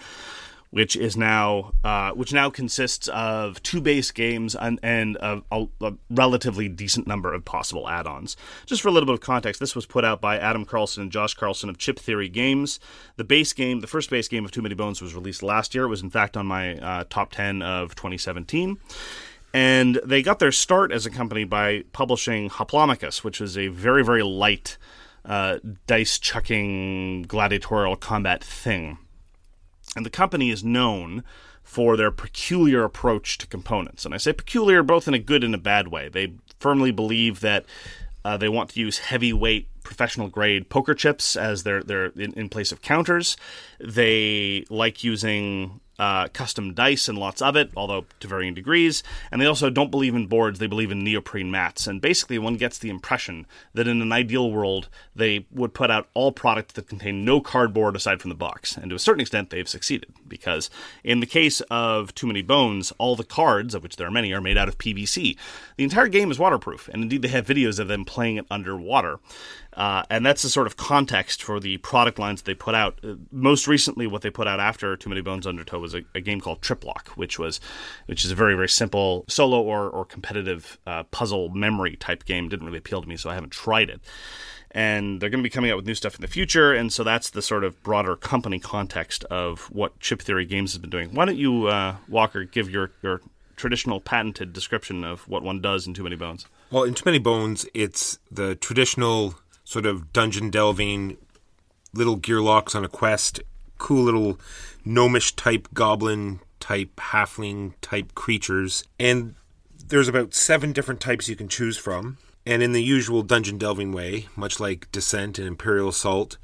which 0.71 0.97
is 0.97 1.17
now 1.17 1.73
uh, 1.85 2.13
which 2.13 2.33
now 2.33 2.51
consists 2.51 3.09
of 3.09 3.63
two 3.63 3.81
base 3.81 4.11
games 4.11 4.55
and, 4.55 4.79
and 4.83 5.17
a, 5.17 5.43
a, 5.51 5.93
relatively 6.11 6.69
decent 6.69 7.07
number 7.07 7.33
of 7.33 7.45
possible 7.45 7.89
add-ons. 7.89 8.37
Just 8.67 8.83
for 8.83 8.89
a 8.89 8.91
little 8.91 9.07
bit 9.07 9.15
of 9.15 9.21
context, 9.21 9.61
this 9.61 9.75
was 9.75 9.87
put 9.87 10.05
out 10.05 10.21
by 10.21 10.39
Adam 10.39 10.65
Carlson 10.65 11.03
and 11.03 11.13
Josh 11.13 11.35
Carlson 11.35 11.71
of 11.71 11.79
Chip 11.79 11.99
Theory 11.99 12.29
Games. 12.29 12.79
The 13.17 13.25
base 13.25 13.53
game, 13.53 13.81
the 13.81 13.87
first 13.87 14.11
base 14.11 14.29
game 14.29 14.45
of 14.45 14.51
Too 14.51 14.63
Many 14.63 14.75
Bones, 14.75 15.01
was 15.01 15.15
released 15.15 15.43
last 15.43 15.75
year. 15.75 15.85
It 15.85 15.89
was 15.89 16.03
in 16.03 16.11
fact 16.11 16.37
on 16.37 16.47
my 16.47 16.77
uh, 16.77 17.05
top 17.09 17.33
ten 17.33 17.63
of 17.63 17.95
2017. 17.95 18.79
And 19.55 19.99
they 20.05 20.23
got 20.23 20.39
their 20.41 20.53
start 20.53 20.93
as 20.93 21.07
a 21.07 21.11
company 21.11 21.45
by 21.45 21.85
publishing 21.93 22.51
Hoplomachus, 22.51 23.25
which 23.25 23.41
is 23.41 23.57
a 23.57 23.69
very, 23.69 24.05
very 24.05 24.23
light 24.23 24.77
uh, 25.25 25.59
dice 25.87 26.19
chucking 26.19 27.23
gladiatorial 27.23 27.97
combat 27.97 28.45
thing. 28.45 28.99
And 29.97 30.05
the 30.07 30.11
company 30.11 30.51
is 30.51 30.63
known 30.63 31.25
for 31.63 31.97
their 31.97 32.11
peculiar 32.11 32.85
approach 32.85 33.37
to 33.39 33.47
components. 33.47 34.05
And 34.05 34.15
I 34.15 34.17
say 34.17 34.33
peculiar 34.33 34.83
both 34.83 35.07
in 35.07 35.15
a 35.15 35.19
good 35.19 35.45
and 35.45 35.55
a 35.55 35.59
bad 35.59 35.89
way. 35.89 36.09
They 36.09 36.35
firmly 36.59 36.91
believe 36.91 37.41
that 37.41 37.67
uh, 38.25 38.37
they 38.37 38.49
want 38.49 38.71
to 38.71 38.81
use 38.81 38.99
heavyweight, 38.99 39.69
professional 39.83 40.29
grade 40.29 40.69
poker 40.69 40.95
chips 40.95 41.37
as 41.37 41.63
their, 41.63 41.83
their 41.83 42.07
in, 42.07 42.33
in 42.35 42.49
place 42.49 42.73
of 42.73 42.83
counters. 42.83 43.37
They 43.81 44.65
like 44.71 45.05
using 45.05 45.81
uh, 45.99 46.29
custom 46.29 46.75
dice 46.75 47.09
and 47.09 47.19
lots 47.19 47.43
of 47.43 47.57
it, 47.57 47.71
although 47.77 48.07
to 48.21 48.29
varying 48.29 48.55
degrees. 48.55 49.03
And 49.31 49.41
they 49.41 49.47
also 49.47 49.71
don't 49.71 49.91
believe 49.91 50.15
in 50.15 50.27
boards, 50.27 50.59
they 50.59 50.67
believe 50.67 50.91
in 50.91 51.05
neoprene 51.05 51.51
mats. 51.51 51.87
And 51.87 52.01
basically, 52.01 52.39
one 52.39 52.57
gets 52.57 52.79
the 52.79 52.91
impression 52.91 53.47
that 53.75 53.89
in 53.89 54.01
an 54.01 54.13
ideal 54.13 54.51
world, 54.51 54.89
they 55.15 55.47
would 55.51 55.75
put 55.75 55.91
out 55.91 56.09
all 56.15 56.33
products 56.33 56.75
that 56.75 56.89
contain 56.89 57.25
no 57.25 57.41
cardboard 57.41 57.97
aside 57.97 58.21
from 58.21 58.29
the 58.29 58.35
box. 58.35 58.77
And 58.77 58.91
to 58.91 58.97
a 58.97 59.01
certain 59.01 59.21
extent, 59.21 59.51
they've 59.51 59.69
succeeded, 59.69 60.13
because 60.27 60.71
in 61.03 61.21
the 61.21 61.27
case 61.27 61.61
of 61.71 62.15
Too 62.15 62.27
Many 62.27 62.43
Bones, 62.43 62.93
all 62.99 63.17
the 63.17 63.25
cards, 63.25 63.75
of 63.75 63.83
which 63.83 63.97
there 63.97 64.07
are 64.07 64.13
many, 64.13 64.33
are 64.33 64.41
made 64.41 64.59
out 64.59 64.69
of 64.69 64.79
PVC. 64.79 65.37
The 65.77 65.85
entire 65.85 66.09
game 66.09 66.31
is 66.31 66.39
waterproof, 66.39 66.89
and 66.89 67.03
indeed, 67.03 67.23
they 67.23 67.29
have 67.29 67.47
videos 67.47 67.79
of 67.79 67.89
them 67.89 68.05
playing 68.05 68.37
it 68.37 68.47
underwater. 68.51 69.19
Uh, 69.75 70.03
and 70.11 70.25
that's 70.25 70.43
the 70.43 70.49
sort 70.49 70.67
of 70.67 70.77
context 70.77 71.43
for 71.43 71.61
the 71.61 71.77
product 71.79 72.19
lines 72.19 72.43
they 72.43 72.55
put 72.55 72.75
out. 72.75 72.99
Uh, 73.05 73.15
most 73.31 73.69
recently, 73.69 74.07
what 74.07 74.23
they 74.23 74.31
put 74.31 74.49
out 74.49 74.59
after 74.59 74.97
Too 74.97 75.09
Many 75.09 75.21
Bones 75.21 75.47
Undertow 75.47 75.79
was 75.79 75.95
a, 75.95 76.03
a 76.15 76.21
game 76.21 76.41
called 76.41 76.61
Triplock, 76.61 77.09
which 77.11 77.39
was, 77.39 77.61
which 78.07 78.25
is 78.25 78.31
a 78.31 78.35
very 78.35 78.55
very 78.55 78.69
simple 78.69 79.25
solo 79.29 79.61
or 79.61 79.89
or 79.89 80.05
competitive 80.05 80.79
uh, 80.87 81.05
puzzle 81.05 81.51
memory 81.51 81.97
type 81.97 82.25
game. 82.25 82.49
Didn't 82.49 82.67
really 82.67 82.79
appeal 82.79 83.03
to 83.03 83.09
me, 83.09 83.17
so 83.17 83.31
I 83.31 83.35
haven't 83.35 83.53
tried 83.53 83.91
it. 83.91 84.01
And 84.71 85.21
they're 85.21 85.31
going 85.31 85.43
to 85.43 85.47
be 85.47 85.51
coming 85.51 85.71
out 85.71 85.77
with 85.77 85.87
new 85.87 85.95
stuff 85.95 86.15
in 86.15 86.21
the 86.21 86.29
future, 86.29 86.75
and 86.75 86.93
so 86.93 87.03
that's 87.03 87.31
the 87.31 87.41
sort 87.41 87.65
of 87.65 87.83
broader 87.83 88.17
company 88.17 88.59
context 88.59 89.25
of 89.25 89.71
what 89.73 89.99
Chip 89.99 90.21
Theory 90.21 90.45
Games 90.45 90.73
has 90.73 90.79
been 90.79 90.91
doing. 90.91 91.15
Why 91.15 91.25
don't 91.25 91.39
you, 91.39 91.69
uh, 91.69 91.97
Walker, 92.09 92.45
give 92.45 92.69
your 92.71 92.91
your 93.03 93.21
traditional 93.57 94.01
patented 94.01 94.53
description 94.53 95.05
of 95.05 95.29
what 95.29 95.43
one 95.43 95.61
does 95.61 95.87
in 95.87 95.95
Too 95.95 96.03
Many 96.03 96.17
Bones? 96.17 96.47
Well, 96.71 96.85
in 96.85 96.95
Too 96.95 97.05
Many 97.07 97.19
Bones, 97.19 97.67
it's 97.75 98.19
the 98.31 98.55
traditional 98.57 99.35
sort 99.69 99.85
of 99.85 100.15
dungeon 100.15 100.49
delving, 100.49 101.19
little 101.93 102.19
gearlocs 102.19 102.75
on 102.75 102.87
a 102.87 102.89
quest, 102.89 103.39
cool 103.77 104.03
little 104.03 104.41
gnomish 104.83 105.37
type 105.37 105.69
goblin 105.75 106.41
type 106.59 106.97
halfling 106.97 107.75
type 107.83 108.15
creatures. 108.15 108.83
And 108.99 109.35
there's 109.89 110.09
about 110.09 110.33
seven 110.33 110.73
different 110.73 111.03
types 111.03 111.29
you 111.29 111.37
can 111.37 111.49
choose 111.49 111.77
from. 111.77 112.17
And 112.47 112.63
in 112.63 112.73
the 112.73 112.83
usual 112.83 113.23
dungeon 113.23 113.59
delving 113.59 113.93
way, 113.93 114.29
much 114.35 114.59
like 114.59 114.91
Descent 114.91 115.39
and 115.39 115.47
Imperial 115.47 115.91
Assault, 115.91 116.39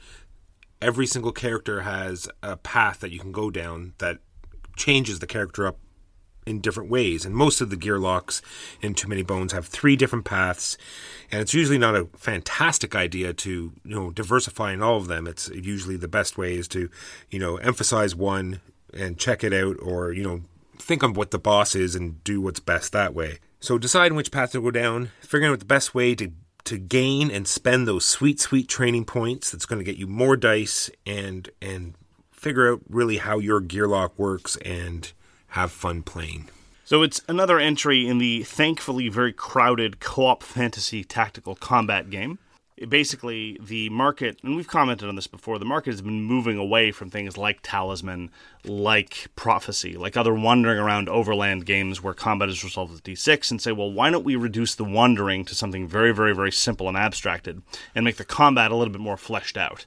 every 0.82 1.06
single 1.06 1.32
character 1.32 1.80
has 1.80 2.28
a 2.42 2.58
path 2.58 3.00
that 3.00 3.10
you 3.10 3.18
can 3.18 3.32
go 3.32 3.50
down 3.50 3.94
that 3.98 4.18
changes 4.76 5.20
the 5.20 5.26
character 5.26 5.66
up 5.66 5.78
in 6.46 6.60
different 6.60 6.90
ways. 6.90 7.24
And 7.24 7.34
most 7.34 7.60
of 7.60 7.70
the 7.70 7.76
gearlocs 7.76 8.40
in 8.80 8.94
Too 8.94 9.08
Many 9.08 9.22
Bones 9.22 9.52
have 9.52 9.66
three 9.66 9.96
different 9.96 10.24
paths. 10.24 10.76
And 11.30 11.40
it's 11.40 11.54
usually 11.54 11.78
not 11.78 11.96
a 11.96 12.08
fantastic 12.16 12.94
idea 12.94 13.32
to, 13.34 13.72
you 13.84 13.94
know, 13.94 14.10
diversify 14.10 14.72
in 14.72 14.82
all 14.82 14.96
of 14.96 15.08
them. 15.08 15.26
It's 15.26 15.48
usually 15.48 15.96
the 15.96 16.08
best 16.08 16.36
way 16.38 16.54
is 16.54 16.68
to, 16.68 16.90
you 17.30 17.38
know, 17.38 17.56
emphasize 17.56 18.14
one 18.14 18.60
and 18.92 19.18
check 19.18 19.42
it 19.42 19.52
out 19.52 19.76
or, 19.80 20.12
you 20.12 20.22
know, 20.22 20.42
think 20.78 21.02
of 21.02 21.16
what 21.16 21.30
the 21.30 21.38
boss 21.38 21.74
is 21.74 21.94
and 21.94 22.22
do 22.24 22.40
what's 22.40 22.60
best 22.60 22.92
that 22.92 23.14
way. 23.14 23.38
So 23.60 23.78
deciding 23.78 24.16
which 24.16 24.30
path 24.30 24.52
to 24.52 24.60
go 24.60 24.70
down, 24.70 25.10
figuring 25.20 25.52
out 25.52 25.58
the 25.58 25.64
best 25.64 25.94
way 25.94 26.14
to 26.16 26.30
to 26.64 26.78
gain 26.78 27.30
and 27.30 27.46
spend 27.46 27.86
those 27.86 28.06
sweet, 28.06 28.40
sweet 28.40 28.68
training 28.68 29.04
points 29.04 29.50
that's 29.50 29.66
going 29.66 29.78
to 29.78 29.84
get 29.84 29.98
you 29.98 30.06
more 30.06 30.36
dice 30.36 30.90
and 31.06 31.50
and 31.60 31.94
figure 32.32 32.72
out 32.72 32.80
really 32.88 33.18
how 33.18 33.38
your 33.38 33.60
gearloc 33.60 34.12
works 34.16 34.56
and 34.64 35.12
have 35.54 35.70
fun 35.70 36.02
playing. 36.02 36.48
So 36.84 37.02
it's 37.02 37.22
another 37.28 37.60
entry 37.60 38.08
in 38.08 38.18
the 38.18 38.42
thankfully 38.42 39.08
very 39.08 39.32
crowded 39.32 40.00
co-op 40.00 40.42
fantasy 40.42 41.04
tactical 41.04 41.54
combat 41.54 42.10
game. 42.10 42.38
It 42.76 42.90
basically, 42.90 43.56
the 43.62 43.88
market, 43.88 44.40
and 44.42 44.56
we've 44.56 44.66
commented 44.66 45.08
on 45.08 45.14
this 45.14 45.28
before, 45.28 45.60
the 45.60 45.64
market 45.64 45.92
has 45.92 46.02
been 46.02 46.24
moving 46.24 46.58
away 46.58 46.90
from 46.90 47.08
things 47.08 47.38
like 47.38 47.60
Talisman, 47.62 48.30
like 48.64 49.28
Prophecy, 49.36 49.96
like 49.96 50.16
other 50.16 50.34
wandering 50.34 50.80
around 50.80 51.08
overland 51.08 51.66
games 51.66 52.02
where 52.02 52.14
combat 52.14 52.48
is 52.48 52.64
resolved 52.64 52.92
with 52.92 53.04
D6, 53.04 53.52
and 53.52 53.62
say, 53.62 53.70
well, 53.70 53.92
why 53.92 54.10
don't 54.10 54.24
we 54.24 54.34
reduce 54.34 54.74
the 54.74 54.82
wandering 54.82 55.44
to 55.44 55.54
something 55.54 55.86
very, 55.86 56.12
very, 56.12 56.34
very 56.34 56.50
simple 56.50 56.88
and 56.88 56.96
abstracted, 56.96 57.62
and 57.94 58.04
make 58.04 58.16
the 58.16 58.24
combat 58.24 58.72
a 58.72 58.76
little 58.76 58.92
bit 58.92 59.00
more 59.00 59.16
fleshed 59.16 59.56
out? 59.56 59.86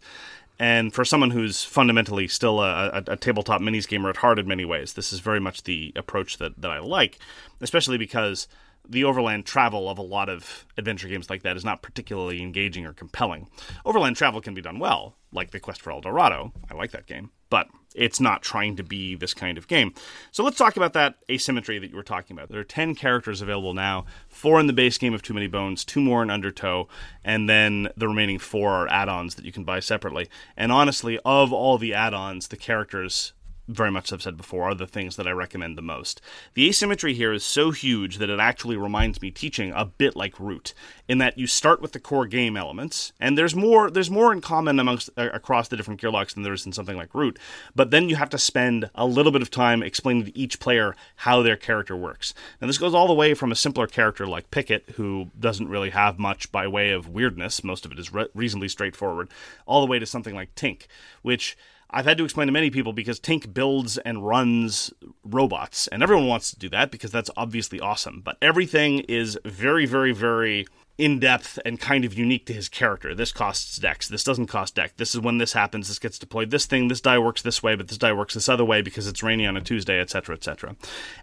And 0.59 0.93
for 0.93 1.05
someone 1.05 1.31
who's 1.31 1.63
fundamentally 1.63 2.27
still 2.27 2.61
a, 2.61 2.87
a, 2.87 3.03
a, 3.11 3.15
tabletop 3.15 3.61
minis 3.61 3.87
gamer 3.87 4.09
at 4.09 4.17
heart 4.17 4.39
in 4.39 4.47
many 4.47 4.65
ways, 4.65 4.93
this 4.93 5.13
is 5.13 5.19
very 5.19 5.39
much 5.39 5.63
the 5.63 5.93
approach 5.95 6.37
that, 6.37 6.59
that 6.59 6.71
I 6.71 6.79
like, 6.79 7.19
especially 7.61 7.97
because 7.99 8.47
the 8.89 9.03
overland 9.03 9.45
travel 9.45 9.89
of 9.89 9.97
a 9.97 10.03
lot 10.03 10.29
of 10.29 10.65
adventure 10.77 11.07
games 11.07 11.29
like 11.29 11.43
that 11.43 11.57
is 11.57 11.65
not 11.65 11.81
particularly 11.81 12.41
engaging 12.41 12.85
or 12.85 12.93
compelling. 12.93 13.49
Overland 13.85 14.15
travel 14.15 14.41
can 14.41 14.53
be 14.53 14.61
done 14.61 14.79
well, 14.79 15.15
like 15.31 15.51
The 15.51 15.59
Quest 15.59 15.81
for 15.81 15.91
El 15.91 16.01
Dorado. 16.01 16.53
I 16.71 16.75
like 16.75 16.91
that 16.91 17.05
game, 17.05 17.31
but 17.49 17.67
it's 17.95 18.19
not 18.19 18.43
trying 18.43 18.75
to 18.75 18.83
be 18.83 19.15
this 19.15 19.33
kind 19.33 19.57
of 19.57 19.67
game. 19.67 19.93
So 20.31 20.43
let's 20.43 20.57
talk 20.57 20.77
about 20.77 20.93
that 20.93 21.15
asymmetry 21.29 21.79
that 21.79 21.89
you 21.89 21.95
were 21.95 22.03
talking 22.03 22.37
about. 22.37 22.49
There 22.49 22.59
are 22.59 22.65
10 22.65 22.95
characters 22.95 23.41
available 23.41 23.73
now, 23.73 24.05
four 24.29 24.59
in 24.59 24.67
the 24.67 24.73
base 24.73 24.97
game 24.97 25.13
of 25.13 25.23
Too 25.23 25.33
Many 25.33 25.47
Bones, 25.47 25.83
two 25.83 26.01
more 26.01 26.21
in 26.21 26.29
Undertow, 26.29 26.87
and 27.23 27.49
then 27.49 27.89
the 27.97 28.07
remaining 28.07 28.39
four 28.39 28.71
are 28.71 28.87
add 28.89 29.09
ons 29.09 29.35
that 29.35 29.45
you 29.45 29.51
can 29.51 29.63
buy 29.63 29.79
separately. 29.79 30.29
And 30.55 30.71
honestly, 30.71 31.19
of 31.25 31.51
all 31.51 31.77
the 31.77 31.93
add 31.93 32.13
ons, 32.13 32.49
the 32.49 32.57
characters 32.57 33.33
very 33.67 33.91
much 33.91 34.11
I've 34.11 34.21
said 34.21 34.37
before, 34.37 34.63
are 34.63 34.75
the 34.75 34.87
things 34.87 35.15
that 35.15 35.27
I 35.27 35.31
recommend 35.31 35.77
the 35.77 35.81
most. 35.81 36.21
The 36.53 36.67
asymmetry 36.69 37.13
here 37.13 37.33
is 37.33 37.43
so 37.43 37.71
huge 37.71 38.17
that 38.17 38.29
it 38.29 38.39
actually 38.39 38.77
reminds 38.77 39.21
me 39.21 39.31
teaching 39.31 39.71
a 39.75 39.85
bit 39.85 40.15
like 40.15 40.39
Root, 40.39 40.73
in 41.07 41.17
that 41.17 41.37
you 41.37 41.47
start 41.47 41.81
with 41.81 41.91
the 41.91 41.99
core 41.99 42.25
game 42.27 42.55
elements, 42.55 43.13
and 43.19 43.37
there's 43.37 43.55
more 43.55 43.89
there's 43.89 44.11
more 44.11 44.31
in 44.31 44.41
common 44.41 44.79
amongst 44.79 45.09
uh, 45.17 45.29
across 45.33 45.67
the 45.67 45.77
different 45.77 46.01
gearlocs 46.01 46.33
than 46.33 46.43
there 46.43 46.53
is 46.53 46.65
in 46.65 46.71
something 46.71 46.97
like 46.97 47.13
Root. 47.13 47.39
But 47.75 47.91
then 47.91 48.09
you 48.09 48.15
have 48.15 48.29
to 48.31 48.37
spend 48.37 48.89
a 48.95 49.05
little 49.05 49.31
bit 49.31 49.41
of 49.41 49.51
time 49.51 49.83
explaining 49.83 50.25
to 50.25 50.37
each 50.37 50.59
player 50.59 50.95
how 51.17 51.41
their 51.41 51.57
character 51.57 51.95
works. 51.95 52.33
And 52.61 52.69
this 52.69 52.77
goes 52.77 52.93
all 52.93 53.07
the 53.07 53.13
way 53.13 53.33
from 53.33 53.51
a 53.51 53.55
simpler 53.55 53.87
character 53.87 54.25
like 54.25 54.51
Picket, 54.51 54.83
who 54.95 55.29
doesn't 55.39 55.69
really 55.69 55.89
have 55.89 56.19
much 56.19 56.51
by 56.51 56.67
way 56.67 56.91
of 56.91 57.09
weirdness, 57.09 57.63
most 57.63 57.85
of 57.85 57.91
it 57.91 57.99
is 57.99 58.13
re- 58.13 58.27
reasonably 58.33 58.69
straightforward, 58.69 59.29
all 59.65 59.81
the 59.81 59.89
way 59.89 59.99
to 59.99 60.05
something 60.05 60.35
like 60.35 60.55
Tink, 60.55 60.87
which 61.21 61.57
I've 61.89 62.05
had 62.05 62.17
to 62.17 62.23
explain 62.23 62.47
to 62.47 62.51
many 62.51 62.69
people 62.69 62.93
because 62.93 63.19
Tink 63.19 63.53
builds 63.53 63.97
and 63.99 64.25
runs 64.25 64.93
robots, 65.23 65.87
and 65.87 66.03
everyone 66.03 66.27
wants 66.27 66.51
to 66.51 66.59
do 66.59 66.69
that 66.69 66.91
because 66.91 67.11
that's 67.11 67.29
obviously 67.37 67.79
awesome. 67.79 68.21
But 68.23 68.37
everything 68.41 68.99
is 69.07 69.37
very, 69.45 69.85
very, 69.85 70.11
very 70.11 70.67
in 70.97 71.19
depth 71.19 71.59
and 71.63 71.79
kind 71.79 72.03
of 72.05 72.17
unique 72.17 72.45
to 72.47 72.53
his 72.53 72.67
character. 72.67 73.13
This 73.13 73.31
costs 73.31 73.77
dex. 73.77 74.07
This 74.07 74.23
doesn't 74.23 74.47
cost 74.47 74.75
dex. 74.75 74.93
This 74.97 75.13
is 75.13 75.21
when 75.21 75.37
this 75.37 75.53
happens. 75.53 75.87
This 75.87 75.99
gets 75.99 76.17
deployed. 76.17 76.49
This 76.49 76.65
thing, 76.65 76.87
this 76.87 77.01
die 77.01 77.19
works 77.19 77.43
this 77.43 77.61
way, 77.61 77.75
but 77.75 77.87
this 77.87 77.99
die 77.99 78.13
works 78.13 78.33
this 78.33 78.49
other 78.49 78.65
way 78.65 78.81
because 78.81 79.07
it's 79.07 79.21
rainy 79.21 79.45
on 79.45 79.55
a 79.55 79.61
Tuesday, 79.61 79.99
etc., 79.99 80.35
etc. 80.35 80.75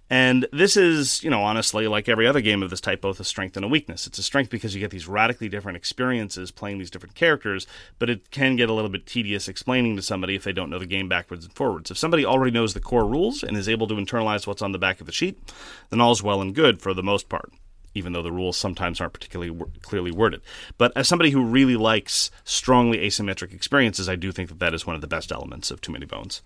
And 0.09 0.47
this 0.53 0.77
is, 0.77 1.25
you 1.25 1.31
know, 1.31 1.43
honestly, 1.43 1.89
like 1.89 2.09
every 2.09 2.27
other 2.27 2.41
game 2.41 2.63
of 2.63 2.71
this 2.71 2.81
type, 2.81 3.01
both 3.01 3.19
a 3.19 3.25
strength 3.25 3.57
and 3.57 3.65
a 3.65 3.69
weakness. 3.69 4.07
It's 4.07 4.19
a 4.19 4.23
strength 4.23 4.51
because 4.51 4.75
you 4.75 4.81
get 4.81 4.93
these 4.93 5.09
radically 5.09 5.49
different 5.49 5.77
experiences 5.77 6.53
playing 6.53 6.79
these 6.79 6.91
different 6.91 7.17
characters, 7.17 7.67
but 7.99 8.09
it 8.09 8.31
can 8.31 8.55
get 8.55 8.71
a 8.71 8.73
little 8.73 8.91
bit 8.91 9.07
tedious 9.07 9.49
explaining 9.49 9.97
to 9.97 10.03
somebody 10.03 10.37
if 10.37 10.45
they 10.45 10.53
don't 10.53 10.71
know 10.71 10.79
the 10.79 10.87
game 10.87 11.09
backwards 11.09 11.45
and 11.45 11.55
forwards. 11.55 11.91
If 11.91 11.99
somebody 11.99 12.25
already 12.25 12.53
knows 12.53 12.75
the 12.75 12.81
core 12.81 13.07
rules 13.07 13.43
and 13.43 13.57
is 13.57 13.69
able 13.69 13.89
to 13.89 13.95
internalize 13.95 14.47
what's 14.47 14.63
on 14.63 14.73
the 14.73 14.79
back 14.79 15.01
of 15.01 15.07
the 15.07 15.13
sheet, 15.13 15.39
then 15.91 16.01
all's 16.01 16.23
well 16.23 16.41
and 16.41 16.55
good 16.55 16.81
for 16.81 16.95
the 16.95 17.03
most 17.03 17.29
part 17.29 17.53
even 17.95 18.13
though 18.13 18.23
the 18.23 18.33
rules 18.33 18.57
sometimes 18.57 19.01
aren't 19.01 19.13
particularly 19.13 19.53
w- 19.53 19.71
clearly 19.83 20.11
worded. 20.11 20.41
But 20.79 20.93
as 20.97 21.09
somebody 21.09 21.31
who 21.31 21.45
really 21.45 21.77
likes 21.77 22.31
strongly 22.45 22.99
asymmetric 22.99 23.53
experiences, 23.53 24.09
I 24.09 24.17
do 24.17 24.33
think 24.33 24.49
that 24.49 24.59
that 24.59 24.75
is 24.75 24.87
one 24.87 24.95
of 24.95 25.01
the 25.01 25.07
best 25.07 25.33
elements 25.33 25.71
of 25.71 25.81
Too 25.81 25.93
Many 25.93 26.07
Bones. 26.07 26.43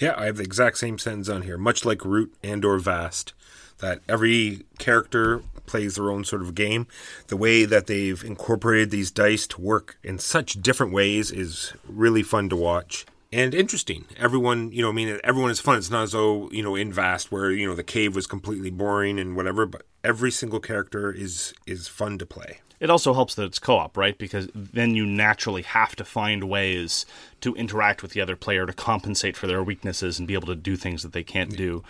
Yeah, 0.00 0.14
I 0.16 0.26
have 0.26 0.36
the 0.36 0.44
exact 0.44 0.78
same 0.78 0.98
sentence 0.98 1.28
on 1.28 1.42
here, 1.42 1.58
much 1.58 1.84
like 1.84 2.04
Root 2.04 2.34
and 2.42 2.64
or 2.64 2.78
Vast, 2.78 3.32
that 3.78 4.00
every 4.08 4.64
character 4.78 5.42
plays 5.66 5.96
their 5.96 6.10
own 6.10 6.24
sort 6.24 6.42
of 6.42 6.54
game. 6.54 6.86
The 7.28 7.36
way 7.36 7.64
that 7.64 7.86
they've 7.86 8.22
incorporated 8.22 8.90
these 8.90 9.10
dice 9.10 9.46
to 9.48 9.60
work 9.60 9.98
in 10.02 10.18
such 10.18 10.62
different 10.62 10.92
ways 10.92 11.30
is 11.30 11.72
really 11.86 12.22
fun 12.22 12.48
to 12.48 12.56
watch 12.56 13.06
and 13.32 13.54
interesting. 13.54 14.06
Everyone, 14.16 14.72
you 14.72 14.82
know, 14.82 14.88
I 14.88 14.92
mean, 14.92 15.20
everyone 15.22 15.50
is 15.50 15.60
fun. 15.60 15.78
It's 15.78 15.90
not 15.90 16.04
as 16.04 16.12
though, 16.12 16.50
you 16.50 16.62
know, 16.62 16.74
in 16.74 16.92
Vast 16.92 17.30
where, 17.30 17.50
you 17.50 17.66
know, 17.66 17.74
the 17.74 17.84
cave 17.84 18.14
was 18.14 18.26
completely 18.26 18.70
boring 18.70 19.18
and 19.18 19.36
whatever, 19.36 19.66
but 19.66 19.82
every 20.02 20.30
single 20.30 20.60
character 20.60 21.12
is 21.12 21.52
is 21.66 21.88
fun 21.88 22.18
to 22.18 22.26
play. 22.26 22.60
It 22.80 22.90
also 22.90 23.12
helps 23.12 23.34
that 23.34 23.44
it's 23.44 23.58
co-op, 23.58 23.96
right? 23.96 24.16
Because 24.16 24.48
then 24.54 24.94
you 24.94 25.04
naturally 25.04 25.62
have 25.62 25.96
to 25.96 26.04
find 26.04 26.44
ways 26.44 27.06
to 27.40 27.54
interact 27.56 28.02
with 28.02 28.12
the 28.12 28.20
other 28.20 28.36
player 28.36 28.66
to 28.66 28.72
compensate 28.72 29.36
for 29.36 29.48
their 29.48 29.64
weaknesses 29.64 30.18
and 30.18 30.28
be 30.28 30.34
able 30.34 30.46
to 30.46 30.54
do 30.54 30.76
things 30.76 31.02
that 31.02 31.12
they 31.12 31.24
can't 31.24 31.56
do. 31.56 31.82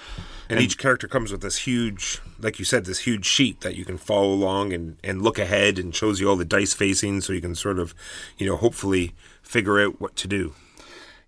And, 0.48 0.60
each 0.60 0.78
character 0.78 1.06
comes 1.06 1.30
with 1.30 1.42
this 1.42 1.58
huge, 1.58 2.22
like 2.38 2.58
you 2.58 2.64
said, 2.64 2.86
this 2.86 3.00
huge 3.00 3.26
sheet 3.26 3.60
that 3.60 3.76
you 3.76 3.84
can 3.84 3.98
follow 3.98 4.32
along 4.32 4.72
and, 4.72 4.96
and 5.04 5.20
look 5.20 5.38
ahead 5.38 5.78
and 5.78 5.94
shows 5.94 6.20
you 6.20 6.28
all 6.30 6.36
the 6.36 6.44
dice 6.46 6.72
facing 6.72 7.20
so 7.20 7.34
you 7.34 7.42
can 7.42 7.54
sort 7.54 7.78
of, 7.78 7.94
you 8.38 8.46
know, 8.46 8.56
hopefully 8.56 9.14
figure 9.42 9.78
out 9.80 10.00
what 10.00 10.16
to 10.16 10.26
do. 10.26 10.54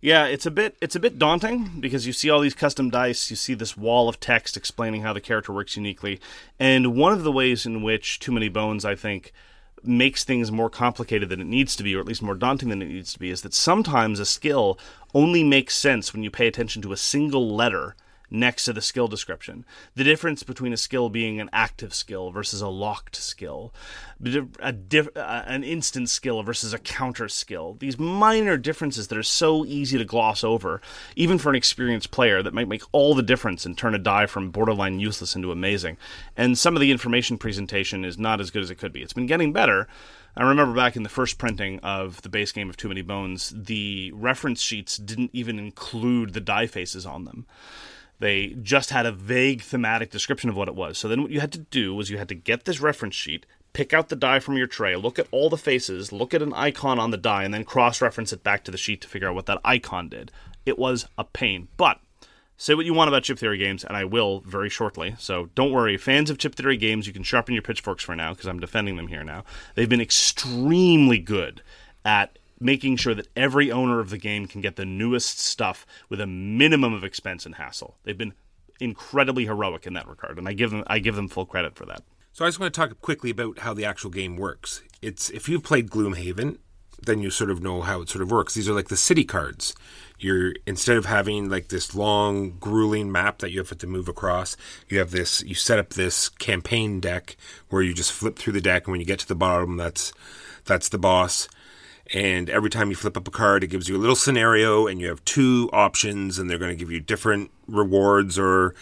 Yeah, 0.03 0.24
it's 0.24 0.46
a 0.46 0.51
bit 0.51 0.76
it's 0.80 0.96
a 0.96 1.01
bit 1.01 1.18
daunting 1.18 1.78
because 1.78 2.07
you 2.07 2.14
see 2.14 2.30
all 2.30 2.40
these 2.40 2.55
custom 2.55 2.88
dice, 2.88 3.28
you 3.28 3.36
see 3.36 3.53
this 3.53 3.76
wall 3.76 4.09
of 4.09 4.18
text 4.18 4.57
explaining 4.57 5.03
how 5.03 5.12
the 5.12 5.20
character 5.20 5.53
works 5.53 5.76
uniquely, 5.76 6.20
and 6.59 6.96
one 6.96 7.12
of 7.12 7.22
the 7.22 7.32
ways 7.32 7.66
in 7.66 7.82
which 7.82 8.18
Too 8.18 8.32
Many 8.32 8.48
Bones, 8.48 8.86
I 8.86 8.94
think, 8.94 9.32
makes 9.82 10.24
things 10.24 10.51
more 10.51 10.70
complicated 10.70 11.28
than 11.28 11.40
it 11.40 11.46
needs 11.46 11.76
to 11.76 11.82
be, 11.82 11.94
or 11.94 12.01
at 12.01 12.07
least 12.07 12.22
more 12.22 12.34
daunting 12.34 12.70
than 12.70 12.80
it 12.80 12.88
needs 12.88 13.12
to 13.12 13.18
be, 13.18 13.30
is 13.30 13.42
that 13.42 13.53
sometimes 13.53 14.18
a 14.18 14.24
skill 14.24 14.78
only 15.12 15.44
makes 15.44 15.76
sense 15.76 16.14
when 16.14 16.22
you 16.22 16.30
pay 16.30 16.46
attention 16.46 16.80
to 16.80 16.92
a 16.92 16.96
single 16.96 17.55
letter 17.55 17.94
next 18.31 18.64
to 18.64 18.72
the 18.72 18.81
skill 18.81 19.09
description. 19.09 19.64
The 19.95 20.05
difference 20.05 20.43
between 20.43 20.72
a 20.72 20.76
skill 20.76 21.09
being 21.09 21.41
an 21.41 21.51
active 21.53 21.93
skill 21.93 22.31
versus 22.31 22.61
a 22.61 22.68
locked 22.68 23.16
skill, 23.16 23.74
a 24.61 24.72
diff, 24.72 25.09
uh, 25.16 25.43
an 25.47 25.64
instant 25.64 26.09
skill 26.09 26.43
versus 26.43 26.72
a 26.72 26.78
counter 26.78 27.28
skill. 27.28 27.76
These 27.78 27.99
minor 27.99 28.57
differences 28.57 29.09
that 29.09 29.18
are 29.18 29.22
so 29.22 29.64
easy 29.64 29.99
to 29.99 30.05
gloss 30.05 30.45
over, 30.45 30.81
even 31.16 31.39
for 31.39 31.51
an 31.51 31.57
experienced 31.57 32.11
player, 32.11 32.43
that 32.43 32.55
might 32.55 32.68
make 32.68 32.83
all 32.93 33.14
the 33.14 33.22
difference 33.22 33.66
and 33.66 33.76
turn 33.76 33.95
a 33.95 33.99
die 33.99 34.26
from 34.26 34.51
borderline 34.51 35.01
useless 35.01 35.35
into 35.35 35.53
amazing. 35.53 35.97
And 36.37 36.57
some 36.57 36.76
of 36.76 36.81
the 36.81 36.91
information 36.91 37.39
presentation 37.39 38.05
is 38.05 38.18
not 38.18 38.41
as 38.41 38.51
good 38.51 38.62
as 38.62 38.70
it 38.70 38.76
could 38.76 38.93
be. 38.93 39.03
It's 39.03 39.12
been 39.12 39.26
getting 39.26 39.53
better. 39.53 39.89
I 40.37 40.45
remember 40.45 40.74
back 40.74 40.95
in 40.95 41.03
the 41.03 41.09
first 41.09 41.39
printing 41.39 41.81
of 41.81 42.22
the 42.22 42.28
base 42.28 42.53
game 42.53 42.70
of 42.70 42.76
Too 42.76 42.89
Many 42.89 43.03
Bones, 43.03 43.53
the 43.55 44.12
reference 44.14 44.62
sheets 44.62 44.97
didn't 44.97 45.31
even 45.33 45.59
include 45.59 46.33
the 46.33 46.41
die 46.41 46.68
faces 46.68 47.05
on 47.05 47.24
them. 47.24 47.47
They 48.21 48.49
just 48.62 48.91
had 48.91 49.07
a 49.07 49.12
vague 49.12 49.62
thematic 49.62 50.11
description 50.11 50.51
of 50.51 50.57
what 50.57 50.68
it 50.68 50.75
was. 50.75 50.99
So 50.99 51.09
then 51.09 51.23
what 51.23 51.31
you 51.31 51.41
had 51.41 51.53
to 51.53 51.59
do 51.59 51.95
was 51.95 52.11
you 52.11 52.18
had 52.18 52.29
to 52.29 52.35
get 52.35 52.66
this 52.66 52.81
reference 52.81 53.14
sheet, 53.14 53.47
pick 53.73 53.93
out 53.93 54.11
the 54.11 54.16
die 54.16 54.41
from 54.41 54.57
your 54.57 54.66
tray, 54.66 54.95
look 54.95 55.18
at 55.18 55.27
all 55.31 55.49
the 55.49 55.57
faces, 55.57 56.12
look 56.12 56.35
at 56.35 56.43
an 56.43 56.53
icon 56.53 56.99
on 56.99 57.11
the 57.11 57.16
die, 57.16 57.45
and 57.45 57.53
then 57.53 57.64
cross 57.64 58.01
reference 58.01 58.33
it 58.33 58.45
back 58.45 58.62
to 58.64 58.71
the 58.71 58.79
sheet 58.79 59.01
to 59.01 59.09
figure 59.09 59.29
out 59.29 59.35
what 59.35 59.47
that 59.47 59.61
icon 59.64 60.09
did. 60.09 60.31
It 60.66 60.79
was 60.79 61.07
a 61.16 61.25
pain. 61.25 61.68
But 61.79 61.99
say 62.59 62.75
what 62.75 62.85
you 62.85 62.93
want 62.93 63.09
about 63.09 63.23
chip 63.23 63.39
theory 63.39 63.57
games, 63.57 63.85
and 63.85 63.97
I 63.97 64.05
will 64.05 64.41
very 64.41 64.68
shortly. 64.68 65.16
So 65.18 65.49
don't 65.55 65.73
worry, 65.73 65.97
fans 65.97 66.29
of 66.29 66.37
chip 66.37 66.55
theory 66.55 66.77
games, 66.77 67.07
you 67.07 67.14
can 67.14 67.23
sharpen 67.23 67.55
your 67.55 67.62
pitchforks 67.62 68.05
for 68.05 68.14
now 68.14 68.35
because 68.35 68.47
I'm 68.47 68.61
defending 68.61 68.97
them 68.97 69.09
here 69.09 69.25
now. 69.25 69.45
They've 69.75 69.89
been 69.89 70.01
extremely 70.01 71.18
good 71.18 71.62
at 72.05 72.39
making 72.61 72.97
sure 72.97 73.15
that 73.15 73.29
every 73.35 73.73
owner 73.73 74.01
of 74.01 74.11
the 74.11 74.19
game 74.19 74.47
can 74.47 74.61
get 74.61 74.77
the 74.77 74.85
newest 74.85 75.39
stuff 75.39 75.87
with 76.09 76.21
a 76.21 76.27
minimum 76.27 76.93
of 76.93 77.03
expense 77.03 77.47
and 77.47 77.55
hassle. 77.55 77.97
They've 78.05 78.17
been 78.17 78.35
incredibly 78.79 79.47
heroic 79.47 79.87
in 79.87 79.95
that 79.95 80.07
regard, 80.07 80.39
and 80.39 80.47
I 80.47 80.53
give 80.53 80.71
them 80.71 80.85
I 80.87 80.99
give 80.99 81.17
them 81.17 81.29
full 81.29 81.47
credit 81.47 81.75
for 81.75 81.87
that. 81.87 82.03
So 82.33 82.45
I 82.45 82.49
just 82.49 82.61
want 82.61 82.73
to 82.73 82.81
talk 82.81 83.01
quickly 83.01 83.31
about 83.31 83.61
how 83.61 83.75
the 83.75 83.85
actual 83.85 84.11
game 84.11 84.37
works. 84.37 84.83
It's 85.03 85.31
if 85.31 85.49
you've 85.49 85.65
played 85.65 85.91
Gloomhaven, 85.91 86.59
then 87.03 87.21
you 87.21 87.31
sort 87.31 87.51
of 87.51 87.63
know 87.63 87.81
how 87.81 88.03
it 88.03 88.09
sort 88.09 88.23
of 88.23 88.31
works. 88.31 88.55
These 88.55 88.69
are 88.69 88.75
like 88.75 88.89
the 88.89 88.97
city 88.97 89.25
cards. 89.25 89.75
You're 90.19 90.55
instead 90.67 90.99
of 90.99 91.07
having 91.07 91.49
like 91.49 91.69
this 91.69 91.95
long, 91.95 92.59
grueling 92.59 93.11
map 93.11 93.39
that 93.39 93.51
you 93.51 93.59
have 93.59 93.77
to 93.77 93.87
move 93.87 94.09
across, 94.09 94.57
you 94.89 94.99
have 94.99 95.11
this. 95.11 95.43
You 95.43 95.55
set 95.55 95.79
up 95.79 95.91
this 95.91 96.29
campaign 96.29 97.01
deck 97.01 97.37
where 97.71 97.83
you 97.83 97.95
just 97.95 98.13
flip 98.13 98.39
through 98.39 98.53
the 98.53 98.61
deck, 98.61 98.87
and 98.87 98.93
when 98.93 99.01
you 99.01 99.07
get 99.07 99.21
to 99.21 99.29
the 99.29 99.35
bottom, 99.35 99.77
that's 99.77 100.13
that's 100.67 100.91
the 100.91 100.99
boss 100.99 101.49
and 102.13 102.51
every 102.51 102.71
time 102.71 102.91
you 102.91 102.97
flip 102.97 103.17
up 103.17 103.29
a 103.29 103.31
card, 103.31 103.63
it 103.65 103.69
gives 103.69 103.89
you 103.89 103.97
a 103.97 103.99
little 103.99 104.17
scenario, 104.17 104.87
and 104.87 105.01
you 105.01 105.09
have 105.09 105.25
two 105.25 105.71
options, 105.73 106.39
and 106.39 106.51
they're 106.51 106.59
going 106.59 106.73
to 106.73 106.77
give 106.77 106.91
you 106.91 107.01
different 107.01 107.51
rewards 107.67 108.39
or 108.39 108.75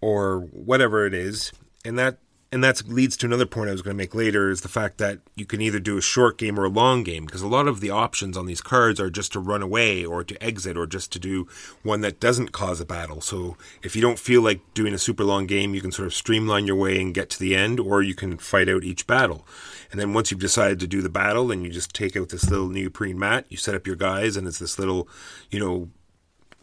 or 0.00 0.40
whatever 0.52 1.06
it 1.06 1.14
is, 1.14 1.52
and 1.84 1.98
that 1.98 2.18
and 2.54 2.62
that 2.62 2.88
leads 2.88 3.16
to 3.16 3.26
another 3.26 3.46
point 3.46 3.68
I 3.68 3.72
was 3.72 3.82
going 3.82 3.96
to 3.96 4.00
make 4.00 4.14
later 4.14 4.48
is 4.48 4.60
the 4.60 4.68
fact 4.68 4.98
that 4.98 5.18
you 5.34 5.44
can 5.44 5.60
either 5.60 5.80
do 5.80 5.98
a 5.98 6.00
short 6.00 6.38
game 6.38 6.56
or 6.56 6.64
a 6.64 6.68
long 6.68 7.02
game 7.02 7.26
because 7.26 7.42
a 7.42 7.48
lot 7.48 7.66
of 7.66 7.80
the 7.80 7.90
options 7.90 8.36
on 8.36 8.46
these 8.46 8.60
cards 8.60 9.00
are 9.00 9.10
just 9.10 9.32
to 9.32 9.40
run 9.40 9.60
away 9.60 10.04
or 10.04 10.22
to 10.22 10.40
exit 10.40 10.76
or 10.76 10.86
just 10.86 11.10
to 11.14 11.18
do 11.18 11.48
one 11.82 12.00
that 12.02 12.20
doesn't 12.20 12.52
cause 12.52 12.80
a 12.80 12.84
battle. 12.86 13.20
So 13.20 13.56
if 13.82 13.96
you 13.96 14.02
don't 14.02 14.20
feel 14.20 14.40
like 14.40 14.60
doing 14.72 14.94
a 14.94 14.98
super 14.98 15.24
long 15.24 15.46
game, 15.46 15.74
you 15.74 15.80
can 15.80 15.90
sort 15.90 16.06
of 16.06 16.14
streamline 16.14 16.68
your 16.68 16.76
way 16.76 17.00
and 17.00 17.12
get 17.12 17.28
to 17.30 17.40
the 17.40 17.56
end, 17.56 17.80
or 17.80 18.02
you 18.02 18.14
can 18.14 18.38
fight 18.38 18.68
out 18.68 18.84
each 18.84 19.04
battle. 19.08 19.44
And 19.94 20.00
then 20.00 20.12
once 20.12 20.32
you've 20.32 20.40
decided 20.40 20.80
to 20.80 20.88
do 20.88 21.02
the 21.02 21.08
battle, 21.08 21.46
then 21.46 21.62
you 21.62 21.70
just 21.70 21.94
take 21.94 22.16
out 22.16 22.30
this 22.30 22.50
little 22.50 22.68
neoprene 22.68 23.16
mat, 23.16 23.46
you 23.48 23.56
set 23.56 23.76
up 23.76 23.86
your 23.86 23.94
guys, 23.94 24.36
and 24.36 24.44
it's 24.44 24.58
this 24.58 24.76
little, 24.76 25.08
you 25.52 25.60
know, 25.60 25.88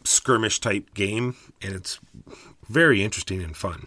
skirmish 0.04 0.60
type 0.60 0.92
game, 0.92 1.34
and 1.62 1.74
it's 1.74 1.98
very 2.68 3.02
interesting 3.02 3.42
and 3.42 3.56
fun. 3.56 3.86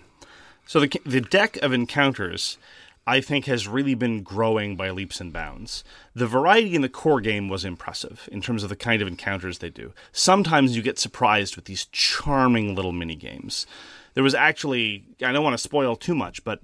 So 0.65 0.79
the 0.79 0.99
the 1.05 1.21
deck 1.21 1.57
of 1.57 1.73
encounters, 1.73 2.57
I 3.05 3.21
think, 3.21 3.45
has 3.45 3.67
really 3.67 3.93
been 3.93 4.23
growing 4.23 4.75
by 4.75 4.89
leaps 4.89 5.21
and 5.21 5.31
bounds. 5.31 5.83
The 6.15 6.25
variety 6.25 6.73
in 6.73 6.81
the 6.81 6.89
core 6.89 7.21
game 7.21 7.47
was 7.47 7.63
impressive 7.63 8.27
in 8.31 8.41
terms 8.41 8.63
of 8.63 8.69
the 8.69 8.75
kind 8.75 8.99
of 9.03 9.07
encounters 9.07 9.59
they 9.59 9.69
do. 9.69 9.93
Sometimes 10.11 10.75
you 10.75 10.81
get 10.81 10.97
surprised 10.97 11.55
with 11.55 11.65
these 11.65 11.85
charming 11.91 12.73
little 12.73 12.93
mini 12.93 13.15
games. 13.15 13.67
There 14.15 14.23
was 14.23 14.33
actually, 14.33 15.05
I 15.21 15.31
don't 15.31 15.43
want 15.43 15.53
to 15.53 15.61
spoil 15.61 15.95
too 15.95 16.15
much, 16.15 16.43
but 16.43 16.61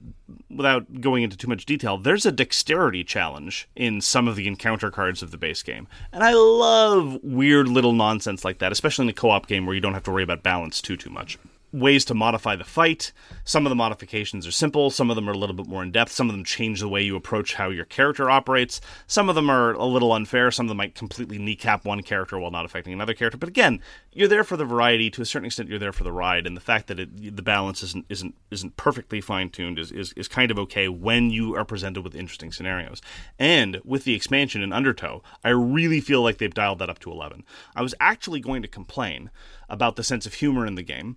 without 0.49 1.01
going 1.01 1.23
into 1.23 1.37
too 1.37 1.47
much 1.47 1.65
detail, 1.65 1.97
there's 1.97 2.25
a 2.25 2.31
dexterity 2.31 3.03
challenge 3.03 3.69
in 3.75 4.01
some 4.01 4.27
of 4.27 4.35
the 4.35 4.47
encounter 4.47 4.89
cards 4.89 5.21
of 5.21 5.31
the 5.31 5.37
base 5.37 5.61
game. 5.61 5.87
And 6.11 6.23
I 6.23 6.33
love 6.33 7.19
weird 7.21 7.67
little 7.67 7.93
nonsense 7.93 8.43
like 8.43 8.59
that, 8.59 8.71
especially 8.71 9.03
in 9.03 9.09
a 9.09 9.13
co 9.13 9.29
op 9.29 9.47
game 9.47 9.65
where 9.65 9.75
you 9.75 9.81
don't 9.81 9.93
have 9.93 10.03
to 10.03 10.11
worry 10.11 10.23
about 10.23 10.43
balance 10.43 10.81
too, 10.81 10.97
too 10.97 11.09
much 11.09 11.37
ways 11.71 12.05
to 12.05 12.13
modify 12.13 12.55
the 12.55 12.63
fight. 12.63 13.11
Some 13.43 13.65
of 13.65 13.69
the 13.69 13.75
modifications 13.75 14.45
are 14.45 14.51
simple, 14.51 14.89
some 14.89 15.09
of 15.09 15.15
them 15.15 15.29
are 15.29 15.33
a 15.33 15.37
little 15.37 15.55
bit 15.55 15.67
more 15.67 15.83
in 15.83 15.91
depth, 15.91 16.11
some 16.11 16.29
of 16.29 16.35
them 16.35 16.43
change 16.43 16.79
the 16.79 16.89
way 16.89 17.01
you 17.01 17.15
approach 17.15 17.53
how 17.53 17.69
your 17.69 17.85
character 17.85 18.29
operates. 18.29 18.81
Some 19.07 19.29
of 19.29 19.35
them 19.35 19.49
are 19.49 19.73
a 19.73 19.85
little 19.85 20.13
unfair, 20.13 20.51
some 20.51 20.65
of 20.65 20.69
them 20.69 20.77
might 20.77 20.95
completely 20.95 21.37
kneecap 21.37 21.85
one 21.85 22.03
character 22.03 22.37
while 22.39 22.51
not 22.51 22.65
affecting 22.65 22.93
another 22.93 23.13
character. 23.13 23.37
But 23.37 23.49
again, 23.49 23.81
you're 24.11 24.27
there 24.27 24.43
for 24.43 24.57
the 24.57 24.65
variety. 24.65 25.09
To 25.11 25.21
a 25.21 25.25
certain 25.25 25.45
extent, 25.45 25.69
you're 25.69 25.79
there 25.79 25.93
for 25.93 26.03
the 26.03 26.11
ride, 26.11 26.45
and 26.45 26.55
the 26.55 26.61
fact 26.61 26.87
that 26.87 26.99
it, 26.99 27.35
the 27.35 27.41
balance 27.41 27.81
isn't 27.83 28.05
isn't 28.09 28.35
isn't 28.49 28.75
perfectly 28.75 29.21
fine 29.21 29.49
tuned 29.49 29.79
is, 29.79 29.91
is 29.91 30.13
is 30.13 30.27
kind 30.27 30.51
of 30.51 30.59
okay 30.59 30.89
when 30.89 31.29
you 31.29 31.55
are 31.55 31.65
presented 31.65 32.01
with 32.01 32.15
interesting 32.15 32.51
scenarios. 32.51 33.01
And 33.39 33.79
with 33.85 34.03
the 34.03 34.13
expansion 34.13 34.61
in 34.61 34.73
Undertow, 34.73 35.23
I 35.43 35.49
really 35.49 36.01
feel 36.01 36.21
like 36.21 36.37
they've 36.37 36.53
dialed 36.53 36.79
that 36.79 36.89
up 36.89 36.99
to 36.99 37.11
eleven. 37.11 37.43
I 37.75 37.81
was 37.81 37.95
actually 37.99 38.41
going 38.41 38.61
to 38.61 38.67
complain 38.67 39.29
about 39.69 39.95
the 39.95 40.03
sense 40.03 40.25
of 40.25 40.33
humor 40.33 40.65
in 40.65 40.75
the 40.75 40.83
game 40.83 41.15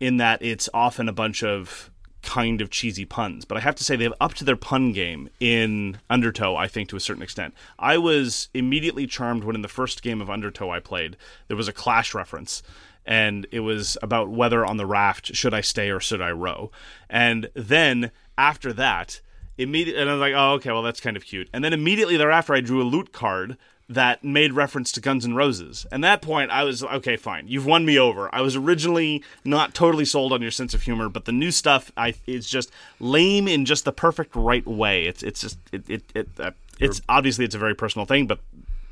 in 0.00 0.16
that 0.18 0.42
it's 0.42 0.68
often 0.74 1.08
a 1.08 1.12
bunch 1.12 1.42
of 1.42 1.90
kind 2.22 2.60
of 2.60 2.70
cheesy 2.70 3.04
puns. 3.04 3.44
But 3.44 3.56
I 3.56 3.60
have 3.60 3.76
to 3.76 3.84
say 3.84 3.94
they've 3.94 4.12
upped 4.20 4.44
their 4.44 4.56
pun 4.56 4.92
game 4.92 5.28
in 5.38 5.98
Undertow, 6.10 6.56
I 6.56 6.66
think, 6.66 6.88
to 6.88 6.96
a 6.96 7.00
certain 7.00 7.22
extent. 7.22 7.54
I 7.78 7.98
was 7.98 8.48
immediately 8.52 9.06
charmed 9.06 9.44
when 9.44 9.54
in 9.54 9.62
the 9.62 9.68
first 9.68 10.02
game 10.02 10.20
of 10.20 10.28
Undertow 10.28 10.70
I 10.70 10.80
played, 10.80 11.16
there 11.48 11.56
was 11.56 11.68
a 11.68 11.72
Clash 11.72 12.14
reference. 12.14 12.62
And 13.04 13.46
it 13.52 13.60
was 13.60 13.96
about 14.02 14.28
whether 14.28 14.66
on 14.66 14.78
the 14.78 14.86
raft 14.86 15.36
should 15.36 15.54
I 15.54 15.60
stay 15.60 15.90
or 15.90 16.00
should 16.00 16.20
I 16.20 16.32
row. 16.32 16.72
And 17.08 17.48
then 17.54 18.10
after 18.36 18.72
that, 18.72 19.20
Immediately, 19.58 20.02
and 20.02 20.10
I 20.10 20.12
was 20.12 20.20
like, 20.20 20.34
oh, 20.36 20.52
okay, 20.54 20.70
well, 20.70 20.82
that's 20.82 21.00
kind 21.00 21.16
of 21.16 21.24
cute. 21.24 21.48
And 21.52 21.64
then 21.64 21.72
immediately 21.72 22.16
thereafter, 22.18 22.52
I 22.52 22.60
drew 22.60 22.82
a 22.82 22.84
loot 22.84 23.12
card 23.12 23.56
that 23.88 24.24
made 24.24 24.52
reference 24.52 24.90
to 24.92 25.00
Guns 25.00 25.24
N' 25.24 25.34
Roses. 25.34 25.86
And 25.92 26.02
that 26.02 26.20
point, 26.20 26.50
I 26.50 26.64
was 26.64 26.82
okay, 26.82 27.16
fine. 27.16 27.46
You've 27.46 27.66
won 27.66 27.84
me 27.86 27.98
over. 27.98 28.28
I 28.34 28.40
was 28.40 28.56
originally 28.56 29.22
not 29.44 29.74
totally 29.74 30.04
sold 30.04 30.32
on 30.32 30.42
your 30.42 30.50
sense 30.50 30.74
of 30.74 30.82
humor, 30.82 31.08
but 31.08 31.24
the 31.24 31.32
new 31.32 31.52
stuff, 31.52 31.92
I 31.96 32.14
is 32.26 32.48
just 32.48 32.72
lame 32.98 33.46
in 33.46 33.64
just 33.64 33.84
the 33.84 33.92
perfect 33.92 34.34
right 34.34 34.66
way. 34.66 35.06
It's 35.06 35.22
it's 35.22 35.40
just 35.40 35.58
it 35.70 35.88
it, 35.88 36.02
it 36.14 36.28
uh, 36.40 36.50
it's 36.80 37.00
obviously 37.08 37.44
it's 37.44 37.54
a 37.54 37.58
very 37.58 37.74
personal 37.76 38.06
thing, 38.06 38.26
but 38.26 38.40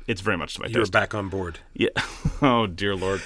it's 0.07 0.21
very 0.21 0.37
much 0.37 0.53
to 0.55 0.61
my 0.61 0.67
You're 0.67 0.83
taste. 0.83 0.93
back 0.93 1.13
on 1.13 1.27
board. 1.29 1.59
Yeah. 1.73 1.89
Oh 2.41 2.67
dear 2.67 2.95
lord. 2.95 3.21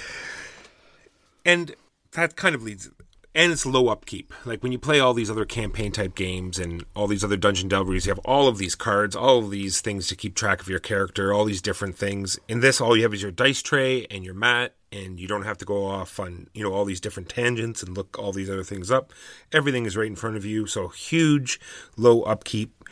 and 1.44 1.74
that 2.12 2.36
kind 2.36 2.54
of 2.54 2.62
leads 2.62 2.90
and 3.34 3.52
it's 3.52 3.64
low 3.64 3.88
upkeep. 3.88 4.32
Like 4.44 4.62
when 4.62 4.72
you 4.72 4.78
play 4.78 4.98
all 4.98 5.14
these 5.14 5.30
other 5.30 5.44
campaign 5.44 5.92
type 5.92 6.14
games 6.14 6.58
and 6.58 6.84
all 6.94 7.06
these 7.06 7.22
other 7.22 7.36
dungeon 7.36 7.68
delvers 7.68 8.06
you 8.06 8.10
have 8.10 8.18
all 8.20 8.48
of 8.48 8.58
these 8.58 8.74
cards 8.74 9.14
all 9.14 9.38
of 9.38 9.50
these 9.50 9.80
things 9.80 10.08
to 10.08 10.16
keep 10.16 10.34
track 10.34 10.60
of 10.60 10.68
your 10.68 10.80
character 10.80 11.32
all 11.32 11.44
these 11.44 11.62
different 11.62 11.96
things. 11.96 12.38
In 12.48 12.60
this 12.60 12.80
all 12.80 12.96
you 12.96 13.02
have 13.04 13.14
is 13.14 13.22
your 13.22 13.30
dice 13.30 13.62
tray 13.62 14.06
and 14.10 14.24
your 14.24 14.34
mat 14.34 14.74
and 14.92 15.20
you 15.20 15.28
don't 15.28 15.44
have 15.44 15.58
to 15.58 15.64
go 15.64 15.86
off 15.86 16.18
on 16.18 16.48
you 16.54 16.64
know 16.64 16.72
all 16.72 16.84
these 16.84 17.00
different 17.00 17.28
tangents 17.28 17.82
and 17.82 17.96
look 17.96 18.18
all 18.18 18.32
these 18.32 18.50
other 18.50 18.64
things 18.64 18.90
up. 18.90 19.12
Everything 19.52 19.86
is 19.86 19.96
right 19.96 20.08
in 20.08 20.16
front 20.16 20.36
of 20.36 20.44
you 20.44 20.66
so 20.66 20.88
huge 20.88 21.60
low 21.96 22.22
upkeep 22.22 22.84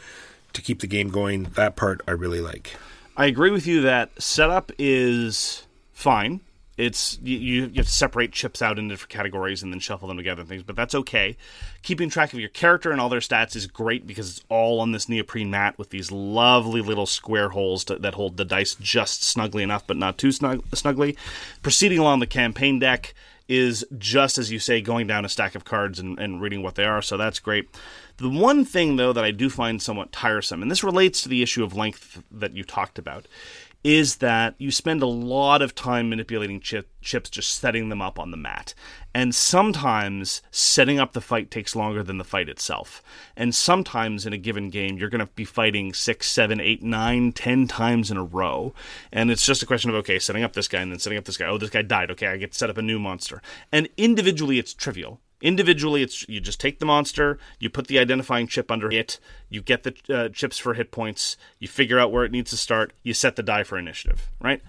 to 0.53 0.63
keep 0.63 0.81
the 0.81 0.87
game 0.87 1.11
going. 1.11 1.45
That 1.55 1.77
part 1.77 2.01
i 2.07 2.13
really 2.13 2.41
like. 2.41 2.77
I 3.17 3.27
agree 3.27 3.51
with 3.51 3.67
you 3.67 3.81
that 3.83 4.23
setup 4.23 4.71
is 4.79 5.67
fine. 5.93 6.41
It's 6.79 7.19
you, 7.23 7.37
you 7.39 7.63
have 7.63 7.87
to 7.87 7.93
separate 7.93 8.31
chips 8.31 8.63
out 8.63 8.79
into 8.79 8.95
different 8.95 9.11
categories 9.11 9.65
and 9.65 9.73
then 9.73 9.81
shuffle 9.81 10.07
them 10.07 10.17
together 10.17 10.43
and 10.43 10.49
things, 10.49 10.63
but 10.63 10.77
that's 10.77 10.95
okay. 10.95 11.37
Keeping 11.83 12.09
track 12.09 12.33
of 12.33 12.39
your 12.39 12.49
character 12.49 12.93
and 12.93 13.01
all 13.01 13.09
their 13.09 13.19
stats 13.19 13.57
is 13.57 13.67
great 13.67 14.07
because 14.07 14.31
it's 14.31 14.47
all 14.49 14.79
on 14.79 14.93
this 14.93 15.09
neoprene 15.09 15.51
mat 15.51 15.77
with 15.77 15.91
these 15.91 16.13
lovely 16.13 16.81
little 16.81 17.05
square 17.05 17.49
holes 17.49 17.83
to, 17.85 17.97
that 17.97 18.15
hold 18.15 18.37
the 18.37 18.45
dice 18.45 18.77
just 18.77 19.25
snugly 19.25 19.65
enough, 19.65 19.87
but 19.89 19.97
not 19.97 20.19
too 20.19 20.31
snug, 20.31 20.63
snugly. 20.73 21.17
Proceeding 21.63 21.99
along 21.99 22.21
the 22.21 22.27
campaign 22.29 22.79
deck 22.79 23.13
is 23.49 23.85
just 23.97 24.39
as 24.39 24.53
you 24.53 24.59
say, 24.59 24.81
going 24.81 25.07
down 25.07 25.25
a 25.25 25.29
stack 25.29 25.55
of 25.55 25.65
cards 25.65 25.99
and, 25.99 26.19
and 26.21 26.41
reading 26.41 26.63
what 26.63 26.75
they 26.77 26.85
are, 26.85 27.03
so 27.03 27.17
that's 27.17 27.41
great. 27.41 27.69
The 28.19 28.29
one 28.29 28.65
thing, 28.65 28.97
though, 28.97 29.13
that 29.13 29.25
I 29.25 29.31
do 29.31 29.49
find 29.49 29.81
somewhat 29.81 30.13
tiresome, 30.13 30.61
and 30.61 30.71
this 30.71 30.85
relates 30.85 31.23
to 31.23 31.29
the 31.29 31.43
issue 31.43 31.65
of 31.65 31.75
length 31.75 32.23
that 32.31 32.53
you 32.53 32.63
talked 32.63 32.99
about, 32.99 33.27
is 33.85 34.17
that 34.17 34.55
you 34.59 34.71
spend 34.71 35.03
a 35.03 35.07
lot 35.07 35.63
of 35.63 35.75
time 35.75 36.09
manipulating 36.09 36.61
chip, 36.61 36.89
chips, 37.01 37.31
just 37.31 37.55
setting 37.55 37.89
them 37.89 38.03
up 38.03 38.19
on 38.19 38.31
the 38.31 38.37
mat. 38.37 38.75
And 39.15 39.35
sometimes 39.35 40.43
setting 40.51 40.99
up 40.99 41.13
the 41.13 41.21
fight 41.21 41.51
takes 41.51 41.77
longer 41.77 42.03
than 42.03 42.19
the 42.19 42.25
fight 42.25 42.49
itself. 42.49 43.03
And 43.37 43.55
sometimes 43.55 44.27
in 44.27 44.33
a 44.33 44.39
given 44.39 44.69
game, 44.71 44.99
you're 44.99 45.09
going 45.09 45.25
to 45.25 45.33
be 45.35 45.45
fighting 45.45 45.93
six, 45.95 46.29
seven, 46.31 46.61
eight, 46.61 46.83
nine, 46.83 47.33
ten 47.33 47.67
times 47.69 48.11
in 48.11 48.17
a 48.17 48.25
row. 48.25 48.75
And 49.13 49.31
it's 49.31 49.47
just 49.47 49.63
a 49.63 49.67
question 49.67 49.91
of, 49.91 49.97
okay, 49.97 50.19
setting 50.19 50.43
up 50.43 50.53
this 50.53 50.69
guy 50.69 50.81
and 50.81 50.93
then 50.93 50.99
setting 50.99 51.19
up 51.19 51.25
this 51.25 51.37
guy. 51.37 51.47
Oh, 51.47 51.59
this 51.59 51.71
guy 51.71 51.83
died. 51.83 52.11
Okay, 52.11 52.27
I 52.27 52.37
get 52.37 52.53
to 52.53 52.59
set 52.59 52.71
up 52.71 52.79
a 52.79 52.83
new 52.83 52.99
monster. 52.99 53.41
And 53.71 53.89
individually, 53.97 54.59
it's 54.59 54.75
trivial. 54.75 55.21
Individually, 55.41 56.03
it's 56.03 56.29
you 56.29 56.41
just 56.41 56.61
take 56.61 56.81
the 56.81 56.87
monster, 56.87 57.39
you 57.61 57.71
put 57.71 57.87
the 57.87 57.99
identifying 57.99 58.47
chip 58.47 58.71
under 58.71 58.91
it, 58.91 59.21
you 59.49 59.63
get 59.63 59.85
the 59.85 59.95
uh, 60.13 60.29
chips 60.31 60.59
for 60.59 60.75
hit 60.75 60.91
points, 60.91 61.37
you 61.59 61.69
figure 61.69 61.99
out 61.99 62.11
where 62.11 62.25
it 62.25 62.33
needs 62.33 62.51
to 62.51 62.57
start, 62.57 62.93
you 63.03 63.15
set 63.15 63.37
the 63.37 63.43
die 63.43 63.63
for 63.63 63.79
initiative, 63.79 64.29
right? 64.41 64.61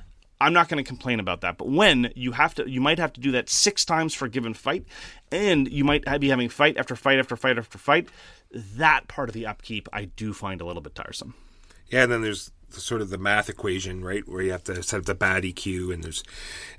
I'm 0.42 0.54
not 0.54 0.70
going 0.70 0.82
to 0.82 0.88
complain 0.88 1.20
about 1.20 1.42
that, 1.42 1.58
but 1.58 1.68
when 1.70 2.14
you 2.16 2.32
have 2.32 2.56
to, 2.56 2.70
you 2.70 2.80
might 2.80 3.00
have 3.00 3.12
to 3.14 3.20
do 3.20 3.32
that 3.32 3.50
six 3.50 3.84
times 3.84 4.14
for 4.14 4.26
a 4.26 4.30
given 4.30 4.54
fight, 4.54 4.86
and 5.32 5.70
you 5.70 5.84
might 5.84 6.06
be 6.20 6.30
having 6.30 6.50
fight 6.50 6.78
after 6.78 6.96
fight 6.96 7.20
after 7.20 7.36
fight 7.36 7.58
after 7.58 7.78
fight. 7.78 8.08
That 8.52 9.08
part 9.08 9.30
of 9.30 9.34
the 9.34 9.46
upkeep 9.46 9.90
I 9.92 10.06
do 10.06 10.34
find 10.34 10.62
a 10.62 10.66
little 10.66 10.82
bit 10.82 10.96
tiresome. 10.96 11.34
Yeah, 11.90 12.04
and 12.04 12.12
then 12.12 12.22
there's 12.22 12.52
the, 12.52 12.52
sort 12.72 13.02
of 13.02 13.10
the 13.10 13.18
math 13.18 13.50
equation, 13.50 14.04
right, 14.04 14.28
where 14.28 14.42
you 14.42 14.52
have 14.52 14.64
to 14.66 14.82
set 14.84 15.00
up 15.00 15.06
the 15.06 15.16
bad 15.16 15.44
EQ, 15.44 15.94
and 15.94 16.04
there's 16.04 16.22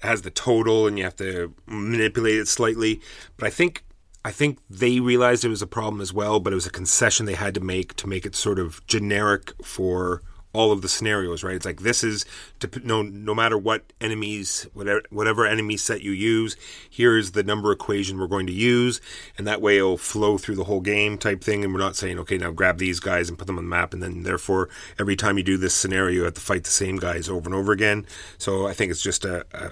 it 0.03 0.07
has 0.07 0.23
the 0.23 0.31
total, 0.31 0.87
and 0.87 0.99
you 0.99 1.05
have 1.05 1.17
to 1.17 1.55
manipulate 1.67 2.37
it 2.37 2.49
slightly. 2.49 3.01
But 3.37 3.47
I 3.47 3.51
think 3.51 3.85
I 4.25 4.33
think 4.33 4.59
they 4.69 5.01
realized 5.01 5.45
it 5.45 5.49
was 5.49 5.63
a 5.63 5.67
problem 5.67 6.01
as 6.01 6.13
well, 6.13 6.41
but 6.41 6.53
it 6.53 6.57
was 6.57 6.67
a 6.67 6.71
concession 6.71 7.27
they 7.27 7.35
had 7.35 7.55
to 7.55 7.61
make 7.61 7.95
to 7.97 8.07
make 8.07 8.27
it 8.27 8.37
sort 8.37 8.59
of 8.59 8.87
generic 8.87 9.53
for 9.65 10.23
all 10.53 10.73
of 10.73 10.83
the 10.83 10.89
scenarios, 10.89 11.45
right? 11.45 11.55
It's 11.55 11.65
like 11.65 11.81
this 11.81 12.03
is 12.03 12.25
to 12.61 12.69
no 12.85 13.03
no 13.03 13.35
matter 13.35 13.57
what 13.57 13.93
enemies 14.01 14.67
whatever 14.73 15.03
whatever 15.11 15.47
enemy 15.47 15.77
set 15.77 16.03
you 16.03 16.13
use, 16.13 16.57
here 16.89 17.17
is 17.17 17.33
the 17.33 17.43
number 17.43 17.71
equation 17.73 18.19
we're 18.19 18.27
going 18.27 18.47
to 18.47 18.53
use, 18.53 19.01
and 19.39 19.47
that 19.47 19.61
way 19.61 19.79
it'll 19.79 19.97
flow 19.97 20.39
through 20.39 20.57
the 20.57 20.65
whole 20.65 20.81
game 20.81 21.19
type 21.19 21.43
thing. 21.43 21.65
And 21.65 21.73
we're 21.73 21.81
not 21.81 21.97
saying 21.97 22.19
okay 22.21 22.39
now 22.39 22.51
grab 22.51 22.79
these 22.79 23.01
guys 23.01 23.29
and 23.29 23.39
put 23.39 23.47
them 23.47 23.59
on 23.59 23.65
the 23.65 23.71
map, 23.71 23.95
and 23.95 24.03
then 24.03 24.23
therefore 24.23 24.69
every 24.99 25.17
time 25.17 25.39
you 25.39 25.45
do 25.45 25.57
this 25.57 25.75
scenario, 25.75 26.15
you 26.15 26.25
have 26.25 26.35
to 26.35 26.41
fight 26.41 26.65
the 26.65 26.71
same 26.71 26.97
guys 26.97 27.29
over 27.29 27.47
and 27.47 27.55
over 27.55 27.73
again. 27.73 28.07
So 28.39 28.67
I 28.67 28.73
think 28.73 28.91
it's 28.91 29.03
just 29.03 29.25
a, 29.25 29.47
a 29.53 29.71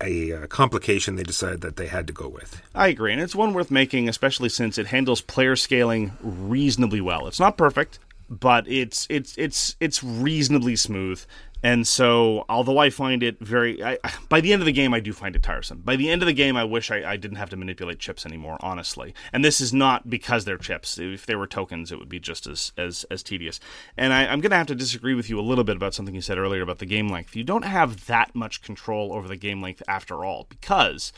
a, 0.00 0.32
uh, 0.32 0.46
complication 0.46 1.16
they 1.16 1.24
decided 1.24 1.60
that 1.62 1.76
they 1.76 1.88
had 1.88 2.06
to 2.06 2.12
go 2.12 2.28
with. 2.28 2.62
I 2.74 2.86
agree, 2.88 3.12
and 3.12 3.20
it's 3.20 3.34
one 3.34 3.52
worth 3.52 3.70
making, 3.70 4.08
especially 4.08 4.48
since 4.48 4.78
it 4.78 4.86
handles 4.86 5.20
player 5.20 5.56
scaling 5.56 6.12
reasonably 6.22 7.00
well. 7.00 7.26
It's 7.26 7.40
not 7.40 7.56
perfect, 7.56 7.98
but 8.28 8.68
it's 8.68 9.06
it's 9.10 9.36
it's 9.36 9.76
it's 9.80 10.02
reasonably 10.04 10.76
smooth. 10.76 11.24
And 11.60 11.88
so, 11.88 12.44
although 12.48 12.78
I 12.78 12.88
find 12.88 13.20
it 13.20 13.40
very, 13.40 13.82
I, 13.82 13.98
by 14.28 14.40
the 14.40 14.52
end 14.52 14.62
of 14.62 14.66
the 14.66 14.72
game, 14.72 14.94
I 14.94 15.00
do 15.00 15.12
find 15.12 15.34
it 15.34 15.42
tiresome. 15.42 15.80
By 15.80 15.96
the 15.96 16.08
end 16.08 16.22
of 16.22 16.26
the 16.26 16.32
game, 16.32 16.56
I 16.56 16.62
wish 16.62 16.92
I, 16.92 17.02
I 17.02 17.16
didn't 17.16 17.38
have 17.38 17.50
to 17.50 17.56
manipulate 17.56 17.98
chips 17.98 18.24
anymore. 18.24 18.58
Honestly, 18.60 19.12
and 19.32 19.44
this 19.44 19.60
is 19.60 19.72
not 19.72 20.08
because 20.08 20.44
they're 20.44 20.56
chips. 20.56 20.98
If 20.98 21.26
they 21.26 21.34
were 21.34 21.48
tokens, 21.48 21.90
it 21.90 21.98
would 21.98 22.08
be 22.08 22.20
just 22.20 22.46
as 22.46 22.72
as, 22.76 23.04
as 23.10 23.24
tedious. 23.24 23.58
And 23.96 24.12
I, 24.12 24.26
I'm 24.26 24.40
going 24.40 24.50
to 24.50 24.56
have 24.56 24.68
to 24.68 24.76
disagree 24.76 25.14
with 25.14 25.28
you 25.28 25.40
a 25.40 25.42
little 25.42 25.64
bit 25.64 25.74
about 25.74 25.94
something 25.94 26.14
you 26.14 26.20
said 26.20 26.38
earlier 26.38 26.62
about 26.62 26.78
the 26.78 26.86
game 26.86 27.08
length. 27.08 27.34
You 27.34 27.42
don't 27.42 27.64
have 27.64 28.06
that 28.06 28.36
much 28.36 28.62
control 28.62 29.12
over 29.12 29.26
the 29.26 29.36
game 29.36 29.60
length 29.60 29.82
after 29.88 30.24
all, 30.24 30.46
because 30.48 31.12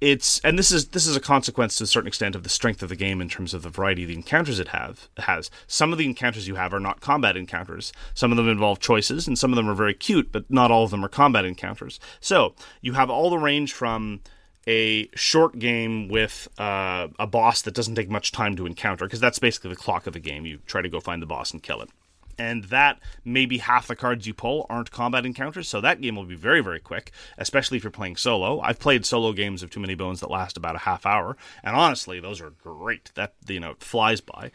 it's 0.00 0.40
and 0.40 0.58
this 0.58 0.72
is 0.72 0.88
this 0.88 1.06
is 1.06 1.16
a 1.16 1.20
consequence 1.20 1.76
to 1.76 1.84
a 1.84 1.86
certain 1.86 2.08
extent 2.08 2.34
of 2.34 2.42
the 2.42 2.48
strength 2.48 2.82
of 2.82 2.88
the 2.88 2.96
game 2.96 3.20
in 3.20 3.28
terms 3.28 3.54
of 3.54 3.62
the 3.62 3.70
variety 3.70 4.02
of 4.02 4.08
the 4.08 4.14
encounters 4.14 4.58
it 4.58 4.68
have 4.68 5.08
has. 5.18 5.50
Some 5.66 5.92
of 5.92 5.98
the 5.98 6.06
encounters 6.06 6.48
you 6.48 6.56
have 6.56 6.74
are 6.74 6.80
not 6.80 7.00
combat 7.00 7.36
encounters. 7.36 7.92
Some 8.14 8.30
of 8.30 8.36
them 8.36 8.48
involve 8.48 8.80
choices, 8.80 9.26
and 9.26 9.38
some 9.38 9.52
of 9.52 9.56
them 9.56 9.68
are 9.68 9.74
very 9.74 9.94
cute, 9.94 10.32
but 10.32 10.50
not 10.50 10.70
all 10.70 10.84
of 10.84 10.90
them 10.90 11.04
are 11.04 11.08
combat 11.08 11.44
encounters. 11.44 12.00
So 12.20 12.54
you 12.80 12.94
have 12.94 13.10
all 13.10 13.30
the 13.30 13.38
range 13.38 13.72
from 13.72 14.20
a 14.66 15.08
short 15.14 15.58
game 15.58 16.08
with 16.08 16.48
uh, 16.58 17.08
a 17.18 17.26
boss 17.26 17.62
that 17.62 17.74
doesn't 17.74 17.94
take 17.94 18.08
much 18.08 18.32
time 18.32 18.56
to 18.56 18.66
encounter, 18.66 19.04
because 19.04 19.20
that's 19.20 19.38
basically 19.38 19.70
the 19.70 19.76
clock 19.76 20.06
of 20.06 20.12
the 20.12 20.20
game. 20.20 20.46
You 20.46 20.58
try 20.66 20.82
to 20.82 20.88
go 20.88 21.00
find 21.00 21.20
the 21.20 21.26
boss 21.26 21.52
and 21.52 21.62
kill 21.62 21.82
it 21.82 21.90
and 22.38 22.64
that 22.64 23.00
maybe 23.24 23.58
half 23.58 23.86
the 23.86 23.96
cards 23.96 24.26
you 24.26 24.34
pull 24.34 24.66
aren't 24.68 24.90
combat 24.90 25.26
encounters, 25.26 25.68
so 25.68 25.80
that 25.80 26.00
game 26.00 26.16
will 26.16 26.24
be 26.24 26.34
very, 26.34 26.60
very 26.60 26.80
quick, 26.80 27.12
especially 27.38 27.76
if 27.76 27.84
you're 27.84 27.90
playing 27.90 28.16
solo. 28.16 28.60
I've 28.60 28.78
played 28.78 29.06
solo 29.06 29.32
games 29.32 29.62
of 29.62 29.70
Too 29.70 29.80
Many 29.80 29.94
Bones 29.94 30.20
that 30.20 30.30
last 30.30 30.56
about 30.56 30.76
a 30.76 30.80
half 30.80 31.06
hour, 31.06 31.36
and 31.62 31.76
honestly, 31.76 32.20
those 32.20 32.40
are 32.40 32.50
great. 32.50 33.12
That 33.14 33.34
you 33.48 33.60
know 33.60 33.74
flies 33.78 34.20
by, 34.20 34.50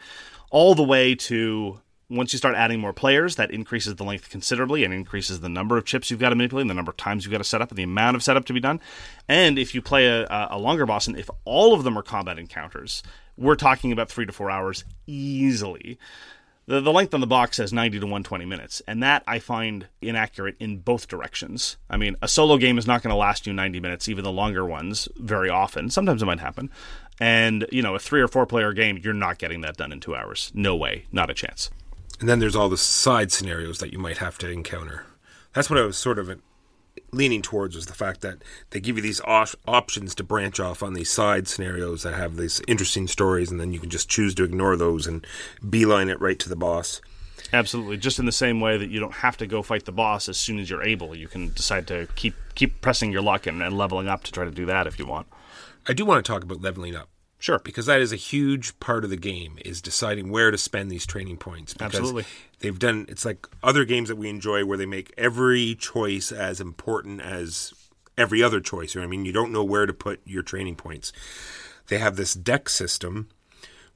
all 0.50 0.74
the 0.74 0.82
way 0.82 1.14
to 1.14 1.80
once 2.10 2.32
you 2.32 2.38
start 2.38 2.56
adding 2.56 2.80
more 2.80 2.92
players, 2.92 3.36
that 3.36 3.52
increases 3.52 3.94
the 3.94 4.04
length 4.04 4.30
considerably 4.30 4.82
and 4.82 4.92
increases 4.92 5.40
the 5.40 5.48
number 5.48 5.78
of 5.78 5.84
chips 5.84 6.10
you've 6.10 6.18
got 6.18 6.30
to 6.30 6.34
manipulate, 6.34 6.62
and 6.62 6.70
the 6.70 6.74
number 6.74 6.90
of 6.90 6.96
times 6.96 7.24
you've 7.24 7.30
got 7.30 7.38
to 7.38 7.44
set 7.44 7.62
up, 7.62 7.70
and 7.70 7.78
the 7.78 7.84
amount 7.84 8.16
of 8.16 8.22
setup 8.22 8.44
to 8.46 8.52
be 8.52 8.60
done. 8.60 8.80
And 9.28 9.58
if 9.58 9.74
you 9.74 9.80
play 9.80 10.08
a, 10.08 10.26
a 10.50 10.58
longer 10.58 10.84
boss, 10.86 11.06
and 11.06 11.16
if 11.16 11.30
all 11.44 11.72
of 11.72 11.84
them 11.84 11.96
are 11.96 12.02
combat 12.02 12.38
encounters, 12.38 13.04
we're 13.36 13.54
talking 13.54 13.92
about 13.92 14.10
three 14.10 14.26
to 14.26 14.32
four 14.32 14.50
hours 14.50 14.84
easily. 15.06 15.98
The, 16.70 16.80
the 16.80 16.92
length 16.92 17.14
on 17.14 17.20
the 17.20 17.26
box 17.26 17.56
says 17.56 17.72
90 17.72 17.98
to 17.98 18.06
120 18.06 18.44
minutes, 18.44 18.80
and 18.86 19.02
that 19.02 19.24
I 19.26 19.40
find 19.40 19.88
inaccurate 20.00 20.54
in 20.60 20.78
both 20.78 21.08
directions. 21.08 21.76
I 21.90 21.96
mean, 21.96 22.14
a 22.22 22.28
solo 22.28 22.58
game 22.58 22.78
is 22.78 22.86
not 22.86 23.02
going 23.02 23.10
to 23.10 23.16
last 23.16 23.44
you 23.44 23.52
90 23.52 23.80
minutes, 23.80 24.08
even 24.08 24.22
the 24.22 24.30
longer 24.30 24.64
ones, 24.64 25.08
very 25.16 25.50
often. 25.50 25.90
Sometimes 25.90 26.22
it 26.22 26.26
might 26.26 26.38
happen. 26.38 26.70
And, 27.18 27.66
you 27.72 27.82
know, 27.82 27.96
a 27.96 27.98
three 27.98 28.20
or 28.20 28.28
four 28.28 28.46
player 28.46 28.72
game, 28.72 29.00
you're 29.02 29.12
not 29.12 29.38
getting 29.38 29.62
that 29.62 29.78
done 29.78 29.90
in 29.90 29.98
two 29.98 30.14
hours. 30.14 30.52
No 30.54 30.76
way. 30.76 31.06
Not 31.10 31.28
a 31.28 31.34
chance. 31.34 31.70
And 32.20 32.28
then 32.28 32.38
there's 32.38 32.54
all 32.54 32.68
the 32.68 32.76
side 32.76 33.32
scenarios 33.32 33.80
that 33.80 33.92
you 33.92 33.98
might 33.98 34.18
have 34.18 34.38
to 34.38 34.48
encounter. 34.48 35.06
That's 35.54 35.70
what 35.70 35.78
I 35.80 35.82
was 35.82 35.98
sort 35.98 36.20
of 36.20 36.40
leaning 37.12 37.42
towards 37.42 37.76
was 37.76 37.86
the 37.86 37.94
fact 37.94 38.20
that 38.20 38.38
they 38.70 38.80
give 38.80 38.96
you 38.96 39.02
these 39.02 39.20
op- 39.22 39.48
options 39.66 40.14
to 40.14 40.24
branch 40.24 40.60
off 40.60 40.82
on 40.82 40.94
these 40.94 41.10
side 41.10 41.48
scenarios 41.48 42.02
that 42.02 42.14
have 42.14 42.36
these 42.36 42.62
interesting 42.66 43.06
stories, 43.06 43.50
and 43.50 43.60
then 43.60 43.72
you 43.72 43.80
can 43.80 43.90
just 43.90 44.08
choose 44.08 44.34
to 44.36 44.44
ignore 44.44 44.76
those 44.76 45.06
and 45.06 45.26
beeline 45.68 46.08
it 46.08 46.20
right 46.20 46.38
to 46.38 46.48
the 46.48 46.56
boss. 46.56 47.00
Absolutely. 47.52 47.96
Just 47.96 48.18
in 48.18 48.26
the 48.26 48.32
same 48.32 48.60
way 48.60 48.76
that 48.76 48.90
you 48.90 49.00
don't 49.00 49.14
have 49.14 49.36
to 49.38 49.46
go 49.46 49.62
fight 49.62 49.84
the 49.84 49.92
boss 49.92 50.28
as 50.28 50.38
soon 50.38 50.58
as 50.58 50.70
you're 50.70 50.82
able. 50.82 51.14
You 51.14 51.28
can 51.28 51.52
decide 51.52 51.86
to 51.88 52.06
keep 52.14 52.34
keep 52.54 52.80
pressing 52.80 53.10
your 53.10 53.22
luck 53.22 53.46
and, 53.46 53.62
and 53.62 53.76
leveling 53.76 54.08
up 54.08 54.22
to 54.24 54.32
try 54.32 54.44
to 54.44 54.50
do 54.50 54.66
that 54.66 54.86
if 54.86 54.98
you 54.98 55.06
want. 55.06 55.26
I 55.88 55.92
do 55.92 56.04
want 56.04 56.24
to 56.24 56.32
talk 56.32 56.44
about 56.44 56.62
leveling 56.62 56.94
up. 56.94 57.08
Sure. 57.40 57.58
Because 57.58 57.86
that 57.86 58.00
is 58.00 58.12
a 58.12 58.16
huge 58.16 58.78
part 58.80 59.02
of 59.02 59.10
the 59.10 59.16
game 59.16 59.58
is 59.64 59.82
deciding 59.82 60.30
where 60.30 60.50
to 60.50 60.58
spend 60.58 60.90
these 60.90 61.06
training 61.06 61.38
points. 61.38 61.74
Absolutely. 61.80 62.24
They've 62.60 62.78
done 62.78 63.06
it's 63.08 63.24
like 63.24 63.48
other 63.62 63.84
games 63.84 64.08
that 64.10 64.16
we 64.16 64.28
enjoy 64.28 64.64
where 64.64 64.78
they 64.78 64.86
make 64.86 65.12
every 65.16 65.74
choice 65.74 66.30
as 66.30 66.60
important 66.60 67.22
as 67.22 67.72
every 68.16 68.42
other 68.42 68.60
choice. 68.60 68.94
I 68.94 69.06
mean, 69.06 69.24
you 69.24 69.32
don't 69.32 69.52
know 69.52 69.64
where 69.64 69.86
to 69.86 69.94
put 69.94 70.20
your 70.26 70.42
training 70.42 70.76
points. 70.76 71.12
They 71.88 71.98
have 71.98 72.16
this 72.16 72.34
deck 72.34 72.68
system 72.68 73.30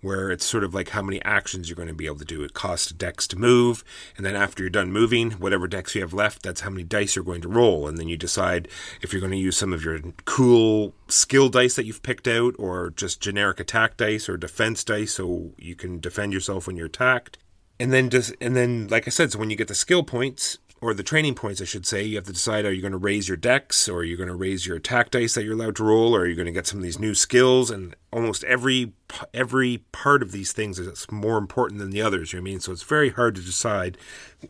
where 0.05 0.31
it's 0.31 0.45
sort 0.45 0.63
of 0.63 0.75
like 0.75 0.91
how 0.91 1.03
many 1.03 1.23
actions 1.25 1.69
you're 1.69 1.77
going 1.77 1.89
to 1.89 1.95
be 1.95 2.07
able 2.07 2.19
to 2.19 2.25
do. 2.25 2.45
It 2.45 2.53
costs 2.53 2.93
dex 2.93 3.27
to 3.29 3.39
move, 3.39 3.83
and 4.17 4.25
then 4.25 4.37
after 4.37 4.63
you're 4.63 4.71
done 4.71 4.93
moving, 4.93 5.33
whatever 5.33 5.67
dex 5.67 5.95
you 5.95 6.03
have 6.03 6.13
left, 6.13 6.43
that's 6.43 6.61
how 6.61 6.71
many 6.71 6.85
dice 6.85 7.17
you're 7.17 7.25
going 7.25 7.41
to 7.41 7.49
roll. 7.49 7.89
And 7.89 7.97
then 7.99 8.09
you 8.09 8.17
decide 8.17 8.69
if 9.01 9.13
you're 9.13 9.21
going 9.21 9.33
to 9.33 9.39
use 9.39 9.57
some 9.57 9.73
of 9.73 9.85
your 9.85 9.99
cool 10.27 10.95
skill 11.09 11.49
dice 11.49 11.75
that 11.77 11.87
you've 11.87 12.03
picked 12.03 12.29
out, 12.29 12.55
or 12.59 12.91
just 12.91 13.21
generic 13.21 13.59
attack 13.59 13.97
dice 13.97 14.29
or 14.29 14.37
defense 14.37 14.85
dice, 14.85 15.15
so 15.15 15.53
you 15.59 15.75
can 15.75 16.01
defend 16.01 16.33
yourself 16.33 16.67
when 16.67 16.77
you're 16.77 16.87
attacked. 16.87 17.39
And 17.81 17.93
then 17.93 18.11
just 18.11 18.35
and 18.41 18.55
then, 18.55 18.87
like 18.89 19.09
I 19.09 19.11
said, 19.11 19.33
so 19.33 19.39
when 19.39 19.51
you 19.51 19.57
get 19.57 19.69
the 19.69 19.75
skill 19.75 20.05
points, 20.05 20.59
or 20.81 20.93
the 20.93 21.03
training 21.03 21.35
points, 21.35 21.63
I 21.63 21.65
should 21.65 21.87
say, 21.87 22.03
you 22.03 22.17
have 22.17 22.25
to 22.25 22.33
decide 22.33 22.65
are 22.65 22.73
you 22.73 22.83
going 22.83 22.93
to 22.93 22.99
raise 22.99 23.27
your 23.27 23.37
dex 23.37 23.89
or 23.89 23.99
are 23.99 24.05
you 24.05 24.17
going 24.17 24.29
to 24.29 24.35
raise 24.35 24.67
your 24.67 24.77
attack 24.77 25.11
dice 25.11 25.35
that 25.35 25.45
you're 25.45 25.55
allowed 25.55 25.77
to 25.77 25.85
roll 25.85 26.15
or 26.15 26.21
are 26.21 26.27
you 26.27 26.35
going 26.35 26.47
to 26.47 26.53
get 26.53 26.67
some 26.67 26.79
of 26.79 26.83
these 26.83 26.99
new 26.99 27.15
skills 27.15 27.71
and 27.71 27.97
almost 28.13 28.45
every 28.45 28.93
every 29.33 29.79
part 29.93 30.23
of 30.23 30.33
these 30.33 30.53
things 30.53 30.79
is 30.79 31.07
more 31.11 31.39
important 31.39 31.81
than 31.81 31.91
the 31.91 32.03
others, 32.03 32.33
you 32.33 32.39
know 32.39 32.43
what 32.43 32.49
I 32.49 32.53
mean? 32.53 32.61
So 32.61 32.73
it's 32.73 32.83
very 32.83 33.11
hard 33.11 33.35
to 33.37 33.41
decide, 33.41 33.97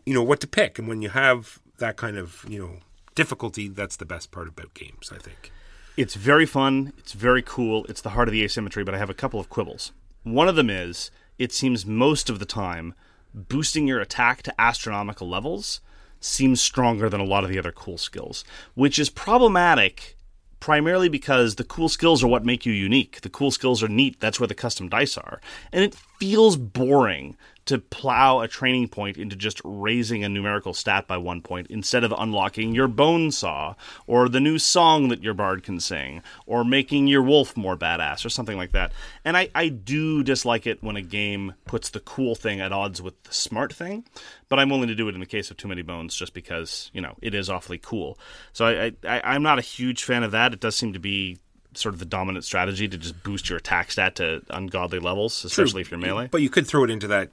you 0.05 0.13
know, 0.13 0.23
what 0.23 0.41
to 0.41 0.47
pick 0.47 0.77
and 0.77 0.87
when 0.87 1.01
you 1.01 1.09
have 1.09 1.59
that 1.77 1.95
kind 1.95 2.17
of, 2.17 2.45
you 2.47 2.59
know, 2.59 2.79
difficulty, 3.15 3.67
that's 3.69 3.95
the 3.95 4.05
best 4.05 4.31
part 4.31 4.47
about 4.47 4.73
games, 4.73 5.11
I 5.13 5.17
think. 5.17 5.51
It's 5.97 6.15
very 6.15 6.45
fun. 6.45 6.91
It's 6.97 7.13
very 7.13 7.41
cool. 7.41 7.85
It's 7.85 8.01
the 8.01 8.09
heart 8.09 8.27
of 8.27 8.33
the 8.33 8.43
asymmetry, 8.43 8.83
but 8.83 8.93
I 8.93 8.97
have 8.97 9.09
a 9.09 9.13
couple 9.13 9.39
of 9.39 9.49
quibbles. 9.49 9.93
One 10.23 10.49
of 10.49 10.57
them 10.57 10.69
is 10.69 11.11
it 11.37 11.53
seems 11.53 11.85
most 11.85 12.29
of 12.29 12.39
the 12.39 12.45
time 12.45 12.93
boosting 13.33 13.87
your 13.87 14.01
attack 14.01 14.43
to 14.43 14.61
astronomical 14.61 15.29
levels 15.29 15.81
seems 16.25 16.61
stronger 16.61 17.09
than 17.09 17.21
a 17.21 17.25
lot 17.25 17.43
of 17.43 17.49
the 17.49 17.59
other 17.59 17.71
cool 17.71 17.97
skills, 17.97 18.43
which 18.73 18.99
is 18.99 19.09
problematic 19.09 20.17
primarily 20.59 21.09
because 21.09 21.55
the 21.55 21.63
cool 21.63 21.89
skills 21.89 22.23
are 22.23 22.27
what 22.27 22.43
make 22.43 22.65
you 22.65 22.73
unique. 22.73 23.21
The 23.21 23.29
cool 23.29 23.51
skills 23.51 23.83
are 23.83 23.87
neat, 23.87 24.19
that's 24.19 24.39
where 24.39 24.47
the 24.47 24.55
custom 24.55 24.89
dice 24.89 25.17
are. 25.17 25.39
And 25.71 25.83
it 25.83 25.93
feels 25.93 26.57
boring 26.57 27.37
to 27.65 27.79
plow 27.79 28.41
a 28.41 28.47
training 28.47 28.87
point 28.87 29.17
into 29.17 29.35
just 29.35 29.59
raising 29.63 30.23
a 30.23 30.29
numerical 30.29 30.73
stat 30.73 31.07
by 31.07 31.17
one 31.17 31.41
point 31.41 31.67
instead 31.69 32.03
of 32.03 32.13
unlocking 32.17 32.75
your 32.75 32.87
bone 32.87 33.31
saw 33.31 33.73
or 34.05 34.29
the 34.29 34.39
new 34.39 34.59
song 34.59 35.07
that 35.09 35.23
your 35.23 35.33
bard 35.33 35.63
can 35.63 35.79
sing 35.79 36.21
or 36.45 36.63
making 36.63 37.07
your 37.07 37.23
wolf 37.23 37.57
more 37.57 37.75
badass 37.75 38.23
or 38.23 38.29
something 38.29 38.57
like 38.57 38.71
that. 38.71 38.91
And 39.23 39.35
I, 39.35 39.49
I 39.55 39.69
do 39.69 40.23
dislike 40.23 40.67
it 40.67 40.83
when 40.83 40.95
a 40.95 41.01
game 41.01 41.55
puts 41.65 41.89
the 41.89 41.99
cool 41.99 42.35
thing 42.35 42.61
at 42.61 42.71
odds 42.71 43.01
with 43.01 43.21
the 43.23 43.33
smart 43.33 43.73
thing, 43.73 44.05
but 44.47 44.59
I'm 44.59 44.69
willing 44.69 44.89
to 44.89 44.95
do 44.95 45.09
it 45.09 45.15
in 45.15 45.19
the 45.19 45.25
case 45.25 45.49
of 45.49 45.57
Too 45.57 45.67
Many 45.67 45.81
Bones 45.81 46.15
just 46.15 46.33
because, 46.33 46.91
you 46.93 47.01
know, 47.01 47.15
it 47.21 47.33
is 47.33 47.49
awfully 47.49 47.79
cool. 47.79 48.19
So 48.53 48.67
I, 48.67 48.91
I, 49.07 49.21
I'm 49.33 49.41
not 49.41 49.57
a 49.57 49.63
huge 49.63 50.03
fan 50.03 50.21
of 50.23 50.31
that. 50.31 50.53
It 50.53 50.59
does 50.59 50.75
seem 50.75 50.93
to 50.93 50.99
be 50.99 51.39
sort 51.73 51.93
of 51.93 51.99
the 51.99 52.05
dominant 52.05 52.45
strategy 52.45 52.87
to 52.87 52.97
just 52.97 53.21
boost 53.23 53.49
your 53.49 53.57
attack 53.57 53.91
stat 53.91 54.15
to 54.15 54.41
ungodly 54.49 54.99
levels, 54.99 55.43
especially 55.43 55.81
if 55.81 55.91
you're 55.91 55.99
melee. 55.99 56.29
But 56.31 56.41
you 56.41 56.49
could 56.49 56.67
throw 56.67 56.83
it 56.83 56.89
into 56.89 57.07
that 57.07 57.31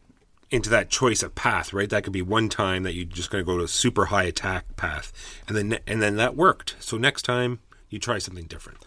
into 0.53 0.68
that 0.68 0.90
choice 0.90 1.22
of 1.22 1.34
path, 1.34 1.72
right? 1.72 1.88
That 1.88 2.05
could 2.05 2.12
be 2.12 2.22
one 2.22 2.50
time 2.50 2.82
that 2.82 2.94
you're 2.94 3.07
just 3.07 3.30
going 3.30 3.42
to 3.42 3.50
go 3.50 3.57
to 3.57 3.64
a 3.64 3.68
super 3.68 4.07
high 4.07 4.24
attack 4.24 4.76
path, 4.76 5.12
and 5.48 5.57
then 5.57 5.78
and 5.86 6.00
then 6.00 6.16
that 6.16 6.36
worked. 6.36 6.76
So 6.78 6.98
next 6.98 7.22
time 7.22 7.61
you 7.88 7.98
try 7.98 8.18
something 8.18 8.44
different. 8.44 8.78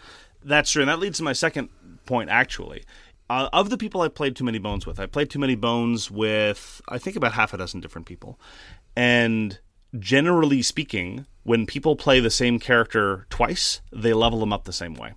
That's 0.44 0.72
true, 0.72 0.84
and 0.84 0.90
that 0.90 1.00
leads 1.00 1.18
to 1.18 1.24
my 1.24 1.34
second 1.34 1.70
point. 2.06 2.30
Actually, 2.30 2.86
uh, 3.30 3.50
of 3.52 3.72
the 3.72 3.78
people 3.78 4.02
I 4.02 4.08
played 4.08 4.36
Too 4.36 4.44
Many 4.44 4.60
Bones 4.60 4.86
with, 4.86 5.00
I 5.00 5.08
played 5.08 5.32
Too 5.32 5.40
Many 5.40 5.56
Bones 5.56 6.12
with 6.12 6.82
I 6.88 7.00
think 7.00 7.16
about 7.18 7.34
half 7.34 7.54
a 7.54 7.58
dozen 7.58 7.82
different 7.82 8.06
people, 8.06 8.40
and 8.96 9.60
generally 9.98 10.62
speaking, 10.62 11.26
when 11.44 11.66
people 11.66 11.96
play 11.96 12.20
the 12.20 12.30
same 12.30 12.60
character 12.60 13.26
twice, 13.32 13.82
they 13.92 14.14
level 14.14 14.40
them 14.40 14.54
up 14.54 14.66
the 14.66 14.74
same 14.74 14.94
way. 14.94 15.14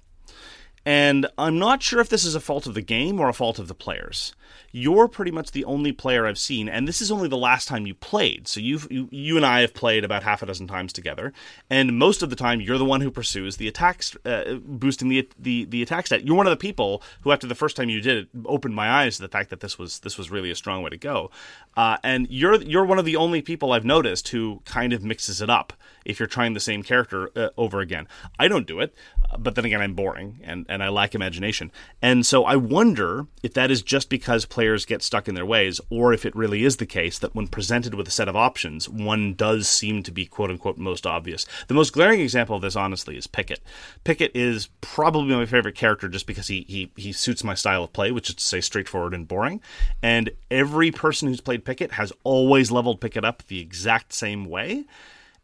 And 0.89 1.26
I'm 1.36 1.59
not 1.59 1.82
sure 1.82 2.01
if 2.01 2.09
this 2.09 2.24
is 2.24 2.34
a 2.34 2.41
fault 2.41 2.66
of 2.66 2.72
the 2.72 2.80
game 2.80 3.20
or 3.20 3.28
a 3.28 3.34
fault 3.34 3.59
of 3.59 3.68
the 3.68 3.74
players. 3.74 4.32
You're 4.72 5.07
pretty 5.07 5.30
much 5.30 5.51
the 5.51 5.66
only 5.66 5.93
player 5.93 6.26
I've 6.26 6.39
seen, 6.39 6.66
and 6.66 6.89
this 6.89 7.03
is 7.03 7.11
only 7.11 7.28
the 7.28 7.36
last 7.36 7.68
time 7.68 7.86
you 7.86 7.95
played. 7.95 8.49
So 8.49 8.59
you, 8.59 9.09
you 9.11 9.36
and 9.36 9.45
I 9.45 9.61
have 9.61 9.74
played 9.74 10.03
about 10.03 10.22
half 10.22 10.43
a 10.43 10.47
dozen 10.47 10.66
times 10.66 10.95
together, 10.95 11.34
and 11.68 11.99
most 11.99 12.22
of 12.22 12.30
the 12.30 12.36
time 12.36 12.62
you're 12.62 12.78
the 12.78 12.86
one 12.86 13.03
who 13.03 13.11
pursues 13.11 13.59
the 13.59 13.68
attacks, 13.68 14.16
uh, 14.24 14.55
boosting 14.62 15.11
the, 15.11 15.28
the 15.39 15.66
the 15.66 15.82
attack 15.82 16.07
stat. 16.07 16.24
You're 16.24 16.36
one 16.36 16.47
of 16.47 16.53
the 16.53 16.57
people 16.57 17.03
who, 17.20 17.32
after 17.32 17.47
the 17.47 17.55
first 17.55 17.76
time 17.76 17.91
you 17.91 18.01
did 18.01 18.16
it, 18.16 18.28
opened 18.47 18.74
my 18.74 18.89
eyes 18.89 19.16
to 19.16 19.22
the 19.22 19.28
fact 19.28 19.51
that 19.51 19.61
this 19.61 19.78
was 19.78 19.99
this 20.01 20.16
was 20.16 20.30
really 20.30 20.51
a 20.51 20.55
strong 20.55 20.82
way 20.82 20.89
to 20.89 20.97
go. 20.97 21.30
Uh, 21.76 21.99
and 22.03 22.26
you're 22.30 22.62
you're 22.62 22.86
one 22.86 22.99
of 22.99 23.05
the 23.05 23.16
only 23.16 23.43
people 23.43 23.72
I've 23.72 23.84
noticed 23.84 24.28
who 24.28 24.62
kind 24.64 24.95
of 24.95 25.05
mixes 25.05 25.43
it 25.43 25.51
up 25.51 25.74
if 26.09 26.18
you're 26.18 26.26
trying 26.26 26.54
the 26.54 26.61
same 26.61 26.82
character 26.82 27.30
uh, 27.36 27.50
over 27.56 27.80
again. 27.80 28.09
I 28.38 28.48
don't 28.48 28.66
do 28.66 28.80
it, 28.80 28.94
but 29.38 29.54
then 29.54 29.66
again, 29.66 29.82
I'm 29.82 29.94
boring 29.94 30.40
and, 30.42 30.64
and 30.68 30.82
I 30.82 30.88
lack 30.88 31.14
imagination. 31.14 31.70
And 32.02 32.24
so 32.24 32.44
I 32.44 32.56
wonder 32.56 33.26
if 33.42 33.52
that 33.54 33.70
is 33.70 33.82
just 33.82 34.09
because 34.09 34.46
players 34.46 34.86
get 34.86 35.02
stuck 35.02 35.28
in 35.28 35.34
their 35.34 35.46
ways, 35.46 35.80
or 35.90 36.12
if 36.12 36.24
it 36.24 36.34
really 36.34 36.64
is 36.64 36.78
the 36.78 36.86
case 36.86 37.18
that 37.18 37.34
when 37.34 37.46
presented 37.46 37.94
with 37.94 38.09
a 38.09 38.11
set 38.11 38.28
of 38.28 38.34
options, 38.34 38.88
one 38.88 39.34
does 39.34 39.68
seem 39.68 40.02
to 40.02 40.11
be 40.11 40.24
quote 40.24 40.50
unquote 40.50 40.78
most 40.78 41.06
obvious. 41.06 41.46
The 41.68 41.74
most 41.74 41.92
glaring 41.92 42.20
example 42.20 42.56
of 42.56 42.62
this, 42.62 42.74
honestly, 42.74 43.16
is 43.16 43.26
Picket. 43.26 43.61
Picket 44.04 44.32
is 44.34 44.70
probably 44.80 45.36
my 45.36 45.46
favorite 45.46 45.74
character 45.74 46.09
just 46.09 46.26
because 46.26 46.48
he, 46.48 46.64
he, 46.68 46.90
he 46.96 47.12
suits 47.12 47.44
my 47.44 47.54
style 47.54 47.84
of 47.84 47.92
play, 47.92 48.11
which 48.11 48.30
is 48.30 48.36
to 48.36 48.44
say 48.44 48.62
straightforward 48.62 49.12
and 49.12 49.28
boring. 49.28 49.61
And 50.02 50.30
every 50.50 50.90
person 50.90 51.28
who's 51.28 51.42
played 51.42 51.66
Picket 51.66 51.92
has 51.92 52.12
always 52.24 52.70
leveled 52.70 53.02
Picket 53.02 53.26
up 53.26 53.42
the 53.46 53.61
exact 53.61 54.14
same 54.14 54.46
way 54.46 54.86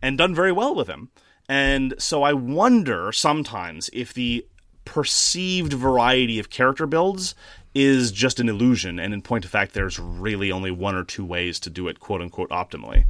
and 0.05 0.19
done 0.19 0.35
very 0.35 0.53
well 0.53 0.75
with 0.75 0.87
him. 0.87 1.09
And 1.49 1.95
so 1.99 2.23
I 2.23 2.35
wonder 2.35 3.11
sometimes 3.11 3.89
if 3.95 4.13
the 4.13 4.47
perceived 4.85 5.73
variety 5.73 6.39
of 6.39 6.51
character 6.51 6.87
builds 6.87 7.35
is 7.75 8.13
just 8.13 8.39
an 8.39 8.51
illusion, 8.51 8.99
and 8.99 9.15
in 9.15 9.23
point 9.23 9.47
of 9.47 9.51
fact, 9.51 9.73
there's 9.73 9.99
really 9.99 10.53
only 10.53 10.71
one 10.71 10.95
or 10.95 11.05
two 11.05 11.25
ways 11.25 11.59
to 11.61 11.71
do 11.71 11.89
it, 11.89 12.01
quote 12.01 12.21
unquote, 12.21 12.51
optimally. 12.51 13.07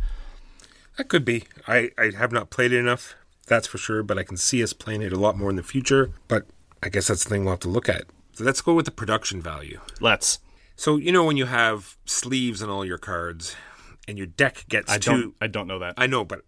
That 0.97 1.09
could 1.09 1.25
be. 1.25 1.45
I, 1.67 1.91
I 1.99 2.13
have 2.17 2.31
not 2.31 2.51
played 2.51 2.73
it 2.73 2.79
enough, 2.79 3.17
that's 3.49 3.67
for 3.67 3.79
sure, 3.79 4.05
but 4.05 4.17
I 4.17 4.23
can 4.23 4.37
see 4.37 4.63
us 4.63 4.73
playing 4.73 5.03
it 5.03 5.13
a 5.13 5.19
lot 5.19 5.37
more 5.37 5.51
in 5.51 5.57
the 5.57 5.65
future. 5.65 6.13
But 6.29 6.47
I 6.81 6.91
guess 6.91 7.09
that's 7.09 7.25
the 7.25 7.31
thing 7.31 7.45
we'll 7.45 7.55
have 7.55 7.61
to 7.61 7.69
look 7.69 7.89
at. 7.89 8.05
So 8.35 8.45
let's 8.45 8.61
go 8.61 8.73
with 8.73 8.85
the 8.85 8.93
production 8.93 9.43
value. 9.43 9.81
Let's. 10.01 10.39
So, 10.77 10.97
you 10.97 11.11
know, 11.11 11.25
when 11.25 11.37
you 11.37 11.47
have 11.47 11.97
sleeves 12.05 12.63
on 12.63 12.71
all 12.71 12.85
your 12.85 12.99
cards 12.99 13.57
and 14.07 14.19
your 14.19 14.27
deck 14.27 14.65
gets 14.69 14.93
I 14.93 14.99
too. 14.99 15.11
don't. 15.11 15.35
I 15.41 15.47
don't 15.47 15.67
know 15.67 15.79
that. 15.81 15.95
I 15.97 16.07
know, 16.07 16.25
but 16.25 16.43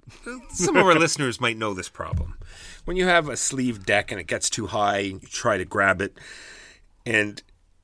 some 0.50 0.76
of 0.76 0.86
our 0.86 0.94
listeners 0.98 1.40
might 1.40 1.56
know 1.56 1.74
this 1.74 1.88
problem. 1.88 2.38
When 2.84 2.96
you 2.96 3.06
have 3.06 3.28
a 3.28 3.36
sleeve 3.36 3.84
deck 3.86 4.10
and 4.12 4.20
it 4.20 4.26
gets 4.26 4.48
too 4.50 4.66
high 4.66 4.98
and 4.98 5.22
you 5.22 5.28
try 5.28 5.58
to 5.58 5.64
grab 5.64 6.00
it 6.00 6.16
and 7.04 7.42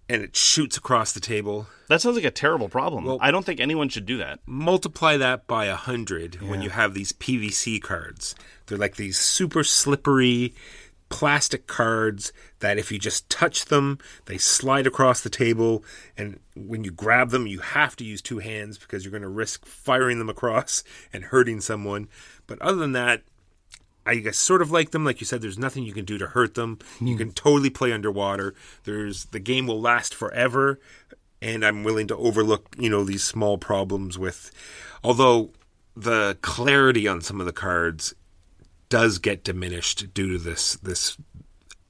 and 0.09 0.23
it 0.23 0.37
shoots 0.37 0.77
across 0.77 1.13
the 1.13 1.21
table, 1.21 1.67
that 1.89 2.03
sounds 2.03 2.17
like 2.17 2.25
a 2.25 2.31
terrible 2.31 2.69
problem. 2.69 3.05
Well- 3.05 3.19
I 3.21 3.31
don't 3.31 3.47
think 3.47 3.61
anyone 3.61 3.89
should 3.89 4.05
do 4.05 4.19
that. 4.19 4.41
multiply 4.47 5.17
that 5.17 5.47
by 5.47 5.67
a 5.67 5.77
hundred 5.77 6.43
when 6.43 6.61
you 6.61 6.71
have 6.71 6.93
these 6.93 7.13
PVC 7.13 7.81
cards. 7.81 8.35
They're 8.67 8.77
like 8.79 8.97
these 8.97 9.19
super 9.19 9.65
slippery 9.65 10.55
plastic 11.13 11.67
cards 11.67 12.33
that 12.61 12.79
if 12.79 12.91
you 12.91 12.99
just 12.99 13.29
touch 13.29 13.67
them, 13.67 13.99
they 14.25 14.39
slide 14.39 14.87
across 14.87 15.21
the 15.21 15.29
table. 15.29 15.85
And 16.17 16.41
when 16.57 16.85
you 16.85 16.91
grab 16.91 17.29
them, 17.29 17.47
you 17.47 17.59
have 17.59 17.95
to 17.97 18.05
use 18.05 18.23
two 18.23 18.39
hands 18.39 18.79
because 18.79 19.05
you're 19.05 19.13
going 19.13 19.23
to 19.23 19.29
risk 19.29 19.67
firing 19.67 20.19
them 20.19 20.31
across 20.31 20.83
and 21.13 21.25
hurting 21.25 21.61
someone. 21.61 22.09
But 22.47 22.61
other 22.63 22.79
than 22.79 22.93
that, 22.93 23.23
I 24.07 24.17
guess 24.17 24.39
sort 24.39 24.63
of 24.63 24.73
like 24.73 24.91
them. 24.91 25.05
Like 25.05 25.21
you 25.21 25.27
said, 25.27 25.43
there's 25.43 25.59
nothing 25.59 25.85
you 25.85 25.93
can 25.93 26.07
do 26.07 26.17
to 26.17 26.29
hurt 26.29 26.55
them. 26.55 26.79
You 26.99 27.13
hmm. 27.13 27.19
can 27.19 27.33
totally 27.33 27.71
play 27.71 27.93
underwater. 27.93 28.55
There's 28.85 29.27
the 29.27 29.39
game 29.39 29.67
will 29.67 29.81
last 29.81 30.15
forever, 30.15 30.81
and 31.43 31.65
I'm 31.65 31.85
willing 31.85 32.09
to 32.09 32.17
overlook 32.17 32.75
you 32.77 32.91
know 32.91 33.05
these 33.05 33.23
small 33.23 33.59
problems 33.59 34.19
with, 34.19 34.51
although 35.05 35.51
the 35.95 36.37
clarity 36.41 37.07
on 37.07 37.21
some 37.21 37.39
of 37.39 37.47
the 37.47 37.53
cards 37.53 38.13
does 38.93 39.19
get 39.19 39.43
diminished 39.43 40.13
due 40.13 40.29
to 40.33 40.39
this 40.39 40.75
this 40.75 41.17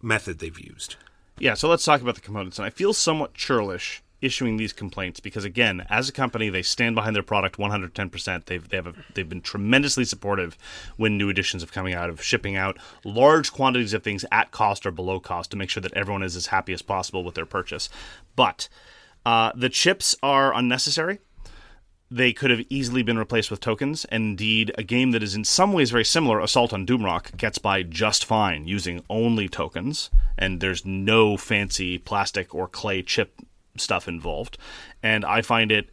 method 0.00 0.38
they've 0.38 0.60
used. 0.60 0.94
Yeah, 1.36 1.54
so 1.54 1.68
let's 1.68 1.84
talk 1.84 2.00
about 2.00 2.14
the 2.14 2.20
components. 2.20 2.60
And 2.60 2.66
I 2.66 2.70
feel 2.70 2.92
somewhat 2.92 3.34
churlish 3.34 4.04
issuing 4.20 4.56
these 4.56 4.72
complaints 4.72 5.18
because, 5.18 5.44
again, 5.44 5.84
as 5.90 6.08
a 6.08 6.12
company, 6.12 6.48
they 6.48 6.62
stand 6.62 6.94
behind 6.94 7.16
their 7.16 7.24
product 7.24 7.58
110%. 7.58 8.44
They've 8.44 8.68
they 8.68 8.76
have 8.76 8.86
a, 8.86 8.94
they've 9.14 9.28
been 9.28 9.40
tremendously 9.40 10.04
supportive 10.04 10.56
when 10.96 11.18
new 11.18 11.28
editions 11.28 11.64
have 11.64 11.72
coming 11.72 11.92
out 11.92 12.08
of 12.08 12.22
shipping 12.22 12.54
out 12.54 12.78
large 13.02 13.52
quantities 13.52 13.94
of 13.94 14.04
things 14.04 14.24
at 14.30 14.52
cost 14.52 14.86
or 14.86 14.92
below 14.92 15.18
cost 15.18 15.50
to 15.50 15.56
make 15.56 15.70
sure 15.70 15.80
that 15.80 15.94
everyone 15.94 16.22
is 16.22 16.36
as 16.36 16.46
happy 16.46 16.72
as 16.72 16.82
possible 16.82 17.24
with 17.24 17.34
their 17.34 17.46
purchase. 17.46 17.88
But 18.36 18.68
uh, 19.26 19.50
the 19.56 19.68
chips 19.68 20.14
are 20.22 20.54
unnecessary 20.54 21.18
they 22.12 22.32
could 22.32 22.50
have 22.50 22.64
easily 22.68 23.02
been 23.02 23.18
replaced 23.18 23.50
with 23.50 23.60
tokens. 23.60 24.04
And 24.06 24.22
indeed, 24.22 24.72
a 24.76 24.82
game 24.82 25.12
that 25.12 25.22
is 25.22 25.34
in 25.34 25.44
some 25.44 25.72
ways 25.72 25.90
very 25.90 26.04
similar, 26.04 26.40
Assault 26.40 26.72
on 26.72 26.86
Doomrock, 26.86 27.36
gets 27.36 27.58
by 27.58 27.82
just 27.82 28.24
fine 28.24 28.66
using 28.66 29.02
only 29.08 29.48
tokens, 29.48 30.10
and 30.36 30.60
there's 30.60 30.84
no 30.84 31.36
fancy 31.36 31.98
plastic 31.98 32.54
or 32.54 32.68
clay 32.68 33.02
chip 33.02 33.40
stuff 33.76 34.08
involved. 34.08 34.58
And 35.02 35.24
I 35.24 35.40
find 35.40 35.72
it 35.72 35.88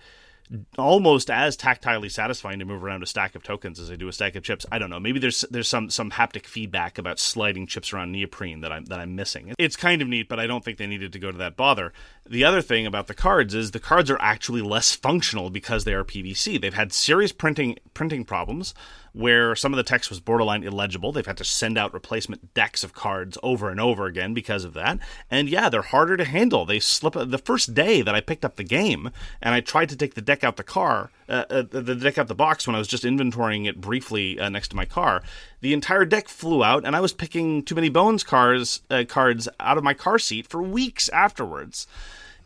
almost 0.78 1.30
as 1.30 1.56
tactilely 1.56 2.10
satisfying 2.10 2.58
to 2.60 2.66
move 2.66 2.84
around 2.84 3.04
a 3.04 3.06
stack 3.06 3.36
of 3.36 3.44
tokens 3.44 3.80
as 3.80 3.92
I 3.92 3.96
do 3.96 4.08
a 4.08 4.14
stack 4.14 4.36
of 4.36 4.44
chips. 4.44 4.66
I 4.72 4.80
don't 4.80 4.90
know. 4.90 5.00
Maybe 5.00 5.20
there's 5.20 5.42
there's 5.52 5.68
some 5.68 5.90
some 5.90 6.12
haptic 6.12 6.46
feedback 6.46 6.98
about 6.98 7.20
sliding 7.20 7.68
chips 7.68 7.94
around 7.94 8.12
neoprene 8.12 8.62
that 8.62 8.72
I'm 8.72 8.86
that 8.86 9.00
I'm 9.00 9.16
missing. 9.16 9.54
It's 9.60 9.76
kind 9.76 10.02
of 10.02 10.08
neat, 10.08 10.28
but 10.28 10.40
I 10.40 10.48
don't 10.48 10.66
think 10.66 10.78
they 10.78 10.88
needed 10.88 11.14
to 11.14 11.20
go 11.20 11.32
to 11.32 11.38
that 11.38 11.56
bother. 11.56 11.94
The 12.30 12.44
other 12.44 12.62
thing 12.62 12.86
about 12.86 13.08
the 13.08 13.16
cards 13.16 13.56
is 13.56 13.72
the 13.72 13.80
cards 13.80 14.12
are 14.12 14.22
actually 14.22 14.62
less 14.62 14.94
functional 14.94 15.50
because 15.50 15.84
they 15.84 15.96
are 15.96 16.04
PVC. 16.04 16.62
They've 16.62 16.72
had 16.72 16.94
serious 16.94 17.32
printing 17.32 17.80
printing 17.96 18.24
problems 18.24 18.76
where 19.14 19.56
some 19.56 19.74
of 19.74 19.78
the 19.78 19.84
text 19.84 20.12
was 20.12 20.20
borderline 20.20 20.64
illegible. 20.64 21.12
They've 21.12 21.26
had 21.26 21.38
to 21.38 21.44
send 21.44 21.76
out 21.76 21.92
replacement 21.92 22.54
decks 22.54 22.84
of 22.84 22.94
cards 22.94 23.40
over 23.42 23.72
and 23.72 23.80
over 23.80 24.06
again 24.06 24.36
because 24.36 24.64
of 24.64 24.76
that. 24.76 25.00
And 25.32 25.50
yeah, 25.50 25.70
they're 25.70 25.82
harder 25.82 26.18
to 26.18 26.24
handle. 26.24 26.66
They 26.66 26.80
slip 26.80 27.16
the 27.16 27.40
first 27.40 27.74
day 27.74 28.04
that 28.04 28.14
I 28.14 28.22
picked 28.22 28.46
up 28.46 28.58
the 28.58 28.64
game 28.64 29.10
and 29.42 29.56
I 29.56 29.62
tried 29.62 29.90
to 29.90 29.96
take 29.96 30.14
the 30.14 30.22
deck 30.22 30.44
out 30.44 30.58
the 30.58 30.64
car, 30.64 31.10
uh, 31.30 31.46
uh, 31.50 31.64
the 31.70 31.96
deck 31.96 32.18
out 32.18 32.28
the 32.28 32.36
box 32.36 32.66
when 32.66 32.76
I 32.76 32.80
was 32.80 32.88
just 32.88 33.04
inventorying 33.04 33.68
it 33.68 33.80
briefly 33.80 34.40
uh, 34.40 34.50
next 34.50 34.70
to 34.70 34.76
my 34.76 34.86
car. 34.86 35.22
The 35.62 35.74
entire 35.74 36.06
deck 36.06 36.28
flew 36.28 36.64
out, 36.64 36.86
and 36.86 36.96
I 36.96 37.00
was 37.00 37.14
picking 37.14 37.64
too 37.64 37.76
many 37.76 37.90
bones 37.90 38.24
cars 38.24 38.82
uh, 38.90 39.04
cards 39.08 39.48
out 39.60 39.78
of 39.78 39.84
my 39.84 39.94
car 39.94 40.20
seat 40.20 40.48
for 40.48 40.62
weeks 40.62 41.08
afterwards. 41.10 41.88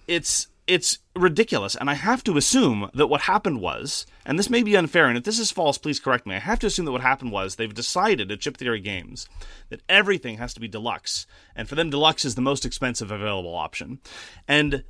It's 0.08 0.48
it's 0.68 1.00
ridiculous. 1.16 1.76
And 1.76 1.90
I 1.90 1.96
have 1.96 2.24
to 2.24 2.38
assume 2.38 2.90
that 2.94 3.08
what 3.08 3.22
happened 3.22 3.62
was, 3.62 4.06
and 4.26 4.40
this 4.40 4.50
may 4.50 4.64
be 4.64 4.78
unfair, 4.78 5.08
and 5.08 5.18
if 5.18 5.24
this 5.24 5.40
is 5.40 5.52
false, 5.52 5.78
please 5.78 6.00
correct 6.00 6.26
me. 6.26 6.36
I 6.36 6.40
have 6.40 6.60
to 6.60 6.68
assume 6.68 6.86
that 6.86 6.92
what 6.92 7.02
happened 7.02 7.32
was 7.32 7.56
they've 7.56 7.74
decided 7.74 8.32
at 8.32 8.40
Chip 8.40 8.58
Theory 8.58 8.80
Games 8.80 9.28
that 9.70 9.82
everything 9.90 10.38
has 10.38 10.54
to 10.54 10.60
be 10.60 10.68
deluxe. 10.68 11.26
And 11.56 11.68
for 11.68 11.76
them, 11.76 11.90
deluxe 11.90 12.26
is 12.26 12.36
the 12.36 12.42
most 12.42 12.66
expensive 12.66 13.12
available 13.12 13.56
option. 13.56 14.00
And 14.48 14.84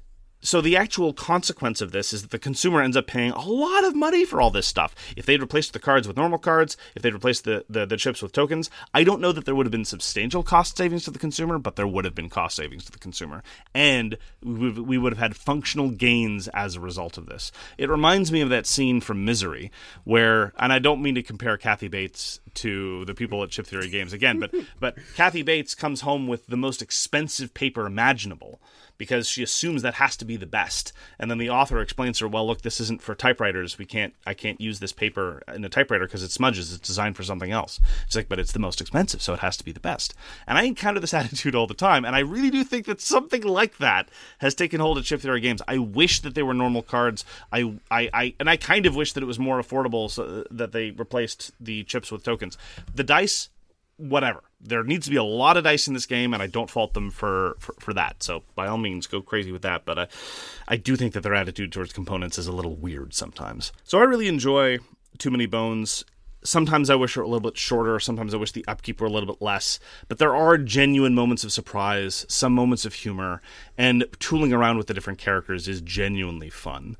so 0.44 0.60
the 0.60 0.76
actual 0.76 1.14
consequence 1.14 1.80
of 1.80 1.92
this 1.94 2.12
is 2.12 2.22
that 2.22 2.32
the 2.32 2.38
consumer 2.38 2.82
ends 2.82 2.98
up 2.98 3.08
paying 3.08 3.32
a 3.32 3.48
lot 3.48 3.86
of 3.86 3.96
money 3.96 4.26
for 4.26 4.42
all 4.42 4.52
this 4.52 4.68
stuff. 4.68 4.94
If 5.16 5.26
they'd 5.26 5.42
replaced 5.42 5.72
the 5.72 5.80
cards 5.80 6.06
with 6.06 6.18
normal 6.18 6.38
cards, 6.38 6.76
if 6.96 7.02
they'd 7.02 7.14
replaced 7.14 7.46
the, 7.46 7.66
the, 7.70 7.86
the, 7.86 7.98
chips 7.98 8.22
with 8.22 8.34
tokens, 8.34 8.70
I 8.94 9.06
don't 9.06 9.22
know 9.22 9.32
that 9.32 9.46
there 9.46 9.56
would 9.56 9.66
have 9.66 9.72
been 9.72 9.86
substantial 9.86 10.44
cost 10.44 10.78
savings 10.78 11.06
to 11.06 11.12
the 11.12 11.20
consumer, 11.20 11.58
but 11.58 11.78
there 11.78 11.88
would 11.88 12.04
have 12.04 12.14
been 12.14 12.30
cost 12.30 12.58
savings 12.58 12.84
to 12.86 12.92
the 12.92 13.00
consumer. 13.00 13.42
And 13.74 14.18
we, 14.44 14.72
we 14.72 14.98
would 14.98 15.14
have 15.14 15.20
had 15.20 15.38
functional 15.38 15.90
gains 15.90 16.50
as 16.50 16.76
a 16.76 16.82
result 16.82 17.18
of 17.18 17.28
this. 17.28 17.54
It 17.78 17.90
reminds 17.90 18.30
me 18.30 18.42
of 18.42 18.50
that 18.50 18.68
scene 18.68 19.00
from 19.00 19.24
Misery, 19.24 19.72
where, 20.04 20.52
and 20.60 20.74
I 20.74 20.80
don't 20.80 21.02
mean 21.02 21.16
to 21.16 21.24
compare 21.24 21.56
Kathy 21.56 21.88
Bates 21.88 22.42
to 22.56 23.06
the 23.06 23.14
people 23.14 23.42
at 23.44 23.50
Chip 23.50 23.66
Theory 23.66 23.90
Games 23.90 24.12
again, 24.12 24.40
but, 24.40 24.54
but 24.80 24.98
Kathy 25.16 25.42
Bates 25.42 25.74
comes 25.74 26.02
home 26.02 26.28
with 26.28 26.48
the 26.48 26.58
most 26.58 26.82
expensive 26.82 27.54
paper 27.54 27.86
imaginable 27.86 28.60
because 28.98 29.28
she 29.28 29.44
assumes 29.44 29.82
that 29.82 29.96
has 29.96 30.16
to 30.18 30.26
be 30.26 30.38
the 30.38 30.46
best. 30.46 30.94
And 31.20 31.30
then 31.30 31.38
the 31.38 31.50
author 31.50 31.80
explains 31.80 32.20
to 32.20 32.26
her, 32.26 32.30
"Well, 32.30 32.48
look, 32.48 32.62
this 32.62 32.80
isn't 32.80 33.02
for 33.02 33.16
typewriters. 33.16 33.78
We 33.78 33.86
can't. 33.86 34.14
I 34.26 34.34
can't 34.34 34.60
use 34.62 34.80
this 34.80 34.92
paper 34.92 35.42
in 35.54 35.66
a 35.66 35.70
typewriter 35.70 36.06
because 36.06 36.24
it 36.24 36.32
smudges. 36.32 36.74
It's 36.74 36.88
designed 36.88 37.16
for 37.16 37.24
something 37.24 37.52
else." 37.52 37.80
She's 38.08 38.16
like, 38.16 38.30
"But 38.30 38.40
it's 38.40 38.52
the 38.52 38.60
most 38.60 38.82
expensive, 38.82 39.22
so 39.22 39.34
it 39.34 39.40
has 39.40 39.58
to 39.58 39.64
be 39.64 39.72
the 39.72 39.80
best." 39.80 40.14
And 40.48 40.58
I 40.58 40.64
encounter 40.64 41.00
this 41.00 41.14
attitude 41.24 41.56
all 41.56 41.68
the 41.68 41.74
time, 41.74 42.06
and 42.06 42.16
I 42.16 42.20
really 42.20 42.50
do 42.50 42.64
think 42.64 42.86
that 42.86 43.02
something 43.02 43.44
like 43.44 43.78
that 43.78 44.10
has 44.40 44.56
taken 44.56 44.80
hold 44.80 44.98
of 44.98 45.06
Chip 45.06 45.22
Theory 45.22 45.42
Games. 45.42 45.62
I 45.68 45.78
wish 45.78 46.22
that 46.22 46.36
they 46.36 46.44
were 46.44 46.54
normal 46.54 46.82
cards. 46.82 47.26
I, 47.52 47.74
I, 47.92 48.10
I 48.14 48.34
and 48.40 48.50
I 48.50 48.58
kind 48.58 48.86
of 48.86 48.96
wish 48.96 49.14
that 49.14 49.24
it 49.24 49.28
was 49.28 49.40
more 49.40 49.62
affordable, 49.62 50.10
so 50.10 50.24
uh, 50.24 50.44
that 50.52 50.72
they 50.72 50.92
replaced 50.92 51.52
the 51.60 51.84
chips 51.84 52.12
with 52.12 52.24
tokens. 52.24 52.58
The 52.94 53.04
dice 53.04 53.50
whatever. 53.98 54.44
There 54.60 54.84
needs 54.84 55.06
to 55.06 55.12
be 55.12 55.18
a 55.18 55.24
lot 55.24 55.58
of 55.58 55.64
dice 55.64 55.88
in 55.88 55.94
this 55.94 56.06
game, 56.06 56.34
and 56.34 56.42
I 56.42 56.48
don't 56.48 56.70
fault 56.70 56.94
them 56.94 57.12
for, 57.12 57.56
for, 57.60 57.76
for 57.80 57.94
that. 57.94 58.24
So 58.24 58.44
by 58.56 58.68
all 58.68 58.78
means, 58.78 59.08
go 59.08 59.22
crazy 59.22 59.52
with 59.52 59.62
that. 59.64 59.86
But 59.86 60.00
I, 60.00 60.08
I 60.68 60.78
do 60.78 60.96
think 60.96 61.14
that 61.14 61.22
their 61.22 61.36
attitude 61.36 61.72
towards 61.72 61.94
components 61.94 62.38
is 62.38 62.48
a 62.48 62.52
little 62.52 62.76
weird 62.76 63.14
sometimes. 63.14 63.72
So 63.84 64.00
I 64.00 64.04
really 64.04 64.28
enjoy 64.28 64.80
Too 65.18 65.32
Many 65.32 65.46
Bones. 65.46 66.06
Sometimes 66.46 66.90
I 66.90 66.96
wish 66.96 67.16
it 67.16 67.20
were 67.20 67.26
a 67.26 67.28
little 67.28 67.50
bit 67.52 67.58
shorter. 67.58 68.00
Sometimes 68.00 68.34
I 68.34 68.38
wish 68.38 68.52
the 68.52 68.68
upkeep 68.68 69.00
were 69.00 69.08
a 69.08 69.12
little 69.12 69.34
bit 69.34 69.42
less. 69.42 69.80
But 70.08 70.18
there 70.18 70.36
are 70.36 70.58
genuine 70.58 71.16
moments 71.16 71.44
of 71.44 71.54
surprise, 71.54 72.26
some 72.28 72.54
moments 72.54 72.86
of 72.86 72.94
humor, 72.94 73.42
and 73.78 74.06
tooling 74.20 74.52
around 74.52 74.78
with 74.78 74.88
the 74.88 74.94
different 74.94 75.20
characters 75.20 75.68
is 75.68 75.82
genuinely 75.82 76.50
fun. 76.50 76.98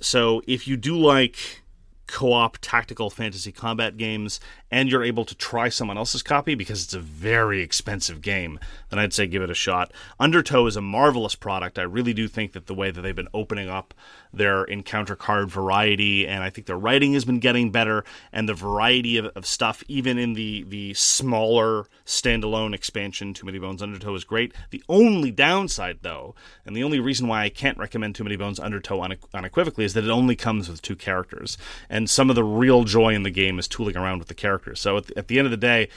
So 0.00 0.42
if 0.46 0.68
you 0.68 0.76
do 0.76 0.98
like 0.98 1.62
co-op 2.06 2.58
tactical 2.60 3.10
fantasy 3.10 3.52
combat 3.52 3.96
games 3.96 4.40
and 4.70 4.90
you're 4.90 5.04
able 5.04 5.24
to 5.24 5.34
try 5.34 5.68
someone 5.68 5.96
else's 5.96 6.22
copy 6.22 6.54
because 6.54 6.84
it's 6.84 6.94
a 6.94 7.00
very 7.00 7.60
expensive 7.60 8.20
game, 8.20 8.58
then 8.90 8.98
I'd 8.98 9.12
say 9.12 9.26
give 9.26 9.42
it 9.42 9.50
a 9.50 9.54
shot. 9.54 9.92
Undertow 10.18 10.66
is 10.66 10.76
a 10.76 10.80
marvelous 10.80 11.34
product. 11.34 11.78
I 11.78 11.82
really 11.82 12.14
do 12.14 12.28
think 12.28 12.52
that 12.52 12.66
the 12.66 12.74
way 12.74 12.90
that 12.90 13.00
they've 13.00 13.14
been 13.14 13.28
opening 13.32 13.68
up 13.68 13.94
their 14.36 14.64
encounter 14.64 15.16
card 15.16 15.50
variety, 15.50 16.26
and 16.26 16.42
I 16.42 16.50
think 16.50 16.66
their 16.66 16.78
writing 16.78 17.12
has 17.14 17.24
been 17.24 17.38
getting 17.38 17.70
better, 17.70 18.04
and 18.32 18.48
the 18.48 18.54
variety 18.54 19.16
of, 19.16 19.26
of 19.36 19.46
stuff, 19.46 19.84
even 19.88 20.18
in 20.18 20.32
the 20.32 20.64
the 20.64 20.94
smaller 20.94 21.86
standalone 22.06 22.74
expansion, 22.74 23.34
Too 23.34 23.46
Many 23.46 23.58
Bones 23.58 23.82
Undertow 23.82 24.14
is 24.14 24.24
great. 24.24 24.54
The 24.70 24.82
only 24.88 25.30
downside, 25.30 25.98
though, 26.02 26.34
and 26.64 26.76
the 26.76 26.84
only 26.84 27.00
reason 27.00 27.28
why 27.28 27.42
I 27.42 27.48
can't 27.48 27.78
recommend 27.78 28.14
Too 28.14 28.24
Many 28.24 28.36
Bones 28.36 28.58
Undertow 28.58 29.00
unequivocally, 29.34 29.84
is 29.84 29.94
that 29.94 30.04
it 30.04 30.10
only 30.10 30.36
comes 30.36 30.68
with 30.68 30.82
two 30.82 30.96
characters, 30.96 31.58
and 31.88 32.08
some 32.08 32.30
of 32.30 32.36
the 32.36 32.44
real 32.44 32.84
joy 32.84 33.14
in 33.14 33.24
the 33.24 33.30
game 33.30 33.58
is 33.58 33.68
tooling 33.68 33.96
around 33.96 34.18
with 34.18 34.28
the 34.28 34.34
characters 34.34 34.54
characters. 34.64 34.80
So 34.80 34.96
at 34.98 35.06
the, 35.06 35.18
at 35.18 35.28
the 35.28 35.38
end 35.38 35.46
of 35.46 35.50
the 35.50 35.56
day, 35.56 35.88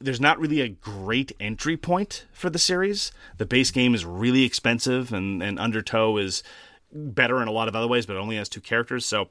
there's 0.00 0.20
not 0.20 0.38
really 0.38 0.60
a 0.60 0.68
great 0.68 1.32
entry 1.38 1.76
point 1.76 2.26
for 2.32 2.50
the 2.50 2.58
series. 2.58 3.12
The 3.36 3.46
base 3.46 3.70
game 3.70 3.94
is 3.94 4.04
really 4.04 4.44
expensive, 4.44 5.12
and, 5.12 5.42
and 5.42 5.58
Undertow 5.58 6.16
is 6.16 6.42
better 6.92 7.40
in 7.42 7.48
a 7.48 7.52
lot 7.52 7.68
of 7.68 7.76
other 7.76 7.88
ways, 7.88 8.06
but 8.06 8.16
it 8.16 8.20
only 8.20 8.36
has 8.36 8.48
two 8.48 8.60
characters. 8.60 9.06
So 9.06 9.28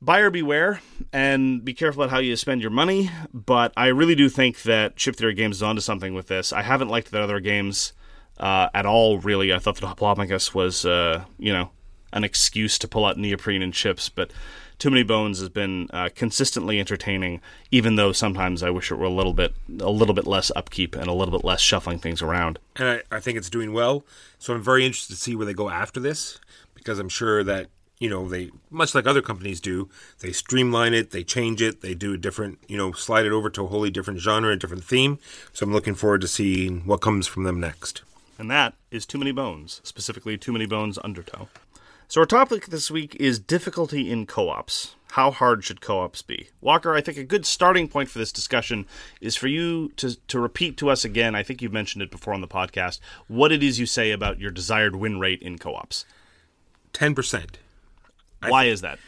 buyer 0.00 0.30
beware 0.30 0.80
and 1.12 1.64
be 1.64 1.74
careful 1.74 2.02
about 2.02 2.12
how 2.12 2.18
you 2.18 2.36
spend 2.36 2.60
your 2.60 2.70
money. 2.70 3.10
But 3.32 3.72
I 3.76 3.86
really 3.88 4.14
do 4.14 4.28
think 4.28 4.62
that 4.62 4.96
Chip 4.96 5.16
Theory 5.16 5.34
Games 5.34 5.56
is 5.56 5.62
onto 5.62 5.80
something 5.80 6.14
with 6.14 6.28
this. 6.28 6.52
I 6.52 6.62
haven't 6.62 6.88
liked 6.88 7.10
the 7.10 7.22
other 7.22 7.40
games 7.40 7.92
uh, 8.38 8.68
at 8.74 8.86
all, 8.86 9.18
really. 9.18 9.52
I 9.52 9.58
thought 9.58 9.76
that 9.76 9.96
Hoplomachus 9.96 10.54
was, 10.54 10.84
uh, 10.84 11.24
you 11.38 11.52
know, 11.52 11.70
an 12.12 12.24
excuse 12.24 12.78
to 12.78 12.88
pull 12.88 13.04
out 13.04 13.18
neoprene 13.18 13.62
and 13.62 13.74
chips, 13.74 14.08
but 14.08 14.32
too 14.78 14.90
Many 14.90 15.02
Bones 15.02 15.40
has 15.40 15.48
been 15.48 15.88
uh, 15.92 16.08
consistently 16.14 16.78
entertaining, 16.78 17.40
even 17.72 17.96
though 17.96 18.12
sometimes 18.12 18.62
I 18.62 18.70
wish 18.70 18.92
it 18.92 18.94
were 18.94 19.06
a 19.06 19.10
little 19.10 19.34
bit 19.34 19.52
a 19.80 19.90
little 19.90 20.14
bit 20.14 20.26
less 20.26 20.52
upkeep 20.54 20.94
and 20.94 21.08
a 21.08 21.12
little 21.12 21.36
bit 21.36 21.44
less 21.44 21.60
shuffling 21.60 21.98
things 21.98 22.22
around. 22.22 22.60
And 22.76 22.88
I, 22.88 23.16
I 23.16 23.20
think 23.20 23.36
it's 23.36 23.50
doing 23.50 23.72
well. 23.72 24.04
So 24.38 24.54
I'm 24.54 24.62
very 24.62 24.86
interested 24.86 25.14
to 25.14 25.20
see 25.20 25.34
where 25.34 25.46
they 25.46 25.52
go 25.52 25.68
after 25.68 25.98
this 25.98 26.38
because 26.88 26.98
I'm 26.98 27.10
sure 27.10 27.44
that 27.44 27.66
you 27.98 28.08
know 28.08 28.26
they 28.26 28.50
much 28.70 28.94
like 28.94 29.06
other 29.06 29.20
companies 29.20 29.60
do 29.60 29.90
they 30.20 30.32
streamline 30.32 30.94
it 30.94 31.10
they 31.10 31.22
change 31.22 31.60
it 31.60 31.82
they 31.82 31.92
do 31.92 32.14
a 32.14 32.16
different 32.16 32.58
you 32.66 32.78
know 32.78 32.92
slide 32.92 33.26
it 33.26 33.32
over 33.32 33.50
to 33.50 33.64
a 33.64 33.66
wholly 33.66 33.90
different 33.90 34.20
genre 34.20 34.52
a 34.52 34.56
different 34.56 34.84
theme 34.84 35.18
so 35.52 35.66
i'm 35.66 35.72
looking 35.72 35.94
forward 35.96 36.20
to 36.20 36.28
seeing 36.28 36.86
what 36.86 37.00
comes 37.00 37.26
from 37.26 37.42
them 37.42 37.60
next 37.60 38.02
and 38.38 38.48
that 38.50 38.72
is 38.92 39.04
too 39.04 39.18
many 39.18 39.32
bones 39.32 39.80
specifically 39.82 40.38
too 40.38 40.52
many 40.52 40.64
bones 40.64 40.96
undertow 41.02 41.48
so, 42.10 42.22
our 42.22 42.26
topic 42.26 42.68
this 42.68 42.90
week 42.90 43.14
is 43.16 43.38
difficulty 43.38 44.10
in 44.10 44.24
co 44.24 44.48
ops. 44.48 44.94
How 45.10 45.30
hard 45.30 45.62
should 45.62 45.82
co 45.82 46.00
ops 46.00 46.22
be? 46.22 46.48
Walker, 46.62 46.94
I 46.94 47.02
think 47.02 47.18
a 47.18 47.22
good 47.22 47.44
starting 47.44 47.86
point 47.86 48.08
for 48.08 48.18
this 48.18 48.32
discussion 48.32 48.86
is 49.20 49.36
for 49.36 49.46
you 49.46 49.90
to, 49.96 50.16
to 50.28 50.40
repeat 50.40 50.78
to 50.78 50.88
us 50.88 51.04
again. 51.04 51.34
I 51.34 51.42
think 51.42 51.60
you've 51.60 51.70
mentioned 51.70 52.00
it 52.00 52.10
before 52.10 52.32
on 52.32 52.40
the 52.40 52.48
podcast 52.48 53.00
what 53.26 53.52
it 53.52 53.62
is 53.62 53.78
you 53.78 53.84
say 53.84 54.10
about 54.10 54.40
your 54.40 54.50
desired 54.50 54.96
win 54.96 55.20
rate 55.20 55.42
in 55.42 55.58
co 55.58 55.74
ops. 56.88 56.98
10%. 56.98 57.46
Why 58.46 58.64
is 58.64 58.80
that? 58.82 58.98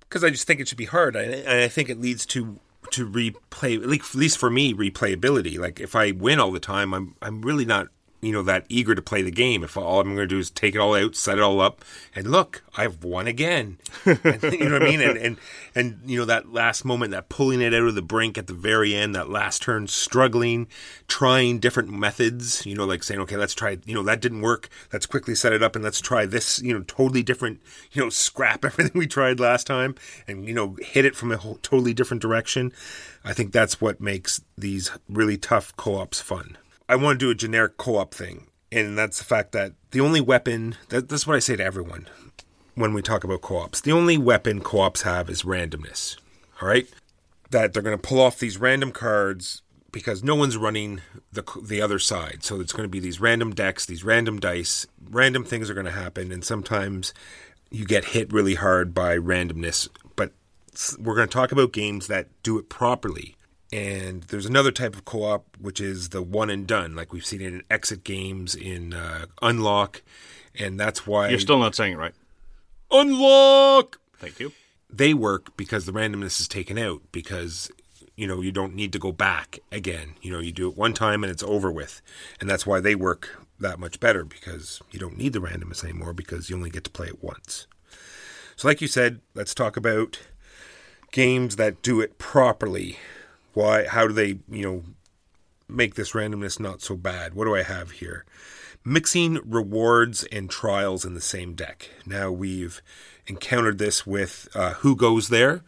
Because 0.00 0.24
I 0.24 0.30
just 0.30 0.46
think 0.46 0.60
it 0.60 0.68
should 0.68 0.78
be 0.78 0.86
hard. 0.86 1.16
And 1.16 1.48
I, 1.48 1.64
I 1.64 1.68
think 1.68 1.88
it 1.88 2.00
leads 2.00 2.26
to 2.26 2.58
to 2.92 3.06
replay 3.06 3.76
at 3.82 4.14
least 4.14 4.38
for 4.38 4.48
me 4.48 4.72
replayability 4.72 5.58
like 5.58 5.78
if 5.78 5.94
i 5.94 6.10
win 6.12 6.40
all 6.40 6.50
the 6.50 6.60
time 6.60 6.94
i'm 6.94 7.14
i'm 7.20 7.42
really 7.42 7.66
not 7.66 7.88
you 8.20 8.32
know 8.32 8.42
that 8.42 8.66
eager 8.68 8.94
to 8.94 9.02
play 9.02 9.22
the 9.22 9.30
game 9.30 9.62
if 9.62 9.76
all 9.76 10.00
I'm 10.00 10.08
going 10.08 10.16
to 10.16 10.26
do 10.26 10.38
is 10.38 10.50
take 10.50 10.74
it 10.74 10.78
all 10.78 10.94
out, 10.94 11.14
set 11.14 11.38
it 11.38 11.42
all 11.42 11.60
up, 11.60 11.84
and 12.14 12.30
look, 12.30 12.64
I've 12.76 13.04
won 13.04 13.26
again. 13.26 13.78
and, 14.04 14.42
you 14.42 14.68
know 14.68 14.72
what 14.72 14.82
I 14.82 14.86
mean? 14.86 15.00
And, 15.00 15.18
and 15.18 15.36
and 15.74 16.00
you 16.04 16.18
know 16.18 16.24
that 16.24 16.52
last 16.52 16.84
moment, 16.84 17.12
that 17.12 17.28
pulling 17.28 17.60
it 17.60 17.72
out 17.72 17.82
of 17.82 17.94
the 17.94 18.02
brink 18.02 18.36
at 18.36 18.48
the 18.48 18.54
very 18.54 18.94
end, 18.94 19.14
that 19.14 19.30
last 19.30 19.62
turn, 19.62 19.86
struggling, 19.86 20.66
trying 21.06 21.60
different 21.60 21.90
methods. 21.90 22.66
You 22.66 22.74
know, 22.74 22.84
like 22.84 23.04
saying, 23.04 23.20
okay, 23.20 23.36
let's 23.36 23.54
try. 23.54 23.78
You 23.84 23.94
know, 23.94 24.02
that 24.02 24.20
didn't 24.20 24.40
work. 24.40 24.68
Let's 24.92 25.06
quickly 25.06 25.34
set 25.34 25.52
it 25.52 25.62
up 25.62 25.76
and 25.76 25.84
let's 25.84 26.00
try 26.00 26.26
this. 26.26 26.60
You 26.60 26.74
know, 26.74 26.84
totally 26.86 27.22
different. 27.22 27.60
You 27.92 28.02
know, 28.02 28.10
scrap 28.10 28.64
everything 28.64 28.98
we 28.98 29.06
tried 29.06 29.38
last 29.38 29.66
time 29.66 29.94
and 30.26 30.44
you 30.46 30.54
know 30.54 30.76
hit 30.80 31.04
it 31.04 31.14
from 31.14 31.30
a 31.30 31.36
whole, 31.36 31.58
totally 31.62 31.94
different 31.94 32.22
direction. 32.22 32.72
I 33.24 33.32
think 33.32 33.52
that's 33.52 33.80
what 33.80 34.00
makes 34.00 34.40
these 34.56 34.90
really 35.08 35.36
tough 35.36 35.76
co-ops 35.76 36.20
fun. 36.20 36.56
I 36.88 36.96
want 36.96 37.18
to 37.18 37.26
do 37.26 37.30
a 37.30 37.34
generic 37.34 37.76
co-op 37.76 38.14
thing, 38.14 38.46
and 38.72 38.96
that's 38.96 39.18
the 39.18 39.24
fact 39.24 39.52
that 39.52 39.74
the 39.90 40.00
only 40.00 40.20
weapon 40.20 40.76
that, 40.88 41.08
that's 41.08 41.26
what 41.26 41.36
I 41.36 41.40
say 41.40 41.56
to 41.56 41.64
everyone 41.64 42.08
when 42.74 42.94
we 42.94 43.02
talk 43.02 43.24
about 43.24 43.42
co-ops. 43.42 43.80
The 43.80 43.92
only 43.92 44.16
weapon 44.16 44.60
co-ops 44.60 45.02
have 45.02 45.28
is 45.28 45.42
randomness. 45.42 46.16
All 46.62 46.68
right, 46.68 46.88
that 47.50 47.72
they're 47.72 47.82
going 47.82 47.96
to 47.96 48.08
pull 48.08 48.20
off 48.20 48.38
these 48.38 48.58
random 48.58 48.92
cards 48.92 49.62
because 49.92 50.22
no 50.22 50.34
one's 50.34 50.56
running 50.56 51.00
the 51.32 51.44
the 51.62 51.80
other 51.80 51.98
side. 51.98 52.42
So 52.42 52.60
it's 52.60 52.72
going 52.72 52.84
to 52.84 52.90
be 52.90 53.00
these 53.00 53.20
random 53.20 53.54
decks, 53.54 53.84
these 53.86 54.04
random 54.04 54.38
dice, 54.38 54.86
random 55.10 55.44
things 55.44 55.68
are 55.68 55.74
going 55.74 55.86
to 55.86 55.92
happen, 55.92 56.32
and 56.32 56.44
sometimes 56.44 57.12
you 57.70 57.84
get 57.84 58.06
hit 58.06 58.32
really 58.32 58.54
hard 58.54 58.94
by 58.94 59.16
randomness. 59.18 59.88
But 60.16 60.32
we're 60.98 61.14
going 61.14 61.28
to 61.28 61.32
talk 61.32 61.52
about 61.52 61.72
games 61.72 62.06
that 62.06 62.28
do 62.42 62.58
it 62.58 62.68
properly. 62.68 63.36
And 63.72 64.22
there's 64.24 64.46
another 64.46 64.72
type 64.72 64.94
of 64.94 65.04
co 65.04 65.24
op, 65.24 65.56
which 65.60 65.80
is 65.80 66.08
the 66.08 66.22
one 66.22 66.48
and 66.48 66.66
done, 66.66 66.96
like 66.96 67.12
we've 67.12 67.26
seen 67.26 67.42
it 67.42 67.52
in 67.52 67.62
exit 67.70 68.02
games, 68.02 68.54
in 68.54 68.94
uh, 68.94 69.26
Unlock. 69.42 70.02
And 70.58 70.80
that's 70.80 71.06
why. 71.06 71.28
You're 71.28 71.38
still 71.38 71.58
not 71.58 71.74
saying 71.74 71.92
it 71.92 71.98
right. 71.98 72.14
Unlock! 72.90 74.00
Thank 74.18 74.40
you. 74.40 74.52
they 74.90 75.12
work 75.14 75.56
because 75.56 75.84
the 75.86 75.92
randomness 75.92 76.40
is 76.40 76.48
taken 76.48 76.78
out 76.78 77.02
because 77.12 77.70
you 78.16 78.26
know 78.26 78.40
you 78.40 78.50
don't 78.50 78.74
need 78.74 78.92
to 78.92 78.98
go 78.98 79.12
back 79.12 79.58
again 79.70 80.14
you 80.22 80.32
know 80.32 80.40
you 80.40 80.50
do 80.50 80.68
it 80.68 80.76
one 80.76 80.92
time 80.92 81.22
and 81.22 81.30
it's 81.30 81.42
over 81.42 81.70
with 81.70 82.00
and 82.40 82.48
that's 82.50 82.66
why 82.66 82.80
they 82.80 82.94
work 82.94 83.38
that 83.60 83.78
much 83.78 84.00
better 84.00 84.24
because 84.24 84.80
you 84.90 84.98
don't 84.98 85.16
need 85.18 85.32
the 85.34 85.38
randomness 85.38 85.84
anymore 85.84 86.12
because 86.12 86.48
you 86.50 86.56
only 86.56 86.70
get 86.70 86.82
to 86.84 86.90
play 86.90 87.06
it 87.06 87.22
once 87.22 87.66
so 88.56 88.66
like 88.66 88.80
you 88.80 88.88
said 88.88 89.20
let's 89.34 89.54
talk 89.54 89.76
about 89.76 90.18
games 91.12 91.56
that 91.56 91.80
do 91.82 92.00
it 92.00 92.18
properly 92.18 92.98
why 93.58 93.86
how 93.86 94.06
do 94.06 94.12
they 94.12 94.38
you 94.48 94.62
know 94.62 94.84
make 95.68 95.94
this 95.94 96.12
randomness 96.12 96.58
not 96.58 96.80
so 96.80 96.96
bad 96.96 97.34
what 97.34 97.44
do 97.44 97.54
i 97.54 97.62
have 97.62 97.90
here 97.92 98.24
mixing 98.88 99.38
rewards 99.44 100.24
and 100.24 100.48
trials 100.48 101.04
in 101.04 101.14
the 101.14 101.20
same 101.20 101.54
deck. 101.54 101.90
Now 102.06 102.30
we've 102.30 102.80
encountered 103.26 103.78
this 103.78 104.06
with 104.06 104.48
uh, 104.54 104.74
Who 104.74 104.96
Goes 104.96 105.28
There, 105.28 105.62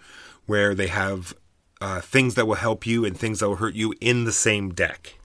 where 0.47 0.75
they 0.75 0.87
have 0.87 1.35
uh, 1.81 2.01
things 2.01 2.35
that 2.35 2.47
will 2.47 2.55
help 2.55 2.87
you 2.87 3.05
and 3.05 3.17
things 3.17 3.41
that 3.41 3.49
will 3.49 3.57
hurt 3.57 3.75
you 3.75 3.95
in 4.01 4.25
the 4.25 4.33
same 4.33 4.71
deck. 4.71 5.19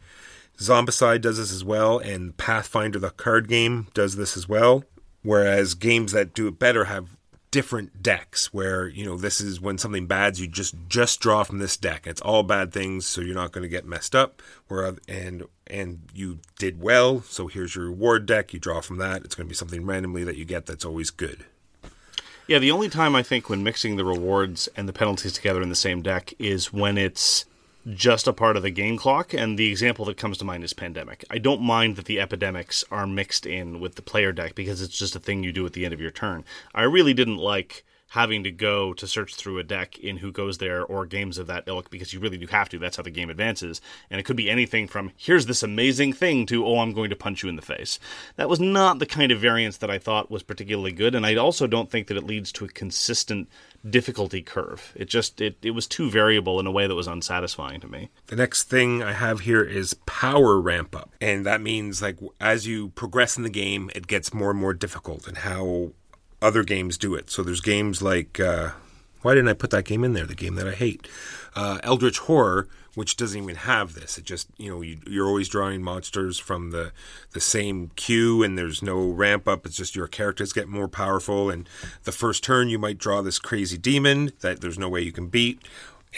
Zombicide 0.57 1.22
does 1.22 1.38
this 1.38 1.51
as 1.51 1.63
well, 1.63 1.99
and 1.99 2.36
Pathfinder, 2.38 2.99
the 2.99 3.09
card 3.09 3.47
game, 3.47 3.88
does 3.93 4.16
this 4.16 4.38
as 4.38 4.47
well. 4.47 4.84
Whereas 5.22 5.74
games 5.74 6.11
that 6.11 6.34
do 6.34 6.47
it 6.47 6.59
better 6.59 6.86
have 6.86 7.14
different 7.56 8.03
decks 8.03 8.53
where 8.53 8.86
you 8.89 9.06
know 9.06 9.16
this 9.16 9.39
is 9.39 9.62
when 9.62 9.78
something 9.78 10.06
bad's 10.08 10.41
you 10.41 10.45
just 10.45 10.76
just 10.89 11.22
draw 11.22 11.41
from 11.41 11.60
this 11.60 11.78
deck. 11.78 12.06
It's 12.06 12.20
all 12.20 12.43
bad 12.43 12.74
things 12.74 13.06
so 13.06 13.22
you're 13.22 13.34
not 13.34 13.53
going 13.53 13.62
to 13.62 13.70
get 13.70 13.86
messed 13.86 14.14
up. 14.14 14.41
Where 14.68 14.93
and 15.08 15.43
and 15.66 16.01
you 16.14 16.39
did 16.60 16.82
well 16.82 17.22
so 17.22 17.47
here's 17.47 17.74
your 17.74 17.86
reward 17.86 18.26
deck. 18.26 18.51
You 18.53 18.60
draw 18.60 18.82
from 18.82 18.97
that. 18.97 19.24
It's 19.24 19.36
going 19.36 19.47
to 19.47 19.49
be 19.49 19.56
something 19.56 19.86
randomly 19.86 20.26
that 20.26 20.36
you 20.36 20.43
get 20.43 20.66
that's 20.66 20.84
always 20.84 21.12
good. 21.12 21.45
Yeah, 22.45 22.60
the 22.60 22.72
only 22.72 22.89
time 22.89 23.16
I 23.16 23.24
think 23.24 23.49
when 23.49 23.64
mixing 23.64 23.95
the 23.95 24.03
rewards 24.03 24.68
and 24.76 24.86
the 24.89 24.93
penalties 24.93 25.32
together 25.32 25.62
in 25.62 25.70
the 25.70 25.76
same 25.76 26.01
deck 26.01 26.34
is 26.38 26.74
when 26.74 26.97
it's 26.97 27.45
just 27.94 28.28
a 28.28 28.34
part 28.34 28.58
of 28.58 28.64
the 28.64 28.72
game 28.72 28.98
clock. 28.98 29.34
And 29.34 29.58
the 29.58 29.70
example 29.70 30.06
that 30.06 30.18
comes 30.18 30.38
to 30.40 30.46
mind 30.46 30.64
is 30.64 30.74
Pandemic. 30.74 31.24
I 31.30 31.38
don't 31.38 31.62
mind 31.62 31.96
that 31.96 32.06
the 32.06 32.20
epidemics 32.20 32.84
are 32.92 33.08
mixed 33.08 33.46
in 33.46 33.80
with 33.80 33.96
the 33.96 34.02
player 34.02 34.32
deck 34.32 34.56
because 34.56 34.82
it's 34.82 34.98
just 34.98 35.16
a 35.16 35.20
thing 35.20 35.44
you 35.44 35.52
do 35.52 35.66
at 35.66 35.74
the 35.74 35.86
end 35.86 35.94
of 35.94 36.02
your 36.02 36.12
turn. 36.12 36.44
I 36.74 36.84
really 36.84 37.14
didn't 37.14 37.38
like 37.38 37.86
having 38.16 38.45
to 38.45 38.51
go 38.51 38.93
to 38.93 39.05
search 39.05 39.36
through 39.36 39.59
a 39.59 39.63
deck 39.63 39.99
in 39.99 40.16
Who 40.18 40.32
Goes 40.32 40.57
There 40.57 40.86
or 40.86 41.05
games 41.05 41.38
of 41.38 41.47
that 41.47 41.66
ilk 41.68 41.89
because 41.89 42.13
you 42.13 42.22
really 42.22 42.38
do 42.38 42.47
have 42.47 42.70
to. 42.70 42.80
That's 42.80 42.95
how 42.95 43.03
the 43.03 43.11
game 43.11 43.30
advances. 43.30 43.82
And 44.09 44.22
it 44.22 44.24
could 44.24 44.38
be 44.38 44.49
anything 44.49 44.88
from 44.88 45.11
here's 45.18 45.47
this 45.47 45.63
amazing 45.63 46.13
thing 46.13 46.45
to 46.45 46.66
oh, 46.66 46.80
I'm 46.80 46.93
going 46.93 47.09
to 47.09 47.16
punch 47.18 47.43
you 47.43 47.49
in 47.49 47.57
the 47.57 47.61
face. 47.61 47.99
That 48.38 48.47
was 48.47 48.61
not 48.61 48.99
the 48.99 49.05
kind 49.05 49.34
of 49.34 49.41
variance 49.41 49.78
that 49.78 49.91
I 49.91 49.99
thought 49.99 50.32
was 50.32 50.43
particularly 50.43 50.93
good. 50.93 51.13
And 51.13 51.26
I 51.26 51.36
also 51.36 51.68
don't 51.68 51.91
think 51.91 52.07
that 52.07 52.16
it 52.16 52.24
leads 52.24 52.53
to 52.53 52.66
a 52.66 52.70
consistent 52.70 53.49
difficulty 53.88 54.41
curve. 54.41 54.93
It 54.95 55.09
just 55.09 55.41
it, 55.41 55.57
it 55.61 55.72
was 55.72 55.86
too 55.86 56.09
variable 56.09 56.57
in 56.61 56.68
a 56.68 56.72
way 56.72 56.88
that 56.88 56.95
was 56.95 57.07
unsatisfying 57.07 57.82
to 57.82 57.88
me. 57.89 58.09
The 58.28 58.38
next 58.38 58.70
thing 58.70 59.03
I 59.03 59.11
have 59.11 59.41
here 59.41 59.63
is 59.63 59.93
power 60.05 60.59
ramp 60.61 60.95
up. 60.95 61.11
And 61.20 61.45
that 61.45 61.59
means 61.59 62.01
like 62.01 62.18
as 62.39 62.66
you 62.66 62.89
progress 62.89 63.36
in 63.36 63.43
the 63.43 63.49
game, 63.49 63.91
it 63.93 64.07
gets 64.07 64.34
more 64.34 64.51
and 64.51 64.59
more 64.59 64.74
difficult 64.74 65.28
and 65.28 65.39
how 65.39 65.91
other 66.42 66.64
games 66.64 66.98
do 66.98 67.16
it. 67.16 67.30
So 67.30 67.44
there's 67.44 67.62
games 67.62 68.02
like 68.02 68.40
uh, 68.40 68.72
why 69.22 69.34
didn't 69.34 69.50
I 69.50 69.54
put 69.54 69.72
that 69.72 69.86
game 69.86 70.04
in 70.04 70.14
there? 70.14 70.26
The 70.28 70.36
game 70.36 70.56
that 70.56 70.68
I 70.68 70.74
hate. 70.74 71.08
Uh, 71.56 71.80
Eldritch 71.84 72.20
Horror, 72.20 72.68
which 72.94 73.18
doesn't 73.18 73.42
even 73.42 73.56
have 73.56 73.96
this. 73.96 74.18
It 74.18 74.24
just 74.24 74.48
you 74.58 74.70
know 74.70 74.82
you, 74.82 75.00
you're 75.08 75.28
always 75.28 75.50
drawing 75.50 75.82
monsters 75.82 76.38
from 76.38 76.72
the 76.72 76.92
the 77.32 77.42
same 77.42 77.90
queue, 77.96 78.44
and 78.44 78.58
there's 78.58 78.84
no 78.84 79.10
ramp 79.10 79.48
up. 79.48 79.66
It's 79.66 79.78
just 79.78 79.96
your 79.96 80.08
characters 80.08 80.54
get 80.54 80.68
more 80.68 80.88
powerful, 80.88 81.50
and 81.50 81.68
the 82.04 82.12
first 82.12 82.44
turn 82.44 82.70
you 82.70 82.78
might 82.78 82.98
draw 82.98 83.22
this 83.22 83.40
crazy 83.40 83.78
demon 83.78 84.32
that 84.42 84.62
there's 84.62 84.78
no 84.78 84.90
way 84.90 85.02
you 85.02 85.12
can 85.12 85.28
beat, 85.28 85.60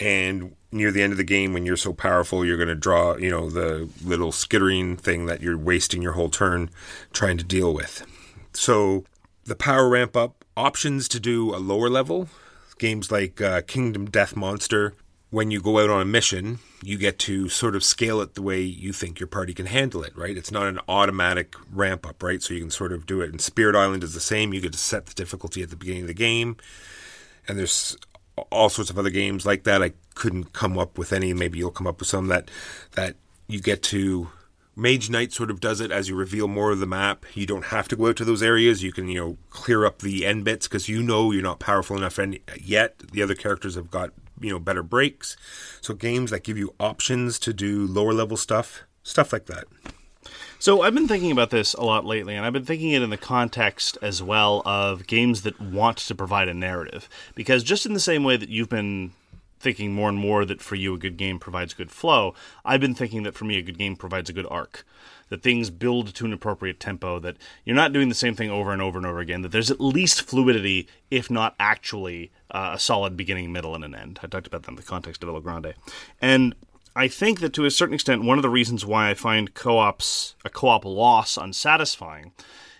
and 0.00 0.54
near 0.70 0.92
the 0.92 1.02
end 1.02 1.12
of 1.12 1.16
the 1.16 1.24
game 1.24 1.54
when 1.54 1.64
you're 1.64 1.76
so 1.76 1.94
powerful 1.94 2.44
you're 2.44 2.58
going 2.58 2.68
to 2.68 2.74
draw 2.74 3.16
you 3.16 3.30
know 3.30 3.48
the 3.48 3.88
little 4.04 4.32
skittering 4.32 4.96
thing 4.96 5.24
that 5.24 5.40
you're 5.40 5.56
wasting 5.56 6.02
your 6.02 6.12
whole 6.12 6.28
turn 6.28 6.68
trying 7.12 7.38
to 7.38 7.44
deal 7.44 7.72
with 7.72 8.06
so 8.52 9.04
the 9.48 9.56
power 9.56 9.88
ramp 9.88 10.16
up 10.16 10.44
options 10.56 11.08
to 11.08 11.20
do 11.20 11.54
a 11.54 11.58
lower 11.58 11.88
level 11.88 12.28
games 12.78 13.10
like 13.10 13.40
uh, 13.40 13.60
kingdom 13.62 14.06
death 14.06 14.36
monster 14.36 14.94
when 15.30 15.50
you 15.50 15.60
go 15.60 15.78
out 15.78 15.90
on 15.90 16.00
a 16.00 16.04
mission 16.04 16.58
you 16.82 16.96
get 16.96 17.18
to 17.18 17.48
sort 17.48 17.74
of 17.74 17.82
scale 17.82 18.20
it 18.20 18.34
the 18.34 18.42
way 18.42 18.60
you 18.60 18.92
think 18.92 19.18
your 19.18 19.26
party 19.26 19.52
can 19.52 19.66
handle 19.66 20.02
it 20.02 20.16
right 20.16 20.36
it's 20.36 20.52
not 20.52 20.66
an 20.66 20.78
automatic 20.88 21.54
ramp 21.72 22.06
up 22.06 22.22
right 22.22 22.42
so 22.42 22.54
you 22.54 22.60
can 22.60 22.70
sort 22.70 22.92
of 22.92 23.06
do 23.06 23.20
it 23.20 23.30
and 23.30 23.40
spirit 23.40 23.74
island 23.74 24.04
is 24.04 24.14
the 24.14 24.20
same 24.20 24.52
you 24.52 24.60
get 24.60 24.72
to 24.72 24.78
set 24.78 25.06
the 25.06 25.14
difficulty 25.14 25.62
at 25.62 25.70
the 25.70 25.76
beginning 25.76 26.02
of 26.02 26.08
the 26.08 26.14
game 26.14 26.56
and 27.48 27.58
there's 27.58 27.96
all 28.50 28.68
sorts 28.68 28.90
of 28.90 28.98
other 28.98 29.10
games 29.10 29.46
like 29.46 29.64
that. 29.64 29.82
I 29.82 29.92
couldn't 30.14 30.52
come 30.52 30.78
up 30.78 30.98
with 30.98 31.12
any. 31.12 31.32
Maybe 31.32 31.58
you'll 31.58 31.70
come 31.70 31.86
up 31.86 31.98
with 31.98 32.08
some 32.08 32.28
that 32.28 32.50
that 32.92 33.16
you 33.46 33.60
get 33.60 33.82
to. 33.84 34.28
Mage 34.78 35.10
Knight 35.10 35.32
sort 35.32 35.50
of 35.50 35.60
does 35.60 35.80
it 35.80 35.90
as 35.90 36.08
you 36.08 36.14
reveal 36.14 36.46
more 36.46 36.70
of 36.70 36.78
the 36.78 36.86
map. 36.86 37.26
You 37.34 37.46
don't 37.46 37.66
have 37.66 37.88
to 37.88 37.96
go 37.96 38.08
out 38.08 38.16
to 38.18 38.24
those 38.24 38.44
areas. 38.44 38.82
You 38.82 38.92
can 38.92 39.08
you 39.08 39.20
know 39.20 39.38
clear 39.50 39.84
up 39.84 39.98
the 39.98 40.24
end 40.24 40.44
bits 40.44 40.68
because 40.68 40.88
you 40.88 41.02
know 41.02 41.32
you're 41.32 41.42
not 41.42 41.58
powerful 41.58 41.96
enough 41.96 42.18
any, 42.18 42.40
yet. 42.60 42.98
The 43.12 43.22
other 43.22 43.34
characters 43.34 43.74
have 43.74 43.90
got 43.90 44.12
you 44.40 44.50
know 44.50 44.60
better 44.60 44.84
breaks. 44.84 45.36
So 45.80 45.94
games 45.94 46.30
that 46.30 46.44
give 46.44 46.56
you 46.56 46.74
options 46.78 47.40
to 47.40 47.52
do 47.52 47.88
lower 47.88 48.12
level 48.12 48.36
stuff, 48.36 48.84
stuff 49.02 49.32
like 49.32 49.46
that. 49.46 49.64
So 50.60 50.82
I've 50.82 50.94
been 50.94 51.08
thinking 51.08 51.32
about 51.32 51.50
this 51.50 51.74
a 51.74 51.82
lot 51.82 52.04
lately, 52.04 52.34
and 52.34 52.46
I've 52.46 52.52
been 52.52 52.64
thinking 52.64 52.90
it 52.90 53.02
in 53.02 53.10
the 53.10 53.16
context 53.16 53.98
as 54.00 54.22
well 54.22 54.62
of 54.64 55.06
games 55.06 55.42
that 55.42 55.60
want 55.60 55.98
to 55.98 56.14
provide 56.14 56.48
a 56.48 56.54
narrative. 56.54 57.08
Because 57.34 57.62
just 57.62 57.86
in 57.86 57.94
the 57.94 58.00
same 58.00 58.24
way 58.24 58.36
that 58.36 58.48
you've 58.48 58.68
been 58.68 59.12
thinking 59.60 59.92
more 59.92 60.08
and 60.08 60.18
more 60.18 60.44
that 60.44 60.60
for 60.60 60.74
you 60.74 60.94
a 60.94 60.98
good 60.98 61.16
game 61.16 61.38
provides 61.38 61.74
good 61.74 61.90
flow, 61.90 62.34
I've 62.64 62.80
been 62.80 62.94
thinking 62.94 63.22
that 63.24 63.34
for 63.34 63.44
me 63.44 63.58
a 63.58 63.62
good 63.62 63.78
game 63.78 63.96
provides 63.96 64.30
a 64.30 64.32
good 64.32 64.46
arc. 64.50 64.84
That 65.28 65.42
things 65.42 65.68
build 65.68 66.14
to 66.14 66.24
an 66.24 66.32
appropriate 66.32 66.80
tempo, 66.80 67.18
that 67.18 67.36
you're 67.64 67.76
not 67.76 67.92
doing 67.92 68.08
the 68.08 68.14
same 68.14 68.34
thing 68.34 68.50
over 68.50 68.72
and 68.72 68.80
over 68.80 68.96
and 68.96 69.06
over 69.06 69.18
again, 69.18 69.42
that 69.42 69.52
there's 69.52 69.70
at 69.70 69.80
least 69.80 70.22
fluidity, 70.22 70.88
if 71.10 71.30
not 71.30 71.54
actually 71.60 72.30
uh, 72.50 72.70
a 72.74 72.78
solid 72.78 73.14
beginning, 73.14 73.52
middle, 73.52 73.74
and 73.74 73.84
an 73.84 73.94
end. 73.94 74.20
I 74.22 74.26
talked 74.26 74.46
about 74.46 74.62
that 74.62 74.70
in 74.70 74.76
the 74.76 74.82
context 74.82 75.22
of 75.22 75.28
El 75.28 75.40
Grande. 75.40 75.74
And 76.20 76.54
I 76.96 77.08
think 77.08 77.40
that 77.40 77.52
to 77.52 77.66
a 77.66 77.70
certain 77.70 77.94
extent, 77.94 78.24
one 78.24 78.38
of 78.38 78.42
the 78.42 78.48
reasons 78.48 78.86
why 78.86 79.10
I 79.10 79.14
find 79.14 79.52
co-ops 79.54 80.34
a 80.44 80.50
co-op 80.50 80.84
loss 80.84 81.36
unsatisfying 81.36 82.32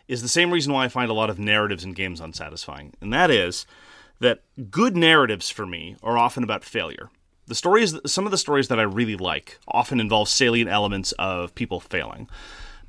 is 0.08 0.22
the 0.22 0.28
same 0.28 0.50
reason 0.50 0.72
why 0.72 0.86
I 0.86 0.88
find 0.88 1.10
a 1.10 1.14
lot 1.14 1.30
of 1.30 1.38
narratives 1.38 1.84
in 1.84 1.92
games 1.92 2.20
unsatisfying, 2.20 2.94
and 3.00 3.12
that 3.12 3.30
is 3.30 3.66
that 4.20 4.42
good 4.70 4.96
narratives 4.96 5.50
for 5.50 5.66
me 5.66 5.96
are 6.02 6.18
often 6.18 6.42
about 6.42 6.64
failure. 6.64 7.10
The 7.46 7.54
stories, 7.54 7.98
some 8.04 8.26
of 8.26 8.30
the 8.30 8.38
stories 8.38 8.68
that 8.68 8.78
I 8.78 8.82
really 8.82 9.16
like, 9.16 9.58
often 9.68 10.00
involve 10.00 10.28
salient 10.28 10.70
elements 10.70 11.12
of 11.12 11.54
people 11.54 11.80
failing. 11.80 12.28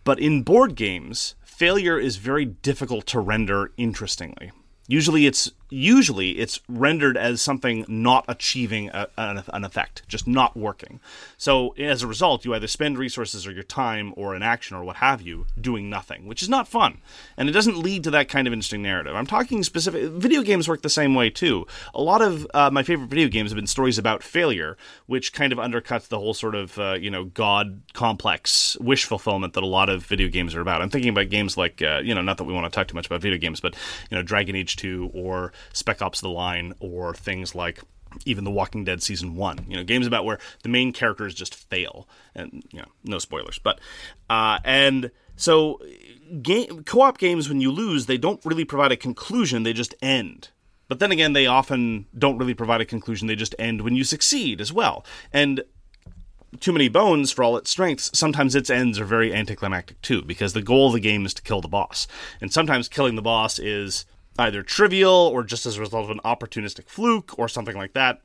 But 0.03 0.19
in 0.19 0.43
board 0.43 0.75
games, 0.75 1.35
failure 1.43 1.99
is 1.99 2.17
very 2.17 2.45
difficult 2.45 3.05
to 3.07 3.19
render 3.19 3.71
interestingly. 3.77 4.51
Usually, 4.87 5.25
it's 5.27 5.51
usually 5.69 6.39
it's 6.39 6.59
rendered 6.67 7.17
as 7.17 7.41
something 7.41 7.85
not 7.87 8.25
achieving 8.27 8.89
a, 8.89 9.07
an, 9.17 9.43
an 9.53 9.63
effect, 9.63 10.03
just 10.07 10.27
not 10.27 10.57
working. 10.57 10.99
So 11.37 11.69
as 11.77 12.03
a 12.03 12.07
result, 12.07 12.45
you 12.45 12.53
either 12.53 12.67
spend 12.67 12.97
resources 12.97 13.45
or 13.45 13.51
your 13.51 13.63
time 13.63 14.13
or 14.17 14.33
an 14.33 14.43
action 14.43 14.75
or 14.75 14.83
what 14.83 14.97
have 14.97 15.21
you 15.21 15.45
doing 15.59 15.89
nothing, 15.89 16.27
which 16.27 16.41
is 16.41 16.49
not 16.49 16.67
fun, 16.67 16.99
and 17.37 17.47
it 17.47 17.51
doesn't 17.51 17.77
lead 17.77 18.03
to 18.03 18.11
that 18.11 18.29
kind 18.29 18.47
of 18.47 18.53
interesting 18.53 18.81
narrative. 18.81 19.15
I'm 19.15 19.27
talking 19.27 19.63
specific. 19.63 20.09
Video 20.11 20.41
games 20.41 20.67
work 20.67 20.81
the 20.81 20.89
same 20.89 21.15
way 21.15 21.29
too. 21.29 21.67
A 21.93 22.01
lot 22.01 22.21
of 22.21 22.47
uh, 22.53 22.69
my 22.71 22.83
favorite 22.83 23.09
video 23.09 23.27
games 23.27 23.51
have 23.51 23.55
been 23.55 23.67
stories 23.67 23.97
about 23.97 24.23
failure, 24.23 24.77
which 25.05 25.33
kind 25.33 25.53
of 25.53 25.59
undercuts 25.59 26.07
the 26.07 26.19
whole 26.19 26.33
sort 26.33 26.55
of 26.55 26.77
uh, 26.79 26.93
you 26.99 27.09
know 27.09 27.25
god 27.25 27.81
complex 27.93 28.77
wish 28.79 29.05
fulfillment 29.05 29.53
that 29.53 29.63
a 29.63 29.67
lot 29.67 29.89
of 29.89 30.05
video 30.05 30.27
games 30.27 30.55
are 30.55 30.61
about. 30.61 30.81
I'm 30.81 30.89
thinking 30.89 31.09
about 31.09 31.29
games 31.29 31.57
like 31.57 31.81
uh, 31.81 32.01
you 32.03 32.15
know 32.15 32.21
not 32.21 32.37
that 32.37 32.45
we 32.45 32.53
want 32.53 32.71
to 32.71 32.75
talk 32.75 32.87
too 32.87 32.95
much 32.95 33.05
about 33.05 33.21
video 33.21 33.37
games, 33.37 33.59
but 33.59 33.75
you 34.09 34.17
know 34.17 34.23
Dragon 34.23 34.55
Age 34.55 34.75
2 34.75 35.11
or 35.13 35.51
Spec 35.73 36.01
Ops: 36.01 36.21
The 36.21 36.29
Line 36.29 36.73
or 36.79 37.13
things 37.13 37.55
like 37.55 37.81
even 38.25 38.43
The 38.43 38.51
Walking 38.51 38.83
Dead 38.83 39.01
season 39.03 39.35
one. 39.35 39.65
You 39.67 39.77
know, 39.77 39.83
games 39.83 40.07
about 40.07 40.25
where 40.25 40.39
the 40.63 40.69
main 40.69 40.91
characters 40.91 41.33
just 41.33 41.55
fail, 41.55 42.07
and 42.35 42.63
you 42.71 42.79
know, 42.79 42.87
no 43.03 43.19
spoilers, 43.19 43.59
but 43.59 43.79
uh, 44.29 44.59
and 44.63 45.11
so 45.35 45.79
game 46.41 46.83
co-op 46.83 47.17
games 47.17 47.47
when 47.47 47.61
you 47.61 47.71
lose, 47.71 48.05
they 48.05 48.17
don't 48.17 48.43
really 48.45 48.65
provide 48.65 48.91
a 48.91 48.97
conclusion; 48.97 49.63
they 49.63 49.73
just 49.73 49.95
end. 50.01 50.49
But 50.87 50.99
then 50.99 51.11
again, 51.11 51.33
they 51.33 51.45
often 51.45 52.07
don't 52.17 52.37
really 52.37 52.53
provide 52.53 52.81
a 52.81 52.85
conclusion; 52.85 53.27
they 53.27 53.35
just 53.35 53.55
end 53.59 53.81
when 53.81 53.95
you 53.95 54.03
succeed 54.03 54.59
as 54.59 54.73
well. 54.73 55.05
And 55.31 55.63
too 56.59 56.71
many 56.71 56.89
bones 56.89 57.31
for 57.31 57.43
all 57.43 57.57
its 57.57 57.69
strengths, 57.69 58.09
sometimes 58.17 58.55
its 58.55 58.69
ends 58.69 58.99
are 58.99 59.05
very 59.05 59.33
anticlimactic 59.33 60.01
too, 60.01 60.23
because 60.23 60.53
the 60.53 60.61
goal 60.61 60.87
of 60.87 60.93
the 60.93 60.99
game 60.99 61.25
is 61.25 61.33
to 61.35 61.41
kill 61.41 61.61
the 61.61 61.67
boss. 61.67 62.07
And 62.41 62.51
sometimes 62.51 62.89
killing 62.89 63.15
the 63.15 63.21
boss 63.21 63.59
is 63.59 64.05
either 64.39 64.63
trivial 64.63 65.11
or 65.11 65.43
just 65.43 65.65
as 65.65 65.77
a 65.77 65.81
result 65.81 66.05
of 66.05 66.11
an 66.11 66.21
opportunistic 66.25 66.87
fluke 66.87 67.37
or 67.37 67.47
something 67.47 67.77
like 67.77 67.93
that. 67.93 68.21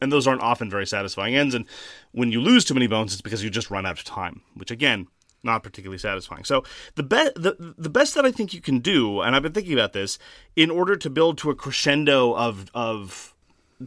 And 0.00 0.10
those 0.10 0.26
aren't 0.26 0.40
often 0.40 0.70
very 0.70 0.86
satisfying 0.86 1.36
ends. 1.36 1.54
And 1.54 1.66
when 2.12 2.32
you 2.32 2.40
lose 2.40 2.64
too 2.64 2.74
many 2.74 2.86
bones, 2.86 3.12
it's 3.12 3.20
because 3.20 3.44
you 3.44 3.50
just 3.50 3.70
run 3.70 3.84
out 3.84 3.98
of 3.98 4.04
time, 4.04 4.40
which 4.54 4.70
again, 4.70 5.08
not 5.42 5.62
particularly 5.62 5.98
satisfying. 5.98 6.44
So 6.44 6.64
the 6.94 7.02
best 7.02 7.34
the, 7.34 7.74
the 7.76 7.90
best 7.90 8.14
that 8.14 8.24
I 8.24 8.30
think 8.30 8.54
you 8.54 8.60
can 8.60 8.78
do, 8.78 9.20
and 9.20 9.34
I've 9.34 9.42
been 9.42 9.52
thinking 9.52 9.74
about 9.74 9.92
this, 9.92 10.18
in 10.56 10.70
order 10.70 10.96
to 10.96 11.10
build 11.10 11.38
to 11.38 11.50
a 11.50 11.54
crescendo 11.54 12.34
of 12.34 12.70
of 12.74 13.34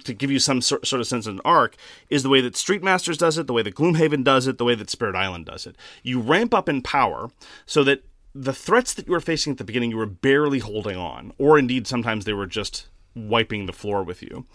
to 0.03 0.13
give 0.13 0.31
you 0.31 0.39
some 0.39 0.61
sort, 0.61 0.87
sort 0.87 0.99
of 0.99 1.07
sense 1.07 1.27
of 1.27 1.35
an 1.35 1.41
arc 1.45 1.75
is 2.09 2.23
the 2.23 2.29
way 2.29 2.41
that 2.41 2.55
Street 2.55 2.81
Masters 2.81 3.17
does 3.17 3.37
it, 3.37 3.45
the 3.45 3.53
way 3.53 3.61
that 3.61 3.75
Gloomhaven 3.75 4.23
does 4.23 4.47
it, 4.47 4.57
the 4.57 4.65
way 4.65 4.73
that 4.73 4.89
Spirit 4.89 5.15
Island 5.15 5.45
does 5.45 5.67
it. 5.67 5.75
You 6.01 6.19
ramp 6.19 6.53
up 6.53 6.67
in 6.67 6.81
power 6.81 7.29
so 7.67 7.83
that 7.83 8.03
the 8.35 8.53
threats 8.53 8.93
that 8.93 9.07
you 9.07 9.13
were 9.13 9.19
facing 9.19 9.51
at 9.51 9.57
the 9.57 9.63
beginning 9.63 9.91
you 9.91 9.97
were 9.97 10.05
barely 10.05 10.59
holding 10.59 10.97
on, 10.97 11.33
or 11.37 11.59
indeed 11.59 11.87
sometimes 11.87 12.25
they 12.25 12.33
were 12.33 12.47
just 12.47 12.87
wiping 13.15 13.65
the 13.65 13.73
floor 13.73 14.03
with 14.03 14.21
you. 14.21 14.45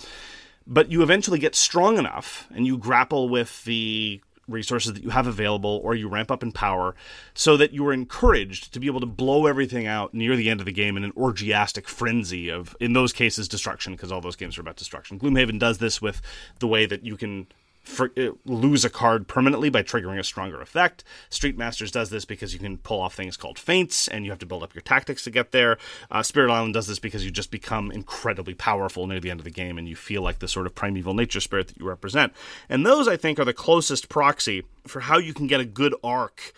But 0.67 0.91
you 0.91 1.03
eventually 1.03 1.39
get 1.39 1.55
strong 1.55 1.97
enough 1.97 2.47
and 2.55 2.67
you 2.67 2.77
grapple 2.77 3.29
with 3.29 3.65
the 3.65 4.21
resources 4.49 4.95
that 4.95 5.03
you 5.03 5.11
have 5.11 5.27
available 5.27 5.81
or 5.85 5.95
you 5.95 6.09
ramp 6.09 6.31
up 6.31 6.43
in 6.43 6.51
power 6.53 6.95
so 7.35 7.57
that 7.57 7.73
you 7.73 7.87
are 7.87 7.93
encouraged 7.93 8.73
to 8.73 8.81
be 8.81 8.87
able 8.87 9.01
to 9.01 9.07
blow 9.07 9.47
everything 9.47 9.87
out 9.87 10.15
near 10.15 10.37
the 10.37 10.49
end 10.49 10.61
of 10.61 10.67
the 10.67 10.73
game 10.73 10.97
in 10.97 11.05
an 11.05 11.13
orgiastic 11.13 11.87
frenzy 11.87 12.51
of 12.51 12.75
in 12.81 12.95
those 12.95 13.13
cases 13.13 13.47
destruction 13.47 13.93
because 13.93 14.11
all 14.11 14.23
those 14.23 14.37
games 14.37 14.57
are 14.57 14.63
about 14.63 14.77
destruction 14.77 15.19
gloomhaven 15.19 15.59
does 15.59 15.79
this 15.79 16.01
with 16.01 16.23
the 16.61 16.67
way 16.67 16.87
that 16.87 17.05
you 17.05 17.17
can 17.17 17.47
for, 17.89 18.13
uh, 18.19 18.31
lose 18.45 18.85
a 18.85 18.91
card 18.91 19.27
permanently 19.27 19.71
by 19.71 19.83
triggering 19.83 20.19
a 20.19 20.25
stronger 20.25 20.61
effect. 20.61 21.03
Street 21.31 21.57
Masters 21.57 21.91
does 21.91 22.11
this 22.11 22.25
because 22.25 22.53
you 22.53 22.61
can 22.61 22.77
pull 22.77 23.01
off 23.01 23.15
things 23.15 23.37
called 23.37 23.59
feints, 23.59 24.07
and 24.09 24.25
you 24.25 24.31
have 24.31 24.39
to 24.41 24.47
build 24.47 24.63
up 24.63 24.75
your 24.75 24.83
tactics 24.83 25.25
to 25.25 25.31
get 25.31 25.53
there. 25.53 25.79
Uh, 26.11 26.23
Spirit 26.23 26.53
Island 26.53 26.75
does 26.75 26.87
this 26.87 26.99
because 26.99 27.25
you 27.25 27.31
just 27.31 27.51
become 27.51 27.91
incredibly 27.91 28.55
powerful 28.55 29.07
near 29.07 29.21
the 29.21 29.31
end 29.31 29.41
of 29.41 29.45
the 29.45 29.51
game, 29.51 29.79
and 29.79 29.89
you 29.89 29.97
feel 29.97 30.23
like 30.23 30.39
the 30.39 30.49
sort 30.49 30.67
of 30.67 30.75
primeval 30.75 31.15
nature 31.15 31.41
spirit 31.41 31.69
that 31.69 31.79
you 31.79 31.89
represent. 31.89 32.33
And 32.69 32.85
those, 32.85 33.09
I 33.09 33.17
think, 33.17 33.39
are 33.39 33.45
the 33.45 33.55
closest 33.55 34.09
proxy 34.09 34.65
for 34.87 35.01
how 35.01 35.19
you 35.19 35.33
can 35.33 35.47
get 35.47 35.61
a 35.61 35.65
good 35.65 35.95
arc 36.05 36.53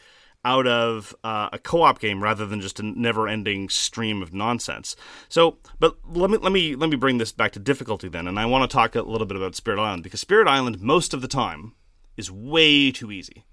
out 0.44 0.66
of 0.66 1.14
uh, 1.22 1.48
a 1.52 1.58
co-op 1.58 2.00
game 2.00 2.22
rather 2.22 2.46
than 2.46 2.60
just 2.60 2.80
a 2.80 2.82
never-ending 2.82 3.68
stream 3.68 4.22
of 4.22 4.32
nonsense. 4.32 4.96
So, 5.28 5.58
but 5.78 5.96
let 6.08 6.30
me 6.30 6.38
let 6.38 6.52
me 6.52 6.74
let 6.74 6.90
me 6.90 6.96
bring 6.96 7.18
this 7.18 7.32
back 7.32 7.52
to 7.52 7.58
difficulty 7.58 8.08
then, 8.08 8.26
and 8.26 8.38
I 8.38 8.46
want 8.46 8.68
to 8.68 8.74
talk 8.74 8.94
a 8.94 9.02
little 9.02 9.26
bit 9.26 9.36
about 9.36 9.54
Spirit 9.54 9.80
Island 9.80 10.02
because 10.02 10.20
Spirit 10.20 10.48
Island 10.48 10.80
most 10.80 11.12
of 11.12 11.20
the 11.20 11.28
time 11.28 11.74
is 12.16 12.30
way 12.30 12.90
too 12.90 13.10
easy. 13.12 13.44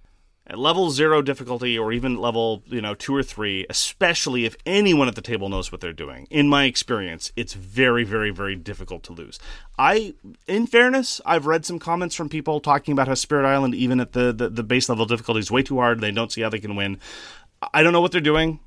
At 0.49 0.57
level 0.57 0.91
zero 0.91 1.21
difficulty, 1.21 1.77
or 1.77 1.91
even 1.91 2.17
level 2.17 2.63
you 2.67 2.79
know 2.79 2.95
two 2.95 3.13
or 3.13 3.21
three, 3.21 3.65
especially 3.69 4.45
if 4.45 4.55
anyone 4.65 5.09
at 5.09 5.15
the 5.15 5.21
table 5.21 5.49
knows 5.49 5.71
what 5.73 5.81
they're 5.81 5.91
doing. 5.91 6.25
In 6.29 6.47
my 6.47 6.63
experience, 6.63 7.33
it's 7.35 7.53
very, 7.53 8.05
very, 8.05 8.31
very 8.31 8.55
difficult 8.55 9.03
to 9.03 9.13
lose. 9.13 9.39
I, 9.77 10.13
in 10.47 10.65
fairness, 10.65 11.19
I've 11.25 11.47
read 11.47 11.65
some 11.65 11.79
comments 11.79 12.15
from 12.15 12.29
people 12.29 12.61
talking 12.61 12.93
about 12.93 13.09
how 13.09 13.15
Spirit 13.15 13.45
Island, 13.45 13.75
even 13.75 13.99
at 13.99 14.13
the 14.13 14.31
the, 14.31 14.49
the 14.49 14.63
base 14.63 14.87
level 14.87 15.05
difficulty, 15.05 15.41
is 15.41 15.51
way 15.51 15.63
too 15.63 15.79
hard. 15.79 15.99
They 15.99 16.11
don't 16.11 16.31
see 16.31 16.41
how 16.41 16.49
they 16.49 16.59
can 16.59 16.77
win. 16.77 16.99
I 17.73 17.83
don't 17.83 17.91
know 17.91 18.01
what 18.01 18.13
they're 18.13 18.21
doing. 18.21 18.61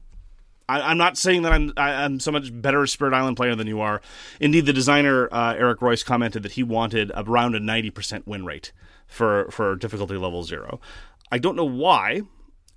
I, 0.70 0.92
am 0.92 0.98
not 0.98 1.18
saying 1.18 1.42
that 1.42 1.52
I'm 1.52 1.72
I, 1.76 2.04
am 2.04 2.20
so 2.20 2.30
much 2.30 2.50
better 2.52 2.82
a 2.82 2.88
Spirit 2.88 3.12
Island 3.12 3.36
player 3.36 3.56
than 3.56 3.66
you 3.66 3.80
are. 3.80 4.00
Indeed, 4.38 4.66
the 4.66 4.72
designer 4.72 5.28
uh, 5.32 5.54
Eric 5.54 5.80
Reuss 5.80 6.04
commented 6.04 6.44
that 6.44 6.52
he 6.52 6.62
wanted 6.62 7.10
around 7.16 7.56
a 7.56 7.60
90% 7.60 8.26
win 8.26 8.44
rate 8.44 8.70
for 9.08 9.50
for 9.50 9.74
difficulty 9.74 10.16
level 10.16 10.44
zero. 10.44 10.80
I 11.32 11.38
don't 11.38 11.56
know 11.56 11.64
why. 11.64 12.22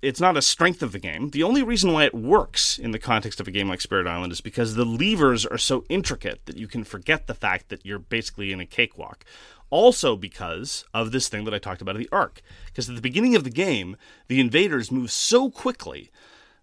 It's 0.00 0.20
not 0.20 0.36
a 0.36 0.42
strength 0.42 0.82
of 0.82 0.92
the 0.92 0.98
game. 0.98 1.30
The 1.30 1.42
only 1.42 1.62
reason 1.62 1.92
why 1.92 2.04
it 2.04 2.14
works 2.14 2.78
in 2.78 2.90
the 2.90 2.98
context 2.98 3.40
of 3.40 3.48
a 3.48 3.50
game 3.50 3.68
like 3.68 3.80
Spirit 3.80 4.06
Island 4.06 4.32
is 4.32 4.40
because 4.40 4.74
the 4.74 4.84
levers 4.84 5.46
are 5.46 5.58
so 5.58 5.84
intricate 5.88 6.44
that 6.44 6.58
you 6.58 6.68
can 6.68 6.84
forget 6.84 7.26
the 7.26 7.34
fact 7.34 7.70
that 7.70 7.86
you're 7.86 7.98
basically 7.98 8.52
in 8.52 8.60
a 8.60 8.66
cakewalk. 8.66 9.24
Also, 9.70 10.14
because 10.14 10.84
of 10.92 11.10
this 11.10 11.28
thing 11.28 11.44
that 11.44 11.54
I 11.54 11.58
talked 11.58 11.80
about 11.80 11.96
of 11.96 12.00
the 12.00 12.08
arc. 12.12 12.42
Because 12.66 12.88
at 12.88 12.94
the 12.94 13.00
beginning 13.00 13.34
of 13.34 13.44
the 13.44 13.50
game, 13.50 13.96
the 14.28 14.40
invaders 14.40 14.92
move 14.92 15.10
so 15.10 15.50
quickly 15.50 16.10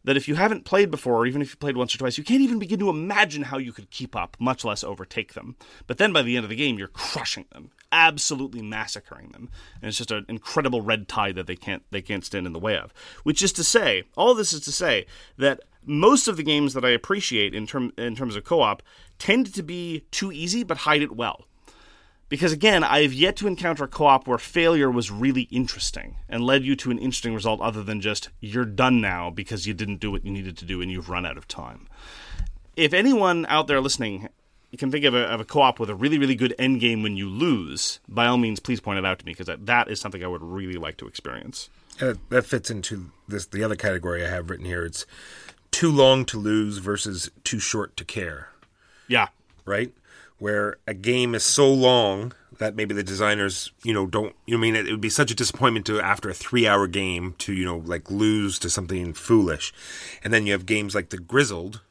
that 0.03 0.17
if 0.17 0.27
you 0.27 0.35
haven't 0.35 0.65
played 0.65 0.89
before, 0.89 1.17
or 1.17 1.25
even 1.25 1.41
if 1.41 1.51
you 1.51 1.57
played 1.57 1.77
once 1.77 1.93
or 1.93 1.97
twice, 1.97 2.17
you 2.17 2.23
can't 2.23 2.41
even 2.41 2.59
begin 2.59 2.79
to 2.79 2.89
imagine 2.89 3.43
how 3.43 3.57
you 3.57 3.73
could 3.73 3.89
keep 3.89 4.15
up, 4.15 4.37
much 4.39 4.63
less 4.63 4.83
overtake 4.83 5.33
them. 5.33 5.55
But 5.87 5.97
then 5.97 6.13
by 6.13 6.21
the 6.21 6.37
end 6.37 6.43
of 6.43 6.49
the 6.49 6.55
game, 6.55 6.77
you're 6.77 6.87
crushing 6.87 7.45
them, 7.51 7.71
absolutely 7.91 8.61
massacring 8.61 9.29
them, 9.29 9.49
and 9.81 9.89
it's 9.89 9.97
just 9.97 10.11
an 10.11 10.25
incredible 10.27 10.81
red 10.81 11.07
tide 11.07 11.35
that 11.35 11.47
they 11.47 11.55
can't 11.55 11.83
they 11.91 12.01
can't 12.01 12.25
stand 12.25 12.47
in 12.47 12.53
the 12.53 12.59
way 12.59 12.77
of. 12.77 12.93
Which 13.23 13.41
is 13.41 13.53
to 13.53 13.63
say, 13.63 14.03
all 14.15 14.33
this 14.33 14.53
is 14.53 14.61
to 14.61 14.71
say 14.71 15.05
that 15.37 15.61
most 15.83 16.27
of 16.27 16.37
the 16.37 16.43
games 16.43 16.73
that 16.73 16.85
I 16.85 16.89
appreciate 16.89 17.55
in 17.55 17.67
term 17.67 17.91
in 17.97 18.15
terms 18.15 18.35
of 18.35 18.43
co-op 18.43 18.83
tend 19.19 19.53
to 19.53 19.63
be 19.63 20.05
too 20.11 20.31
easy 20.31 20.63
but 20.63 20.77
hide 20.79 21.01
it 21.01 21.15
well. 21.15 21.45
Because 22.31 22.53
again, 22.53 22.81
I 22.81 23.01
have 23.01 23.11
yet 23.11 23.35
to 23.37 23.47
encounter 23.47 23.83
a 23.83 23.89
co 23.89 24.05
op 24.05 24.25
where 24.25 24.37
failure 24.37 24.89
was 24.89 25.11
really 25.11 25.49
interesting 25.51 26.15
and 26.29 26.45
led 26.45 26.63
you 26.63 26.77
to 26.77 26.89
an 26.89 26.97
interesting 26.97 27.33
result 27.33 27.59
other 27.59 27.83
than 27.83 27.99
just, 27.99 28.29
you're 28.39 28.63
done 28.63 29.01
now 29.01 29.29
because 29.29 29.67
you 29.67 29.73
didn't 29.73 29.99
do 29.99 30.11
what 30.11 30.23
you 30.23 30.31
needed 30.31 30.57
to 30.59 30.65
do 30.65 30.81
and 30.81 30.89
you've 30.89 31.09
run 31.09 31.25
out 31.25 31.37
of 31.37 31.45
time. 31.45 31.89
If 32.77 32.93
anyone 32.93 33.45
out 33.49 33.67
there 33.67 33.81
listening 33.81 34.29
you 34.71 34.77
can 34.77 34.89
think 34.89 35.05
of 35.05 35.13
a, 35.13 35.23
of 35.23 35.41
a 35.41 35.45
co-op 35.45 35.79
with 35.79 35.89
a 35.89 35.95
really, 35.95 36.17
really 36.17 36.35
good 36.35 36.55
end 36.57 36.79
game 36.79 37.03
when 37.03 37.17
you 37.17 37.29
lose, 37.29 37.99
by 38.07 38.25
all 38.25 38.37
means, 38.37 38.59
please 38.59 38.79
point 38.79 38.97
it 38.97 39.05
out 39.05 39.19
to 39.19 39.25
me 39.25 39.33
because 39.33 39.47
that, 39.47 39.65
that 39.65 39.89
is 39.89 39.99
something 39.99 40.23
I 40.23 40.27
would 40.27 40.41
really 40.41 40.77
like 40.77 40.97
to 40.97 41.07
experience. 41.07 41.69
Uh, 41.99 42.15
that 42.29 42.45
fits 42.45 42.71
into 42.71 43.11
this 43.27 43.45
the 43.45 43.63
other 43.63 43.75
category 43.75 44.25
I 44.25 44.29
have 44.29 44.49
written 44.49 44.65
here. 44.65 44.85
It's 44.85 45.05
too 45.71 45.91
long 45.91 46.25
to 46.25 46.39
lose 46.39 46.77
versus 46.77 47.29
too 47.43 47.59
short 47.59 47.97
to 47.97 48.05
care. 48.05 48.49
Yeah, 49.07 49.27
right? 49.65 49.93
Where 50.39 50.77
a 50.87 50.93
game 50.93 51.35
is 51.35 51.43
so 51.43 51.71
long 51.71 52.33
that 52.57 52.75
maybe 52.75 52.95
the 52.95 53.03
designers, 53.03 53.71
you 53.83 53.93
know, 53.93 54.07
don't. 54.07 54.35
You 54.45 54.55
know, 54.55 54.59
I 54.59 54.61
mean, 54.61 54.75
it, 54.75 54.87
it 54.87 54.91
would 54.91 55.01
be 55.01 55.09
such 55.09 55.31
a 55.31 55.35
disappointment 55.35 55.85
to 55.87 55.99
after 55.99 56.29
a 56.29 56.33
three-hour 56.33 56.87
game 56.87 57.35
to 57.39 57.53
you 57.53 57.65
know 57.65 57.77
like 57.77 58.09
lose 58.09 58.57
to 58.59 58.69
something 58.69 59.13
foolish, 59.13 59.73
and 60.23 60.33
then 60.33 60.45
you 60.45 60.53
have 60.53 60.65
games 60.65 60.95
like 60.95 61.09
the 61.09 61.17
Grizzled, 61.17 61.81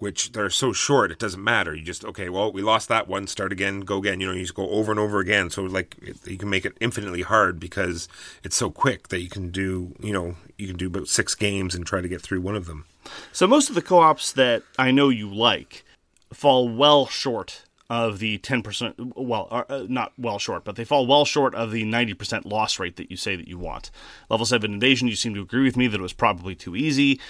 which 0.00 0.32
they're 0.32 0.50
so 0.50 0.72
short 0.72 1.12
it 1.12 1.18
doesn't 1.18 1.42
matter. 1.42 1.74
You 1.74 1.82
just 1.82 2.04
okay, 2.04 2.28
well, 2.28 2.50
we 2.50 2.62
lost 2.62 2.88
that 2.88 3.06
one, 3.06 3.26
start 3.26 3.52
again, 3.52 3.80
go 3.80 3.98
again. 3.98 4.20
You 4.20 4.26
know, 4.26 4.32
you 4.32 4.42
just 4.42 4.54
go 4.54 4.68
over 4.70 4.90
and 4.90 4.98
over 4.98 5.20
again. 5.20 5.50
So 5.50 5.62
like 5.62 5.96
it, 6.02 6.26
you 6.26 6.38
can 6.38 6.50
make 6.50 6.64
it 6.64 6.76
infinitely 6.80 7.22
hard 7.22 7.60
because 7.60 8.08
it's 8.42 8.56
so 8.56 8.70
quick 8.70 9.08
that 9.08 9.20
you 9.20 9.28
can 9.28 9.50
do, 9.50 9.94
you 10.00 10.12
know, 10.12 10.34
you 10.58 10.66
can 10.66 10.76
do 10.76 10.88
about 10.88 11.06
six 11.06 11.34
games 11.34 11.74
and 11.74 11.86
try 11.86 12.00
to 12.00 12.08
get 12.08 12.20
through 12.20 12.40
one 12.40 12.56
of 12.56 12.66
them. 12.66 12.86
So 13.32 13.46
most 13.46 13.68
of 13.68 13.74
the 13.74 13.82
co-ops 13.82 14.32
that 14.32 14.62
I 14.78 14.90
know 14.90 15.08
you 15.08 15.32
like 15.32 15.84
fall 16.32 16.68
well 16.68 17.06
short 17.06 17.62
of 17.90 18.20
the 18.20 18.38
10% 18.38 18.94
well 19.16 19.48
uh, 19.50 19.84
not 19.88 20.12
well 20.16 20.38
short 20.38 20.64
but 20.64 20.76
they 20.76 20.84
fall 20.84 21.08
well 21.08 21.24
short 21.24 21.54
of 21.56 21.72
the 21.72 21.84
90% 21.84 22.44
loss 22.44 22.78
rate 22.78 22.94
that 22.96 23.10
you 23.10 23.16
say 23.16 23.34
that 23.34 23.48
you 23.48 23.58
want. 23.58 23.90
Level 24.30 24.46
7 24.46 24.72
invasion 24.72 25.08
you 25.08 25.16
seem 25.16 25.34
to 25.34 25.42
agree 25.42 25.64
with 25.64 25.76
me 25.76 25.88
that 25.88 25.98
it 25.98 26.02
was 26.02 26.12
probably 26.12 26.54
too 26.54 26.76
easy. 26.76 27.20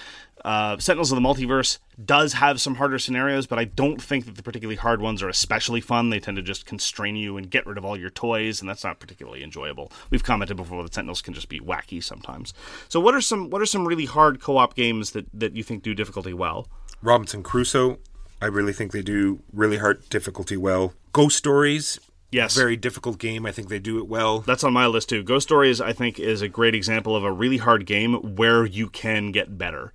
Uh, 0.44 0.78
sentinels 0.78 1.12
of 1.12 1.16
the 1.16 1.26
multiverse 1.26 1.78
does 2.02 2.34
have 2.34 2.61
some 2.61 2.76
harder 2.76 2.98
scenarios 2.98 3.46
but 3.46 3.58
i 3.58 3.64
don't 3.64 4.00
think 4.00 4.24
that 4.24 4.36
the 4.36 4.42
particularly 4.42 4.76
hard 4.76 5.00
ones 5.00 5.22
are 5.22 5.28
especially 5.30 5.80
fun. 5.80 6.11
They 6.11 6.20
tend 6.20 6.36
to 6.36 6.42
just 6.42 6.66
constrain 6.66 7.16
you 7.16 7.38
and 7.38 7.50
get 7.50 7.66
rid 7.66 7.78
of 7.78 7.84
all 7.84 7.96
your 7.96 8.11
toys 8.11 8.61
and 8.61 8.68
that's 8.68 8.84
not 8.84 9.00
particularly 9.00 9.42
enjoyable. 9.42 9.90
We've 10.11 10.22
commented 10.22 10.58
before 10.58 10.82
that 10.82 10.92
sentinels 10.92 11.22
can 11.22 11.32
just 11.32 11.48
be 11.48 11.61
wacky 11.61 12.04
sometimes. 12.04 12.52
So 12.90 13.00
what 13.00 13.14
are 13.14 13.22
some 13.22 13.48
what 13.48 13.62
are 13.62 13.66
some 13.66 13.88
really 13.88 14.04
hard 14.04 14.40
co-op 14.40 14.74
games 14.74 15.12
that, 15.12 15.26
that 15.32 15.56
you 15.56 15.62
think 15.62 15.82
do 15.82 15.94
difficulty 15.94 16.34
well? 16.34 16.68
Robinson 17.02 17.42
Crusoe, 17.42 17.98
I 18.41 18.47
really 18.47 18.72
think 18.72 18.93
they 18.93 19.03
do 19.03 19.41
really 19.53 19.78
hard 19.78 20.09
difficulty 20.09 20.57
well. 20.57 20.95
Ghost 21.12 21.36
Stories, 21.36 22.01
yes 22.30 22.57
very 22.57 22.76
difficult 22.76 23.18
game. 23.18 23.45
I 23.45 23.53
think 23.53 23.68
they 23.68 23.78
do 23.78 23.99
it 23.99 24.09
well. 24.09 24.41
That's 24.41 24.64
on 24.64 24.72
my 24.72 24.86
list 24.86 25.09
too. 25.09 25.22
Ghost 25.22 25.49
Stories, 25.49 25.80
I 25.80 25.93
think, 25.93 26.18
is 26.18 26.43
a 26.43 26.49
great 26.49 26.74
example 26.74 27.14
of 27.14 27.24
a 27.24 27.32
really 27.32 27.59
hard 27.59 27.86
game 27.86 28.36
where 28.36 28.64
you 28.64 28.88
can 28.88 29.32
get 29.32 29.59
better. 29.59 29.93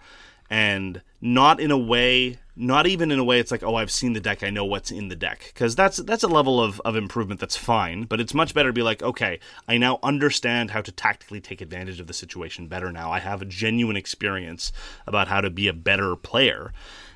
And 0.48 1.02
not 1.20 1.60
in 1.60 1.72
a 1.72 1.78
way, 1.78 2.38
not 2.56 2.86
even 2.86 3.10
in 3.10 3.18
a 3.18 3.24
way 3.24 3.40
it's 3.40 3.52
like, 3.52 3.64
oh, 3.64 3.76
I've 3.76 3.90
seen 3.90 4.14
the 4.14 4.20
deck, 4.20 4.44
I 4.44 4.52
know 4.52 4.64
what's 4.64 4.92
in 4.92 5.08
the 5.08 5.16
deck. 5.16 5.46
Because 5.48 5.76
that's 5.76 5.98
that's 5.98 6.24
a 6.24 6.28
level 6.28 6.62
of, 6.62 6.80
of 6.86 6.96
improvement 6.96 7.40
that's 7.40 7.58
fine, 7.58 8.04
but 8.04 8.20
it's 8.20 8.36
much 8.36 8.54
better 8.54 8.70
to 8.70 8.74
be 8.74 8.84
like, 8.84 9.02
okay, 9.02 9.40
I 9.68 9.78
now 9.78 9.98
understand 10.04 10.70
how 10.70 10.82
to 10.82 10.92
tactically 10.92 11.42
take 11.42 11.62
advantage 11.62 12.00
of 12.00 12.06
the 12.06 12.14
situation 12.14 12.68
better 12.68 12.92
now. 12.92 13.12
I 13.12 13.20
have 13.20 13.42
a 13.42 13.46
genuine 13.46 13.98
experience 13.98 14.72
about 15.08 15.30
how 15.30 15.42
to 15.42 15.50
be 15.50 15.68
a 15.68 15.74
better 15.74 16.16
player. 16.16 16.74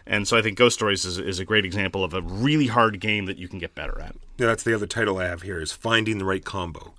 And 0.09 0.27
so 0.27 0.35
I 0.35 0.41
think 0.41 0.57
Ghost 0.57 0.75
Stories 0.75 1.05
is, 1.05 1.19
is 1.19 1.39
a 1.39 1.45
great 1.45 1.65
example 1.65 2.03
of 2.03 2.15
a 2.15 2.21
really 2.23 2.65
hard 2.65 2.99
game 2.99 3.27
that 3.27 3.37
you 3.37 3.47
can 3.47 3.59
get 3.59 3.75
better 3.75 4.01
at. 4.01 4.15
Yeah, 4.39 4.47
that's 4.47 4.63
the 4.63 4.73
other 4.73 4.87
title 4.87 5.19
I 5.19 5.25
have 5.25 5.43
here 5.43 5.61
is 5.61 5.71
finding 5.71 6.17
the 6.17 6.25
right 6.25 6.43
combo. 6.43 6.95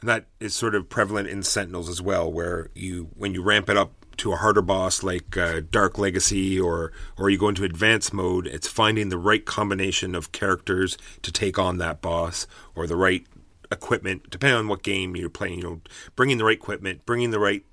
And 0.00 0.08
that 0.08 0.26
is 0.40 0.52
sort 0.52 0.74
of 0.74 0.88
prevalent 0.88 1.28
in 1.28 1.44
Sentinels 1.44 1.88
as 1.88 2.02
well, 2.02 2.30
where 2.30 2.70
you 2.74 3.10
when 3.16 3.34
you 3.34 3.42
ramp 3.42 3.70
it 3.70 3.76
up 3.76 3.92
to 4.16 4.32
a 4.32 4.36
harder 4.36 4.62
boss 4.62 5.04
like 5.04 5.36
uh, 5.36 5.60
Dark 5.70 5.96
Legacy 5.96 6.58
or 6.58 6.92
or 7.16 7.30
you 7.30 7.38
go 7.38 7.48
into 7.48 7.62
advanced 7.62 8.12
mode, 8.12 8.48
it's 8.48 8.66
finding 8.66 9.10
the 9.10 9.18
right 9.18 9.44
combination 9.44 10.16
of 10.16 10.32
characters 10.32 10.98
to 11.22 11.30
take 11.30 11.56
on 11.56 11.78
that 11.78 12.00
boss 12.00 12.48
or 12.74 12.88
the 12.88 12.96
right 12.96 13.24
equipment, 13.70 14.28
depending 14.28 14.58
on 14.58 14.66
what 14.66 14.82
game 14.82 15.14
you're 15.14 15.30
playing. 15.30 15.58
You 15.58 15.64
know, 15.64 15.80
bringing 16.16 16.38
the 16.38 16.44
right 16.44 16.56
equipment, 16.56 17.06
bringing 17.06 17.30
the 17.30 17.38
right 17.38 17.64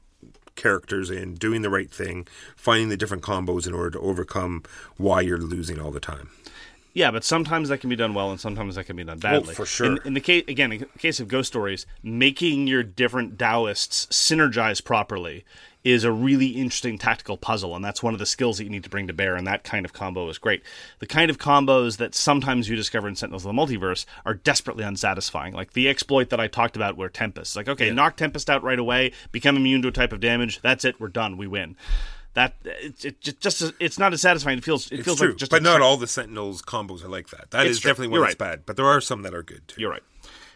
characters 0.58 1.10
in, 1.10 1.36
doing 1.36 1.62
the 1.62 1.70
right 1.70 1.90
thing, 1.90 2.28
finding 2.56 2.90
the 2.90 2.98
different 2.98 3.24
combos 3.24 3.66
in 3.66 3.74
order 3.74 3.92
to 3.92 4.00
overcome 4.00 4.64
why 4.98 5.22
you're 5.22 5.38
losing 5.38 5.80
all 5.80 5.92
the 5.92 6.00
time. 6.00 6.30
Yeah, 6.94 7.12
but 7.12 7.24
sometimes 7.24 7.70
that 7.70 7.78
can 7.78 7.92
be 7.92 7.96
done 7.96 8.16
well, 8.16 8.32
and 8.32 8.40
sometimes 8.40 8.74
that 8.74 8.86
can 8.86 8.96
be 8.96 9.04
done 9.04 9.20
badly. 9.20 9.54
for 9.54 9.68
sure. 9.68 9.86
In, 9.86 10.00
in 10.04 10.14
the 10.16 10.20
case, 10.20 10.44
again, 10.48 10.72
in 10.72 10.80
the 10.80 11.00
case 11.00 11.20
of 11.20 11.28
Ghost 11.28 11.48
Stories, 11.48 11.86
making 12.02 12.66
your 12.66 12.82
different 12.82 13.38
Taoists 13.38 14.08
synergize 14.08 14.84
properly 14.84 15.46
is 15.84 16.04
a 16.04 16.12
really 16.12 16.48
interesting 16.48 16.98
tactical 16.98 17.38
puzzle, 17.38 17.76
and 17.76 17.86
that's 17.86 18.04
one 18.04 18.14
of 18.14 18.20
the 18.20 18.26
skills 18.26 18.58
that 18.58 18.66
you 18.66 18.70
need 18.70 18.84
to 18.84 18.90
bring 18.90 19.08
to 19.08 19.14
bear. 19.14 19.36
And 19.36 19.48
that 19.48 19.64
kind 19.64 19.86
of 19.86 19.94
combo 19.94 20.28
is 20.30 20.38
great. 20.38 20.62
The 21.00 21.06
kind 21.08 21.30
of 21.30 21.38
combos 21.38 21.98
that 21.98 22.14
sometimes 22.14 22.68
you 22.68 22.76
discover 22.76 23.08
in 23.08 23.16
Sentinels 23.16 23.46
of 23.46 23.56
the 23.56 23.62
Multiverse 23.62 24.06
are 24.26 24.34
desperately 24.34 24.84
unsatisfying, 24.84 25.54
like 25.54 25.74
the 25.74 25.88
exploit 25.88 26.30
that 26.30 26.40
I 26.40 26.48
talked 26.48 26.76
about, 26.76 26.98
where 26.98 27.08
Tempest, 27.10 27.56
like, 27.56 27.70
okay, 27.70 27.90
knock 27.92 28.18
Tempest 28.18 28.50
out 28.50 28.64
right 28.64 28.80
away, 28.80 29.14
become 29.32 29.56
immune 29.56 29.82
to 29.84 29.88
a 29.88 29.92
type 29.92 30.12
of 30.12 30.20
damage. 30.20 30.62
That's 30.62 30.84
it. 30.84 31.00
We're 31.00 31.08
done. 31.08 31.38
We 31.38 31.48
win. 31.48 31.78
That 32.34 32.56
it, 32.66 33.06
it 33.24 33.40
just, 33.40 33.64
it's 33.80 33.98
not 33.98 34.14
as 34.14 34.22
satisfying. 34.22 34.58
It 34.58 34.64
feels 34.64 34.92
it 34.92 34.96
It's 35.00 35.06
feels 35.06 35.18
true, 35.20 35.30
like 35.30 35.38
just 35.38 35.50
but 35.52 35.64
not 35.64 35.76
trick. 35.78 35.84
all 35.86 35.98
the 35.98 36.06
Sentinels 36.08 36.62
combos 36.62 37.04
are 37.04 37.08
like 37.08 37.30
that. 37.30 37.50
That 37.52 37.66
It's 37.66 37.78
is 37.78 37.80
true. 37.80 37.90
definitely 37.92 38.10
one 38.10 38.20
You're 38.20 38.28
that's 38.28 38.40
right. 38.40 38.52
bad, 38.58 38.66
but 38.66 38.76
there 38.76 38.86
are 38.86 39.00
some 39.02 39.22
that 39.24 39.34
are 39.34 39.42
good 39.42 39.68
too. 39.68 39.82
You're 39.82 39.90
right. 39.92 40.04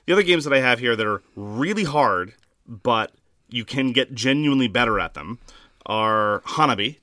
The 0.05 0.13
other 0.13 0.23
games 0.23 0.43
that 0.43 0.53
I 0.53 0.59
have 0.59 0.79
here 0.79 0.95
that 0.95 1.07
are 1.07 1.21
really 1.35 1.83
hard, 1.83 2.33
but 2.67 3.11
you 3.51 3.65
can 3.65 3.91
get 3.91 4.13
genuinely 4.13 4.67
better 4.67 4.99
at 4.99 5.13
them, 5.13 5.39
are 5.85 6.41
Hanabi. 6.45 6.97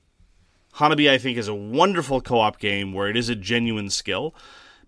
Hanabi, 0.75 1.09
I 1.09 1.17
think, 1.17 1.37
is 1.37 1.47
a 1.47 1.55
wonderful 1.55 2.21
co-op 2.21 2.59
game 2.59 2.93
where 2.93 3.09
it 3.09 3.17
is 3.17 3.29
a 3.29 3.35
genuine 3.35 3.89
skill. 3.89 4.33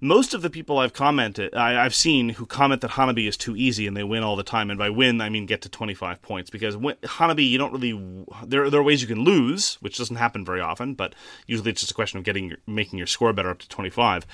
Most 0.04 0.34
of 0.34 0.42
the 0.42 0.50
people 0.50 0.80
I've 0.80 0.94
commented, 0.94 1.54
I, 1.54 1.86
I've 1.86 1.94
seen 1.94 2.30
who 2.30 2.48
comment 2.48 2.82
that 2.82 2.92
Hanabi 2.92 3.28
is 3.28 3.38
too 3.38 3.56
easy 3.56 3.86
and 3.86 3.96
they 3.96 4.04
win 4.04 4.24
all 4.24 4.36
the 4.36 4.42
time. 4.42 4.72
And 4.72 4.80
by 4.80 4.90
win, 4.90 5.22
I 5.22 5.30
mean 5.30 5.46
get 5.46 5.62
to 5.62 5.70
25 5.70 6.24
points 6.24 6.50
because 6.50 6.76
win, 6.76 6.96
Hanabi, 7.04 7.48
you 7.48 7.60
don't 7.60 7.72
really. 7.72 8.26
There, 8.44 8.68
there 8.72 8.80
are 8.80 8.84
ways 8.84 9.04
you 9.04 9.08
can 9.08 9.24
lose, 9.24 9.76
which 9.76 10.00
doesn't 10.00 10.16
happen 10.16 10.44
very 10.44 10.60
often, 10.60 10.96
but 10.96 11.14
usually 11.46 11.70
it's 11.70 11.82
just 11.82 11.92
a 11.92 11.96
question 11.96 12.18
of 12.18 12.24
getting 12.24 12.56
making 12.66 12.98
your 12.98 13.08
score 13.08 13.32
better 13.32 13.52
up 13.52 13.60
to 13.60 13.70
25. 13.70 14.26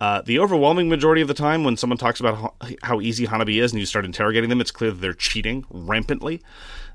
Uh, 0.00 0.22
the 0.22 0.38
overwhelming 0.38 0.88
majority 0.88 1.20
of 1.20 1.28
the 1.28 1.34
time, 1.34 1.62
when 1.62 1.76
someone 1.76 1.98
talks 1.98 2.20
about 2.20 2.36
how, 2.36 2.54
how 2.82 3.00
easy 3.00 3.26
Hanabi 3.26 3.62
is 3.62 3.72
and 3.72 3.80
you 3.80 3.86
start 3.86 4.04
interrogating 4.04 4.48
them, 4.48 4.60
it's 4.60 4.70
clear 4.70 4.90
that 4.90 5.00
they're 5.00 5.12
cheating 5.12 5.64
rampantly. 5.68 6.40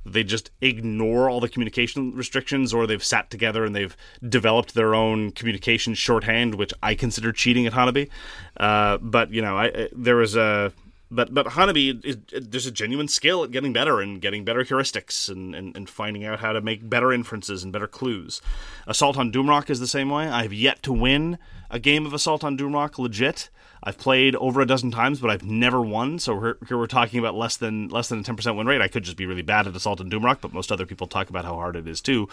They 0.06 0.24
just 0.24 0.51
ignore 0.62 1.30
all 1.30 1.39
the 1.39 1.49
communication 1.49 2.16
restrictions, 2.16 2.74
or 2.74 2.86
they've 2.86 3.03
sat 3.03 3.30
together 3.30 3.64
and 3.64 3.76
they've 3.76 3.95
developed 4.28 4.74
their 4.74 4.93
own 4.93 5.32
communication 5.32 5.93
shorthand, 5.93 6.56
which 6.56 6.74
I 6.82 6.95
consider 6.95 7.32
cheating 7.32 7.66
at 7.66 7.74
Hanabi. 7.74 8.10
Uh, 8.58 8.97
but 8.97 9.32
you 9.32 9.41
know, 9.41 9.58
I, 9.58 9.66
I, 9.66 9.89
there 9.91 10.16
was 10.16 10.36
a 10.36 10.72
but 11.12 11.34
but 11.34 11.47
Hanabi, 11.47 12.03
is, 12.03 12.18
there's 12.32 12.66
a 12.66 12.72
genuine 12.72 13.08
skill 13.08 13.43
at 13.43 13.51
getting 13.51 13.74
better 13.74 14.01
and 14.01 14.22
getting 14.22 14.43
better 14.43 14.64
heuristics 14.64 15.30
and, 15.30 15.56
and, 15.56 15.76
and 15.76 15.89
finding 15.89 16.26
out 16.26 16.39
how 16.39 16.53
to 16.53 16.62
make 16.62 16.88
better 16.88 17.14
inferences 17.14 17.64
and 17.64 17.72
better 17.72 17.88
clues. 17.88 18.41
Assault 18.88 19.18
on 19.18 19.32
Doomrock 19.32 19.70
is 19.70 19.80
the 19.80 19.88
same 19.88 20.10
way. 20.10 20.28
I 20.28 20.43
have 20.43 20.53
yet 20.53 20.84
to 20.84 20.93
win 20.93 21.38
a 21.70 21.80
game 21.80 22.05
of 22.05 22.13
Assault 22.13 22.43
on 22.43 22.57
Doomrock 22.57 22.97
legit. 22.97 23.49
I've 23.84 23.97
played 23.97 24.36
over 24.38 24.61
a 24.61 24.66
dozen 24.66 24.89
times, 24.89 25.20
but 25.20 25.30
I've 25.30 25.43
never 25.43 25.80
won. 25.80 26.18
So 26.18 26.39
here, 26.39 26.57
we're 26.72 26.88
talking 26.88 27.20
about 27.20 27.36
less 27.36 27.57
than 27.57 27.89
less 27.89 28.09
than 28.09 28.20
a 28.20 28.24
ten 28.24 28.36
percent 28.36 28.57
win 28.57 28.66
rate. 28.66 28.82
I 28.82 28.88
could 28.88 29.03
just 29.03 29.18
be 29.18 29.28
really 29.28 29.43
bad 29.43 29.68
at 29.68 29.76
Assault 29.76 30.01
on 30.01 30.09
Doomrock, 30.09 30.41
but 30.41 30.53
most 30.53 30.72
other 30.72 30.86
people 30.86 31.05
talk 31.07 31.30
about 31.30 31.45
how 31.45 31.53
hard 31.53 31.76
it 31.76 31.88
is 31.88 32.01
too. 32.01 32.28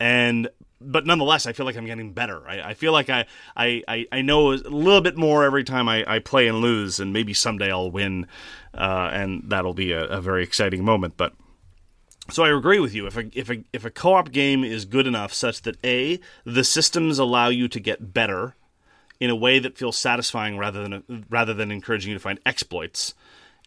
And 0.00 0.48
but 0.80 1.06
nonetheless, 1.06 1.46
I 1.46 1.52
feel 1.52 1.66
like 1.66 1.76
I'm 1.76 1.86
getting 1.86 2.12
better. 2.12 2.46
I, 2.48 2.70
I 2.70 2.74
feel 2.74 2.92
like 2.92 3.08
I, 3.08 3.26
I, 3.56 3.82
I, 3.88 4.06
I 4.12 4.22
know 4.22 4.52
a 4.52 4.56
little 4.56 5.00
bit 5.00 5.16
more 5.16 5.44
every 5.44 5.64
time 5.64 5.88
I, 5.88 6.04
I 6.06 6.18
play 6.18 6.48
and 6.48 6.58
lose, 6.58 7.00
and 7.00 7.12
maybe 7.12 7.32
someday 7.32 7.70
I'll 7.70 7.90
win, 7.90 8.26
uh, 8.74 9.10
and 9.12 9.44
that'll 9.46 9.74
be 9.74 9.92
a, 9.92 10.04
a 10.04 10.20
very 10.20 10.42
exciting 10.42 10.84
moment. 10.84 11.16
But 11.16 11.32
so 12.30 12.44
I 12.44 12.56
agree 12.56 12.78
with 12.78 12.94
you. 12.94 13.06
If 13.06 13.16
a 13.16 13.30
if 13.32 13.50
a 13.50 13.64
if 13.72 13.84
a 13.84 13.90
co-op 13.90 14.32
game 14.32 14.64
is 14.64 14.84
good 14.84 15.06
enough 15.06 15.32
such 15.32 15.62
that 15.62 15.76
a 15.84 16.20
the 16.44 16.64
systems 16.64 17.18
allow 17.18 17.48
you 17.48 17.68
to 17.68 17.80
get 17.80 18.12
better 18.12 18.54
in 19.20 19.30
a 19.30 19.36
way 19.36 19.58
that 19.58 19.78
feels 19.78 19.96
satisfying 19.96 20.58
rather 20.58 20.82
than 20.82 21.26
rather 21.28 21.54
than 21.54 21.70
encouraging 21.70 22.10
you 22.12 22.16
to 22.16 22.22
find 22.22 22.40
exploits, 22.44 23.14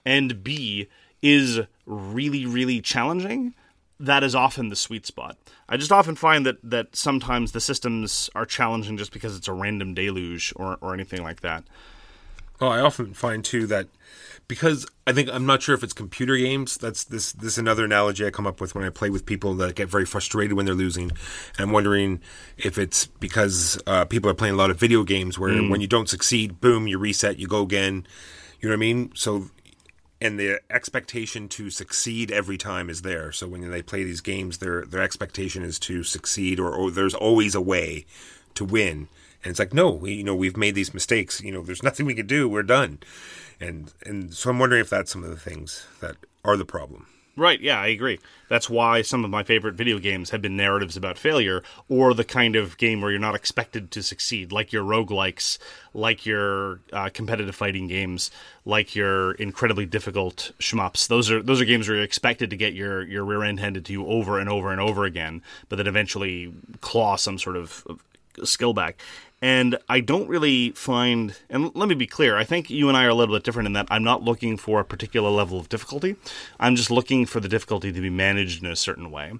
and 0.05 0.43
b 0.43 0.87
is 1.21 1.61
really 1.85 2.45
really 2.45 2.81
challenging, 2.81 3.53
that 3.99 4.23
is 4.23 4.35
often 4.35 4.69
the 4.69 4.75
sweet 4.75 5.05
spot. 5.05 5.37
I 5.67 5.77
just 5.77 5.91
often 5.91 6.15
find 6.15 6.45
that 6.45 6.57
that 6.63 6.95
sometimes 6.95 7.51
the 7.51 7.61
systems 7.61 8.29
are 8.35 8.45
challenging 8.45 8.97
just 8.97 9.11
because 9.11 9.35
it's 9.35 9.47
a 9.47 9.53
random 9.53 9.93
deluge 9.93 10.53
or 10.55 10.77
or 10.81 10.93
anything 10.93 11.23
like 11.23 11.41
that. 11.41 11.63
Well, 12.59 12.71
I 12.71 12.79
often 12.81 13.13
find 13.13 13.43
too 13.43 13.67
that 13.67 13.87
because 14.49 14.85
I 15.07 15.13
think 15.13 15.29
I'm 15.31 15.45
not 15.45 15.61
sure 15.61 15.75
if 15.75 15.83
it's 15.83 15.93
computer 15.93 16.35
games. 16.35 16.75
That's 16.75 17.05
this 17.05 17.31
this 17.31 17.53
is 17.53 17.57
another 17.59 17.85
analogy 17.85 18.25
I 18.25 18.31
come 18.31 18.47
up 18.47 18.59
with 18.59 18.75
when 18.75 18.83
I 18.83 18.89
play 18.89 19.09
with 19.09 19.25
people 19.25 19.53
that 19.55 19.75
get 19.75 19.87
very 19.87 20.05
frustrated 20.05 20.57
when 20.57 20.65
they're 20.65 20.75
losing. 20.75 21.11
And 21.11 21.59
I'm 21.59 21.71
wondering 21.71 22.19
if 22.57 22.77
it's 22.77 23.05
because 23.05 23.79
uh, 23.87 24.03
people 24.05 24.29
are 24.29 24.33
playing 24.33 24.55
a 24.55 24.57
lot 24.57 24.71
of 24.71 24.79
video 24.79 25.03
games 25.03 25.39
where 25.39 25.61
when 25.61 25.79
you 25.79 25.87
don't 25.87 26.09
succeed, 26.09 26.59
boom, 26.59 26.87
you 26.87 26.97
reset, 26.97 27.39
you 27.39 27.47
go 27.47 27.61
again. 27.61 28.05
You 28.59 28.67
know 28.67 28.73
what 28.73 28.79
I 28.79 28.79
mean? 28.79 29.11
So 29.13 29.51
and 30.19 30.39
the 30.39 30.59
expectation 30.69 31.47
to 31.49 31.69
succeed 31.69 32.31
every 32.31 32.57
time 32.57 32.89
is 32.89 33.03
there. 33.03 33.31
So 33.31 33.47
when 33.47 33.69
they 33.69 33.83
play 33.83 34.03
these 34.03 34.21
games, 34.21 34.57
their 34.57 34.83
their 34.83 35.01
expectation 35.01 35.63
is 35.63 35.77
to 35.79 36.03
succeed, 36.03 36.59
or, 36.59 36.73
or 36.73 36.89
there's 36.89 37.13
always 37.13 37.53
a 37.53 37.61
way 37.61 38.05
to 38.55 38.65
win. 38.65 39.09
And 39.43 39.51
it's 39.51 39.59
like, 39.59 39.73
no, 39.73 39.89
we, 39.89 40.13
you 40.13 40.23
know, 40.23 40.35
we've 40.35 40.57
made 40.57 40.75
these 40.75 40.93
mistakes. 40.93 41.41
You 41.41 41.51
know, 41.51 41.63
there's 41.63 41.83
nothing 41.83 42.05
we 42.05 42.15
can 42.15 42.27
do. 42.27 42.49
We're 42.49 42.63
done. 42.63 42.99
And 43.59 43.93
and 44.05 44.33
so 44.33 44.49
I'm 44.49 44.59
wondering 44.59 44.81
if 44.81 44.89
that's 44.89 45.11
some 45.11 45.23
of 45.23 45.29
the 45.29 45.37
things 45.37 45.85
that 46.01 46.17
are 46.43 46.57
the 46.57 46.65
problem. 46.65 47.07
Right, 47.39 47.61
yeah, 47.61 47.79
I 47.79 47.87
agree. 47.87 48.19
That's 48.49 48.69
why 48.69 49.01
some 49.01 49.23
of 49.23 49.29
my 49.31 49.43
favorite 49.43 49.75
video 49.75 49.97
games 49.97 50.31
have 50.31 50.41
been 50.41 50.57
narratives 50.57 50.97
about 50.97 51.17
failure, 51.17 51.63
or 51.87 52.13
the 52.13 52.25
kind 52.25 52.57
of 52.57 52.77
game 52.77 52.99
where 52.99 53.11
you're 53.11 53.19
not 53.19 53.35
expected 53.35 53.91
to 53.91 54.03
succeed, 54.03 54.51
like 54.51 54.73
your 54.73 54.83
roguelikes, 54.83 55.57
like 55.93 56.25
your 56.25 56.81
uh, 56.91 57.09
competitive 57.13 57.55
fighting 57.55 57.87
games, 57.87 58.29
like 58.65 58.93
your 58.93 59.33
incredibly 59.33 59.85
difficult 59.85 60.51
shmups. 60.59 61.07
Those 61.07 61.31
are 61.31 61.41
those 61.41 61.61
are 61.61 61.65
games 61.65 61.87
where 61.87 61.95
you're 61.95 62.03
expected 62.03 62.49
to 62.49 62.57
get 62.57 62.73
your, 62.73 63.03
your 63.03 63.23
rear 63.23 63.43
end 63.43 63.61
handed 63.61 63.85
to 63.85 63.93
you 63.93 64.05
over 64.05 64.37
and 64.37 64.49
over 64.49 64.69
and 64.69 64.81
over 64.81 65.05
again, 65.05 65.41
but 65.69 65.77
then 65.77 65.87
eventually 65.87 66.51
claw 66.81 67.15
some 67.15 67.37
sort 67.39 67.55
of, 67.55 67.85
of 67.87 68.03
skill 68.43 68.73
back. 68.73 69.01
And 69.41 69.77
I 69.87 70.01
don't 70.01 70.27
really 70.27 70.71
find, 70.71 71.33
and 71.49 71.73
let 71.73 71.87
me 71.87 71.95
be 71.95 72.07
clear, 72.07 72.35
I 72.35 72.43
think 72.43 72.69
you 72.69 72.89
and 72.89 72.97
I 72.97 73.05
are 73.05 73.09
a 73.09 73.13
little 73.13 73.33
bit 73.33 73.45
different 73.45 73.67
in 73.67 73.73
that 73.73 73.87
I'm 73.89 74.03
not 74.03 74.21
looking 74.21 74.57
for 74.57 74.81
a 74.81 74.85
particular 74.85 75.29
level 75.29 75.57
of 75.57 75.69
difficulty. 75.69 76.17
I'm 76.59 76.75
just 76.75 76.91
looking 76.91 77.25
for 77.25 77.39
the 77.39 77.47
difficulty 77.47 77.93
to 77.93 78.01
be 78.01 78.09
managed 78.09 78.61
in 78.61 78.69
a 78.69 78.75
certain 78.75 79.11
way. 79.11 79.31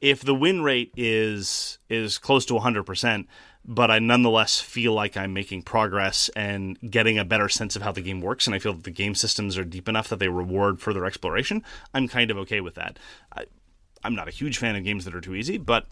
If 0.00 0.20
the 0.20 0.34
win 0.34 0.62
rate 0.62 0.92
is 0.96 1.78
is 1.88 2.18
close 2.18 2.44
to 2.46 2.54
100%, 2.54 3.26
but 3.64 3.90
I 3.90 3.98
nonetheless 3.98 4.60
feel 4.60 4.92
like 4.92 5.16
I'm 5.16 5.32
making 5.32 5.62
progress 5.62 6.30
and 6.36 6.78
getting 6.88 7.18
a 7.18 7.24
better 7.24 7.48
sense 7.48 7.74
of 7.74 7.82
how 7.82 7.90
the 7.90 8.00
game 8.00 8.20
works, 8.20 8.46
and 8.46 8.54
I 8.54 8.60
feel 8.60 8.74
that 8.74 8.84
the 8.84 8.90
game 8.92 9.16
systems 9.16 9.58
are 9.58 9.64
deep 9.64 9.88
enough 9.88 10.08
that 10.08 10.20
they 10.20 10.28
reward 10.28 10.80
further 10.80 11.04
exploration, 11.04 11.64
I'm 11.92 12.06
kind 12.06 12.30
of 12.30 12.38
okay 12.38 12.60
with 12.60 12.76
that. 12.76 12.98
I, 13.34 13.46
I'm 14.04 14.14
not 14.14 14.28
a 14.28 14.32
huge 14.32 14.58
fan 14.58 14.76
of 14.76 14.84
games 14.84 15.04
that 15.04 15.14
are 15.16 15.20
too 15.20 15.34
easy, 15.34 15.58
but 15.58 15.86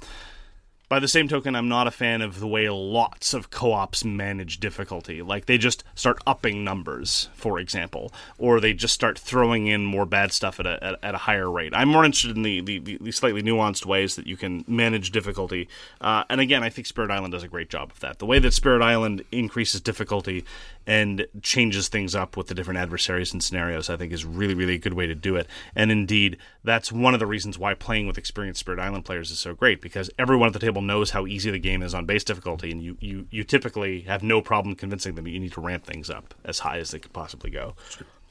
by 0.89 1.01
the 1.01 1.09
same 1.09 1.27
token, 1.27 1.57
I'm 1.57 1.69
not 1.69 1.87
a 1.87 1.91
fan 1.91 2.23
of 2.23 2.39
the 2.39 2.47
way 2.47 2.69
lots 2.69 3.35
of 3.35 3.51
co 3.51 3.73
ops 3.73 4.05
manage 4.05 4.61
difficulty. 4.61 5.21
Like, 5.21 5.47
they 5.47 5.59
just 5.59 5.83
start 5.95 6.23
upping 6.27 6.63
numbers, 6.63 7.29
for 7.35 7.59
example, 7.59 8.13
or 8.39 8.61
they 8.61 8.73
just 8.73 8.95
start 8.95 9.19
throwing 9.19 9.67
in 9.67 9.85
more 9.85 10.07
bad 10.07 10.33
stuff 10.33 10.61
at 10.61 10.67
a, 10.67 10.83
at, 10.83 10.99
at 11.03 11.15
a 11.15 11.19
higher 11.19 11.51
rate. 11.51 11.75
I'm 11.75 11.89
more 11.89 12.05
interested 12.05 12.37
in 12.37 12.43
the, 12.43 12.61
the, 12.61 12.99
the 13.01 13.11
slightly 13.11 13.43
nuanced 13.43 13.85
ways 13.85 14.15
that 14.17 14.27
you 14.27 14.37
can 14.37 14.65
manage 14.69 15.11
difficulty. 15.11 15.69
Uh, 16.01 16.23
and 16.31 16.41
again, 16.41 16.63
I 16.63 16.71
think 16.71 16.87
Spirit 16.87 17.11
Island 17.11 17.33
does 17.33 17.43
a 17.43 17.49
great 17.49 17.69
job 17.69 17.91
of 17.91 18.01
that. 18.01 18.21
The 18.21 18.27
way 18.27 18.39
that 18.39 18.53
Spirit 18.53 18.83
Island 18.83 19.25
increases 19.33 19.81
difficulty 19.81 20.45
and 20.87 21.27
changes 21.43 21.89
things 21.89 22.15
up 22.15 22.37
with 22.37 22.47
the 22.47 22.55
different 22.55 22.79
adversaries 22.79 23.33
and 23.33 23.43
scenarios, 23.43 23.91
I 23.91 23.97
think 23.97 24.13
is 24.13 24.25
really, 24.25 24.55
really 24.55 24.77
a 24.77 24.79
good 24.79 24.95
way 24.95 25.07
to 25.07 25.15
do 25.15 25.35
it. 25.37 25.49
And 25.75 25.91
indeed, 25.91 26.37
that's 26.63 26.93
one 26.93 27.13
of 27.13 27.21
the 27.21 27.27
reasons 27.27 27.59
why 27.59 27.75
playing 27.75 28.07
with 28.07 28.19
experienced 28.19 28.61
Spirit 28.61 28.79
Island 28.79 29.05
players 29.05 29.31
is 29.31 29.39
so 29.39 29.55
great, 29.55 29.83
because 29.83 30.11
everyone 30.19 30.47
at 30.47 30.53
the 30.53 30.59
table 30.59 30.83
knows 30.83 31.11
how 31.11 31.27
easy 31.27 31.51
the 31.51 31.59
game 31.59 31.83
is 31.83 31.95
on 31.95 32.07
base 32.07 32.25
difficulty, 32.25 32.71
and 32.71 32.81
you, 32.81 32.97
you, 33.01 33.27
you 33.31 33.43
typically 33.43 34.03
have 34.03 34.23
no 34.23 34.41
problem 34.41 34.77
convincing 34.77 35.17
them 35.17 35.25
that 35.25 35.31
you 35.31 35.41
need 35.41 35.53
to 35.53 35.61
ramp 35.61 35.85
things 35.85 36.09
up 36.09 36.35
as 36.45 36.61
high 36.61 36.79
as 36.79 36.93
they 36.93 36.99
could 36.99 37.13
possibly 37.13 37.51
go. 37.51 37.75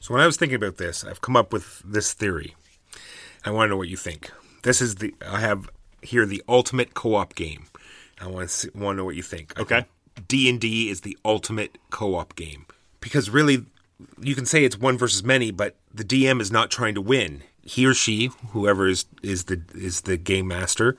So 0.00 0.14
when 0.14 0.22
I 0.22 0.26
was 0.26 0.36
thinking 0.36 0.56
about 0.56 0.76
this, 0.76 1.04
I've 1.04 1.20
come 1.20 1.36
up 1.36 1.52
with 1.52 1.82
this 1.84 2.12
theory. 2.12 2.54
I 3.44 3.50
want 3.50 3.66
to 3.66 3.70
know 3.70 3.76
what 3.76 3.88
you 3.88 3.96
think. 3.96 4.30
This 4.62 4.80
is 4.80 4.96
the 4.96 5.14
I 5.26 5.40
have 5.40 5.68
here 6.02 6.26
the 6.26 6.42
ultimate 6.48 6.94
co-op 6.94 7.34
game. 7.34 7.66
I 8.20 8.26
want 8.28 8.48
to 8.48 8.54
see, 8.54 8.68
want 8.74 8.94
to 8.94 8.98
know 8.98 9.04
what 9.04 9.14
you 9.16 9.22
think. 9.22 9.58
Okay. 9.58 9.84
D 10.28 10.48
and 10.48 10.60
D 10.60 10.88
is 10.88 11.02
the 11.02 11.16
ultimate 11.24 11.78
co-op 11.90 12.34
game 12.36 12.66
because 13.00 13.30
really, 13.30 13.64
you 14.20 14.34
can 14.34 14.46
say 14.46 14.64
it's 14.64 14.78
one 14.78 14.98
versus 14.98 15.22
many, 15.22 15.50
but 15.50 15.76
the 15.94 16.04
DM 16.04 16.40
is 16.40 16.50
not 16.50 16.70
trying 16.70 16.94
to 16.94 17.00
win. 17.00 17.42
He 17.62 17.86
or 17.86 17.94
she, 17.94 18.30
whoever 18.50 18.88
is 18.88 19.06
is 19.22 19.44
the 19.44 19.62
is 19.74 20.02
the 20.02 20.16
game 20.16 20.48
master, 20.48 20.96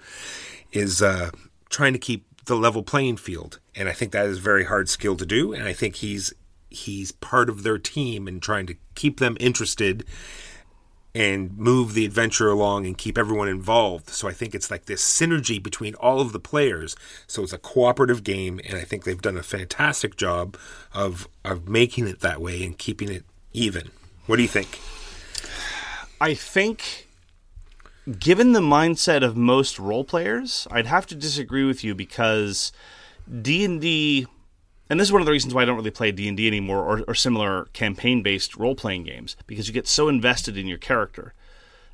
is 0.71 1.01
uh, 1.01 1.31
trying 1.69 1.93
to 1.93 1.99
keep 1.99 2.25
the 2.45 2.55
level 2.55 2.83
playing 2.83 3.17
field, 3.17 3.59
and 3.75 3.89
I 3.89 3.93
think 3.93 4.11
that 4.11 4.25
is 4.25 4.37
a 4.37 4.41
very 4.41 4.65
hard 4.65 4.89
skill 4.89 5.15
to 5.17 5.25
do. 5.25 5.53
And 5.53 5.63
I 5.63 5.73
think 5.73 5.97
he's 5.97 6.33
he's 6.69 7.11
part 7.11 7.49
of 7.49 7.63
their 7.63 7.77
team 7.77 8.27
and 8.27 8.41
trying 8.41 8.67
to 8.67 8.75
keep 8.95 9.19
them 9.19 9.37
interested 9.39 10.05
and 11.17 11.57
move 11.57 11.95
the 11.95 12.05
adventure 12.05 12.47
along 12.47 12.85
and 12.85 12.95
keep 12.95 13.17
everyone 13.17 13.47
involved. 13.47 14.11
So 14.11 14.27
I 14.27 14.33
think 14.33 14.53
it's 14.53 14.69
like 14.69 14.85
this 14.85 15.03
synergy 15.03 15.61
between 15.61 15.95
all 15.95 16.21
of 16.21 16.31
the 16.31 16.39
players. 16.39 16.95
So 17.25 17.41
it's 17.41 17.53
a 17.53 17.57
cooperative 17.57 18.23
game, 18.23 18.61
and 18.63 18.77
I 18.77 18.83
think 18.83 19.03
they've 19.03 19.19
done 19.19 19.35
a 19.35 19.41
fantastic 19.41 20.15
job 20.15 20.55
of 20.93 21.27
of 21.43 21.67
making 21.67 22.07
it 22.07 22.19
that 22.19 22.39
way 22.39 22.63
and 22.63 22.77
keeping 22.77 23.11
it 23.11 23.25
even. 23.51 23.89
What 24.27 24.35
do 24.35 24.43
you 24.43 24.47
think? 24.47 24.79
I 26.21 26.35
think, 26.35 27.07
given 28.19 28.51
the 28.51 28.59
mindset 28.59 29.23
of 29.23 29.35
most 29.35 29.79
role 29.79 30.03
players, 30.03 30.67
I'd 30.69 30.85
have 30.85 31.07
to 31.07 31.15
disagree 31.15 31.63
with 31.63 31.83
you 31.83 31.95
because 31.95 32.71
D 33.41 34.27
and 34.89 34.99
this 34.99 35.07
is 35.07 35.11
one 35.11 35.21
of 35.21 35.25
the 35.25 35.31
reasons 35.31 35.53
why 35.53 35.63
I 35.63 35.65
don't 35.65 35.75
really 35.75 35.91
play 35.91 36.11
D 36.11 36.27
and 36.27 36.37
D 36.37 36.47
anymore, 36.47 36.83
or, 36.83 37.03
or 37.07 37.15
similar 37.15 37.65
campaign-based 37.73 38.55
role-playing 38.57 39.03
games, 39.03 39.35
because 39.45 39.67
you 39.67 39.73
get 39.73 39.87
so 39.87 40.07
invested 40.07 40.57
in 40.57 40.67
your 40.67 40.77
character. 40.77 41.33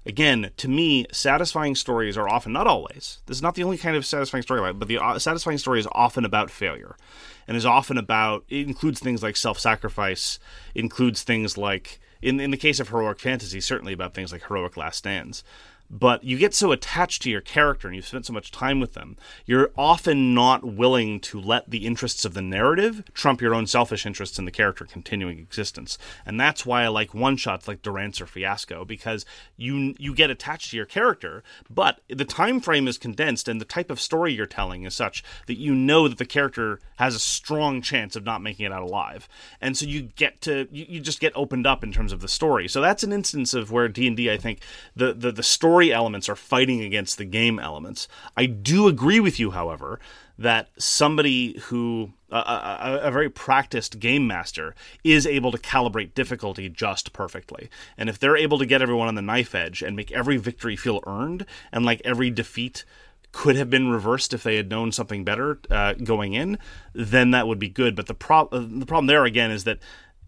Again, 0.06 0.52
to 0.58 0.68
me, 0.68 1.06
satisfying 1.14 1.76
stories 1.76 2.18
are 2.18 2.28
often, 2.28 2.52
not 2.52 2.68
always, 2.68 3.20
this 3.26 3.38
is 3.38 3.42
not 3.42 3.56
the 3.56 3.64
only 3.64 3.78
kind 3.78 3.96
of 3.96 4.06
satisfying 4.06 4.44
story, 4.44 4.74
but 4.74 4.88
the 4.88 4.98
uh, 4.98 5.18
satisfying 5.18 5.58
story 5.58 5.80
is 5.80 5.88
often 5.94 6.26
about 6.26 6.52
failure 6.52 6.98
and 7.48 7.56
is 7.56 7.66
often 7.66 7.98
about, 7.98 8.44
it 8.50 8.68
includes 8.68 9.00
things 9.00 9.24
like 9.24 9.38
self 9.38 9.58
sacrifice, 9.60 10.40
includes 10.76 11.24
things 11.24 11.58
like, 11.58 12.00
in, 12.22 12.40
in 12.40 12.52
the 12.52 12.58
case 12.58 12.82
of 12.82 12.90
heroic 12.90 13.20
fantasy, 13.20 13.62
certainly 13.62 13.94
about 13.94 14.14
things 14.14 14.34
like 14.34 14.46
heroic 14.48 14.76
last 14.76 14.98
stands. 14.98 15.44
But 15.90 16.24
you 16.24 16.38
get 16.38 16.56
so 16.56 16.72
attached 16.72 17.22
to 17.22 17.30
your 17.30 17.42
character 17.42 17.88
and 17.88 17.96
you've 17.96 18.08
spent 18.08 18.26
so 18.26 18.34
much 18.34 18.52
time 18.52 18.80
with 18.80 18.94
them, 18.94 19.16
you're 19.46 19.72
often 19.78 20.34
not 20.34 20.64
willing 20.64 21.20
to 21.22 21.40
let 21.40 21.70
the 21.70 21.86
interests 21.86 22.26
of 22.26 22.34
the 22.34 22.42
narrative 22.42 23.04
trump 23.14 23.42
your 23.42 23.54
own 23.54 23.68
selfish 23.68 24.06
interests 24.06 24.40
in 24.40 24.46
the 24.46 24.52
character 24.52 24.86
continuing 24.86 25.38
existence. 25.38 25.98
And 26.26 26.40
that's 26.40 26.66
why 26.66 26.84
I 26.84 26.88
like 26.88 27.14
one 27.14 27.38
shots 27.38 27.68
like 27.68 27.84
Durance 27.84 28.20
or 28.22 28.26
Fiasco, 28.26 28.86
because 28.86 29.26
you 29.56 29.94
you 30.00 30.16
get 30.16 30.32
attached 30.32 30.72
to 30.72 30.78
your 30.78 30.86
character, 30.86 31.44
but 31.70 32.02
the 32.10 32.26
time 32.26 32.60
frame 32.60 32.88
is 32.88 32.98
condensed 32.98 33.48
and 33.48 33.62
the 33.62 33.66
type 33.66 33.92
of 33.92 34.02
story 34.02 34.34
you're 34.34 34.46
telling 34.48 34.84
is 34.84 34.96
such 34.96 35.24
that 35.46 35.60
you 35.60 35.76
know 35.76 36.08
that 36.08 36.18
the 36.18 36.26
character 36.26 36.80
has 36.98 37.16
a 37.16 37.20
strong 37.20 37.82
chance 37.82 38.16
of 38.16 38.24
not 38.24 38.42
making 38.42 38.66
it 38.66 38.72
out 38.72 38.82
alive. 38.82 39.28
And 39.62 39.78
so 39.78 39.86
you 39.86 40.02
get 40.02 40.42
to 40.42 40.68
you, 40.72 40.86
you 40.90 41.00
just 41.00 41.20
get 41.20 41.34
opened 41.36 41.68
up 41.68 41.84
in 41.84 41.92
terms 41.92 42.12
of 42.12 42.22
the 42.22 42.28
story. 42.28 42.68
So 42.68 42.82
that's 42.82 43.04
an 43.04 43.14
instance 43.14 43.54
of 43.54 43.72
where 43.72 43.88
D&D 43.88 44.32
I 44.32 44.38
think 44.38 44.62
the 44.96 45.14
the, 45.14 45.32
the 45.32 45.44
story 45.44 45.83
elements 45.92 46.30
are 46.30 46.36
fighting 46.36 46.82
against 46.82 47.18
the 47.18 47.26
game 47.26 47.60
elements. 47.60 48.08
I 48.38 48.46
do 48.46 48.88
agree 48.88 49.20
with 49.20 49.40
you 49.40 49.52
however 49.52 50.00
that 50.38 50.70
somebody 50.78 51.60
who 51.66 52.14
a, 52.32 52.38
a, 52.38 53.00
a 53.04 53.12
very 53.12 53.30
practiced 53.30 54.00
game 54.00 54.26
master 54.26 54.74
is 55.04 55.28
able 55.28 55.52
to 55.52 55.58
calibrate 55.58 56.14
difficulty 56.16 56.70
just 56.70 57.14
perfectly. 57.14 57.70
And 57.98 58.10
if 58.10 58.18
they're 58.18 58.38
able 58.38 58.58
to 58.58 58.66
get 58.66 58.82
everyone 58.82 59.08
on 59.08 59.16
the 59.16 59.22
knife 59.22 59.54
edge 59.54 59.84
and 59.84 59.96
make 59.96 60.12
every 60.12 60.38
victory 60.38 60.76
feel 60.76 61.02
earned 61.06 61.46
and 61.72 61.86
like 61.86 62.02
every 62.04 62.32
defeat 62.32 62.84
could 63.32 63.56
have 63.56 63.70
been 63.70 63.90
reversed 63.90 64.34
if 64.34 64.44
they 64.44 64.56
had 64.56 64.70
known 64.70 64.92
something 64.92 65.24
better 65.24 65.60
uh, 65.70 65.94
going 65.94 66.34
in, 66.34 66.58
then 66.94 67.32
that 67.32 67.48
would 67.48 67.60
be 67.60 67.70
good. 67.70 67.96
But 67.96 68.08
the 68.08 68.14
pro- 68.14 68.48
uh, 68.52 68.66
the 68.68 68.86
problem 68.86 69.08
there 69.08 69.26
again 69.26 69.52
is 69.52 69.64
that 69.66 69.80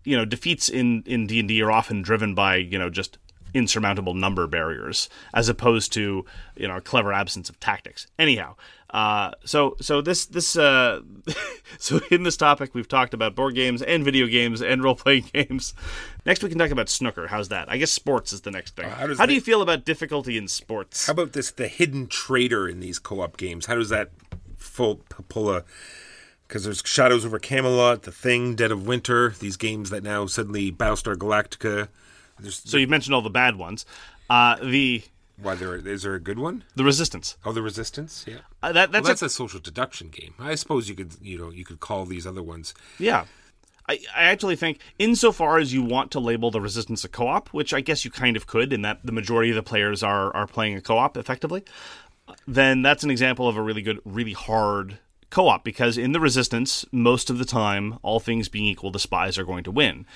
you 0.04 0.18
know 0.18 0.26
defeats 0.26 0.70
in 0.70 1.04
in 1.06 1.28
D 1.28 1.40
and 1.40 1.48
D 1.48 1.62
are 1.62 1.72
often 1.72 2.02
driven 2.02 2.34
by 2.34 2.56
you 2.58 2.80
know 2.80 2.90
just 2.90 3.18
insurmountable 3.56 4.14
number 4.14 4.46
barriers 4.46 5.10
as 5.34 5.48
opposed 5.50 5.94
to 5.94 6.26
you 6.56 6.68
know 6.68 6.78
a 6.78 6.82
clever 6.82 7.12
absence 7.12 7.50
of 7.50 7.60
tactics. 7.60 8.06
Anyhow, 8.20 8.56
uh, 8.92 9.32
so 9.46 9.78
so 9.82 10.02
this 10.02 10.26
this 10.26 10.56
uh, 10.58 11.02
so 11.80 12.00
in 12.12 12.24
this 12.24 12.38
topic 12.38 12.76
we've 12.76 12.88
talked 12.88 13.14
about 13.14 13.34
board 13.34 13.56
games 13.56 13.82
and 13.82 14.04
video 14.04 14.28
games 14.28 14.62
and 14.62 14.84
role 14.84 14.96
playing 14.96 15.30
games. 15.34 15.74
Next 16.26 16.44
we 16.44 16.50
can 16.50 16.60
talk 16.60 16.72
about 16.72 16.90
snooker. 16.90 17.28
How's 17.28 17.50
that? 17.50 17.72
I 17.72 17.78
guess 17.78 17.92
sports 17.92 18.34
is 18.34 18.42
the 18.42 18.52
next 18.52 18.76
thing. 18.76 18.86
Uh, 18.86 18.96
how 18.96 19.16
how 19.16 19.26
do 19.26 19.34
you 19.34 19.42
feel 19.42 19.62
about 19.62 19.86
difficulty 19.86 20.38
in 20.38 20.48
sports? 20.48 21.08
How 21.08 21.14
about 21.14 21.34
this? 21.34 21.50
The 21.50 21.68
hidden 21.68 22.08
traitor 22.08 22.68
in 22.68 22.82
these 22.82 23.00
co-op 23.00 23.38
games. 23.38 23.68
How 23.68 23.76
does 23.76 23.90
that 23.90 24.12
full 24.58 25.02
pull 25.30 25.50
a? 25.50 25.64
Because 26.48 26.64
there's 26.64 26.84
Shadows 26.86 27.26
over 27.26 27.40
Camelot, 27.40 28.04
The 28.04 28.12
Thing, 28.12 28.54
Dead 28.54 28.72
of 28.72 28.86
Winter. 28.86 29.34
These 29.40 29.58
games 29.58 29.90
that 29.90 30.04
now 30.04 30.28
suddenly 30.28 30.72
Battlestar 30.72 31.16
Galactica. 31.16 31.88
There's, 32.40 32.58
so 32.58 32.78
you 32.78 32.88
mentioned 32.88 33.16
all 33.16 33.22
the 33.22 33.30
bad 33.30 33.56
ones. 33.56 33.86
Uh, 34.30 34.58
the 34.58 35.04
why 35.42 35.56
there 35.56 35.76
is 35.76 36.04
there 36.04 36.16
a 36.16 36.20
good 36.20 36.40
one? 36.40 36.64
the 36.76 36.84
resistance. 36.84 37.38
Oh, 37.46 37.52
the 37.52 37.62
Resistance. 37.62 38.26
Yeah, 38.28 38.38
Uh, 38.64 38.72
that 38.72 38.92
well, 38.92 39.02
that's, 39.02 39.08
that's 39.08 39.22
a, 39.22 39.26
a 39.26 39.30
social 39.30 39.60
deduction 39.60 40.10
game. 40.10 40.34
I 40.40 40.56
suppose 40.56 40.88
you 40.90 40.96
could 40.96 41.16
you 41.22 41.38
know 41.38 41.50
you 41.50 41.66
could 41.66 41.80
call 41.80 42.06
these 42.06 42.26
other 42.26 42.44
ones. 42.44 42.74
yeah. 43.00 43.26
I, 43.88 44.00
I 44.16 44.24
actually 44.24 44.56
think, 44.56 44.80
insofar 44.98 45.60
as 45.60 45.72
you 45.72 45.84
want 45.84 46.10
to 46.14 46.20
label 46.20 46.50
the 46.50 46.60
resistance 46.60 47.04
a 47.04 47.08
co-op, 47.08 47.50
which 47.50 47.72
I 47.72 47.82
guess 47.82 48.04
you 48.04 48.10
kind 48.10 48.36
of 48.36 48.48
could, 48.48 48.74
in 48.74 48.82
that 48.82 49.06
the 49.06 49.12
majority 49.12 49.52
of 49.52 49.56
the 49.56 49.62
players 49.62 50.02
are 50.02 50.36
are 50.36 50.48
playing 50.48 50.76
a 50.76 50.82
co-op 50.82 51.18
effectively, 51.18 51.64
then 52.48 52.82
that's 52.82 53.04
an 53.04 53.12
example 53.12 53.48
of 53.48 53.58
a 53.58 53.62
really 53.62 53.84
good, 53.84 54.00
really 54.04 54.34
hard 54.34 54.98
co-op 55.30 55.64
because 55.64 56.00
in 56.00 56.14
the 56.14 56.20
resistance, 56.20 56.84
most 56.92 57.30
of 57.30 57.38
the 57.38 57.46
time, 57.46 58.00
all 58.02 58.20
things 58.20 58.50
being 58.50 58.66
equal, 58.66 58.90
the 58.90 58.98
spies 58.98 59.38
are 59.38 59.44
going 59.46 59.64
to 59.64 59.72
win. 59.72 60.08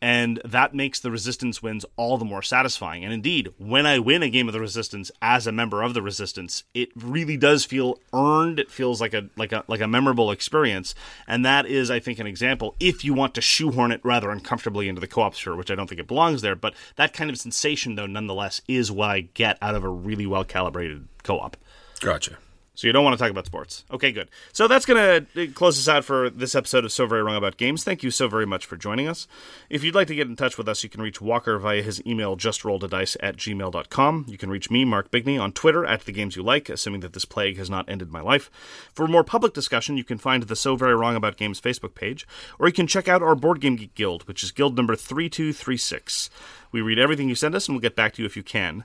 And 0.00 0.40
that 0.44 0.74
makes 0.74 1.00
the 1.00 1.10
resistance 1.10 1.62
wins 1.62 1.84
all 1.96 2.18
the 2.18 2.24
more 2.24 2.42
satisfying. 2.42 3.04
And 3.04 3.12
indeed, 3.12 3.52
when 3.58 3.84
I 3.84 3.98
win 3.98 4.22
a 4.22 4.30
game 4.30 4.46
of 4.48 4.52
the 4.52 4.60
resistance 4.60 5.10
as 5.20 5.46
a 5.46 5.52
member 5.52 5.82
of 5.82 5.94
the 5.94 6.02
resistance, 6.02 6.62
it 6.72 6.90
really 6.94 7.36
does 7.36 7.64
feel 7.64 7.98
earned. 8.12 8.60
It 8.60 8.70
feels 8.70 9.00
like 9.00 9.12
a 9.12 9.28
like 9.36 9.52
a 9.52 9.64
like 9.66 9.80
a 9.80 9.88
memorable 9.88 10.30
experience. 10.30 10.94
And 11.26 11.44
that 11.44 11.66
is, 11.66 11.90
I 11.90 11.98
think, 11.98 12.18
an 12.18 12.26
example 12.26 12.76
if 12.78 13.04
you 13.04 13.12
want 13.12 13.34
to 13.34 13.40
shoehorn 13.40 13.90
it 13.90 14.00
rather 14.04 14.30
uncomfortably 14.30 14.88
into 14.88 15.00
the 15.00 15.08
co-op 15.08 15.34
sphere, 15.34 15.56
which 15.56 15.70
I 15.70 15.74
don't 15.74 15.88
think 15.88 16.00
it 16.00 16.06
belongs 16.06 16.42
there. 16.42 16.54
But 16.54 16.74
that 16.96 17.12
kind 17.12 17.30
of 17.30 17.38
sensation, 17.38 17.96
though, 17.96 18.06
nonetheless, 18.06 18.60
is 18.68 18.92
what 18.92 19.10
I 19.10 19.20
get 19.20 19.58
out 19.60 19.74
of 19.74 19.82
a 19.82 19.88
really 19.88 20.26
well 20.26 20.44
calibrated 20.44 21.08
co-op. 21.24 21.56
Gotcha. 22.00 22.38
So 22.78 22.86
you 22.86 22.92
don't 22.92 23.02
want 23.02 23.18
to 23.18 23.20
talk 23.20 23.32
about 23.32 23.44
sports. 23.44 23.84
Okay, 23.90 24.12
good. 24.12 24.28
So 24.52 24.68
that's 24.68 24.86
going 24.86 25.26
to 25.34 25.42
uh, 25.42 25.46
close 25.52 25.80
us 25.80 25.88
out 25.88 26.04
for 26.04 26.30
this 26.30 26.54
episode 26.54 26.84
of 26.84 26.92
So 26.92 27.06
Very 27.06 27.24
Wrong 27.24 27.34
About 27.34 27.56
Games. 27.56 27.82
Thank 27.82 28.04
you 28.04 28.12
so 28.12 28.28
very 28.28 28.46
much 28.46 28.66
for 28.66 28.76
joining 28.76 29.08
us. 29.08 29.26
If 29.68 29.82
you'd 29.82 29.96
like 29.96 30.06
to 30.06 30.14
get 30.14 30.28
in 30.28 30.36
touch 30.36 30.56
with 30.56 30.68
us, 30.68 30.84
you 30.84 30.88
can 30.88 31.02
reach 31.02 31.20
Walker 31.20 31.58
via 31.58 31.82
his 31.82 32.00
email, 32.06 32.36
justrolledadice 32.36 33.16
at 33.18 33.36
gmail.com. 33.36 34.26
You 34.28 34.38
can 34.38 34.48
reach 34.48 34.70
me, 34.70 34.84
Mark 34.84 35.10
Bigney, 35.10 35.40
on 35.40 35.50
Twitter 35.50 35.84
at 35.84 36.02
The 36.02 36.12
Games 36.12 36.36
You 36.36 36.44
Like, 36.44 36.68
assuming 36.68 37.00
that 37.00 37.14
this 37.14 37.24
plague 37.24 37.56
has 37.56 37.68
not 37.68 37.88
ended 37.88 38.12
my 38.12 38.20
life. 38.20 38.48
For 38.94 39.08
more 39.08 39.24
public 39.24 39.54
discussion, 39.54 39.96
you 39.96 40.04
can 40.04 40.18
find 40.18 40.44
the 40.44 40.54
So 40.54 40.76
Very 40.76 40.94
Wrong 40.94 41.16
About 41.16 41.36
Games 41.36 41.60
Facebook 41.60 41.96
page, 41.96 42.28
or 42.60 42.68
you 42.68 42.72
can 42.72 42.86
check 42.86 43.08
out 43.08 43.24
our 43.24 43.34
Board 43.34 43.60
Game 43.60 43.74
Geek 43.74 43.96
Guild, 43.96 44.28
which 44.28 44.44
is 44.44 44.52
guild 44.52 44.76
number 44.76 44.94
3236. 44.94 46.30
We 46.70 46.80
read 46.80 47.00
everything 47.00 47.28
you 47.28 47.34
send 47.34 47.56
us, 47.56 47.66
and 47.66 47.74
we'll 47.74 47.82
get 47.82 47.96
back 47.96 48.12
to 48.12 48.22
you 48.22 48.26
if 48.26 48.36
you 48.36 48.44
can. 48.44 48.84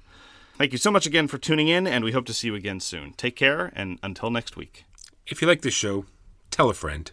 Thank 0.55 0.71
you 0.71 0.77
so 0.77 0.91
much 0.91 1.07
again 1.07 1.27
for 1.27 1.39
tuning 1.39 1.67
in, 1.67 1.87
and 1.87 2.03
we 2.03 2.11
hope 2.11 2.25
to 2.27 2.33
see 2.33 2.47
you 2.47 2.55
again 2.55 2.79
soon. 2.79 3.13
Take 3.13 3.35
care, 3.35 3.71
and 3.75 3.97
until 4.03 4.29
next 4.29 4.55
week. 4.55 4.85
If 5.25 5.41
you 5.41 5.47
like 5.47 5.61
this 5.61 5.73
show, 5.73 6.05
tell 6.51 6.69
a 6.69 6.75
friend. 6.75 7.11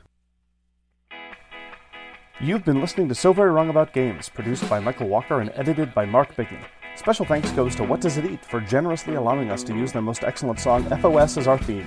You've 2.38 2.64
been 2.64 2.80
listening 2.80 3.08
to 3.08 3.14
So 3.14 3.32
Very 3.32 3.50
Wrong 3.50 3.70
About 3.70 3.94
Games, 3.94 4.28
produced 4.28 4.68
by 4.68 4.78
Michael 4.78 5.08
Walker 5.08 5.40
and 5.40 5.50
edited 5.54 5.94
by 5.94 6.04
Mark 6.04 6.36
Bigney. 6.36 6.64
Special 7.00 7.24
thanks 7.24 7.50
goes 7.52 7.74
to 7.76 7.82
What 7.82 8.02
Does 8.02 8.18
It 8.18 8.26
Eat 8.26 8.44
for 8.44 8.60
generously 8.60 9.14
allowing 9.14 9.50
us 9.50 9.62
to 9.62 9.72
use 9.72 9.90
their 9.90 10.02
most 10.02 10.22
excellent 10.22 10.60
song, 10.60 10.84
FOS, 11.00 11.38
as 11.38 11.48
our 11.48 11.56
theme. 11.56 11.86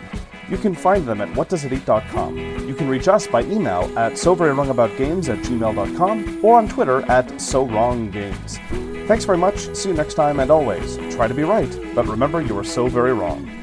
You 0.49 0.57
can 0.57 0.73
find 0.73 1.05
them 1.05 1.21
at 1.21 1.29
whatdoesiteat.com. 1.29 2.67
You 2.67 2.73
can 2.73 2.89
reach 2.89 3.07
us 3.07 3.27
by 3.27 3.43
email 3.43 3.93
at 3.95 4.17
so 4.17 4.33
very 4.33 4.53
wrong 4.53 4.71
about 4.71 4.97
games 4.97 5.29
at 5.29 5.37
gmail.com 5.37 6.39
or 6.43 6.57
on 6.57 6.67
Twitter 6.67 7.03
at 7.11 7.39
so 7.39 7.67
wrong 7.67 8.09
games. 8.09 8.57
Thanks 9.07 9.23
very 9.23 9.37
much, 9.37 9.75
see 9.75 9.89
you 9.89 9.95
next 9.95 10.15
time, 10.15 10.39
and 10.39 10.49
always, 10.49 10.97
try 11.13 11.27
to 11.27 11.33
be 11.35 11.43
right, 11.43 11.69
but 11.93 12.07
remember 12.07 12.41
you 12.41 12.57
are 12.57 12.63
so 12.63 12.87
very 12.87 13.13
wrong. 13.13 13.62